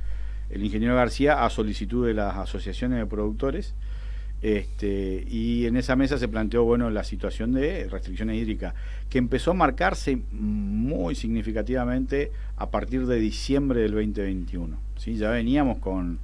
el 0.51 0.65
ingeniero 0.65 0.95
García 0.95 1.45
a 1.45 1.51
solicitud 1.51 2.07
de 2.07 2.15
las 2.15 2.37
asociaciones 2.37 2.99
de 2.99 3.07
productores. 3.07 3.75
Este, 4.43 5.27
y 5.29 5.67
en 5.67 5.77
esa 5.77 5.97
mesa 5.97 6.17
se 6.17 6.27
planteó 6.27 6.65
bueno 6.65 6.89
la 6.89 7.05
situación 7.05 7.53
de 7.53 7.87
restricciones 7.91 8.37
hídricas, 8.37 8.75
que 9.11 9.19
empezó 9.19 9.51
a 9.51 9.55
marcarse 9.55 10.19
muy 10.33 11.15
significativamente 11.15 12.33
a 12.57 12.71
partir 12.71 13.07
de 13.07 13.19
diciembre 13.19 13.83
del 13.83 13.93
2021. 13.93 14.77
¿sí? 14.97 15.17
Ya 15.17 15.31
veníamos 15.31 15.79
con, 15.79 16.19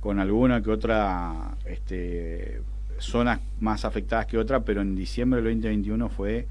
con 0.00 0.18
alguna 0.18 0.60
que 0.60 0.70
otra 0.70 1.56
este, 1.64 2.60
zonas 2.98 3.40
más 3.60 3.84
afectadas 3.84 4.26
que 4.26 4.38
otra, 4.38 4.60
pero 4.64 4.80
en 4.80 4.96
diciembre 4.96 5.40
del 5.40 5.54
2021 5.54 6.08
fue 6.08 6.46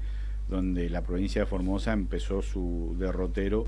donde 0.48 0.88
la 0.88 1.02
provincia 1.02 1.42
de 1.42 1.46
Formosa 1.46 1.92
empezó 1.92 2.40
su 2.42 2.96
derrotero 2.98 3.64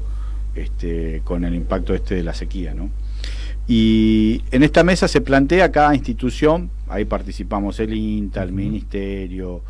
este, 0.55 1.21
con 1.25 1.45
el 1.45 1.55
impacto 1.55 1.95
este 1.95 2.15
de 2.15 2.23
la 2.23 2.33
sequía. 2.35 2.75
¿no? 2.75 2.91
Y 3.67 4.43
en 4.51 4.63
esta 4.63 4.85
mesa 4.85 5.09
se 5.09 5.21
plantea 5.21 5.73
cada 5.73 5.95
institución, 5.95 6.71
ahí 6.89 7.05
participamos 7.07 7.81
el 7.81 7.95
INTA, 7.95 8.43
el 8.43 8.53
Ministerio, 8.53 9.63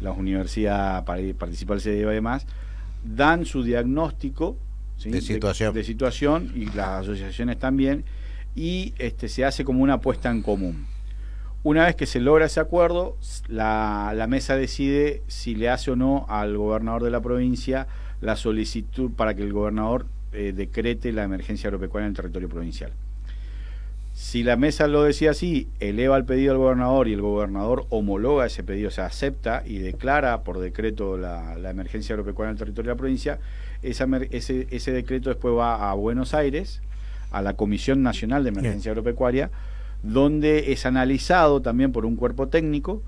las 0.00 0.16
universidades, 0.16 1.04
participa 1.34 1.74
el 1.74 1.80
CDEVA 1.80 2.12
y 2.12 2.14
demás, 2.16 2.46
dan 3.04 3.44
su 3.44 3.62
diagnóstico 3.62 4.56
¿sí? 4.96 5.10
De 5.10 5.20
situación. 5.20 5.74
de 5.74 5.84
situación 5.84 6.52
y 6.56 6.66
las 6.66 7.02
asociaciones 7.02 7.58
también, 7.58 8.04
y 8.56 8.94
este, 8.98 9.28
se 9.28 9.44
hace 9.44 9.64
como 9.64 9.82
una 9.82 9.94
apuesta 9.94 10.30
en 10.30 10.42
común. 10.42 10.86
Una 11.62 11.86
vez 11.86 11.96
que 11.96 12.06
se 12.06 12.20
logra 12.20 12.46
ese 12.46 12.60
acuerdo, 12.60 13.16
la, 13.48 14.12
la 14.14 14.26
mesa 14.26 14.56
decide 14.56 15.22
si 15.26 15.54
le 15.54 15.68
hace 15.68 15.90
o 15.90 15.96
no 15.96 16.26
al 16.28 16.56
gobernador 16.56 17.02
de 17.02 17.10
la 17.10 17.20
provincia 17.20 17.86
la 18.20 18.36
solicitud 18.36 19.10
para 19.10 19.34
que 19.34 19.42
el 19.42 19.52
gobernador 19.52 20.06
eh, 20.36 20.52
decrete 20.52 21.12
la 21.12 21.24
emergencia 21.24 21.68
agropecuaria 21.68 22.06
en 22.06 22.10
el 22.10 22.16
territorio 22.16 22.48
provincial. 22.48 22.92
Si 24.12 24.42
la 24.42 24.56
mesa 24.56 24.86
lo 24.86 25.02
decía 25.02 25.32
así, 25.32 25.68
eleva 25.78 26.16
el 26.16 26.24
pedido 26.24 26.52
al 26.52 26.58
gobernador 26.58 27.08
y 27.08 27.12
el 27.12 27.20
gobernador 27.20 27.86
homologa 27.90 28.46
ese 28.46 28.62
pedido, 28.62 28.88
o 28.88 28.90
sea, 28.90 29.06
acepta 29.06 29.62
y 29.66 29.78
declara 29.78 30.42
por 30.42 30.58
decreto 30.58 31.18
la, 31.18 31.56
la 31.56 31.70
emergencia 31.70 32.14
agropecuaria 32.14 32.50
en 32.50 32.54
el 32.54 32.58
territorio 32.58 32.90
de 32.90 32.94
la 32.94 32.98
provincia, 32.98 33.38
esa 33.82 34.06
ese, 34.30 34.66
ese 34.70 34.92
decreto 34.92 35.28
después 35.28 35.54
va 35.54 35.90
a 35.90 35.94
Buenos 35.94 36.32
Aires, 36.32 36.80
a 37.30 37.42
la 37.42 37.54
Comisión 37.54 38.02
Nacional 38.02 38.42
de 38.42 38.50
Emergencia 38.50 38.92
Agropecuaria, 38.92 39.50
donde 40.02 40.72
es 40.72 40.86
analizado 40.86 41.60
también 41.60 41.92
por 41.92 42.06
un 42.06 42.16
cuerpo 42.16 42.48
técnico 42.48 43.02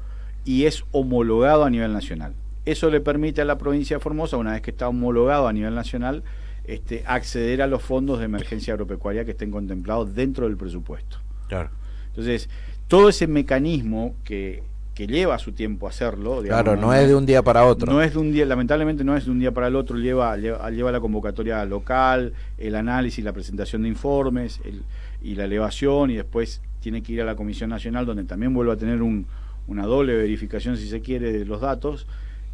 y 0.45 0.65
es 0.65 0.85
homologado 0.93 1.65
a 1.65 1.71
nivel 1.71 1.93
nacional. 1.93 2.35
Eso 2.65 2.91
le 2.91 3.01
permite 3.01 3.41
a 3.41 3.45
la 3.47 3.57
provincia 3.57 3.97
de 3.97 4.01
Formosa, 4.03 4.37
una 4.37 4.53
vez 4.53 4.63
que 4.63 4.73
está 4.73 4.89
homologado 4.89 5.49
a 5.49 5.53
nivel 5.53 5.75
nacional, 5.75 6.23
este, 6.69 7.03
acceder 7.07 7.63
a 7.63 7.67
los 7.67 7.83
fondos 7.83 8.19
de 8.21 8.27
emergencia 8.27 8.75
agropecuaria 8.75 9.25
que 9.25 9.33
estén 9.33 9.51
contemplados 9.51 10.15
dentro 10.15 10.47
del 10.47 10.57
presupuesto. 10.57 11.19
Claro. 11.49 11.71
Entonces, 12.11 12.49
todo 12.87 13.09
ese 13.09 13.27
mecanismo 13.27 14.15
que, 14.23 14.63
que 14.95 15.07
lleva 15.07 15.39
su 15.39 15.53
tiempo 15.53 15.89
hacerlo. 15.89 16.43
Claro, 16.43 16.77
no 16.77 16.93
es 16.93 17.09
de 17.09 17.15
un 17.15 17.25
día 17.25 17.43
para 17.43 17.65
otro. 17.65 17.91
No 17.91 18.03
es 18.03 18.13
de 18.13 18.19
un 18.19 18.33
día, 18.33 18.45
lamentablemente 18.45 19.03
no 19.03 19.17
es 19.17 19.25
de 19.25 19.31
un 19.31 19.39
día 19.41 19.51
para 19.53 19.69
el 19.69 19.77
otro, 19.77 19.97
lleva, 19.97 20.37
lleva, 20.37 20.71
lleva 20.71 20.93
la 20.93 21.01
convocatoria 21.01 21.65
local, 21.65 22.35
el 22.59 22.75
análisis, 22.77 23.25
la 23.25 23.33
presentación 23.33 23.83
de 23.83 23.89
informes 23.89 24.61
el- 24.65 24.83
y 25.23 25.35
la 25.35 25.45
elevación 25.47 26.11
y 26.11 26.17
después 26.17 26.61
tiene 26.81 27.03
que 27.03 27.13
ir 27.15 27.23
a 27.23 27.25
la 27.25 27.35
Comisión 27.35 27.71
Nacional 27.71 28.05
donde 28.07 28.25
también 28.25 28.53
vuelve 28.55 28.73
a 28.73 28.77
tener 28.77 29.01
un- 29.03 29.27
una 29.67 29.85
doble 29.87 30.15
verificación, 30.17 30.77
si 30.77 30.87
se 30.89 31.01
quiere, 31.01 31.33
de 31.33 31.45
los 31.45 31.61
datos. 31.61 32.07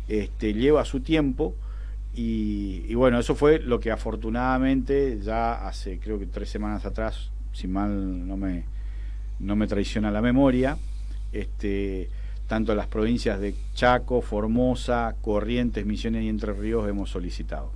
Este, 0.09 0.53
lleva 0.55 0.85
su 0.85 1.01
tiempo 1.01 1.55
y, 2.15 2.85
y 2.87 2.95
bueno, 2.95 3.19
eso 3.19 3.35
fue 3.35 3.59
lo 3.59 3.81
que 3.81 3.91
afortunadamente 3.91 5.19
ya 5.21 5.67
hace 5.67 5.99
creo 5.99 6.19
que 6.19 6.27
tres 6.27 6.49
semanas 6.49 6.85
atrás, 6.85 7.31
si 7.53 7.67
mal 7.67 8.29
no 8.29 8.37
me, 8.37 8.65
no 9.41 9.57
me 9.57 9.67
traiciona 9.67 10.11
la 10.13 10.23
memoria, 10.23 10.79
este, 11.33 12.09
tanto 12.47 12.75
las 12.75 12.87
provincias 12.87 13.41
de 13.41 13.55
Chaco, 13.75 14.21
Formosa, 14.21 15.17
Corrientes, 15.21 15.85
Misiones 15.87 16.23
y 16.23 16.29
Entre 16.29 16.53
Ríos 16.53 16.89
hemos 16.89 17.11
solicitado. 17.11 17.73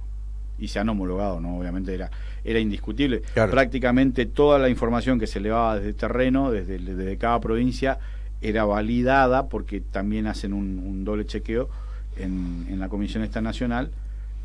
Y 0.57 0.69
se 0.69 0.79
han 0.79 0.89
homologado, 0.89 1.41
¿no? 1.41 1.59
Obviamente 1.59 1.95
era, 1.95 2.11
era 2.45 2.59
indiscutible. 2.59 3.23
Claro. 3.35 3.51
Prácticamente 3.51 4.27
toda 4.27 4.59
la 4.59 4.69
información 4.69 5.19
que 5.19 5.27
se 5.27 5.39
elevaba 5.39 5.77
desde 5.77 5.95
terreno, 5.95 6.51
desde, 6.51 6.79
desde 6.79 7.17
cada 7.17 7.41
provincia, 7.41 7.99
era 8.41 8.65
validada 8.65 9.49
porque 9.49 9.81
también 9.81 10.29
hacen 10.29 10.53
un, 10.53 10.79
un 10.79 11.05
doble 11.05 11.27
chequeo 11.27 11.69
en, 12.17 12.67
en 12.69 12.79
la 12.79 12.89
Comisión 12.89 13.25
esta 13.25 13.41
nacional 13.41 13.91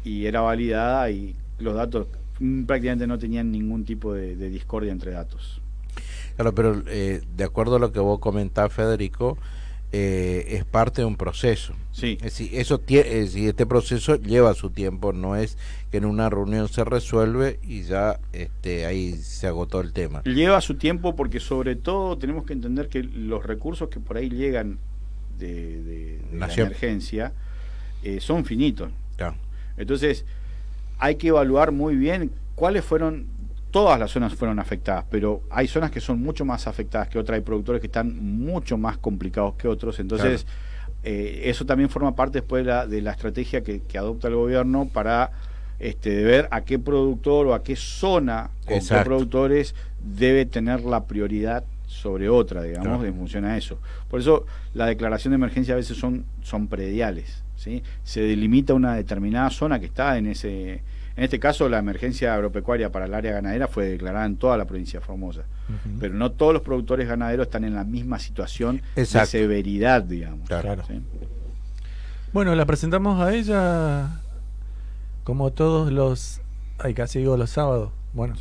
y 0.03 0.25
era 0.25 0.41
validada 0.41 1.09
y 1.09 1.35
los 1.59 1.75
datos 1.75 2.07
prácticamente 2.65 3.07
no 3.07 3.17
tenían 3.17 3.51
ningún 3.51 3.85
tipo 3.85 4.13
de, 4.13 4.35
de 4.35 4.49
discordia 4.49 4.91
entre 4.91 5.11
datos. 5.11 5.61
Claro, 6.35 6.53
pero 6.55 6.81
eh, 6.87 7.21
de 7.35 7.43
acuerdo 7.43 7.75
a 7.75 7.79
lo 7.79 7.91
que 7.91 7.99
vos 7.99 8.19
comentás, 8.19 8.73
Federico, 8.73 9.37
eh, 9.91 10.45
es 10.57 10.65
parte 10.65 11.01
de 11.01 11.05
un 11.05 11.15
proceso. 11.15 11.73
Sí. 11.91 12.13
Es 12.17 12.23
decir, 12.37 12.49
eso 12.53 12.81
es 12.87 13.05
decir, 13.33 13.49
este 13.49 13.67
proceso 13.67 14.15
lleva 14.15 14.55
su 14.55 14.71
tiempo, 14.71 15.13
no 15.13 15.35
es 15.35 15.59
que 15.91 15.97
en 15.97 16.05
una 16.05 16.31
reunión 16.31 16.67
se 16.67 16.83
resuelve 16.83 17.59
y 17.61 17.83
ya 17.83 18.19
este, 18.33 18.87
ahí 18.87 19.13
se 19.13 19.45
agotó 19.45 19.79
el 19.81 19.93
tema. 19.93 20.23
Lleva 20.23 20.59
su 20.61 20.73
tiempo 20.73 21.15
porque 21.15 21.39
sobre 21.39 21.75
todo 21.75 22.17
tenemos 22.17 22.45
que 22.45 22.53
entender 22.53 22.89
que 22.89 23.03
los 23.03 23.45
recursos 23.45 23.89
que 23.89 23.99
por 23.99 24.17
ahí 24.17 24.29
llegan 24.29 24.79
de, 25.37 25.53
de- 25.83 26.17
de 26.17 26.37
la 26.39 26.51
emergencia 26.51 27.31
eh, 28.01 28.19
son 28.19 28.43
finitos. 28.45 28.89
Claro. 29.17 29.35
Entonces 29.77 30.25
hay 30.99 31.15
que 31.15 31.29
evaluar 31.29 31.71
muy 31.71 31.95
bien 31.95 32.31
cuáles 32.55 32.85
fueron, 32.85 33.27
todas 33.71 33.99
las 33.99 34.11
zonas 34.11 34.33
fueron 34.35 34.59
afectadas, 34.59 35.05
pero 35.09 35.41
hay 35.49 35.67
zonas 35.67 35.91
que 35.91 35.99
son 35.99 36.21
mucho 36.21 36.45
más 36.45 36.67
afectadas 36.67 37.07
que 37.09 37.19
otras, 37.19 37.35
hay 37.37 37.41
productores 37.43 37.81
que 37.81 37.87
están 37.87 38.17
mucho 38.37 38.77
más 38.77 38.97
complicados 38.97 39.55
que 39.55 39.67
otros, 39.67 39.99
entonces 39.99 40.45
eh, 41.03 41.41
eso 41.45 41.65
también 41.65 41.89
forma 41.89 42.15
parte 42.15 42.39
después 42.39 42.63
de 42.63 42.71
la, 42.71 42.87
de 42.87 43.01
la 43.01 43.11
estrategia 43.11 43.61
que, 43.63 43.81
que 43.81 43.97
adopta 43.97 44.27
el 44.27 44.35
gobierno 44.35 44.87
para 44.87 45.31
este, 45.79 46.11
de 46.11 46.23
ver 46.23 46.47
a 46.51 46.61
qué 46.61 46.79
productor 46.79 47.47
o 47.47 47.53
a 47.53 47.63
qué 47.63 47.75
zona 47.75 48.51
con 48.65 48.79
qué 48.79 48.95
productores 49.03 49.75
debe 50.01 50.45
tener 50.45 50.81
la 50.81 51.05
prioridad 51.05 51.65
sobre 51.87 52.29
otra, 52.29 52.63
digamos, 52.63 52.87
Claro. 52.87 53.05
en 53.05 53.15
función 53.15 53.43
a 53.45 53.57
eso. 53.57 53.79
Por 54.09 54.19
eso 54.19 54.45
la 54.73 54.85
declaración 54.85 55.31
de 55.31 55.35
emergencia 55.35 55.73
a 55.73 55.77
veces 55.77 55.97
son, 55.97 56.25
son 56.41 56.67
prediales. 56.67 57.43
¿Sí? 57.55 57.83
Se 58.03 58.21
delimita 58.21 58.73
una 58.73 58.95
determinada 58.95 59.49
zona 59.49 59.79
que 59.79 59.85
está 59.85 60.17
en 60.17 60.27
ese... 60.27 60.83
En 61.15 61.23
este 61.23 61.39
caso, 61.39 61.69
la 61.69 61.77
emergencia 61.77 62.33
agropecuaria 62.33 62.91
para 62.91 63.05
el 63.05 63.13
área 63.13 63.33
ganadera 63.33 63.67
fue 63.67 63.85
declarada 63.85 64.25
en 64.25 64.37
toda 64.37 64.57
la 64.57 64.65
provincia 64.65 64.99
de 64.99 65.05
Formosa. 65.05 65.43
Pero 65.99 66.15
no 66.15 66.31
todos 66.31 66.53
los 66.53 66.63
productores 66.63 67.07
ganaderos 67.07 67.45
están 67.45 67.63
en 67.65 67.75
la 67.75 67.83
misma 67.83 68.17
situación 68.17 68.81
Exacto. 68.95 69.37
de 69.37 69.43
severidad, 69.43 70.01
digamos. 70.01 70.47
Claro. 70.47 70.83
¿sí? 70.87 70.99
Bueno, 72.33 72.55
la 72.55 72.65
presentamos 72.65 73.21
a 73.21 73.31
ella 73.31 74.21
como 75.23 75.51
todos 75.51 75.91
los. 75.91 76.41
Ay, 76.79 76.95
casi 76.95 77.19
digo 77.19 77.37
los 77.37 77.51
sábados. 77.51 77.91
Bueno. 78.13 78.33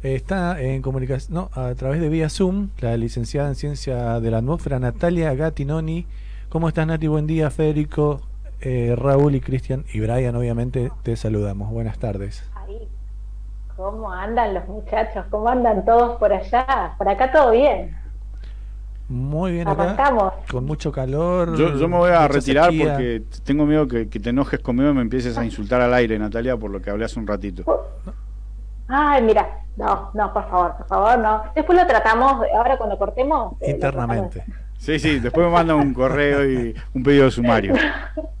Está 0.00 0.60
en 0.62 0.80
comunicación, 0.82 1.34
no, 1.34 1.50
a 1.60 1.74
través 1.74 2.00
de 2.00 2.08
vía 2.08 2.30
Zoom, 2.30 2.68
la 2.78 2.96
licenciada 2.96 3.48
en 3.48 3.56
Ciencia 3.56 4.20
de 4.20 4.30
la 4.30 4.38
Atmósfera, 4.38 4.78
Natalia 4.78 5.34
Gattinoni. 5.34 6.06
¿Cómo 6.48 6.68
estás, 6.68 6.86
Nati? 6.86 7.08
Buen 7.08 7.26
día, 7.26 7.50
Federico, 7.50 8.22
eh, 8.60 8.94
Raúl 8.96 9.34
y 9.34 9.40
Cristian 9.40 9.84
y 9.92 10.00
Brian, 10.00 10.34
obviamente, 10.36 10.90
te 11.02 11.16
saludamos. 11.16 11.70
Buenas 11.70 11.98
tardes. 11.98 12.48
Ahí. 12.54 12.88
¿Cómo 13.76 14.10
andan 14.12 14.54
los 14.54 14.66
muchachos? 14.68 15.24
¿Cómo 15.30 15.48
andan 15.48 15.84
todos 15.84 16.18
por 16.18 16.32
allá? 16.32 16.94
Por 16.98 17.08
acá 17.08 17.30
todo 17.30 17.52
bien. 17.52 17.96
Muy 19.08 19.52
bien 19.52 19.68
acá, 19.68 19.96
con 20.50 20.66
mucho 20.66 20.92
calor. 20.92 21.56
Yo, 21.56 21.76
yo 21.78 21.88
me 21.88 21.96
voy 21.96 22.10
a 22.10 22.28
retirar 22.28 22.66
sequía. 22.66 22.84
porque 22.92 23.22
tengo 23.42 23.64
miedo 23.64 23.88
que, 23.88 24.08
que 24.10 24.20
te 24.20 24.30
enojes 24.30 24.60
conmigo 24.60 24.90
y 24.90 24.92
me 24.92 25.00
empieces 25.00 25.38
a 25.38 25.44
insultar 25.46 25.80
al 25.80 25.94
aire, 25.94 26.18
Natalia, 26.18 26.58
por 26.58 26.70
lo 26.70 26.82
que 26.82 26.90
hablé 26.90 27.06
hace 27.06 27.18
un 27.18 27.26
ratito. 27.26 27.64
Ay, 28.86 29.22
mira, 29.22 29.48
no, 29.76 30.10
no, 30.12 30.32
por 30.34 30.50
favor, 30.50 30.76
por 30.76 30.86
favor, 30.88 31.18
no. 31.20 31.42
Después 31.54 31.78
lo 31.78 31.86
tratamos, 31.86 32.44
ahora 32.54 32.76
cuando 32.76 32.98
cortemos. 32.98 33.54
eh, 33.62 33.70
Internamente. 33.70 34.44
Sí, 34.76 34.98
sí, 34.98 35.20
después 35.20 35.46
me 35.46 35.52
mandan 35.54 35.76
un 35.76 35.94
correo 35.94 36.44
y 36.46 36.74
un 36.92 37.02
pedido 37.02 37.24
de 37.26 37.30
sumario. 37.30 37.74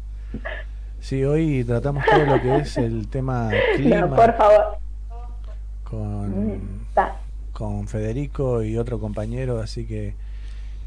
Sí, 1.00 1.24
hoy 1.24 1.64
tratamos 1.64 2.04
todo 2.04 2.24
lo 2.24 2.40
que 2.40 2.56
es 2.56 2.76
el 2.76 3.08
tema 3.08 3.50
clima 3.76 4.00
No, 4.00 4.16
por 4.16 4.36
favor. 4.36 4.78
con, 5.84 6.86
Ta. 6.94 7.16
con 7.52 7.86
Federico 7.88 8.62
y 8.62 8.76
otro 8.76 8.98
compañero, 8.98 9.60
así 9.60 9.86
que 9.86 10.14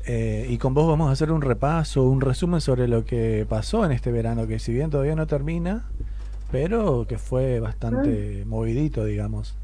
eh, 0.05 0.47
y 0.49 0.57
con 0.57 0.73
vos 0.73 0.87
vamos 0.87 1.09
a 1.09 1.11
hacer 1.13 1.31
un 1.31 1.41
repaso, 1.41 2.03
un 2.03 2.21
resumen 2.21 2.59
sobre 2.59 2.87
lo 2.87 3.05
que 3.05 3.45
pasó 3.47 3.85
en 3.85 3.91
este 3.91 4.11
verano, 4.11 4.47
que 4.47 4.59
si 4.59 4.73
bien 4.73 4.89
todavía 4.89 5.15
no 5.15 5.27
termina, 5.27 5.85
pero 6.51 7.05
que 7.07 7.17
fue 7.17 7.59
bastante 7.59 8.43
movidito, 8.45 9.05
digamos. 9.05 9.55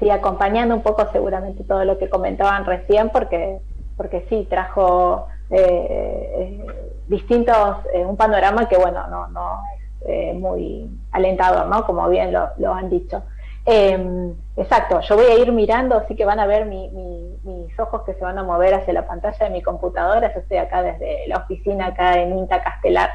Sí, 0.00 0.08
acompañando 0.08 0.74
un 0.74 0.82
poco 0.82 1.06
seguramente 1.12 1.64
todo 1.64 1.84
lo 1.84 1.98
que 1.98 2.08
comentaban 2.08 2.64
recién, 2.64 3.10
porque, 3.10 3.58
porque 3.96 4.24
sí, 4.28 4.46
trajo 4.48 5.26
eh, 5.52 6.64
distintos, 7.08 7.76
eh, 7.92 8.04
un 8.04 8.16
panorama 8.16 8.68
que 8.68 8.76
bueno, 8.76 9.06
no, 9.08 9.28
no 9.28 9.60
es 9.74 10.08
eh, 10.08 10.32
muy 10.34 10.88
alentador, 11.12 11.66
¿no? 11.66 11.84
Como 11.84 12.08
bien 12.08 12.32
lo, 12.32 12.48
lo 12.58 12.72
han 12.74 12.88
dicho. 12.90 13.22
Eh, 13.64 14.32
exacto, 14.56 15.00
yo 15.00 15.14
voy 15.16 15.26
a 15.26 15.38
ir 15.38 15.52
mirando, 15.52 15.96
así 15.96 16.16
que 16.16 16.24
van 16.24 16.40
a 16.40 16.46
ver 16.46 16.66
mi- 16.66 16.88
mi- 16.90 17.38
mis 17.44 17.78
ojos 17.78 18.02
que 18.02 18.14
se 18.14 18.20
van 18.24 18.38
a 18.38 18.42
mover 18.42 18.74
hacia 18.74 18.92
la 18.92 19.06
pantalla 19.06 19.46
de 19.46 19.50
mi 19.52 19.62
computadora. 19.62 20.32
Yo 20.34 20.40
estoy 20.40 20.56
acá 20.56 20.82
desde 20.82 21.26
la 21.28 21.36
oficina 21.38 21.86
acá 21.88 22.18
en 22.20 22.36
Inta 22.38 22.60
Castelar, 22.62 23.10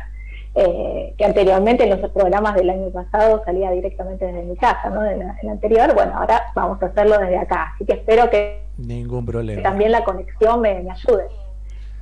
eh, 0.55 1.13
que 1.17 1.25
anteriormente 1.25 1.83
en 1.83 1.99
los 2.01 2.09
programas 2.11 2.55
del 2.55 2.69
año 2.69 2.89
pasado 2.91 3.41
salía 3.43 3.71
directamente 3.71 4.25
desde 4.25 4.43
mi 4.43 4.55
casa, 4.55 4.89
¿no? 4.89 5.03
En 5.05 5.21
el 5.21 5.49
anterior, 5.49 5.93
bueno, 5.93 6.13
ahora 6.17 6.41
vamos 6.55 6.81
a 6.81 6.85
hacerlo 6.87 7.17
desde 7.17 7.37
acá. 7.37 7.71
Así 7.75 7.85
que 7.85 7.93
espero 7.93 8.29
que 8.29 8.63
Ningún 8.77 9.25
que 9.25 9.31
problema. 9.33 9.63
también 9.63 9.91
la 9.91 10.03
conexión 10.05 10.61
me, 10.61 10.81
me 10.81 10.91
ayude. 10.91 11.25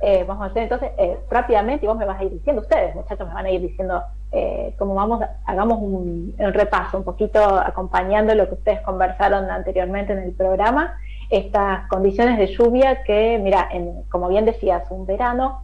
Eh, 0.00 0.24
vamos 0.28 0.42
a 0.42 0.50
hacer 0.50 0.64
entonces 0.64 0.90
eh, 0.98 1.18
rápidamente 1.30 1.86
y 1.86 1.88
vos 1.88 1.96
me 1.96 2.04
vas 2.04 2.20
a 2.20 2.24
ir 2.24 2.30
diciendo, 2.30 2.60
ustedes 2.60 2.94
muchachos 2.94 3.26
me 3.26 3.32
van 3.32 3.46
a 3.46 3.50
ir 3.50 3.62
diciendo 3.62 4.02
eh, 4.30 4.74
cómo 4.78 4.94
vamos, 4.94 5.22
hagamos 5.46 5.78
un, 5.78 6.34
un 6.38 6.52
repaso, 6.52 6.98
un 6.98 7.04
poquito 7.04 7.40
acompañando 7.42 8.34
lo 8.34 8.46
que 8.46 8.54
ustedes 8.54 8.80
conversaron 8.82 9.50
anteriormente 9.50 10.12
en 10.12 10.18
el 10.18 10.32
programa, 10.32 10.98
estas 11.30 11.88
condiciones 11.88 12.38
de 12.38 12.48
lluvia 12.48 13.02
que, 13.04 13.40
mira, 13.42 13.68
en, 13.72 14.02
como 14.10 14.28
bien 14.28 14.44
decías, 14.44 14.84
un 14.90 15.06
verano, 15.06 15.62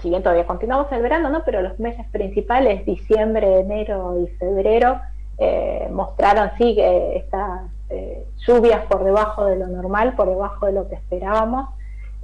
si 0.00 0.10
bien 0.10 0.22
todavía 0.22 0.46
continuamos 0.46 0.92
el 0.92 1.02
verano, 1.02 1.30
¿no? 1.30 1.44
pero 1.44 1.62
los 1.62 1.78
meses 1.78 2.06
principales, 2.10 2.84
diciembre, 2.84 3.60
enero 3.60 4.18
y 4.20 4.26
febrero, 4.36 5.00
eh, 5.38 5.88
mostraron 5.90 6.50
sí 6.58 6.74
que 6.74 7.16
estas 7.16 7.62
eh, 7.88 8.26
lluvias 8.46 8.84
por 8.86 9.02
debajo 9.02 9.46
de 9.46 9.56
lo 9.56 9.66
normal, 9.66 10.14
por 10.14 10.28
debajo 10.28 10.66
de 10.66 10.72
lo 10.72 10.88
que 10.88 10.96
esperábamos, 10.96 11.70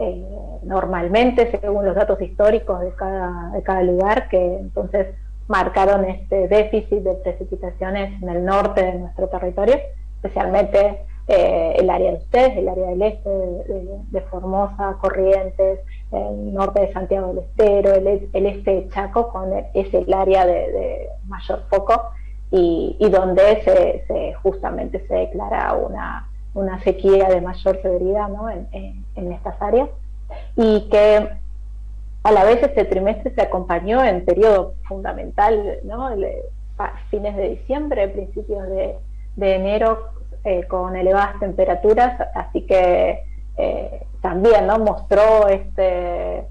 eh, 0.00 0.24
normalmente 0.64 1.50
según 1.60 1.84
los 1.84 1.94
datos 1.94 2.20
históricos 2.20 2.80
de 2.80 2.92
cada, 2.94 3.82
lugar, 3.82 4.28
que 4.28 4.56
entonces 4.58 5.08
marcaron 5.46 6.04
este 6.04 6.48
déficit 6.48 7.00
de 7.02 7.14
precipitaciones 7.16 8.22
en 8.22 8.28
el 8.28 8.44
norte 8.44 8.82
de 8.84 8.94
nuestro 8.94 9.28
territorio, 9.28 9.76
especialmente 10.16 11.02
eh, 11.28 11.76
el 11.78 11.90
área 11.90 12.12
de 12.12 12.18
ustedes, 12.18 12.56
el 12.56 12.68
área 12.68 12.88
del 12.88 13.02
este 13.02 13.28
de, 13.28 13.64
de- 13.68 14.20
Formosa, 14.22 14.96
Corrientes, 15.00 15.80
el 16.12 16.52
norte 16.54 16.80
de 16.80 16.92
Santiago 16.92 17.28
del 17.28 17.38
Estero, 17.44 17.94
el, 17.94 18.06
este 18.46 18.70
de 18.70 18.88
Chaco, 18.88 19.28
con 19.28 19.52
el- 19.52 19.66
es 19.74 19.92
el 19.94 20.12
área 20.12 20.46
de, 20.46 20.72
de 20.72 21.08
mayor 21.26 21.62
foco 21.68 22.10
y, 22.50 22.96
y 22.98 23.08
donde 23.10 23.62
se, 23.62 24.04
se- 24.06 24.34
justamente 24.42 25.06
se 25.06 25.14
declara 25.14 25.72
una, 25.74 26.28
una 26.54 26.82
sequía 26.82 27.28
de 27.28 27.40
mayor 27.40 27.80
severidad 27.82 28.28
¿no? 28.28 28.50
en, 28.50 29.04
estas 29.32 29.60
áreas 29.60 29.88
y 30.56 30.88
que 30.90 31.28
a 32.22 32.32
la 32.32 32.44
vez 32.44 32.62
este 32.62 32.84
trimestre 32.84 33.34
se 33.34 33.42
acompañó 33.42 34.04
en 34.04 34.24
periodo 34.24 34.74
fundamental, 34.86 35.78
¿no? 35.84 36.12
Eh, 36.12 36.42
a 36.80 36.92
fines 37.10 37.36
de 37.36 37.50
diciembre, 37.50 38.08
principios 38.08 38.66
de, 38.68 39.54
enero, 39.54 40.08
eh, 40.44 40.64
con 40.64 40.96
elevadas 40.96 41.38
temperaturas, 41.38 42.20
así 42.34 42.62
que 42.62 43.22
eh, 43.56 44.02
también 44.22 44.66
¿no? 44.66 44.78
mostró 44.78 45.48
este 45.48 46.38
eh, 46.38 46.46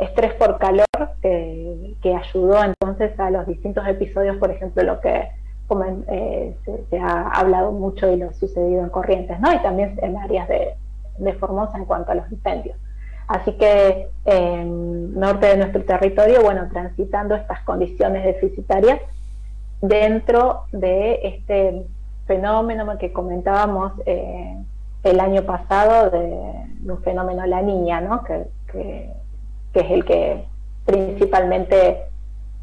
estrés 0.00 0.34
por 0.34 0.58
calor 0.58 0.86
que 1.22 2.16
ayudó 2.16 2.64
entonces 2.64 3.18
a 3.20 3.30
los 3.30 3.46
distintos 3.46 3.86
episodios, 3.86 4.36
por 4.38 4.50
ejemplo, 4.50 4.82
lo 4.82 5.00
que 5.00 5.28
comen- 5.70 6.04
eh, 6.08 6.56
se, 6.90 6.98
ha 6.98 7.28
hablado 7.30 7.70
mucho 7.72 8.06
de 8.08 8.16
lo 8.16 8.32
sucedido 8.34 8.82
en 8.82 8.90
Corrientes, 8.90 9.38
¿no? 9.40 9.52
y 9.54 9.58
también 9.62 9.98
en 10.02 10.16
áreas 10.16 10.48
de, 10.48 10.74
de 11.18 11.32
Formosa 11.34 11.78
en 11.78 11.84
cuanto 11.84 12.10
a 12.12 12.16
los 12.16 12.30
incendios. 12.32 12.76
Así 13.28 13.52
que 13.52 14.08
norte 15.14 15.46
de 15.46 15.56
nuestro 15.58 15.84
territorio, 15.84 16.42
bueno, 16.42 16.68
transitando 16.72 17.36
estas 17.36 17.60
condiciones 17.62 18.24
deficitarias 18.24 18.98
dentro 19.80 20.64
de 20.72 21.20
este 21.22 21.86
fenómeno 22.26 22.98
que 22.98 23.12
comentábamos 23.12 23.92
eh, 24.06 24.56
el 25.04 25.20
año 25.20 25.42
pasado 25.44 26.10
de, 26.10 26.52
un 26.92 27.02
fenómeno 27.02 27.46
la 27.46 27.62
niña, 27.62 28.00
¿no? 28.00 28.24
Que, 28.24 28.44
que- 28.72 29.10
que 29.72 29.80
es 29.80 29.90
el 29.92 30.04
que 30.04 30.44
principalmente 30.84 32.02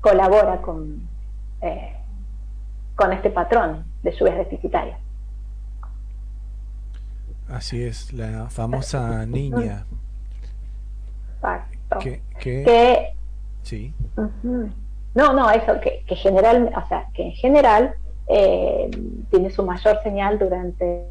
colabora 0.02 0.58
con, 0.62 1.08
eh, 1.62 1.96
con 2.98 3.14
este 3.14 3.30
patrón 3.30 3.86
de 4.04 4.12
lluvias 4.12 4.38
deficitarias. 4.38 5.00
Así 7.50 7.82
es, 7.82 8.12
la 8.12 8.50
famosa 8.50 9.26
niña. 9.26 9.86
Exacto. 11.36 12.00
Que, 12.00 12.22
que- 12.40 12.64
Que 12.66 13.14
sí. 13.64 13.94
No, 15.16 15.34
no, 15.34 15.50
eso, 15.52 15.80
que, 15.80 16.04
que 16.06 16.16
general, 16.16 16.72
o 16.76 16.88
sea, 16.90 17.08
que 17.14 17.24
en 17.24 17.32
general 17.32 17.96
eh, 18.28 18.90
tiene 19.32 19.50
su 19.50 19.64
mayor 19.64 20.02
señal 20.04 20.38
durante 20.38 21.06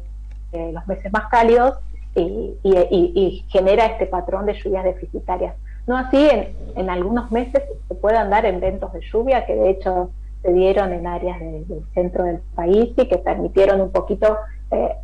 eh, 0.51 0.71
los 0.71 0.85
meses 0.87 1.11
más 1.11 1.25
cálidos 1.29 1.77
y, 2.15 2.53
y- 2.63 2.77
y- 2.91 3.11
y 3.15 3.45
genera 3.49 3.85
este 3.87 4.05
patrón 4.05 4.45
de 4.45 4.53
lluvias 4.53 4.83
deficitarias. 4.83 5.55
No 5.87 5.97
así, 5.97 6.29
en, 6.29 6.55
en 6.75 6.89
algunos 6.89 7.31
meses 7.31 7.63
se 7.87 7.95
pueden 7.95 8.29
dar 8.29 8.45
eventos 8.45 8.93
de 8.93 9.01
lluvia 9.01 9.45
que 9.45 9.55
de 9.55 9.69
hecho 9.71 10.11
se 10.41 10.53
dieron 10.53 10.93
en 10.93 11.07
áreas 11.07 11.39
de- 11.39 11.65
del 11.65 11.83
centro 11.93 12.23
del 12.23 12.39
país 12.55 12.93
y 12.97 13.07
que 13.07 13.17
permitieron 13.17 13.81
un 13.81 13.91
poquito 13.91 14.37
eh, 14.69 14.97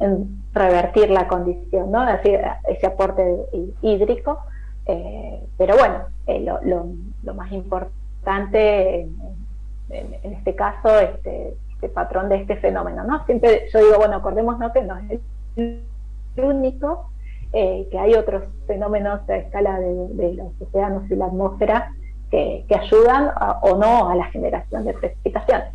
revertir 0.54 1.10
la 1.10 1.28
condición, 1.28 1.90
¿no? 1.90 2.06
Decir, 2.06 2.40
ese 2.68 2.86
aporte 2.88 3.24
hí- 3.54 3.74
hídrico. 3.82 4.40
Eh, 4.86 5.42
pero 5.58 5.78
bueno, 5.78 6.00
eh, 6.28 6.42
lo, 6.42 6.62
lo- 6.64 6.88
lo 7.24 7.34
más 7.34 7.50
importante 7.52 9.02
en, 9.02 9.16
en- 9.90 10.34
este 10.34 10.54
caso, 10.56 11.00
este, 11.00 11.56
este 11.74 11.88
patrón 11.90 12.28
de 12.30 12.36
este 12.38 12.58
fenómeno, 12.58 13.04
¿no? 13.06 13.26
Siempre 13.26 13.68
yo 13.72 13.80
digo, 13.80 13.98
bueno, 13.98 14.18
acordémonos 14.18 14.72
que 14.74 14.84
no 14.84 14.98
es 14.98 15.20
el 15.56 15.84
único, 16.38 17.10
eh, 17.54 17.88
que 17.92 18.00
hay 18.00 18.16
otros 18.16 18.44
fenómenos 18.68 19.22
a 19.30 19.38
escala 19.38 19.80
de 19.80 20.34
los 20.34 20.48
océanos 20.62 21.10
y 21.10 21.16
la 21.16 21.26
atmósfera 21.28 21.92
que, 22.34 22.66
que 22.68 22.76
ayudan 22.76 23.28
a- 23.36 23.60
o 23.62 23.78
no 23.78 24.10
a 24.10 24.16
la 24.16 24.26
generación 24.32 24.86
de 24.86 24.94
precipitaciones. 24.94 25.68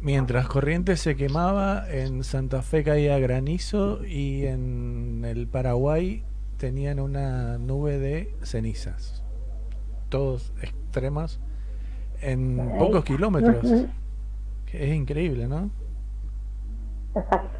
Mientras 0.00 0.46
Corrientes 0.46 1.00
se 1.00 1.16
quemaba, 1.16 1.84
en 1.90 2.22
Santa 2.22 2.62
Fe 2.62 2.84
caía 2.84 3.18
granizo 3.18 4.04
y 4.06 4.46
en 4.46 5.24
el 5.26 5.48
Paraguay 5.48 6.22
tenían 6.58 7.00
una 7.00 7.58
nube 7.58 7.98
de 7.98 8.32
cenizas. 8.42 9.24
Todos 10.08 10.52
extremas 10.62 11.40
en 12.22 12.60
Ahí 12.60 12.78
pocos 12.78 13.04
kilómetros. 13.04 13.58
Que 14.66 14.90
Es 14.90 14.94
increíble, 14.94 15.48
¿no? 15.48 15.70
Exacto. 17.16 17.58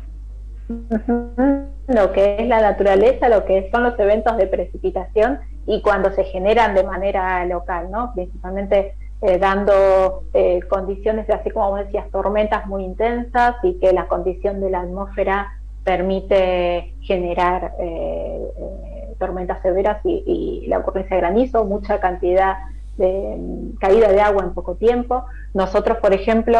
Lo 1.88 2.12
que 2.12 2.36
es 2.38 2.46
la 2.46 2.60
naturaleza, 2.62 3.28
lo 3.28 3.44
que 3.44 3.68
son 3.72 3.82
los 3.82 3.98
eventos 3.98 4.36
de 4.36 4.46
precipitación 4.46 5.40
y 5.70 5.80
cuando 5.82 6.10
se 6.10 6.24
generan 6.24 6.74
de 6.74 6.82
manera 6.82 7.44
local, 7.44 7.92
¿no? 7.92 8.12
Principalmente 8.12 8.96
eh, 9.22 9.38
dando 9.38 10.24
eh, 10.34 10.60
condiciones, 10.68 11.30
así 11.30 11.50
como 11.50 11.70
vos 11.70 11.84
decías, 11.84 12.10
tormentas 12.10 12.66
muy 12.66 12.82
intensas 12.84 13.54
y 13.62 13.78
que 13.78 13.92
la 13.92 14.08
condición 14.08 14.60
de 14.60 14.68
la 14.70 14.80
atmósfera 14.80 15.52
permite 15.84 16.94
generar 17.02 17.74
eh, 17.78 18.48
eh, 18.58 19.14
tormentas 19.20 19.62
severas 19.62 20.00
y, 20.04 20.66
la 20.66 20.78
ocurrencia 20.78 21.14
de 21.14 21.20
granizo, 21.22 21.64
mucha 21.64 22.00
cantidad 22.00 22.56
de 22.96 23.38
caída 23.78 24.08
de 24.08 24.20
agua 24.20 24.42
en 24.42 24.52
poco 24.54 24.74
tiempo. 24.74 25.24
Nosotros, 25.54 25.98
por 25.98 26.12
ejemplo, 26.12 26.58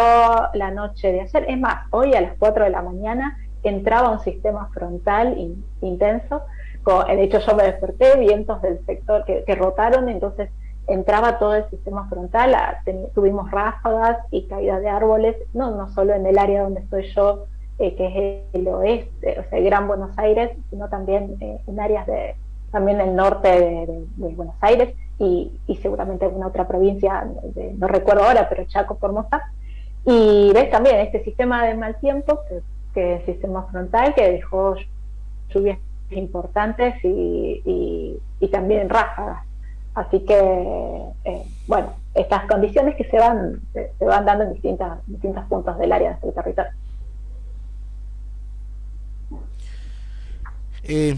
la 0.54 0.70
noche 0.70 1.10
de 1.10 1.22
ayer, 1.22 1.46
es 1.48 1.58
más, 1.58 1.86
hoy 1.90 2.14
a 2.14 2.20
las 2.20 2.34
4 2.38 2.62
de 2.64 2.70
la 2.70 2.82
mañana 2.82 3.36
entraba 3.64 4.10
un 4.10 4.20
sistema 4.20 4.70
frontal 4.72 5.36
in- 5.36 5.64
intenso. 5.80 6.42
Con- 6.82 7.06
de 7.06 7.22
hecho, 7.22 7.38
yo 7.40 7.54
me 7.56 7.64
desperté, 7.64 8.16
vientos 8.18 8.60
del 8.62 8.84
sector 8.86 9.24
que, 9.24 9.44
que 9.44 9.54
rotaron, 9.54 10.08
entonces 10.08 10.50
entraba 10.86 11.38
todo 11.38 11.54
el 11.54 11.68
sistema 11.70 12.08
frontal, 12.08 12.56
tuvimos 13.14 13.50
ráfagas 13.50 14.18
y 14.30 14.46
caídas 14.48 14.80
de 14.80 14.88
árboles, 14.88 15.36
no, 15.54 15.70
no 15.70 15.88
solo 15.92 16.14
en 16.14 16.26
el 16.26 16.38
área 16.38 16.62
donde 16.62 16.80
estoy 16.80 17.06
yo, 17.14 17.46
eh, 17.78 17.94
que 17.94 18.06
es 18.06 18.54
el 18.54 18.66
oeste, 18.68 19.38
o 19.40 19.48
sea, 19.48 19.58
el 19.58 19.64
Gran 19.64 19.86
Buenos 19.86 20.10
Aires, 20.18 20.50
sino 20.70 20.88
también 20.88 21.36
eh, 21.40 21.60
en 21.66 21.80
áreas 21.80 22.06
de, 22.06 22.34
también 22.72 23.00
el 23.00 23.14
norte 23.14 23.48
de 23.48 24.04
Buenos 24.34 24.56
Aires 24.60 24.94
y, 25.18 25.52
y 25.66 25.76
seguramente 25.76 26.24
alguna 26.24 26.48
otra 26.48 26.66
provincia, 26.66 27.24
de- 27.54 27.72
no 27.74 27.86
recuerdo 27.86 28.24
ahora, 28.24 28.48
pero 28.48 28.64
Chaco, 28.64 28.96
Formosa. 28.96 29.42
Y 30.04 30.50
ves 30.54 30.70
también 30.70 30.96
este 30.96 31.22
sistema 31.24 31.64
de 31.66 31.74
mal 31.74 31.96
tiempo, 32.00 32.40
que, 32.48 32.60
que 32.94 33.14
es 33.14 33.20
el 33.20 33.26
sistema 33.34 33.64
frontal, 33.70 34.14
que 34.14 34.30
dejó 34.30 34.74
lluvias 35.50 35.78
importantes 36.10 36.94
y, 37.04 37.62
y- 37.64 38.18
y 38.40 38.48
también 38.48 38.88
ráfagas. 38.88 39.44
Así 39.94 40.20
que, 40.20 40.34
eh, 41.24 41.42
bueno, 41.66 41.92
estas 42.14 42.46
condiciones 42.46 42.96
que 42.96 43.04
se 43.04 43.18
van, 43.18 43.60
se, 43.72 43.92
se 43.98 44.04
van 44.04 44.24
dando 44.24 44.44
en 44.44 44.52
distintas, 44.54 44.98
distintos 45.06 45.44
puntos 45.46 45.78
del 45.78 45.92
área 45.92 46.08
de 46.10 46.14
nuestro 46.22 46.32
territorio. 46.42 46.70
Eh, 50.84 51.16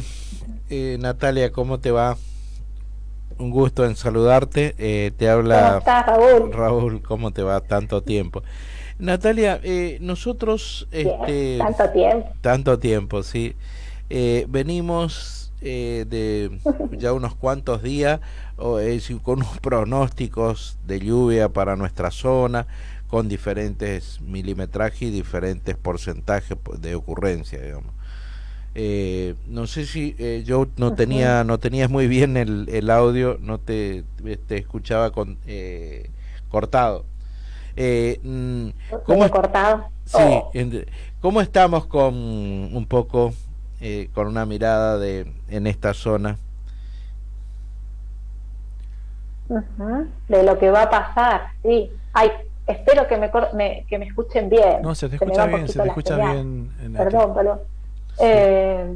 eh, 0.71 0.97
Natalia, 1.01 1.53
¿cómo 1.53 1.79
te 1.79 1.91
va? 1.91 2.17
Un 3.39 3.51
gusto 3.51 3.85
en 3.85 3.97
saludarte. 3.97 4.75
Eh, 4.79 5.13
te 5.17 5.29
habla 5.29 5.59
¿Cómo 5.67 5.79
estás, 5.79 6.07
Raúl? 6.07 6.53
Raúl, 6.53 7.03
¿cómo 7.03 7.31
te 7.33 7.43
va? 7.43 7.61
Tanto 7.61 8.03
tiempo. 8.03 8.43
Natalia, 8.99 9.59
eh, 9.63 9.99
nosotros... 10.01 10.87
Este, 10.93 11.59
tanto 11.59 11.91
tiempo. 11.91 12.29
Tanto 12.41 12.79
tiempo, 12.79 13.23
sí. 13.23 13.57
Eh, 14.15 14.45
venimos 14.47 15.53
eh, 15.63 16.05
de 16.07 16.61
ya 16.99 17.15
unos 17.15 17.35
cuantos 17.35 17.83
días 17.83 18.21
o, 18.59 18.79
eh, 18.79 19.01
sí, 19.01 19.19
con 19.23 19.39
unos 19.39 19.59
pronósticos 19.61 20.77
de 20.87 21.01
lluvia 21.01 21.49
para 21.49 21.77
nuestra 21.77 22.11
zona, 22.11 22.67
con 23.09 23.27
diferentes 23.31 24.21
milimetrajes 24.21 25.01
y 25.03 25.11
diferentes 25.11 25.77
porcentajes 25.79 26.59
po- 26.59 26.77
de 26.77 26.95
ocurrencia, 26.95 27.59
digamos. 27.59 27.95
Eh, 28.75 29.35
no 29.49 29.67
sé 29.67 29.87
si 29.87 30.15
eh, 30.19 30.43
yo 30.47 30.67
no 30.77 30.95
tenía 30.95 31.45
no 31.45 31.59
tenías 31.59 31.89
muy 31.91 32.07
bien 32.07 32.37
el, 32.37 32.69
el 32.71 32.91
audio, 32.91 33.39
no 33.41 33.59
te, 33.59 34.05
te 34.47 34.59
escuchaba 34.59 35.11
con 35.11 35.39
eh, 35.47 36.11
cortado. 36.51 37.07
Eh, 37.77 38.21
mm, 38.23 38.69
¿cómo, 39.07 39.31
cortado. 39.31 39.87
Sí, 40.05 40.19
Oh. 40.21 40.53
¿cómo 41.21 41.41
estamos 41.41 41.87
con 41.87 42.15
un 42.15 42.87
poco 42.87 43.33
eh, 43.83 44.09
con 44.15 44.27
una 44.29 44.47
mirada 44.47 44.97
de 44.99 45.27
en 45.49 45.67
esta 45.67 45.93
zona? 45.93 46.39
De 50.29 50.43
lo 50.43 50.59
que 50.59 50.71
va 50.71 50.83
a 50.85 50.91
pasar, 50.91 51.49
sí. 51.63 51.91
Ay, 52.15 52.31
espero 52.67 53.07
que 53.07 53.19
me, 53.19 53.31
cor- 53.31 53.53
me- 53.55 53.85
que 53.89 53.99
me 53.99 54.07
escuchen 54.07 54.49
bien. 54.49 54.81
No, 54.83 54.95
se 54.95 55.09
te 55.09 55.17
escucha 55.17 55.47
bien, 55.47 55.69
se 55.69 55.75
poquito 55.79 55.83
te 55.83 55.87
la 55.87 55.93
escucha 55.93 56.15
señal. 56.17 56.33
bien. 56.35 56.71
en 56.81 56.93
la- 56.95 56.99
Perdón, 57.01 57.35
perdón. 57.35 57.61
Eh, 58.21 58.95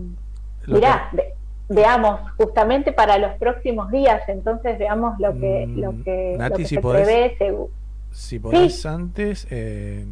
Lo 0.66 0.74
mirá, 0.76 1.08
ve- 1.12 1.34
veamos, 1.68 2.20
justamente 2.36 2.92
para 2.92 3.18
los 3.18 3.32
próximos 3.38 3.90
días, 3.90 4.22
entonces 4.28 4.78
veamos 4.78 5.18
lo 5.18 5.32
que, 5.38 5.66
lo 5.76 5.92
que, 6.04 6.30
lo 6.32 6.36
Mm, 6.36 6.38
Nati, 6.38 6.62
que 6.62 6.68
si 6.68 6.74
se 6.76 6.80
podés- 6.80 7.04
prevé. 7.04 7.68
Si 8.12 8.38
podés 8.38 8.86
antes, 8.86 9.46
eh, 9.50 10.06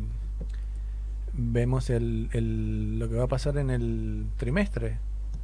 vemos 1.37 1.91
el, 1.91 2.29
el- 2.33 2.99
lo 2.99 3.09
que 3.09 3.17
va 3.17 3.25
a 3.25 3.29
pasar 3.29 3.57
en 3.59 3.71
el 3.71 4.27
trimestre, 4.37 4.99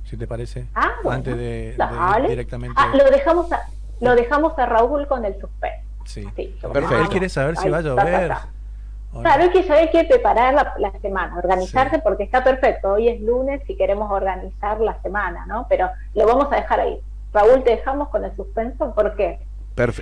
si 0.05 0.17
te 0.17 0.27
parece. 0.27 0.67
Ah, 0.75 0.93
bueno, 1.03 1.17
antes 1.19 1.37
de, 1.37 1.43
de 1.73 1.75
dale. 1.77 2.29
directamente. 2.29 2.75
Ah, 2.79 2.93
lo 2.97 3.05
dejamos 3.11 3.51
a, 3.53 3.61
lo 4.01 4.15
dejamos 4.15 4.59
a 4.59 4.67
Raúl 4.67 5.07
con 5.07 5.25
el 5.25 5.35
suspense. 5.41 5.83
sí. 6.05 6.25
Sí, 6.37 6.55
Perfecto. 6.61 6.99
Él 7.03 7.09
quiere 7.09 7.29
saber 7.29 7.57
si 7.57 7.67
Ahí, 7.67 7.71
va 7.71 7.79
a 7.79 7.83
ta, 7.83 7.95
ta, 7.97 8.03
llover. 8.05 8.29
ta. 8.29 8.49
o 9.13 9.17
no. 9.17 9.23
Claro, 9.23 9.43
hay 9.43 9.51
que 9.51 9.63
saber 9.65 9.91
que 9.91 10.05
preparar 10.05 10.55
la, 10.55 10.75
la 10.79 10.93
semana, 11.01 11.37
organizarse 11.37 11.99
porque 11.99 12.23
está 12.25 12.43
perfecto. 12.45 12.93
Hoy 12.93 13.09
es 13.09 13.21
lunes 13.21 13.61
y 13.69 13.77
queremos 13.77 14.11
organizar 14.11 14.81
la 14.81 15.01
semana, 15.03 15.47
¿no? 15.47 15.67
Pero 15.69 15.91
lo 16.15 16.27
vamos 16.27 16.47
a 16.53 16.57
dejar 16.57 16.81
ahí. 16.81 16.99
Raúl, 17.33 17.63
te 17.65 17.71
dejamos 17.71 18.09
con 18.09 18.25
el 18.25 18.35
suspenso, 18.37 18.95
¿por 18.95 19.15
qué? 19.17 19.39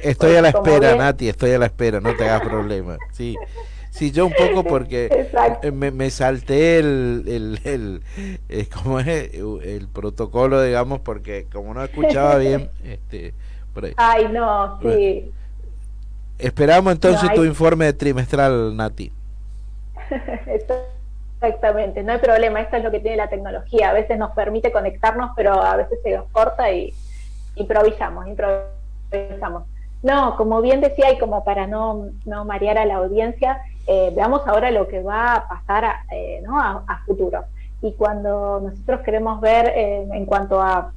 Estoy 0.02 0.34
a 0.34 0.42
la 0.42 0.48
espera, 0.48 0.88
bien- 0.88 0.98
Nati, 0.98 1.28
estoy 1.28 1.52
a 1.52 1.58
la 1.58 1.66
espera, 1.66 2.00
no 2.00 2.14
te 2.16 2.28
hagas 2.28 2.42
problema. 2.48 2.96
Sí, 3.12 3.36
sí, 3.98 4.10
yo 4.12 4.26
un 4.26 4.32
poco 4.32 4.64
porque 4.64 5.10
eh, 5.62 5.70
me, 5.70 5.90
me 5.90 6.10
salté 6.10 6.78
el, 6.78 7.24
el, 7.26 7.60
el, 7.64 8.02
eh, 8.48 8.66
¿cómo 8.82 9.00
es? 9.00 9.08
el 9.34 9.88
protocolo, 9.92 10.62
digamos, 10.62 11.00
porque 11.00 11.46
como 11.52 11.74
no 11.74 11.82
escuchaba 11.82 12.38
bien, 12.38 12.70
este, 12.84 13.34
por 13.74 13.84
ahí. 13.84 13.92
Ay, 13.96 14.28
no, 14.28 14.78
sí. 14.82 15.32
Esperamos 16.38 16.92
entonces 16.92 17.22
No, 17.24 17.30
hay- 17.30 17.36
tu 17.36 17.44
informe 17.44 17.92
trimestral, 17.92 18.76
Nati. 18.76 19.10
Exactamente, 21.40 22.02
no 22.02 22.12
hay 22.12 22.18
problema, 22.18 22.60
esto 22.60 22.76
es 22.76 22.84
lo 22.84 22.90
que 22.90 22.98
tiene 23.00 23.16
la 23.16 23.28
tecnología, 23.28 23.90
a 23.90 23.92
veces 23.92 24.18
nos 24.18 24.32
permite 24.32 24.72
conectarnos, 24.72 25.30
pero 25.36 25.62
a 25.62 25.76
veces 25.76 25.98
se 26.02 26.16
nos 26.16 26.28
corta 26.30 26.70
y 26.72 26.92
improvisamos, 27.54 28.26
improvisamos. 28.26 29.64
No, 30.02 30.36
como 30.36 30.60
bien 30.62 30.80
decía 30.80 31.12
y 31.12 31.18
como 31.18 31.44
para 31.44 31.66
no, 31.66 32.10
no 32.24 32.44
marear 32.44 32.78
a 32.78 32.86
la 32.86 32.96
audiencia, 32.96 33.60
eh, 33.88 34.12
veamos 34.14 34.46
ahora 34.46 34.70
lo 34.70 34.86
que 34.86 35.02
va 35.02 35.34
a 35.34 35.48
pasar 35.48 35.84
a, 35.84 36.04
eh, 36.12 36.40
¿no? 36.44 36.60
a, 36.60 36.84
a 36.86 36.98
futuro. 37.06 37.44
Y 37.80 37.92
cuando 37.94 38.60
nosotros 38.60 39.00
queremos 39.00 39.40
ver 39.40 39.72
eh, 39.74 40.06
en 40.12 40.26
cuanto 40.26 40.60
a 40.60 40.92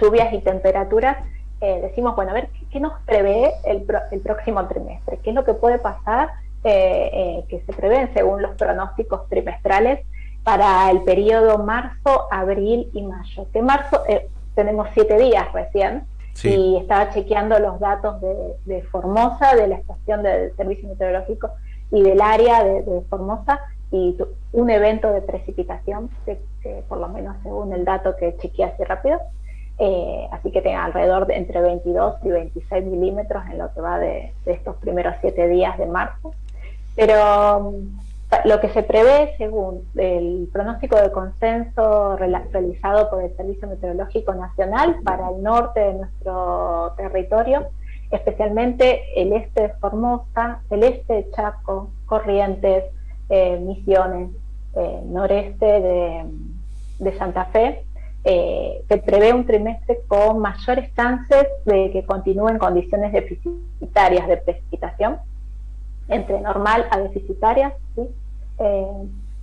lluvias 0.00 0.32
y 0.32 0.38
temperaturas, 0.40 1.16
eh, 1.60 1.80
decimos, 1.82 2.14
bueno, 2.14 2.30
a 2.30 2.34
ver, 2.34 2.48
¿qué, 2.48 2.66
qué 2.70 2.80
nos 2.80 2.92
prevé 3.04 3.52
el, 3.64 3.82
pro- 3.82 4.02
el 4.12 4.20
próximo 4.20 4.64
trimestre? 4.68 5.18
¿Qué 5.22 5.30
es 5.30 5.36
lo 5.36 5.44
que 5.44 5.54
puede 5.54 5.78
pasar 5.78 6.28
que 6.62 7.62
se 7.64 7.72
prevén 7.72 8.12
según 8.14 8.42
los 8.42 8.54
pronósticos 8.56 9.28
trimestrales 9.28 10.04
para 10.44 10.90
el 10.90 11.02
periodo 11.02 11.58
marzo, 11.58 12.28
abril 12.30 12.90
y 12.92 13.02
mayo? 13.02 13.46
Que 13.52 13.62
marzo 13.62 14.02
tenemos 14.54 14.88
siete 14.94 15.16
días 15.18 15.50
recién 15.52 16.06
Sí. 16.34 16.54
y 16.54 16.76
estaba 16.76 17.10
chequeando 17.10 17.58
los 17.58 17.80
datos 17.80 18.20
de, 18.20 18.54
de 18.64 18.82
Formosa, 18.82 19.56
de 19.56 19.66
la 19.66 19.74
estación 19.74 20.22
del 20.22 20.54
Servicio 20.54 20.88
Meteorológico 20.88 21.50
y 21.90 22.02
del 22.02 22.20
área 22.20 22.62
de, 22.64 22.82
de 22.82 23.00
Formosa 23.02 23.60
y 23.90 24.12
tu- 24.14 24.28
un 24.52 24.70
evento 24.70 25.10
de 25.12 25.22
precipitación, 25.22 26.10
que, 26.26 26.38
que 26.62 26.82
por 26.88 26.98
lo 26.98 27.08
menos 27.08 27.36
según 27.42 27.72
el 27.72 27.84
dato 27.84 28.16
que 28.16 28.36
chequeé 28.36 28.66
así 28.66 28.84
rápido, 28.84 29.18
eh, 29.78 30.28
así 30.32 30.50
que 30.50 30.60
tenga 30.60 30.84
alrededor 30.84 31.26
de 31.26 31.36
entre 31.36 31.60
22 31.60 32.16
y 32.24 32.28
26 32.30 32.84
milímetros 32.84 33.44
en 33.50 33.58
lo 33.58 33.72
que 33.72 33.80
va 33.80 33.98
de, 33.98 34.32
de 34.44 34.52
estos 34.52 34.76
primeros 34.76 35.14
siete 35.20 35.46
días 35.48 35.78
de 35.78 35.86
marzo. 35.86 36.32
Pero 36.96 37.70
mm, 37.72 38.48
lo 38.48 38.60
que 38.60 38.68
se 38.70 38.82
prevé 38.82 39.34
según 39.38 39.84
el 39.96 40.48
pronóstico 40.52 40.96
de 40.96 41.10
consenso 41.12 42.16
realizado 42.16 43.08
por 43.08 43.22
el 43.22 43.34
Servicio 43.36 43.68
Meteorológico 43.68 44.34
Nacional 44.34 44.96
para 45.04 45.30
el 45.30 45.42
norte 45.42 45.80
de 45.80 45.94
nuestro 45.94 46.92
territorio, 46.96 47.68
especialmente 48.10 49.02
el 49.16 49.32
este 49.32 49.62
de 49.62 49.68
Formosa, 49.80 50.62
el 50.70 50.82
este 50.82 51.14
de 51.14 51.30
Chaco, 51.30 51.90
Corrientes, 52.06 52.84
eh, 53.28 53.58
Misiones, 53.60 54.30
eh, 54.74 55.00
noreste 55.06 55.66
de, 55.66 56.24
de 56.98 57.18
Santa 57.18 57.46
Fe, 57.46 57.84
eh, 58.24 58.82
se 58.88 58.98
prevé 58.98 59.32
un 59.32 59.46
trimestre 59.46 60.00
con 60.08 60.40
mayores 60.40 60.92
chances 60.94 61.46
de 61.64 61.90
que 61.92 62.04
continúen 62.04 62.58
condiciones 62.58 63.12
deficitarias 63.12 64.26
de 64.28 64.36
precipitación, 64.38 65.18
entre 66.08 66.40
normal 66.40 66.86
a 66.90 66.98
deficitarias, 66.98 67.72
¿sí? 67.94 68.02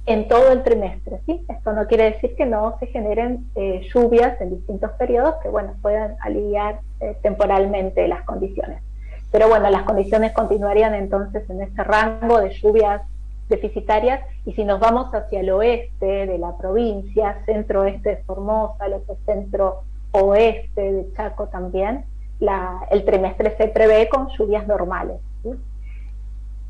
En 0.07 0.27
todo 0.27 0.51
el 0.51 0.63
trimestre. 0.63 1.19
¿sí? 1.25 1.43
Esto 1.49 1.73
no 1.73 1.87
quiere 1.87 2.11
decir 2.11 2.35
que 2.35 2.45
no 2.45 2.77
se 2.79 2.87
generen 2.87 3.45
eh, 3.55 3.81
lluvias 3.93 4.39
en 4.39 4.51
distintos 4.51 4.91
periodos 4.99 5.35
que 5.41 5.49
bueno, 5.49 5.73
puedan 5.81 6.15
aliviar 6.21 6.79
eh, 6.99 7.17
temporalmente 7.23 8.07
las 8.07 8.23
condiciones. 8.23 8.81
Pero 9.31 9.49
bueno, 9.49 9.69
las 9.69 9.83
condiciones 9.83 10.31
continuarían 10.33 10.93
entonces 10.93 11.49
en 11.49 11.61
ese 11.61 11.83
rango 11.83 12.39
de 12.39 12.51
lluvias 12.51 13.01
deficitarias 13.49 14.21
y 14.45 14.53
si 14.53 14.63
nos 14.63 14.79
vamos 14.79 15.13
hacia 15.13 15.39
el 15.41 15.49
oeste 15.51 16.25
de 16.27 16.37
la 16.37 16.55
provincia, 16.57 17.41
centro-oeste 17.45 18.09
de 18.09 18.17
Formosa, 18.17 18.87
lo 18.87 19.03
que 19.05 19.13
es 19.13 19.19
centro-oeste 19.25 20.81
de 20.93 21.13
Chaco 21.13 21.47
también, 21.47 22.05
la- 22.39 22.79
el 22.91 23.05
trimestre 23.05 23.55
se 23.57 23.67
prevé 23.67 24.07
con 24.09 24.27
lluvias 24.37 24.67
normales. 24.67 25.17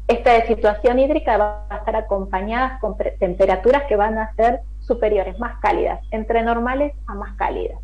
Esta 0.07 0.45
situación 0.45 0.99
hídrica 0.99 1.37
va 1.37 1.65
a 1.69 1.77
estar 1.77 1.95
acompañada 1.95 2.77
con 2.79 2.95
temperaturas 3.19 3.83
que 3.83 3.95
van 3.95 4.17
a 4.19 4.33
ser 4.35 4.61
superiores, 4.81 5.39
más 5.39 5.59
cálidas, 5.59 5.99
entre 6.11 6.43
normales 6.43 6.93
a 7.07 7.15
más 7.15 7.35
cálidas. 7.37 7.79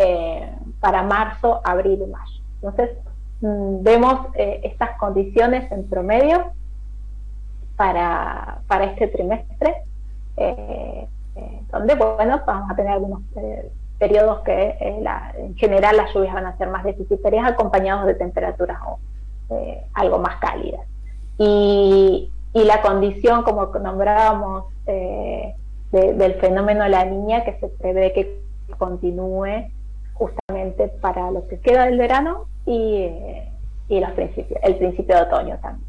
Eh, 0.00 0.52
para 0.80 1.02
marzo, 1.02 1.60
abril 1.64 2.00
y 2.02 2.06
mayo. 2.06 2.40
Entonces, 2.62 2.90
mm, 3.40 3.82
vemos 3.82 4.26
eh, 4.34 4.60
estas 4.62 4.96
condiciones 4.96 5.70
en 5.72 5.88
promedio 5.88 6.52
para, 7.76 8.60
para 8.68 8.84
este 8.84 9.08
trimestre, 9.08 9.82
eh, 10.36 11.08
donde, 11.70 11.94
bueno, 11.96 12.40
vamos 12.46 12.70
a 12.70 12.76
tener 12.76 12.92
algunos 12.92 13.22
periodos 13.98 14.40
que 14.40 14.98
la- 15.02 15.32
en 15.36 15.56
general 15.56 15.96
las 15.96 16.12
lluvias 16.14 16.34
van 16.34 16.46
a 16.46 16.56
ser 16.56 16.68
más 16.68 16.84
deficitarias 16.84 17.46
acompañados 17.48 18.06
de 18.06 18.14
temperaturas 18.14 18.78
algo 19.94 20.18
más 20.18 20.36
cálidas. 20.36 20.80
Y, 21.38 22.30
y 22.52 22.64
la 22.64 22.82
condición, 22.82 23.42
como 23.44 23.66
nombrábamos, 23.66 24.64
eh, 24.86 25.54
de- 25.92 26.14
del 26.14 26.34
fenómeno 26.34 26.84
de 26.84 26.90
la 26.90 27.04
niña, 27.04 27.44
que 27.44 27.58
se 27.60 27.68
prevé 27.68 28.12
que 28.12 28.42
continúe 28.76 29.70
justamente 30.14 30.88
para 31.00 31.30
lo 31.30 31.46
que 31.48 31.58
queda 31.60 31.84
del 31.86 31.96
verano 31.98 32.46
y, 32.66 33.02
eh, 33.02 33.48
y 33.88 34.00
los 34.00 34.10
principios, 34.12 34.60
el 34.62 34.76
principio 34.76 35.14
de 35.16 35.22
otoño 35.22 35.58
también. 35.62 35.86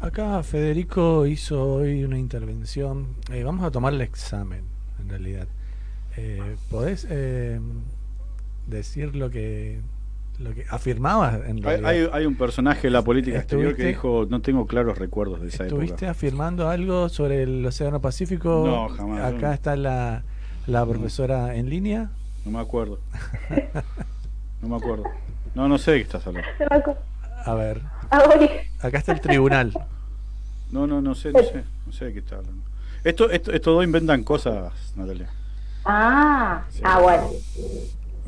Acá 0.00 0.42
Federico 0.42 1.26
hizo 1.26 1.74
hoy 1.74 2.04
una 2.04 2.18
intervención. 2.18 3.16
Eh, 3.32 3.42
vamos 3.42 3.64
a 3.64 3.70
tomar 3.70 3.92
el 3.92 4.00
examen, 4.00 4.62
en 5.00 5.08
realidad. 5.08 5.46
Eh, 6.16 6.56
¿Podés 6.70 7.06
decir 8.66 9.16
lo 9.16 9.30
que 9.30 9.80
lo 10.38 10.54
que 10.54 10.64
afirmabas 10.70 11.34
en 11.46 11.56
Hay, 11.56 11.62
realidad? 11.62 11.90
hay- 11.90 12.08
hay 12.12 12.26
un 12.26 12.36
personaje 12.36 12.82
de 12.82 12.90
la 12.90 13.02
política 13.02 13.38
exterior 13.38 13.74
que 13.74 13.82
¿Estuviste- 13.82 13.88
dijo, 13.88 14.26
no 14.30 14.40
tengo 14.40 14.66
claros 14.66 14.96
recuerdos 14.98 15.40
de 15.40 15.48
esa 15.48 15.64
¿Estuviste 15.64 16.04
época. 16.06 16.10
afirmando 16.12 16.68
algo 16.68 17.08
sobre 17.08 17.42
el 17.42 17.66
Océano 17.66 18.00
Pacífico? 18.00 18.64
No, 18.66 18.88
jamás, 18.94 19.24
Acá 19.34 19.48
no. 19.48 19.52
está 19.52 19.76
la, 19.76 20.22
la 20.66 20.86
profesora 20.86 21.54
en 21.56 21.68
línea. 21.70 22.10
No 22.44 22.52
me 22.52 22.60
acuerdo. 22.60 23.00
No 24.60 24.68
me 24.68 24.76
acuerdo. 24.76 25.04
No, 25.54 25.68
no 25.68 25.78
sé 25.78 25.92
de 25.92 25.96
qué 25.98 26.02
estás 26.02 26.26
hablando. 26.26 26.48
A 27.44 27.54
ver, 27.54 27.80
Acá 28.80 28.98
está 28.98 29.12
el 29.12 29.20
tribunal. 29.20 29.72
No, 30.72 30.86
no, 30.88 31.00
no 31.00 31.14
sé, 31.14 31.30
no 31.32 31.38
sé, 31.44 31.62
no 31.86 31.92
sé 31.92 32.06
de 32.06 32.12
qué 32.14 32.18
está 32.18 32.36
hablando. 32.36 32.62
Esto, 33.04 33.30
esto, 33.30 33.52
estos 33.52 33.74
dos 33.76 33.84
inventan 33.84 34.24
cosas, 34.24 34.72
Natalia. 34.96 35.28
Ah, 35.84 36.64
ah, 36.82 36.98
bueno. 37.00 37.28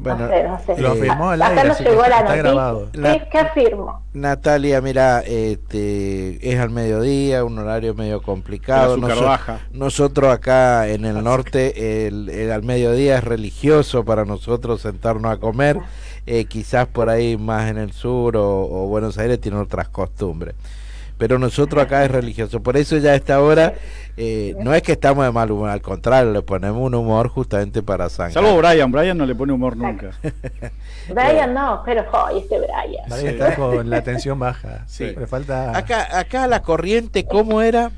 Bueno, 0.03 0.19
no 0.27 0.29
sé, 0.31 0.43
no 0.45 0.59
sé. 0.77 0.81
Lo 0.81 0.95
firmó 0.95 1.31
al 1.31 1.43
Acá 1.43 1.61
aire, 1.63 1.75
que 1.77 1.85
llegó 1.85 2.01
la 2.03 2.07
está 2.09 2.21
noticia. 2.23 2.43
grabado. 2.43 2.89
¿Qué, 2.93 3.29
¿Qué 3.31 3.39
afirmo? 3.39 4.03
Natalia, 4.15 4.81
mira, 4.81 5.21
este, 5.21 6.51
es 6.53 6.59
al 6.59 6.71
mediodía, 6.71 7.45
un 7.45 7.59
horario 7.59 7.95
medio 7.95 8.23
complicado. 8.23 8.95
El 8.95 9.03
Noso- 9.03 9.25
baja. 9.25 9.61
Nosotros 9.73 10.33
acá 10.33 10.89
en 10.89 11.05
el 11.05 11.23
norte, 11.23 12.07
el, 12.07 12.29
el 12.31 12.51
al 12.51 12.63
mediodía 12.63 13.19
es 13.19 13.25
religioso 13.25 14.05
para 14.05 14.25
nosotros 14.25 14.81
sentarnos 14.81 15.31
a 15.31 15.37
comer. 15.37 15.79
Eh, 16.27 16.45
quizás 16.47 16.87
por 16.87 17.09
ahí 17.11 17.37
más 17.37 17.71
en 17.71 17.77
el 17.79 17.93
sur 17.93 18.37
o, 18.37 18.45
o 18.63 18.87
Buenos 18.87 19.19
Aires 19.19 19.41
tienen 19.41 19.61
otras 19.61 19.89
costumbres. 19.89 20.55
Pero 21.21 21.39
nosotros 21.39 21.85
acá 21.85 22.03
es 22.03 22.11
religioso. 22.11 22.63
Por 22.63 22.79
eso 22.79 22.97
ya 22.97 23.11
a 23.11 23.15
esta 23.15 23.43
hora 23.43 23.75
eh, 24.17 24.57
no 24.59 24.73
es 24.75 24.83
que 24.83 24.93
estamos 24.93 25.23
de 25.23 25.31
mal 25.31 25.51
humor, 25.51 25.69
al 25.69 25.83
contrario, 25.83 26.33
le 26.33 26.41
ponemos 26.41 26.81
un 26.81 26.95
humor 26.95 27.29
justamente 27.29 27.83
para 27.83 28.09
sangrar. 28.09 28.43
Salvo 28.43 28.57
Brian, 28.57 28.91
Brian 28.91 29.19
no 29.19 29.27
le 29.27 29.35
pone 29.35 29.53
humor 29.53 29.77
nunca. 29.77 30.13
Brian 31.09 31.53
no, 31.53 31.83
pero 31.85 32.07
hoy 32.11 32.39
este 32.39 32.59
Brian. 32.59 33.05
Brian 33.07 33.27
está 33.35 33.55
con 33.55 33.91
la 33.91 34.03
tensión 34.03 34.39
baja. 34.39 34.85
Sí. 34.87 35.15
Le 35.15 35.27
falta. 35.27 35.77
Acá, 35.77 36.19
acá 36.19 36.47
la 36.47 36.63
corriente, 36.63 37.27
¿cómo 37.27 37.61
era? 37.61 37.91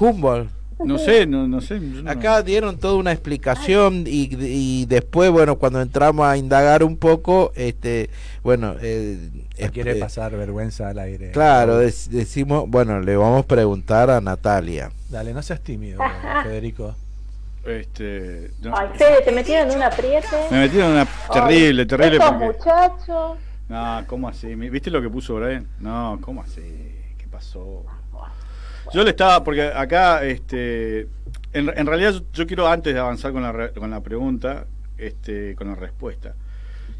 Humboldt. 0.00 0.55
No 0.84 0.98
sé, 0.98 1.26
no, 1.26 1.48
no 1.48 1.60
sé. 1.62 1.80
no- 1.80 2.10
Acá 2.10 2.42
dieron 2.42 2.76
toda 2.78 2.94
una 2.96 3.10
explicación 3.12 4.04
y, 4.06 4.28
y 4.38 4.84
después, 4.86 5.30
bueno, 5.30 5.56
cuando 5.56 5.80
entramos 5.80 6.26
a 6.26 6.36
indagar 6.36 6.82
un 6.84 6.98
poco, 6.98 7.52
este, 7.56 8.10
bueno, 8.42 8.74
eh, 8.82 9.30
No 9.58 9.70
quiere 9.72 9.92
eh, 9.92 9.96
pasar 9.96 10.36
vergüenza 10.36 10.88
al 10.90 10.98
aire. 10.98 11.30
claro, 11.30 11.82
dec- 11.82 12.08
decimos, 12.08 12.64
bueno, 12.68 13.00
le 13.00 13.16
vamos 13.16 13.44
a 13.44 13.46
preguntar 13.48 14.10
a 14.10 14.20
Natalia. 14.20 14.90
Dale, 15.08 15.32
no 15.32 15.42
seas 15.42 15.60
tímido, 15.62 15.98
Federico. 16.42 16.94
Este, 17.64 18.50
no. 18.62 18.76
Ay, 18.76 18.88
Fede, 18.96 19.22
te 19.24 19.32
metieron 19.32 19.70
en 19.70 19.76
un 19.76 19.82
apriete. 19.82 20.26
Me 20.50 20.60
metieron 20.60 20.90
en 20.90 20.96
una 20.96 21.08
terrible, 21.32 21.82
Ay, 21.82 21.88
terrible. 21.88 22.16
Estos 22.16 22.30
porque- 22.30 22.46
muchachos. 22.46 23.38
No, 23.68 24.04
¿cómo 24.06 24.28
así? 24.28 24.54
¿Viste 24.54 24.90
lo 24.92 25.02
que 25.02 25.08
puso 25.10 25.34
Brian? 25.34 25.66
No, 25.80 26.18
¿cómo 26.20 26.42
así? 26.42 26.60
¿Qué 27.18 27.26
pasó? 27.28 27.84
Yo 28.92 29.02
le 29.04 29.10
estaba, 29.10 29.42
porque 29.42 29.62
acá, 29.62 30.24
este, 30.24 31.08
en, 31.52 31.68
en 31.76 31.86
realidad 31.86 32.12
yo, 32.12 32.20
yo 32.32 32.46
quiero 32.46 32.66
antes 32.66 32.94
de 32.94 33.00
avanzar 33.00 33.32
con 33.32 33.42
la, 33.42 33.70
con 33.72 33.90
la 33.90 34.00
pregunta, 34.00 34.66
este, 34.98 35.54
con 35.56 35.68
la 35.68 35.74
respuesta. 35.74 36.34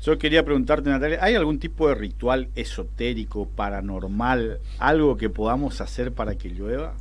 Yo 0.02 0.18
quería 0.18 0.44
preguntarte, 0.44 0.90
Natalia, 0.90 1.18
¿hay 1.20 1.34
algún 1.34 1.58
tipo 1.58 1.88
de 1.88 1.94
ritual 1.94 2.48
esotérico, 2.54 3.48
paranormal, 3.48 4.60
algo 4.78 5.16
que 5.16 5.30
podamos 5.30 5.80
hacer 5.80 6.12
para 6.12 6.36
que 6.36 6.50
llueva? 6.50 6.94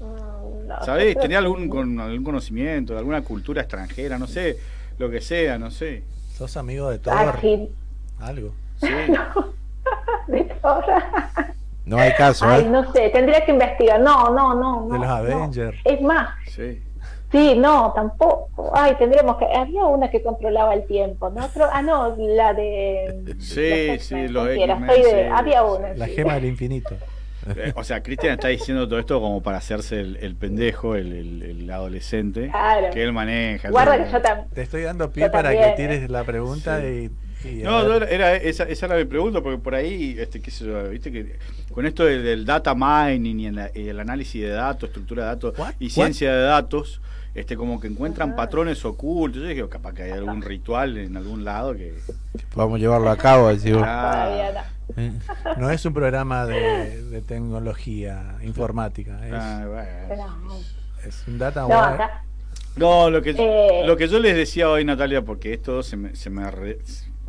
Mm, 0.00 0.68
no, 0.68 0.84
¿Sabés? 0.84 1.14
yo 1.14 1.20
¿Tenés 1.22 1.38
creo 1.38 1.52
algún, 1.52 1.68
con, 1.70 2.00
algún 2.00 2.24
conocimiento 2.24 2.92
de 2.92 3.00
alguna 3.00 3.22
cultura 3.22 3.62
extranjera? 3.62 4.18
No 4.18 4.26
sé, 4.26 4.58
lo 4.98 5.10
que 5.10 5.20
sea, 5.20 5.58
no 5.58 5.70
sé. 5.70 6.04
¿Sos 6.34 6.56
amigo 6.56 6.90
de 6.90 6.98
sí, 6.98 7.68
Algo. 8.20 8.54
Sí. 8.80 8.88
de 10.28 10.44
Thor. 10.62 10.84
No 11.86 11.98
hay 11.98 12.12
caso, 12.14 12.44
Ay, 12.46 12.64
¿eh? 12.64 12.68
no 12.68 12.92
sé, 12.92 13.08
tendría 13.10 13.44
que 13.44 13.52
investigar. 13.52 14.00
No, 14.00 14.30
no, 14.30 14.54
no. 14.54 14.86
no 14.86 14.92
De 14.92 14.98
los 14.98 15.06
no. 15.08 15.14
Avengers. 15.14 15.78
Es 15.84 16.00
más, 16.02 16.28
Sí. 16.48 16.82
sí, 17.32 17.54
no, 17.56 17.92
tampoco. 17.94 18.72
Ay, 18.74 18.94
tendremos 18.98 19.36
que. 19.38 19.46
Había 19.46 19.84
una 19.84 20.10
que 20.10 20.22
controlaba 20.22 20.74
el 20.74 20.84
tiempo, 20.86 21.30
¿no? 21.30 21.46
Creo- 21.48 21.68
ah, 21.72 21.82
no, 21.82 22.14
la 22.18 22.52
de. 22.54 23.34
Sí, 23.38 23.98
sí, 24.00 24.28
los 24.28 24.46
de- 24.48 24.56
sí. 24.56 25.30
Había 25.32 25.62
una. 25.64 25.94
La 25.94 26.06
sí. 26.06 26.12
gema 26.12 26.34
del 26.34 26.44
infinito. 26.46 26.94
Eh, 27.54 27.72
O 27.76 27.84
sea, 27.84 28.02
Cristian 28.02 28.32
está 28.32 28.48
diciendo 28.48 28.88
todo 28.88 28.98
esto 28.98 29.20
como 29.20 29.40
para 29.40 29.58
hacerse 29.58 30.00
el, 30.00 30.16
el 30.16 30.34
pendejo, 30.34 30.96
el, 30.96 31.12
el- 31.12 31.42
el 31.44 31.70
adolescente 31.70 32.48
Claro. 32.50 32.88
que 32.92 33.00
él 33.04 33.12
maneja. 33.12 33.70
Guarda 33.70 34.04
que 34.04 34.10
yo 34.10 34.20
también. 34.20 34.48
Te 34.52 34.62
estoy 34.62 34.82
dando 34.82 35.12
pie 35.12 35.26
Yo 35.26 35.30
para 35.30 35.50
también, 35.50 35.70
que 35.70 35.76
tires 35.76 36.10
la 36.10 36.24
pregunta 36.24 36.80
y 36.84 37.08
No, 37.62 37.82
no, 37.84 37.94
era, 37.96 38.36
esa, 38.36 38.64
esa 38.64 38.86
era 38.86 38.96
mi 38.96 39.04
pregunta, 39.04 39.40
porque 39.42 39.58
por 39.58 39.74
ahí, 39.74 40.16
este, 40.18 40.40
qué 40.40 40.50
sé 40.50 40.64
yo, 40.66 40.88
viste 40.90 41.10
que 41.12 41.38
con 41.72 41.86
esto 41.86 42.04
del, 42.04 42.22
del 42.24 42.44
data 42.44 42.74
mining 42.74 43.40
y 43.40 43.46
el, 43.46 43.58
el 43.74 44.00
análisis 44.00 44.42
de 44.42 44.48
datos, 44.50 44.88
estructura 44.88 45.22
de 45.24 45.28
datos 45.30 45.54
y 45.78 45.90
ciencia 45.90 46.32
de 46.34 46.42
datos, 46.42 47.00
este, 47.34 47.56
como 47.56 47.78
que 47.80 47.88
encuentran 47.88 48.34
patrones 48.34 48.84
ocultos. 48.84 49.42
Yo 49.42 49.48
dije, 49.48 49.68
capaz 49.68 49.92
que 49.94 50.02
hay 50.04 50.12
algún 50.12 50.40
ritual 50.42 50.96
en 50.96 51.16
algún 51.16 51.44
lado 51.44 51.74
que. 51.74 51.94
Vamos 52.54 52.76
a 52.76 52.78
llevarlo 52.78 53.10
a 53.10 53.16
cabo, 53.16 53.50
no. 55.58 55.70
Es 55.70 55.84
un 55.84 55.92
programa 55.94 56.46
de, 56.46 57.02
de 57.02 57.20
tecnología 57.22 58.36
informática. 58.42 59.26
Es, 59.26 59.32
Ah, 59.34 59.64
bueno. 59.68 60.54
Es 61.06 61.24
un 61.28 61.38
data 61.38 61.62
no. 61.62 61.98
No, 62.76 63.10
lo 63.10 63.22
que, 63.22 63.30
Eh. 63.30 63.82
lo 63.86 63.96
que 63.96 64.06
yo 64.08 64.18
les 64.18 64.36
decía 64.36 64.68
hoy, 64.68 64.84
Natalia, 64.84 65.22
porque 65.22 65.52
esto 65.54 65.82
se 65.82 65.96
me, 65.96 66.14
se 66.14 66.28
me 66.30 66.50
re- 66.50 66.78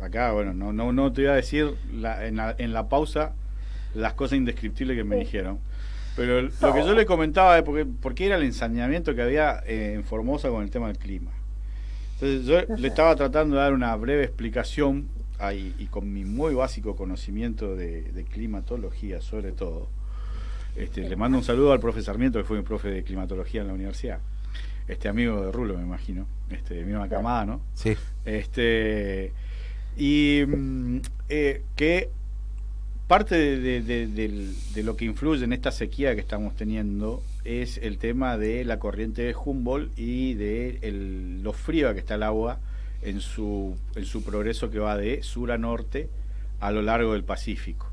acá, 0.00 0.32
bueno, 0.32 0.54
no, 0.54 0.72
no, 0.72 0.92
no 0.92 1.12
te 1.12 1.22
iba 1.22 1.32
a 1.32 1.36
decir 1.36 1.74
la- 1.92 2.26
en, 2.26 2.36
la, 2.36 2.54
en 2.58 2.72
la 2.72 2.88
pausa 2.88 3.32
las 3.94 4.14
cosas 4.14 4.38
indescriptibles 4.38 4.96
que 4.96 5.04
me 5.04 5.16
dijeron. 5.16 5.58
Pero 6.16 6.42
lo 6.42 6.74
que 6.74 6.80
yo 6.84 6.94
le 6.94 7.06
comentaba 7.06 7.56
es 7.58 7.62
porque, 7.62 7.84
porque 7.86 8.26
era 8.26 8.36
el 8.36 8.42
ensañamiento 8.42 9.14
que 9.14 9.22
había 9.22 9.62
eh, 9.66 9.94
en 9.94 10.04
Formosa 10.04 10.48
con 10.48 10.62
el 10.62 10.70
tema 10.70 10.88
del 10.88 10.98
clima. 10.98 11.30
Entonces 12.14 12.44
yo 12.44 12.76
le 12.76 12.88
estaba 12.88 13.14
tratando 13.14 13.54
de 13.56 13.62
dar 13.62 13.72
una 13.72 13.94
breve 13.94 14.24
explicación 14.24 15.08
ahí, 15.38 15.72
y 15.78 15.86
con 15.86 16.12
mi 16.12 16.24
muy 16.24 16.54
básico 16.54 16.96
conocimiento 16.96 17.76
de, 17.76 18.02
de 18.02 18.24
climatología 18.24 19.20
sobre 19.20 19.52
todo. 19.52 19.88
Este, 20.76 21.08
le 21.08 21.14
mando 21.16 21.38
un 21.38 21.44
saludo 21.44 21.72
al 21.72 21.80
profe 21.80 22.02
Sarmiento, 22.02 22.38
que 22.40 22.44
fue 22.44 22.56
mi 22.56 22.62
profe 22.64 22.88
de 22.88 23.02
climatología 23.04 23.60
en 23.62 23.68
la 23.68 23.74
universidad. 23.74 24.18
Este 24.88 25.08
amigo 25.08 25.40
de 25.44 25.52
Rulo, 25.52 25.76
me 25.76 25.82
imagino. 25.82 26.26
Este, 26.50 26.74
de 26.74 26.84
misma 26.84 27.08
camada, 27.08 27.46
¿no? 27.46 27.60
Sí. 27.74 27.94
Este, 28.24 29.32
y 29.98 30.44
mm, 30.46 30.98
eh, 31.28 31.62
que 31.76 32.08
parte 33.06 33.34
de, 33.36 34.82
lo 34.82 34.96
que 34.96 35.04
influye 35.06 35.44
en 35.44 35.52
esta 35.52 35.70
sequía 35.72 36.14
que 36.14 36.20
estamos 36.20 36.54
teniendo 36.56 37.22
es 37.44 37.78
el 37.78 37.98
tema 37.98 38.36
de 38.36 38.64
la 38.64 38.78
corriente 38.78 39.22
de 39.22 39.34
Humboldt 39.34 39.98
y 39.98 40.34
de 40.34 40.78
el- 40.82 41.42
lo 41.42 41.52
fría 41.54 41.94
que 41.94 42.00
está 42.00 42.16
el 42.16 42.22
agua 42.22 42.58
en 43.02 43.20
su, 43.20 43.76
en 43.94 44.04
su 44.04 44.22
progreso 44.22 44.70
que 44.70 44.78
va 44.78 44.96
de 44.96 45.22
sur 45.22 45.52
a 45.52 45.58
norte 45.58 46.08
a 46.60 46.70
lo 46.70 46.82
largo 46.82 47.14
del 47.14 47.24
Pacífico. 47.24 47.86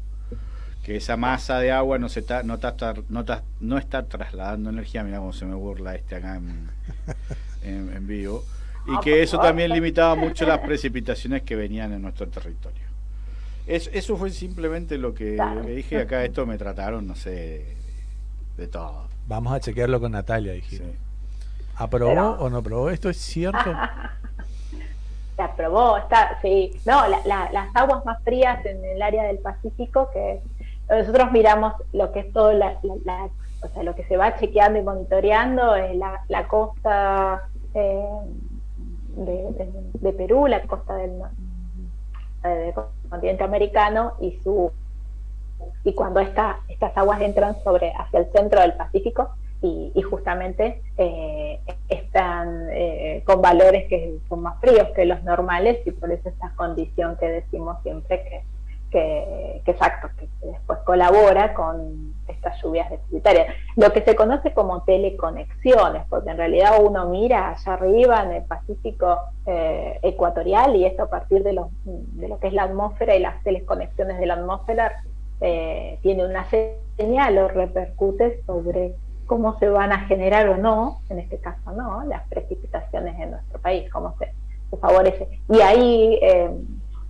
Que 0.84 0.98
esa 0.98 1.16
masa 1.18 1.60
de 1.60 1.72
agua 1.72 1.98
no 1.98 2.10
se 2.10 2.20
está, 2.20 2.44
no 2.44 2.56
está, 2.56 2.76
no 3.10 3.22
está, 3.22 3.44
no 3.62 3.78
está 3.78 4.06
trasladando 4.08 4.70
energía, 4.70 5.04
mira 5.04 5.18
cómo 5.20 5.34
se 5.34 5.46
me 5.46 5.56
burla 5.56 5.96
este 5.96 6.16
acá 6.16 6.36
en- 6.36 6.70
en 7.64 8.06
vivo, 8.08 8.44
y 8.88 9.00
que 9.00 9.24
eso 9.24 9.40
también 9.40 9.72
limitaba 9.72 10.16
mucho 10.16 10.46
las 10.46 10.60
precipitaciones 10.60 11.42
que 11.44 11.56
venían 11.56 11.92
en 11.94 12.02
nuestro 12.02 12.28
territorio. 12.28 12.84
Es- 13.68 13.90
eso 13.94 14.16
fue 14.18 14.30
simplemente 14.30 14.98
lo 14.98 15.14
que, 15.14 15.38
dije 15.66 16.02
acá, 16.02 16.24
esto 16.24 16.46
me 16.46 16.58
trataron, 16.58 17.08
no 17.08 17.16
sé, 17.16 17.66
de 18.58 18.68
todo. 18.68 19.08
Vamos 19.28 19.54
a 19.54 19.60
chequearlo 19.60 20.00
con 20.00 20.12
Natalia, 20.12 20.54
dijiste. 20.54 20.94
¿Aprobó 21.78 22.12
Pero- 22.12 22.32
o 22.40 22.50
no 22.50 22.58
aprobó? 22.58 22.90
¿Esto 22.90 23.10
es 23.10 23.18
cierto? 23.18 23.58
Se 25.36 25.42
aprobó, 25.42 25.98
está, 25.98 26.40
sí. 26.42 26.72
No, 26.86 27.08
la- 27.10 27.20
la- 27.26 27.50
las 27.52 27.76
aguas 27.76 28.06
más 28.06 28.22
frías 28.24 28.66
en 28.66 28.84
el 28.86 29.02
área 29.02 29.24
del 29.24 29.40
Pacífico, 29.40 30.10
que 30.14 30.40
nosotros 30.90 31.32
miramos 31.34 31.74
lo 31.92 32.12
que 32.14 32.20
es 32.22 32.32
todo 32.32 32.54
la, 32.54 32.78
la- 32.84 32.96
la- 33.04 33.30
o 33.62 33.68
sea, 33.74 33.84
lo 33.84 33.96
que 33.96 34.06
se 34.06 34.16
va 34.16 34.38
chequeando 34.38 34.80
y 34.80 34.84
monitoreando, 34.84 35.76
es 35.76 35.96
la, 35.98 36.22
la 36.30 36.48
costa 36.48 37.50
eh, 37.74 38.06
de, 39.16 40.14
Perú, 40.14 40.48
la 40.48 40.62
costa 40.64 40.96
del, 40.96 41.22
eh, 42.44 42.48
del 42.48 42.74
continente 43.10 43.44
americano 43.44 44.14
y 44.20 44.40
su 44.44 44.72
y 45.84 45.94
cuando 45.94 46.20
esta, 46.20 46.60
estas 46.68 46.96
aguas 46.98 47.22
entran 47.22 47.56
sobre 47.64 47.94
hacia 47.94 48.20
el 48.20 48.32
centro 48.32 48.60
del 48.62 48.74
Pacífico 48.74 49.30
y, 49.62 49.92
y 49.96 50.02
justamente 50.02 50.82
eh, 50.98 51.60
están 51.88 52.68
eh, 52.72 53.24
con 53.26 53.42
valores 53.42 53.88
que 53.88 54.20
son 54.28 54.42
más 54.42 54.60
fríos 54.60 54.90
que 54.96 55.06
los 55.06 55.24
normales 55.24 55.80
y 55.86 55.92
por 55.92 56.12
eso 56.12 56.28
esta 56.28 56.52
condición 56.56 57.16
que 57.18 57.28
decimos 57.28 57.78
siempre 57.84 58.24
que, 58.24 58.44
que, 58.96 59.62
exacto, 59.66 60.08
que 60.18 60.30
después 60.48 60.80
colabora 60.86 61.54
con 61.54 62.14
estas 62.30 62.62
lluvias 62.64 62.90
deficitarias. 62.90 63.54
Lo 63.76 63.92
que 63.92 64.02
se 64.04 64.16
conoce 64.16 64.54
como 64.54 64.84
teleconexiones, 64.84 66.06
porque 66.10 66.30
en 66.30 66.38
realidad 66.38 66.82
uno 66.82 67.10
mira 67.10 67.50
allá 67.50 67.74
arriba 67.74 68.24
en 68.24 68.32
el 68.32 68.44
Pacífico 68.44 69.18
eh, 69.48 70.00
ecuatorial 70.02 70.78
y 70.78 70.86
esto 70.86 71.04
a 71.04 71.10
partir 71.10 71.44
de, 71.44 71.52
los, 71.52 71.68
de 71.84 72.30
lo 72.30 72.40
que 72.40 72.48
es 72.48 72.54
la 72.54 72.64
atmósfera 72.64 73.16
y 73.16 73.20
las 73.20 73.44
teleconexiones 73.44 74.18
de 74.18 74.26
la 74.28 74.36
atmósfera 74.36 74.94
eh, 75.42 76.00
tiene 76.02 76.26
una 76.26 76.48
señal 76.96 77.38
o 77.38 77.50
repercute 77.50 78.44
sobre 78.46 78.96
cómo 79.26 79.60
se 79.60 79.68
van 79.68 79.92
a 79.92 80.08
generar 80.08 80.48
o 80.48 80.56
no, 80.56 81.02
en 81.10 81.20
este 81.20 81.40
caso 81.40 81.74
no, 81.74 82.06
las 82.06 82.26
precipitaciones 82.30 83.20
en 83.20 83.32
nuestro 83.32 83.60
país, 83.60 83.92
cómo 83.92 84.16
se, 84.20 84.32
se 84.70 84.78
favorece. 84.78 85.28
Y 85.50 85.60
ahí 85.60 86.18
eh, 86.22 86.50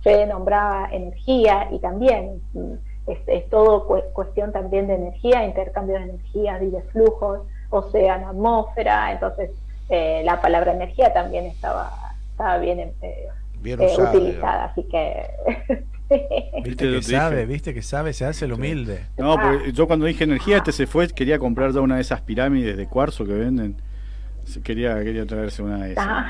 se 0.06 0.24
nombraba 0.26 0.88
energía 0.92 1.66
y 1.72 1.80
también 1.80 2.40
mm, 2.54 2.72
es, 3.08 3.18
es 3.26 3.50
todo 3.50 3.88
cu- 3.88 4.04
cuestión 4.12 4.52
también 4.52 4.86
de 4.86 4.94
energía, 4.94 5.44
intercambio 5.44 5.96
de 5.96 6.04
energías 6.04 6.62
y 6.62 6.66
de 6.70 6.80
flujos, 6.92 7.40
océano, 7.70 8.28
atmósfera, 8.28 9.10
entonces 9.10 9.50
eh, 9.88 10.22
la 10.24 10.40
palabra 10.40 10.74
energía 10.74 11.12
también 11.12 11.46
estaba, 11.46 11.92
estaba 12.30 12.58
bien, 12.58 12.78
eh, 13.02 13.28
Bien 13.60 13.82
eh, 13.82 13.86
usada, 13.86 14.10
utilizada, 14.12 14.64
así 14.66 14.84
que... 14.92 15.26
Viste 16.62 16.88
que 16.88 17.02
sabe, 17.02 17.46
viste 17.46 17.74
que 17.74 17.82
sabe, 17.82 18.12
se 18.12 18.26
hace 18.26 18.44
el 18.44 18.52
humilde. 18.52 19.06
No, 19.18 19.34
porque 19.34 19.72
yo 19.72 19.88
cuando 19.88 20.06
dije 20.06 20.22
energía, 20.22 20.58
este 20.58 20.70
se 20.70 20.86
fue, 20.86 21.08
quería 21.08 21.40
comprar 21.40 21.72
ya 21.72 21.80
una 21.80 21.96
de 21.96 22.02
esas 22.02 22.20
pirámides 22.20 22.76
de 22.76 22.86
cuarzo 22.86 23.24
que 23.24 23.32
venden. 23.32 23.74
Quería, 24.62 25.02
quería 25.02 25.26
traerse 25.26 25.64
una 25.64 25.84
de 25.84 25.92
esas. 25.94 26.26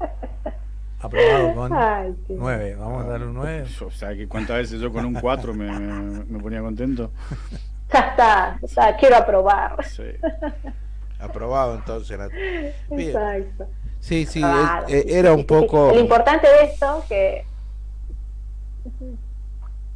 Ah. 1.04 1.06
Aprobado 1.06 1.54
con 1.54 1.72
Ay, 1.72 2.14
qué- 2.26 2.34
9. 2.38 2.76
Vamos 2.76 3.04
a 3.04 3.08
darle 3.08 3.26
un 3.26 3.34
9. 3.34 3.64
O 3.86 3.90
sea, 3.90 4.14
que 4.14 4.26
cuántas 4.26 4.56
veces 4.58 4.80
yo 4.80 4.90
con 4.92 5.04
un 5.04 5.14
4 5.14 5.52
me, 5.54 5.70
me- 5.70 6.24
me 6.24 6.38
ponía 6.40 6.60
contento. 6.60 7.10
Ya 7.92 8.00
está, 8.00 8.58
ya 8.60 8.66
está, 8.66 8.96
quiero 8.96 9.16
aprobar. 9.16 9.76
Aprobado 11.18 11.74
entonces. 11.76 12.18
Nat- 12.18 12.30
Bien. 12.90 13.08
Exacto. 13.08 13.66
Sí, 14.00 14.26
sí, 14.26 14.40
Claro, 14.40 14.86
es- 14.88 14.94
eh, 15.06 15.18
era 15.18 15.32
un 15.32 15.46
poco... 15.46 15.92
Lo 15.94 16.00
importante 16.00 16.46
de 16.48 16.64
esto, 16.70 17.04
que. 17.08 17.44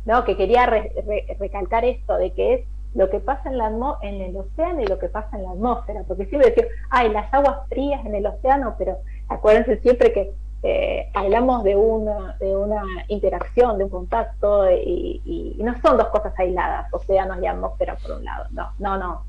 No, 0.04 0.24
que 0.24 0.36
quería 0.36 0.64
re- 0.66 0.92
re- 1.06 1.36
recalcar 1.38 1.84
esto, 1.84 2.16
de 2.16 2.32
que 2.32 2.54
es 2.54 2.60
lo 2.94 3.10
que 3.10 3.20
pasa 3.20 3.50
en, 3.50 3.58
la 3.58 3.70
en 4.02 4.20
el 4.22 4.36
océano 4.36 4.80
y 4.80 4.86
lo 4.86 4.98
que 4.98 5.08
pasa 5.08 5.36
en 5.36 5.42
la 5.42 5.50
atmósfera, 5.50 6.02
porque 6.08 6.24
siempre 6.26 6.50
decir, 6.50 6.66
ay, 6.88 7.10
las 7.10 7.32
aguas 7.34 7.58
frías 7.68 8.04
en 8.06 8.14
el 8.14 8.24
océano, 8.26 8.74
pero 8.78 8.96
acuérdense 9.28 9.78
siempre 9.80 10.12
que 10.14 10.32
eh, 10.62 11.08
hablamos 11.14 11.62
de 11.64 11.76
una, 11.76 12.36
de 12.40 12.56
una 12.56 12.82
interacción, 13.08 13.78
de 13.78 13.84
un 13.84 13.90
contacto, 13.90 14.70
y, 14.70 15.22
y- 15.24 15.62
no 15.62 15.74
son 15.80 15.96
dos 15.96 16.08
cosas 16.08 16.32
aisladas, 16.38 16.92
océanos 16.92 17.38
y 17.42 17.46
atmósfera 17.46 17.96
por 17.96 18.12
un 18.18 18.24
lado, 18.24 18.46
no, 18.50 18.72
no, 18.78 18.98
no. 18.98 19.24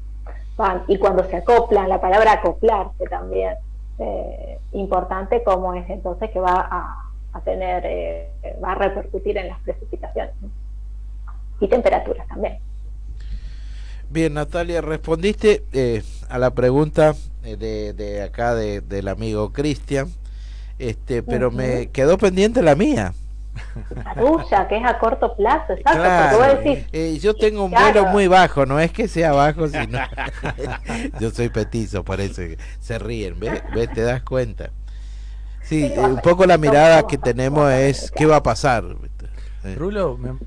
Y 0.87 0.97
cuando 0.97 1.23
se 1.23 1.37
acoplan, 1.37 1.87
la 1.87 2.01
palabra 2.01 2.33
acoplarse 2.33 3.05
también, 3.09 3.55
eh, 3.97 4.59
importante 4.73 5.41
como 5.43 5.73
es 5.73 5.89
entonces 5.89 6.29
que 6.31 6.39
va 6.39 6.67
a, 6.69 7.11
a 7.33 7.41
tener, 7.41 7.83
eh, 7.85 8.29
va 8.63 8.73
a 8.73 8.75
repercutir 8.75 9.37
en 9.37 9.47
las 9.47 9.59
precipitaciones 9.61 10.33
y 11.61 11.67
temperaturas 11.67 12.27
también. 12.27 12.57
Bien, 14.09 14.33
Natalia, 14.33 14.81
respondiste 14.81 15.63
eh, 15.71 16.03
a 16.29 16.37
la 16.39 16.51
pregunta 16.51 17.13
eh, 17.43 17.55
de, 17.55 17.93
de 17.93 18.23
acá 18.23 18.55
de- 18.55 18.81
del 18.81 19.07
amigo 19.07 19.53
Cristian, 19.53 20.07
este, 20.79 21.21
pero 21.23 21.51
me 21.51 21.87
quedó 21.91 22.17
pendiente 22.17 22.61
la 22.61 22.75
mía. 22.75 23.13
La 24.05 24.13
tuya, 24.13 24.67
que 24.69 24.77
es 24.77 24.85
a 24.85 24.97
corto 24.99 25.35
plazo, 25.35 25.73
exacto, 25.73 25.99
Claro, 26.01 26.37
porque 26.37 26.53
vos 26.55 26.63
decís, 26.63 26.85
eh, 26.93 27.17
yo 27.21 27.35
tengo 27.35 27.65
un 27.65 27.71
Claro. 27.71 27.85
vuelo 27.91 28.07
muy 28.07 28.27
bajo, 28.27 28.65
no 28.65 28.79
es 28.79 28.91
que 28.91 29.07
sea 29.09 29.33
bajo, 29.33 29.67
sino 29.67 29.99
yo 31.19 31.29
soy 31.31 31.49
petizo, 31.49 32.03
parece 32.03 32.49
que 32.55 32.57
se 32.79 32.97
ríen, 32.99 33.37
¿ves? 33.39 33.61
¿Ves? 33.73 33.91
¿Te 33.93 34.01
das 34.01 34.23
cuenta? 34.23 34.69
Sí, 35.63 35.91
eh, 35.93 35.99
un 35.99 36.17
poco 36.21 36.45
la 36.45 36.57
mirada 36.57 37.05
que 37.05 37.17
tenemos 37.17 37.69
es 37.71 38.11
qué 38.11 38.25
va 38.25 38.37
a 38.37 38.43
pasar. 38.43 38.85
Eh. 39.65 39.75
Rulo, 39.75 40.17
me- 40.17 40.37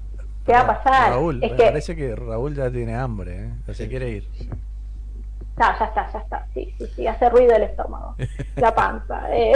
¿qué 0.47 0.53
va 0.53 0.61
a 0.61 0.83
pasar? 0.83 1.11
Raúl, 1.11 1.43
es 1.45 1.51
me 1.51 1.57
que, 1.57 1.65
parece 1.65 1.95
que 1.95 2.17
Raúl 2.17 2.55
ya 2.55 2.71
tiene 2.71 2.95
hambre, 2.95 3.45
¿eh? 3.69 3.75
Se 3.75 3.89
quiere 3.89 4.09
ir. 4.11 4.29
ya, 5.59 5.79
ya 5.79 5.85
está, 5.85 6.13
ya 6.13 6.19
está, 6.19 6.47
sí, 6.55 6.73
sí, 6.79 6.87
sí, 6.97 7.07
hace 7.07 7.29
ruido 7.29 7.55
el 7.55 7.65
estómago, 7.65 8.17
la 8.57 8.75
panza. 8.75 9.23
eh. 9.37 9.53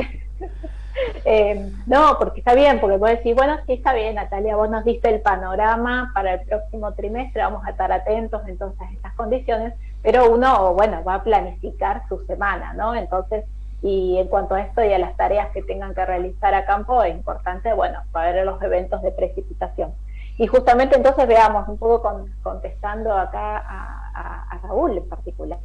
Eh, 1.27 1.71
no, 1.87 2.17
porque 2.19 2.41
está 2.41 2.55
bien, 2.55 2.81
porque 2.81 2.97
vos 2.97 3.11
decís, 3.11 3.35
bueno, 3.35 3.57
sí 3.67 3.75
está 3.75 3.93
bien, 3.93 4.15
Natalia, 4.15 4.57
vos 4.57 4.71
nos 4.71 4.85
diste 4.85 5.11
el 5.11 5.21
panorama 5.21 6.11
para 6.15 6.35
el 6.35 6.41
próximo 6.47 6.95
trimestre, 6.95 7.43
vamos 7.43 7.67
a 7.67 7.71
estar 7.71 7.93
atentos 7.93 8.41
entonces 8.49 8.81
a 8.81 8.93
estas 8.93 9.13
condiciones, 9.15 9.75
pero 10.03 10.31
uno, 10.31 10.73
bueno, 10.73 11.05
va 11.05 11.17
a 11.17 11.23
planificar 11.23 12.03
su 12.09 12.25
semana, 12.27 12.73
¿no? 12.73 12.95
Entonces, 12.95 13.45
y 13.83 14.17
en 14.19 14.29
cuanto 14.29 14.55
a 14.55 14.63
esto 14.63 14.83
y 14.83 14.93
a 14.93 14.99
las 14.99 15.15
tareas 15.17 15.49
que 15.51 15.63
tengan 15.63 15.95
que 15.95 16.07
realizar 16.07 16.55
a 16.55 16.65
campo, 16.65 17.03
es 17.03 17.15
importante, 17.15 17.75
bueno, 17.75 18.01
ver 18.15 18.45
los 18.47 18.61
eventos 18.63 19.03
de 19.03 19.13
precipitación. 19.13 19.93
Y 20.39 20.47
justamente 20.47 20.97
entonces 20.97 21.27
veamos, 21.27 21.69
un 21.69 21.77
poco 21.77 22.01
con- 22.03 22.33
contestando 22.43 23.13
acá 23.13 23.59
a 23.67 24.59
Raúl 24.63 24.97
en 24.97 25.09
particular, 25.09 25.59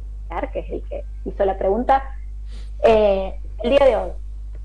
que 0.52 0.60
es 0.60 0.70
el 0.70 0.82
que 0.88 1.04
hizo 1.24 1.44
la 1.44 1.56
pregunta, 1.56 2.02
eh, 2.82 3.38
el 3.62 3.70
día 3.70 3.86
de 3.86 3.96
hoy, 3.96 4.10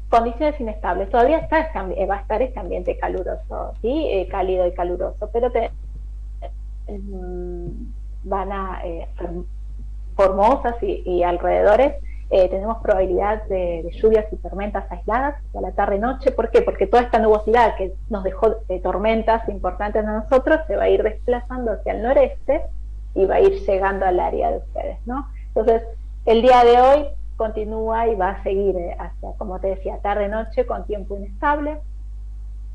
condiciones 0.09 0.59
inestables. 0.59 1.09
Todavía 1.09 1.37
está 1.39 1.59
este 1.59 1.79
eh, 2.01 2.05
va 2.05 2.15
a 2.17 2.21
estar 2.21 2.41
este 2.41 2.59
ambiente 2.59 2.97
caluroso, 2.97 3.73
¿sí? 3.81 4.07
Eh, 4.11 4.27
cálido 4.29 4.65
y 4.67 4.73
caluroso, 4.73 5.29
pero 5.33 5.51
te- 5.51 5.71
mm, 6.87 7.67
van 8.23 8.51
a 8.51 8.81
eh, 8.85 9.07
Form- 9.17 9.45
Formosas 10.15 10.75
y, 10.81 11.03
y 11.05 11.23
alrededores. 11.23 11.93
eh, 12.29 12.49
tenemos 12.49 12.79
probabilidad 12.81 13.43
de, 13.45 13.89
lluvias 14.01 14.25
y 14.33 14.35
tormentas 14.37 14.83
aisladas 14.91 15.35
a 15.55 15.61
la 15.61 15.71
tarde-noche. 15.71 16.31
¿Por 16.31 16.49
qué? 16.51 16.61
Porque 16.61 16.85
toda 16.87 17.03
esta 17.03 17.19
nubosidad 17.19 17.75
que 17.77 17.93
nos 18.09 18.23
dejó 18.25 18.55
de 18.67 18.79
tormentas 18.79 19.47
importantes 19.47 20.03
a 20.05 20.11
nosotros 20.11 20.59
se 20.67 20.75
va 20.75 20.83
a 20.83 20.89
ir 20.89 21.03
desplazando 21.03 21.71
hacia 21.71 21.93
el 21.93 22.01
noreste 22.03 22.63
y 23.15 23.25
va 23.25 23.35
a 23.35 23.39
ir 23.41 23.53
llegando 23.65 24.05
al 24.05 24.19
área 24.19 24.51
de 24.51 24.57
ustedes, 24.57 24.97
¿no? 25.05 25.27
Entonces, 25.55 25.83
el 26.25 26.41
día 26.41 26.63
de 26.65 26.81
hoy 26.81 27.07
continúa 27.37 28.07
y 28.07 28.15
va 28.15 28.31
a 28.31 28.43
seguir 28.43 28.75
eh, 28.75 28.97
hacia, 28.99 29.31
como 29.37 29.59
te 29.59 29.67
decía, 29.67 29.99
tarde-noche 30.01 30.65
con 30.65 30.85
tiempo 30.85 31.15
inestable, 31.15 31.77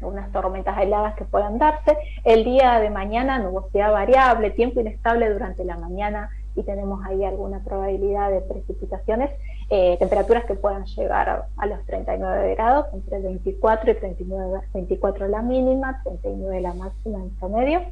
unas 0.00 0.32
tormentas 0.32 0.76
aisladas 0.76 1.14
que 1.16 1.24
puedan 1.24 1.58
darse. 1.58 1.96
El 2.24 2.44
día 2.44 2.80
de 2.80 2.90
mañana 2.90 3.38
nubosidad 3.38 3.92
variable, 3.92 4.50
tiempo 4.50 4.80
inestable 4.80 5.30
durante 5.30 5.64
la 5.64 5.76
mañana 5.76 6.30
y 6.54 6.62
tenemos 6.62 7.04
ahí 7.06 7.24
alguna 7.24 7.60
probabilidad 7.60 8.30
de 8.30 8.40
precipitaciones, 8.40 9.30
eh, 9.70 9.96
temperaturas 9.98 10.44
que 10.44 10.54
puedan 10.54 10.84
llegar 10.84 11.28
a, 11.28 11.46
a 11.56 11.66
los 11.66 11.84
39 11.86 12.54
grados, 12.54 12.86
entre 12.92 13.20
24 13.20 13.90
y 13.90 13.94
39, 13.94 14.60
24 14.74 15.28
la 15.28 15.42
mínima, 15.42 16.02
39 16.04 16.60
la 16.60 16.74
máxima 16.74 17.18
en 17.18 17.30
promedio. 17.36 17.82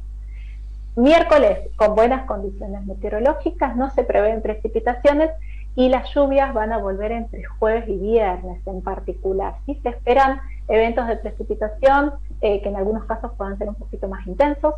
Miércoles, 0.95 1.59
con 1.77 1.95
buenas 1.95 2.25
condiciones 2.25 2.85
meteorológicas, 2.85 3.75
no 3.77 3.89
se 3.91 4.03
prevén 4.03 4.41
precipitaciones 4.41 5.31
y 5.75 5.89
las 5.89 6.13
lluvias 6.13 6.53
van 6.53 6.73
a 6.73 6.77
volver 6.77 7.11
entre 7.11 7.43
jueves 7.43 7.87
y 7.87 7.97
viernes 7.97 8.65
en 8.67 8.81
particular. 8.81 9.55
Sí 9.65 9.79
se 9.81 9.89
esperan 9.89 10.41
eventos 10.67 11.07
de 11.07 11.15
precipitación 11.17 12.13
eh, 12.41 12.61
que 12.61 12.69
en 12.69 12.75
algunos 12.75 13.05
casos 13.05 13.31
puedan 13.37 13.57
ser 13.57 13.69
un 13.69 13.75
poquito 13.75 14.07
más 14.07 14.25
intensos, 14.27 14.75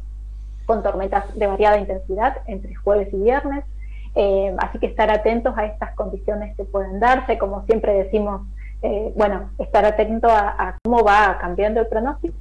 con 0.66 0.84
tormentas 0.84 1.34
de 1.36 1.48
variada 1.48 1.78
intensidad 1.78 2.38
entre 2.48 2.76
jueves 2.76 3.12
y 3.14 3.18
viernes. 3.18 3.66
Eh, 4.16 4.56
así 4.60 4.78
que 4.78 4.86
estar 4.86 5.10
atentos 5.10 5.58
a 5.58 5.66
estas 5.66 5.96
condiciones 5.96 6.56
que 6.56 6.66
pueden 6.66 7.00
darse, 7.00 7.40
como 7.40 7.66
siempre 7.66 7.94
decimos, 7.96 8.42
eh, 8.84 9.12
bueno, 9.16 9.50
estar 9.58 9.86
atento 9.86 10.28
a, 10.30 10.78
cómo 10.84 11.04
va 11.04 11.38
cambiando 11.42 11.82
el 11.82 11.88
pronóstico, 11.88 12.36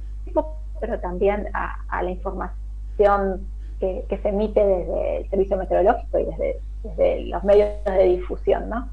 pero 0.79 0.99
también 0.99 1.47
a, 1.53 1.77
a 1.87 2.03
la 2.03 2.11
información 2.11 3.47
que, 3.79 4.05
que 4.07 4.17
se 4.19 4.29
emite 4.29 4.63
desde 4.63 5.17
el 5.17 5.29
servicio 5.29 5.57
meteorológico 5.57 6.19
y 6.19 6.25
desde, 6.25 6.59
desde 6.83 7.25
los 7.25 7.43
medios 7.43 7.69
de 7.85 8.03
difusión, 8.03 8.69
¿no? 8.69 8.89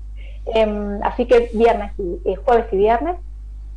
Em, 0.46 1.02
así 1.02 1.26
que 1.26 1.50
viernes 1.52 1.92
y 1.98 2.20
eh, 2.24 2.36
jueves 2.36 2.66
y 2.72 2.76
viernes. 2.76 3.16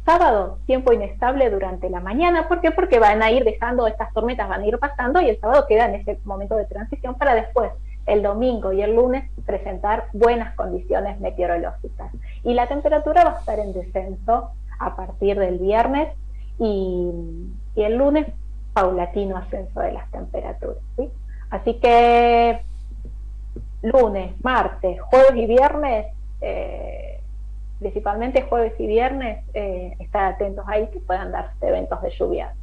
Sábado, 0.05 0.57
tiempo 0.65 0.91
inestable 0.91 1.49
durante 1.49 1.89
la 1.89 2.01
mañana. 2.01 2.47
¿Por 2.47 2.61
qué? 2.61 2.71
Porque 2.71 2.99
van 2.99 3.23
a 3.23 3.31
ir 3.31 3.43
dejando 3.43 3.87
estas 3.87 4.11
tormentas, 4.13 4.49
van 4.49 4.61
a 4.61 4.65
ir 4.65 4.77
pasando 4.77 5.21
y 5.21 5.29
el 5.29 5.39
sábado 5.39 5.65
queda 5.67 5.85
en 5.85 5.95
ese 5.95 6.19
momento 6.25 6.55
de 6.55 6.65
transición 6.65 7.15
para 7.15 7.35
después, 7.35 7.71
el 8.05 8.21
domingo 8.21 8.73
y 8.73 8.81
el 8.81 8.95
lunes, 8.95 9.23
presentar 9.45 10.07
buenas 10.11 10.55
condiciones 10.55 11.19
meteorológicas. 11.21 12.11
Y 12.43 12.53
la 12.53 12.67
temperatura 12.67 13.23
va 13.23 13.31
a 13.31 13.39
estar 13.39 13.59
en 13.59 13.71
descenso 13.71 14.49
a 14.79 14.95
partir 14.95 15.39
del 15.39 15.59
viernes 15.59 16.09
y, 16.59 17.09
el 17.75 17.95
lunes 17.95 18.27
paulatino 18.73 19.37
ascenso 19.37 19.79
de 19.79 19.93
las 19.93 20.09
temperaturas. 20.11 20.77
¿sí? 20.97 21.09
Así 21.49 21.75
que 21.75 22.61
lunes, 23.83 24.33
martes, 24.43 24.99
jueves 25.01 25.35
y 25.35 25.45
viernes, 25.45 26.07
eh, 26.41 27.19
principalmente 27.79 28.41
jueves 28.43 28.73
y 28.79 28.87
viernes, 28.87 29.45
eh, 29.53 29.95
estar 29.99 30.33
atentos 30.33 30.65
ahí 30.67 30.87
que 30.87 30.99
puedan 30.99 31.31
darse 31.31 31.67
eventos 31.67 32.01
de 32.01 32.09
lluvia, 32.11 32.55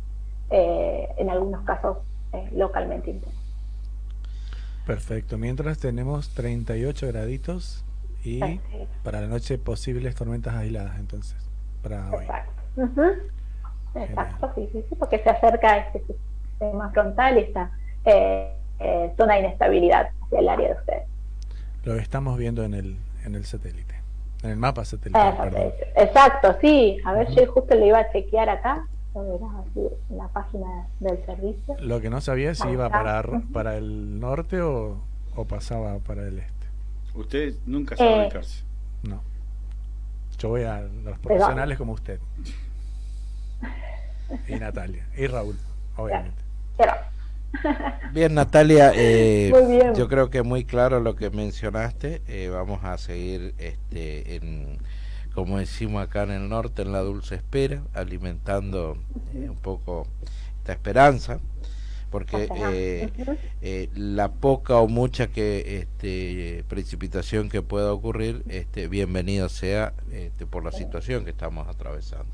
eh, 0.50 1.08
en 1.18 1.30
algunos 1.30 1.64
casos 1.64 1.98
localmente 2.52 3.10
intensos. 3.10 3.38
Perfecto. 4.86 5.36
Mientras 5.36 5.78
tenemos 5.78 6.30
38 6.30 7.08
graditos 7.08 7.84
y 8.24 8.40
Perfecto. 8.40 8.88
para 9.02 9.20
la 9.20 9.26
noche 9.26 9.58
posibles 9.58 10.14
tormentas 10.14 10.54
aisladas, 10.54 10.98
entonces, 10.98 11.36
para 11.82 12.08
hoy. 12.10 12.26
Ujú. 12.76 13.02
Exacto, 13.96 14.52
sí, 14.54 14.68
sí, 14.72 14.84
sí, 14.88 14.94
porque 14.94 15.18
se 15.18 15.28
acerca 15.28 15.78
este 15.78 16.04
sistema 16.06 16.90
frontal 16.92 17.38
y 17.38 17.40
esta 17.40 17.72
zona 19.16 19.34
de 19.34 19.40
inestabilidad 19.40 20.10
hacia 20.30 20.40
el 20.40 20.48
área 20.48 20.68
de 20.68 20.74
ustedes. 20.74 21.02
Lo 21.84 21.94
estamos 21.96 22.38
viendo 22.38 22.62
en 22.64 22.74
el, 22.74 22.96
en 23.24 23.34
el 23.34 23.44
satélite, 23.44 23.94
en 24.42 24.50
el 24.50 24.56
mapa 24.56 24.84
satelital, 24.84 25.72
Exacto, 25.96 26.56
sí. 26.60 26.98
A 27.04 27.12
ver, 27.12 27.28
yo 27.34 27.50
justo 27.52 27.74
le 27.74 27.86
iba 27.86 27.98
a 27.98 28.12
chequear 28.12 28.48
acá. 28.48 28.86
Lo 29.14 29.24
verás 29.24 29.66
así 29.68 29.80
en 30.10 30.18
la 30.18 30.28
página 30.28 30.86
del 31.00 31.24
servicio. 31.26 31.76
Lo 31.80 32.00
que 32.00 32.10
no 32.10 32.20
sabía 32.20 32.52
es 32.52 32.58
si 32.58 32.68
iba 32.68 32.88
para, 32.90 33.22
para 33.52 33.76
el 33.76 34.20
norte 34.20 34.60
o, 34.62 34.98
o 35.34 35.44
pasaba 35.46 35.98
para 35.98 36.22
el 36.28 36.38
este. 36.38 36.66
Usted 37.14 37.54
nunca 37.66 37.96
se 37.96 38.04
va 38.04 38.10
a 38.10 38.14
Eh, 38.14 38.22
ubicarse. 38.26 38.62
No. 39.02 39.20
Yo 40.38 40.50
voy 40.50 40.62
a 40.62 40.80
los 40.82 41.18
profesionales 41.18 41.76
como 41.76 41.92
usted. 41.92 42.20
Y 44.46 44.54
Natalia. 44.54 45.04
Y 45.16 45.26
Raúl, 45.26 45.56
obviamente. 45.96 46.40
Pero, 46.76 46.92
Bien, 48.12 48.34
Natalia, 48.34 48.92
eh, 48.94 49.50
Muy 49.62 49.76
bien. 49.76 49.94
yo 49.94 50.08
creo 50.08 50.30
que 50.30 50.42
muy 50.42 50.64
claro 50.64 51.00
lo 51.00 51.16
que 51.16 51.30
mencionaste. 51.30 52.22
eh, 52.28 52.48
vamos 52.48 52.84
a 52.84 52.96
seguir, 52.98 53.54
este, 53.58 54.36
en, 54.36 54.78
como 55.34 55.58
decimos 55.58 56.02
acá 56.02 56.24
en 56.24 56.30
el 56.30 56.48
norte, 56.48 56.82
en 56.82 56.92
la 56.92 57.00
dulce 57.00 57.34
espera, 57.36 57.82
alimentando 57.94 58.96
eh, 59.34 59.48
un 59.48 59.56
poco 59.56 60.06
esta 60.58 60.72
esperanza, 60.72 61.40
porque 62.10 62.48
eh, 62.56 63.36
eh, 63.62 63.88
la 63.94 64.32
poca 64.32 64.76
o 64.78 64.88
mucha 64.88 65.28
que 65.28 65.78
este, 65.78 66.64
precipitación 66.68 67.48
que 67.48 67.62
pueda 67.62 67.92
ocurrir, 67.92 68.42
este, 68.48 68.88
bienvenido 68.88 69.48
sea 69.48 69.92
este, 70.10 70.46
por 70.46 70.64
la 70.64 70.72
situación 70.72 71.24
que 71.24 71.30
estamos 71.30 71.68
atravesando. 71.68 72.30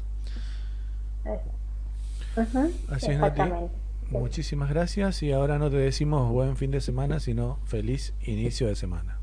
Así 2.89 3.11
es. 3.11 3.21
Muchísimas 4.11 4.71
gracias 4.71 5.23
y 5.23 5.33
ahora 5.33 5.59
no 5.59 5.69
te 5.71 5.77
decimos 5.77 6.31
buen 6.31 6.57
fin 6.57 6.71
de 6.71 6.81
semana, 6.81 7.19
sino 7.19 7.59
feliz 7.65 8.15
inicio 8.25 8.69
de 8.69 8.77
semana. 8.77 9.19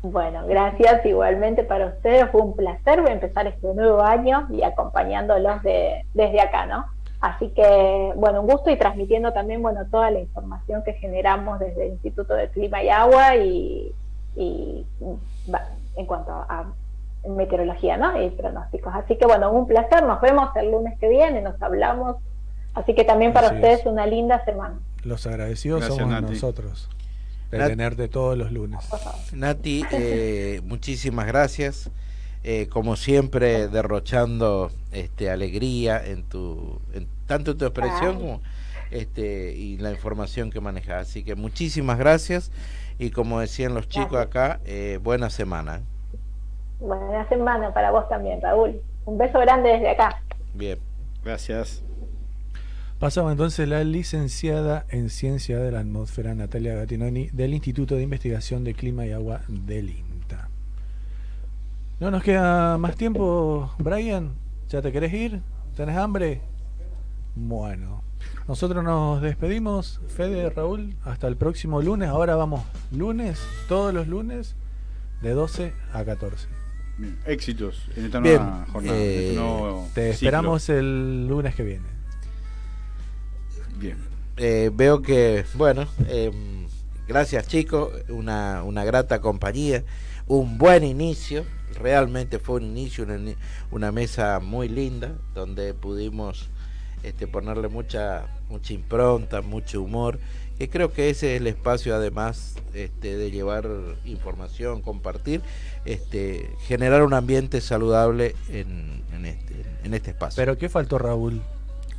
Bueno, 0.00 0.46
gracias 0.46 1.04
igualmente 1.04 1.64
para 1.64 1.86
ustedes. 1.86 2.30
Fue 2.30 2.40
un 2.40 2.54
placer 2.54 3.00
empezar 3.06 3.46
este 3.48 3.74
nuevo 3.74 4.00
año 4.00 4.46
y 4.50 4.62
acompañándolos 4.62 5.62
de, 5.62 6.04
desde 6.14 6.40
acá, 6.40 6.66
¿no? 6.66 6.86
Así 7.20 7.48
que, 7.50 8.12
bueno, 8.14 8.42
un 8.42 8.46
gusto 8.46 8.70
y 8.70 8.76
transmitiendo 8.76 9.32
también, 9.32 9.60
bueno, 9.60 9.86
toda 9.90 10.10
la 10.12 10.20
información 10.20 10.84
que 10.84 10.92
generamos 10.94 11.58
desde 11.58 11.86
el 11.86 11.92
Instituto 11.94 12.34
de 12.34 12.48
Clima 12.48 12.80
y 12.82 12.90
Agua 12.90 13.34
y, 13.36 13.92
y, 14.36 14.86
en 15.96 16.06
cuanto 16.06 16.30
a 16.30 16.72
meteorología, 17.28 17.96
¿no? 17.96 18.22
Y 18.22 18.30
pronósticos. 18.30 18.94
Así 18.94 19.16
que, 19.16 19.26
bueno, 19.26 19.50
un 19.50 19.66
placer. 19.66 20.04
Nos 20.04 20.20
vemos 20.20 20.54
el 20.54 20.70
lunes 20.70 20.96
que 21.00 21.08
viene, 21.08 21.42
nos 21.42 21.60
hablamos. 21.60 22.18
Así 22.78 22.94
que 22.94 23.04
también 23.04 23.32
para 23.32 23.48
Así 23.48 23.56
ustedes 23.56 23.80
es. 23.80 23.86
una 23.86 24.06
linda 24.06 24.44
semana. 24.44 24.78
Los 25.04 25.26
agradecidos 25.26 25.80
Gracias, 25.80 25.98
somos 25.98 26.20
Nati. 26.20 26.32
nosotros 26.34 26.88
de 27.50 27.58
Nat- 27.58 27.68
tenerte 27.68 28.08
todos 28.08 28.36
los 28.38 28.52
lunes. 28.52 28.80
Nati, 29.32 29.84
eh, 29.92 30.60
muchísimas 30.64 31.26
gracias. 31.26 31.90
Eh, 32.44 32.68
como 32.70 32.94
siempre, 32.96 33.68
derrochando 33.68 34.70
este, 34.92 35.28
alegría 35.30 36.04
en 36.04 36.22
tu, 36.22 36.80
en, 36.94 37.08
tanto 37.26 37.50
en 37.52 37.58
tu 37.58 37.64
expresión 37.64 38.16
Ay. 38.16 38.22
como 38.22 38.40
este, 38.90 39.54
y 39.54 39.76
la 39.78 39.90
información 39.90 40.50
que 40.50 40.60
manejas. 40.60 41.08
Así 41.08 41.24
que 41.24 41.34
muchísimas 41.34 41.98
gracias. 41.98 42.50
Y 42.98 43.10
como 43.10 43.40
decían 43.40 43.74
los 43.74 43.88
chicos 43.88 44.18
acá, 44.20 44.60
eh, 44.64 44.98
buena 45.02 45.30
semana. 45.30 45.80
Buena 46.80 47.28
semana 47.28 47.72
para 47.74 47.90
vos 47.90 48.08
también, 48.08 48.40
Raúl. 48.40 48.80
Un 49.04 49.18
beso 49.18 49.38
grande 49.40 49.70
desde 49.70 49.90
acá. 49.90 50.22
Bien. 50.54 50.78
Gracias. 51.24 51.82
Pasaba 52.98 53.30
entonces 53.30 53.68
la 53.68 53.84
licenciada 53.84 54.84
en 54.88 55.08
Ciencia 55.08 55.58
de 55.58 55.70
la 55.70 55.80
Atmósfera 55.80 56.34
Natalia 56.34 56.74
Gattinoni 56.74 57.28
del 57.32 57.54
Instituto 57.54 57.94
de 57.94 58.02
Investigación 58.02 58.64
de 58.64 58.74
Clima 58.74 59.06
y 59.06 59.12
Agua 59.12 59.42
del 59.48 59.90
INTA. 59.90 60.48
No 62.00 62.10
nos 62.10 62.22
queda 62.24 62.76
más 62.76 62.96
tiempo, 62.96 63.72
Brian. 63.78 64.32
¿Ya 64.68 64.82
te 64.82 64.90
querés 64.90 65.12
ir? 65.14 65.40
¿Tenés 65.76 65.96
hambre? 65.96 66.40
Bueno, 67.36 68.02
nosotros 68.48 68.82
nos 68.82 69.22
despedimos, 69.22 70.00
Fede, 70.08 70.50
Raúl, 70.50 70.96
hasta 71.04 71.28
el 71.28 71.36
próximo 71.36 71.80
lunes. 71.80 72.08
Ahora 72.08 72.34
vamos 72.34 72.64
lunes, 72.90 73.40
todos 73.68 73.94
los 73.94 74.08
lunes, 74.08 74.56
de 75.22 75.30
12 75.30 75.72
a 75.92 76.04
14. 76.04 76.48
Bien, 76.98 77.16
Éxitos 77.26 77.88
en 77.96 78.06
esta 78.06 78.18
Bien, 78.18 78.42
nueva 78.42 78.66
jornada. 78.72 78.98
eh, 78.98 79.28
este 79.28 79.40
nuevo 79.40 79.88
Te 79.94 80.00
ciclo. 80.00 80.14
esperamos 80.14 80.68
el 80.68 81.28
lunes 81.28 81.54
que 81.54 81.62
viene. 81.62 81.97
Bien. 83.78 83.96
Eh, 84.36 84.70
veo 84.72 85.02
que, 85.02 85.44
bueno, 85.54 85.86
eh, 86.08 86.30
gracias 87.06 87.46
chicos, 87.46 87.90
una, 88.08 88.62
una 88.64 88.84
grata 88.84 89.20
compañía, 89.20 89.84
un 90.26 90.58
buen 90.58 90.84
inicio, 90.84 91.44
realmente 91.80 92.38
fue 92.38 92.56
un 92.56 92.64
inicio, 92.64 93.04
una, 93.04 93.18
una 93.70 93.92
mesa 93.92 94.40
muy 94.40 94.68
linda, 94.68 95.14
donde 95.34 95.74
pudimos 95.74 96.50
este, 97.02 97.26
ponerle 97.26 97.68
mucha, 97.68 98.26
mucha 98.48 98.72
impronta, 98.72 99.42
mucho 99.42 99.82
humor, 99.82 100.18
que 100.58 100.68
creo 100.68 100.92
que 100.92 101.10
ese 101.10 101.34
es 101.34 101.40
el 101.40 101.46
espacio 101.46 101.94
además 101.94 102.56
este, 102.74 103.16
de 103.16 103.30
llevar 103.30 103.68
información, 104.04 104.82
compartir, 104.82 105.40
este, 105.84 106.50
generar 106.66 107.04
un 107.04 107.14
ambiente 107.14 107.60
saludable 107.60 108.34
en, 108.48 109.02
en 109.12 109.26
este, 109.26 109.54
en 109.84 109.94
este 109.94 110.10
espacio. 110.10 110.40
Pero 110.40 110.58
¿qué 110.58 110.68
faltó, 110.68 110.98
Raúl? 110.98 111.40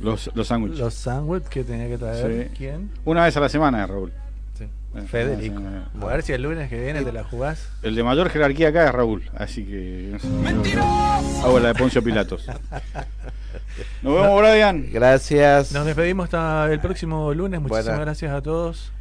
Los, 0.00 0.30
los 0.34 0.46
sándwiches. 0.46 0.78
Los 0.78 0.94
sándwiches 0.94 1.48
que 1.48 1.64
tenía 1.64 1.88
que 1.88 1.98
traer. 1.98 2.48
Sí. 2.48 2.54
¿Quién? 2.56 2.90
Una 3.04 3.24
vez 3.24 3.36
a 3.36 3.40
la 3.40 3.48
semana, 3.48 3.86
Raúl. 3.86 4.12
Sí. 4.58 4.64
Eh, 4.94 5.02
Federico. 5.02 5.62
A 6.00 6.06
ver 6.06 6.22
si 6.22 6.32
el 6.32 6.42
lunes 6.42 6.68
que 6.68 6.80
viene 6.80 7.02
te 7.02 7.12
la 7.12 7.24
jugás. 7.24 7.68
El 7.82 7.94
de 7.94 8.02
mayor 8.02 8.30
jerarquía 8.30 8.68
acá 8.68 8.86
es 8.86 8.92
Raúl, 8.92 9.30
así 9.36 9.64
que. 9.64 10.16
Hago 11.42 11.60
la 11.60 11.68
de 11.68 11.74
Poncio 11.74 12.02
Pilatos. 12.02 12.46
Nos 14.02 14.14
vemos, 14.14 14.40
Brian. 14.40 14.88
Gracias. 14.92 15.72
Nos 15.72 15.86
despedimos 15.86 16.24
hasta 16.24 16.72
el 16.72 16.80
próximo 16.80 17.32
lunes. 17.34 17.60
Muchísimas 17.60 18.00
gracias 18.00 18.32
a 18.32 18.42
todos. 18.42 18.92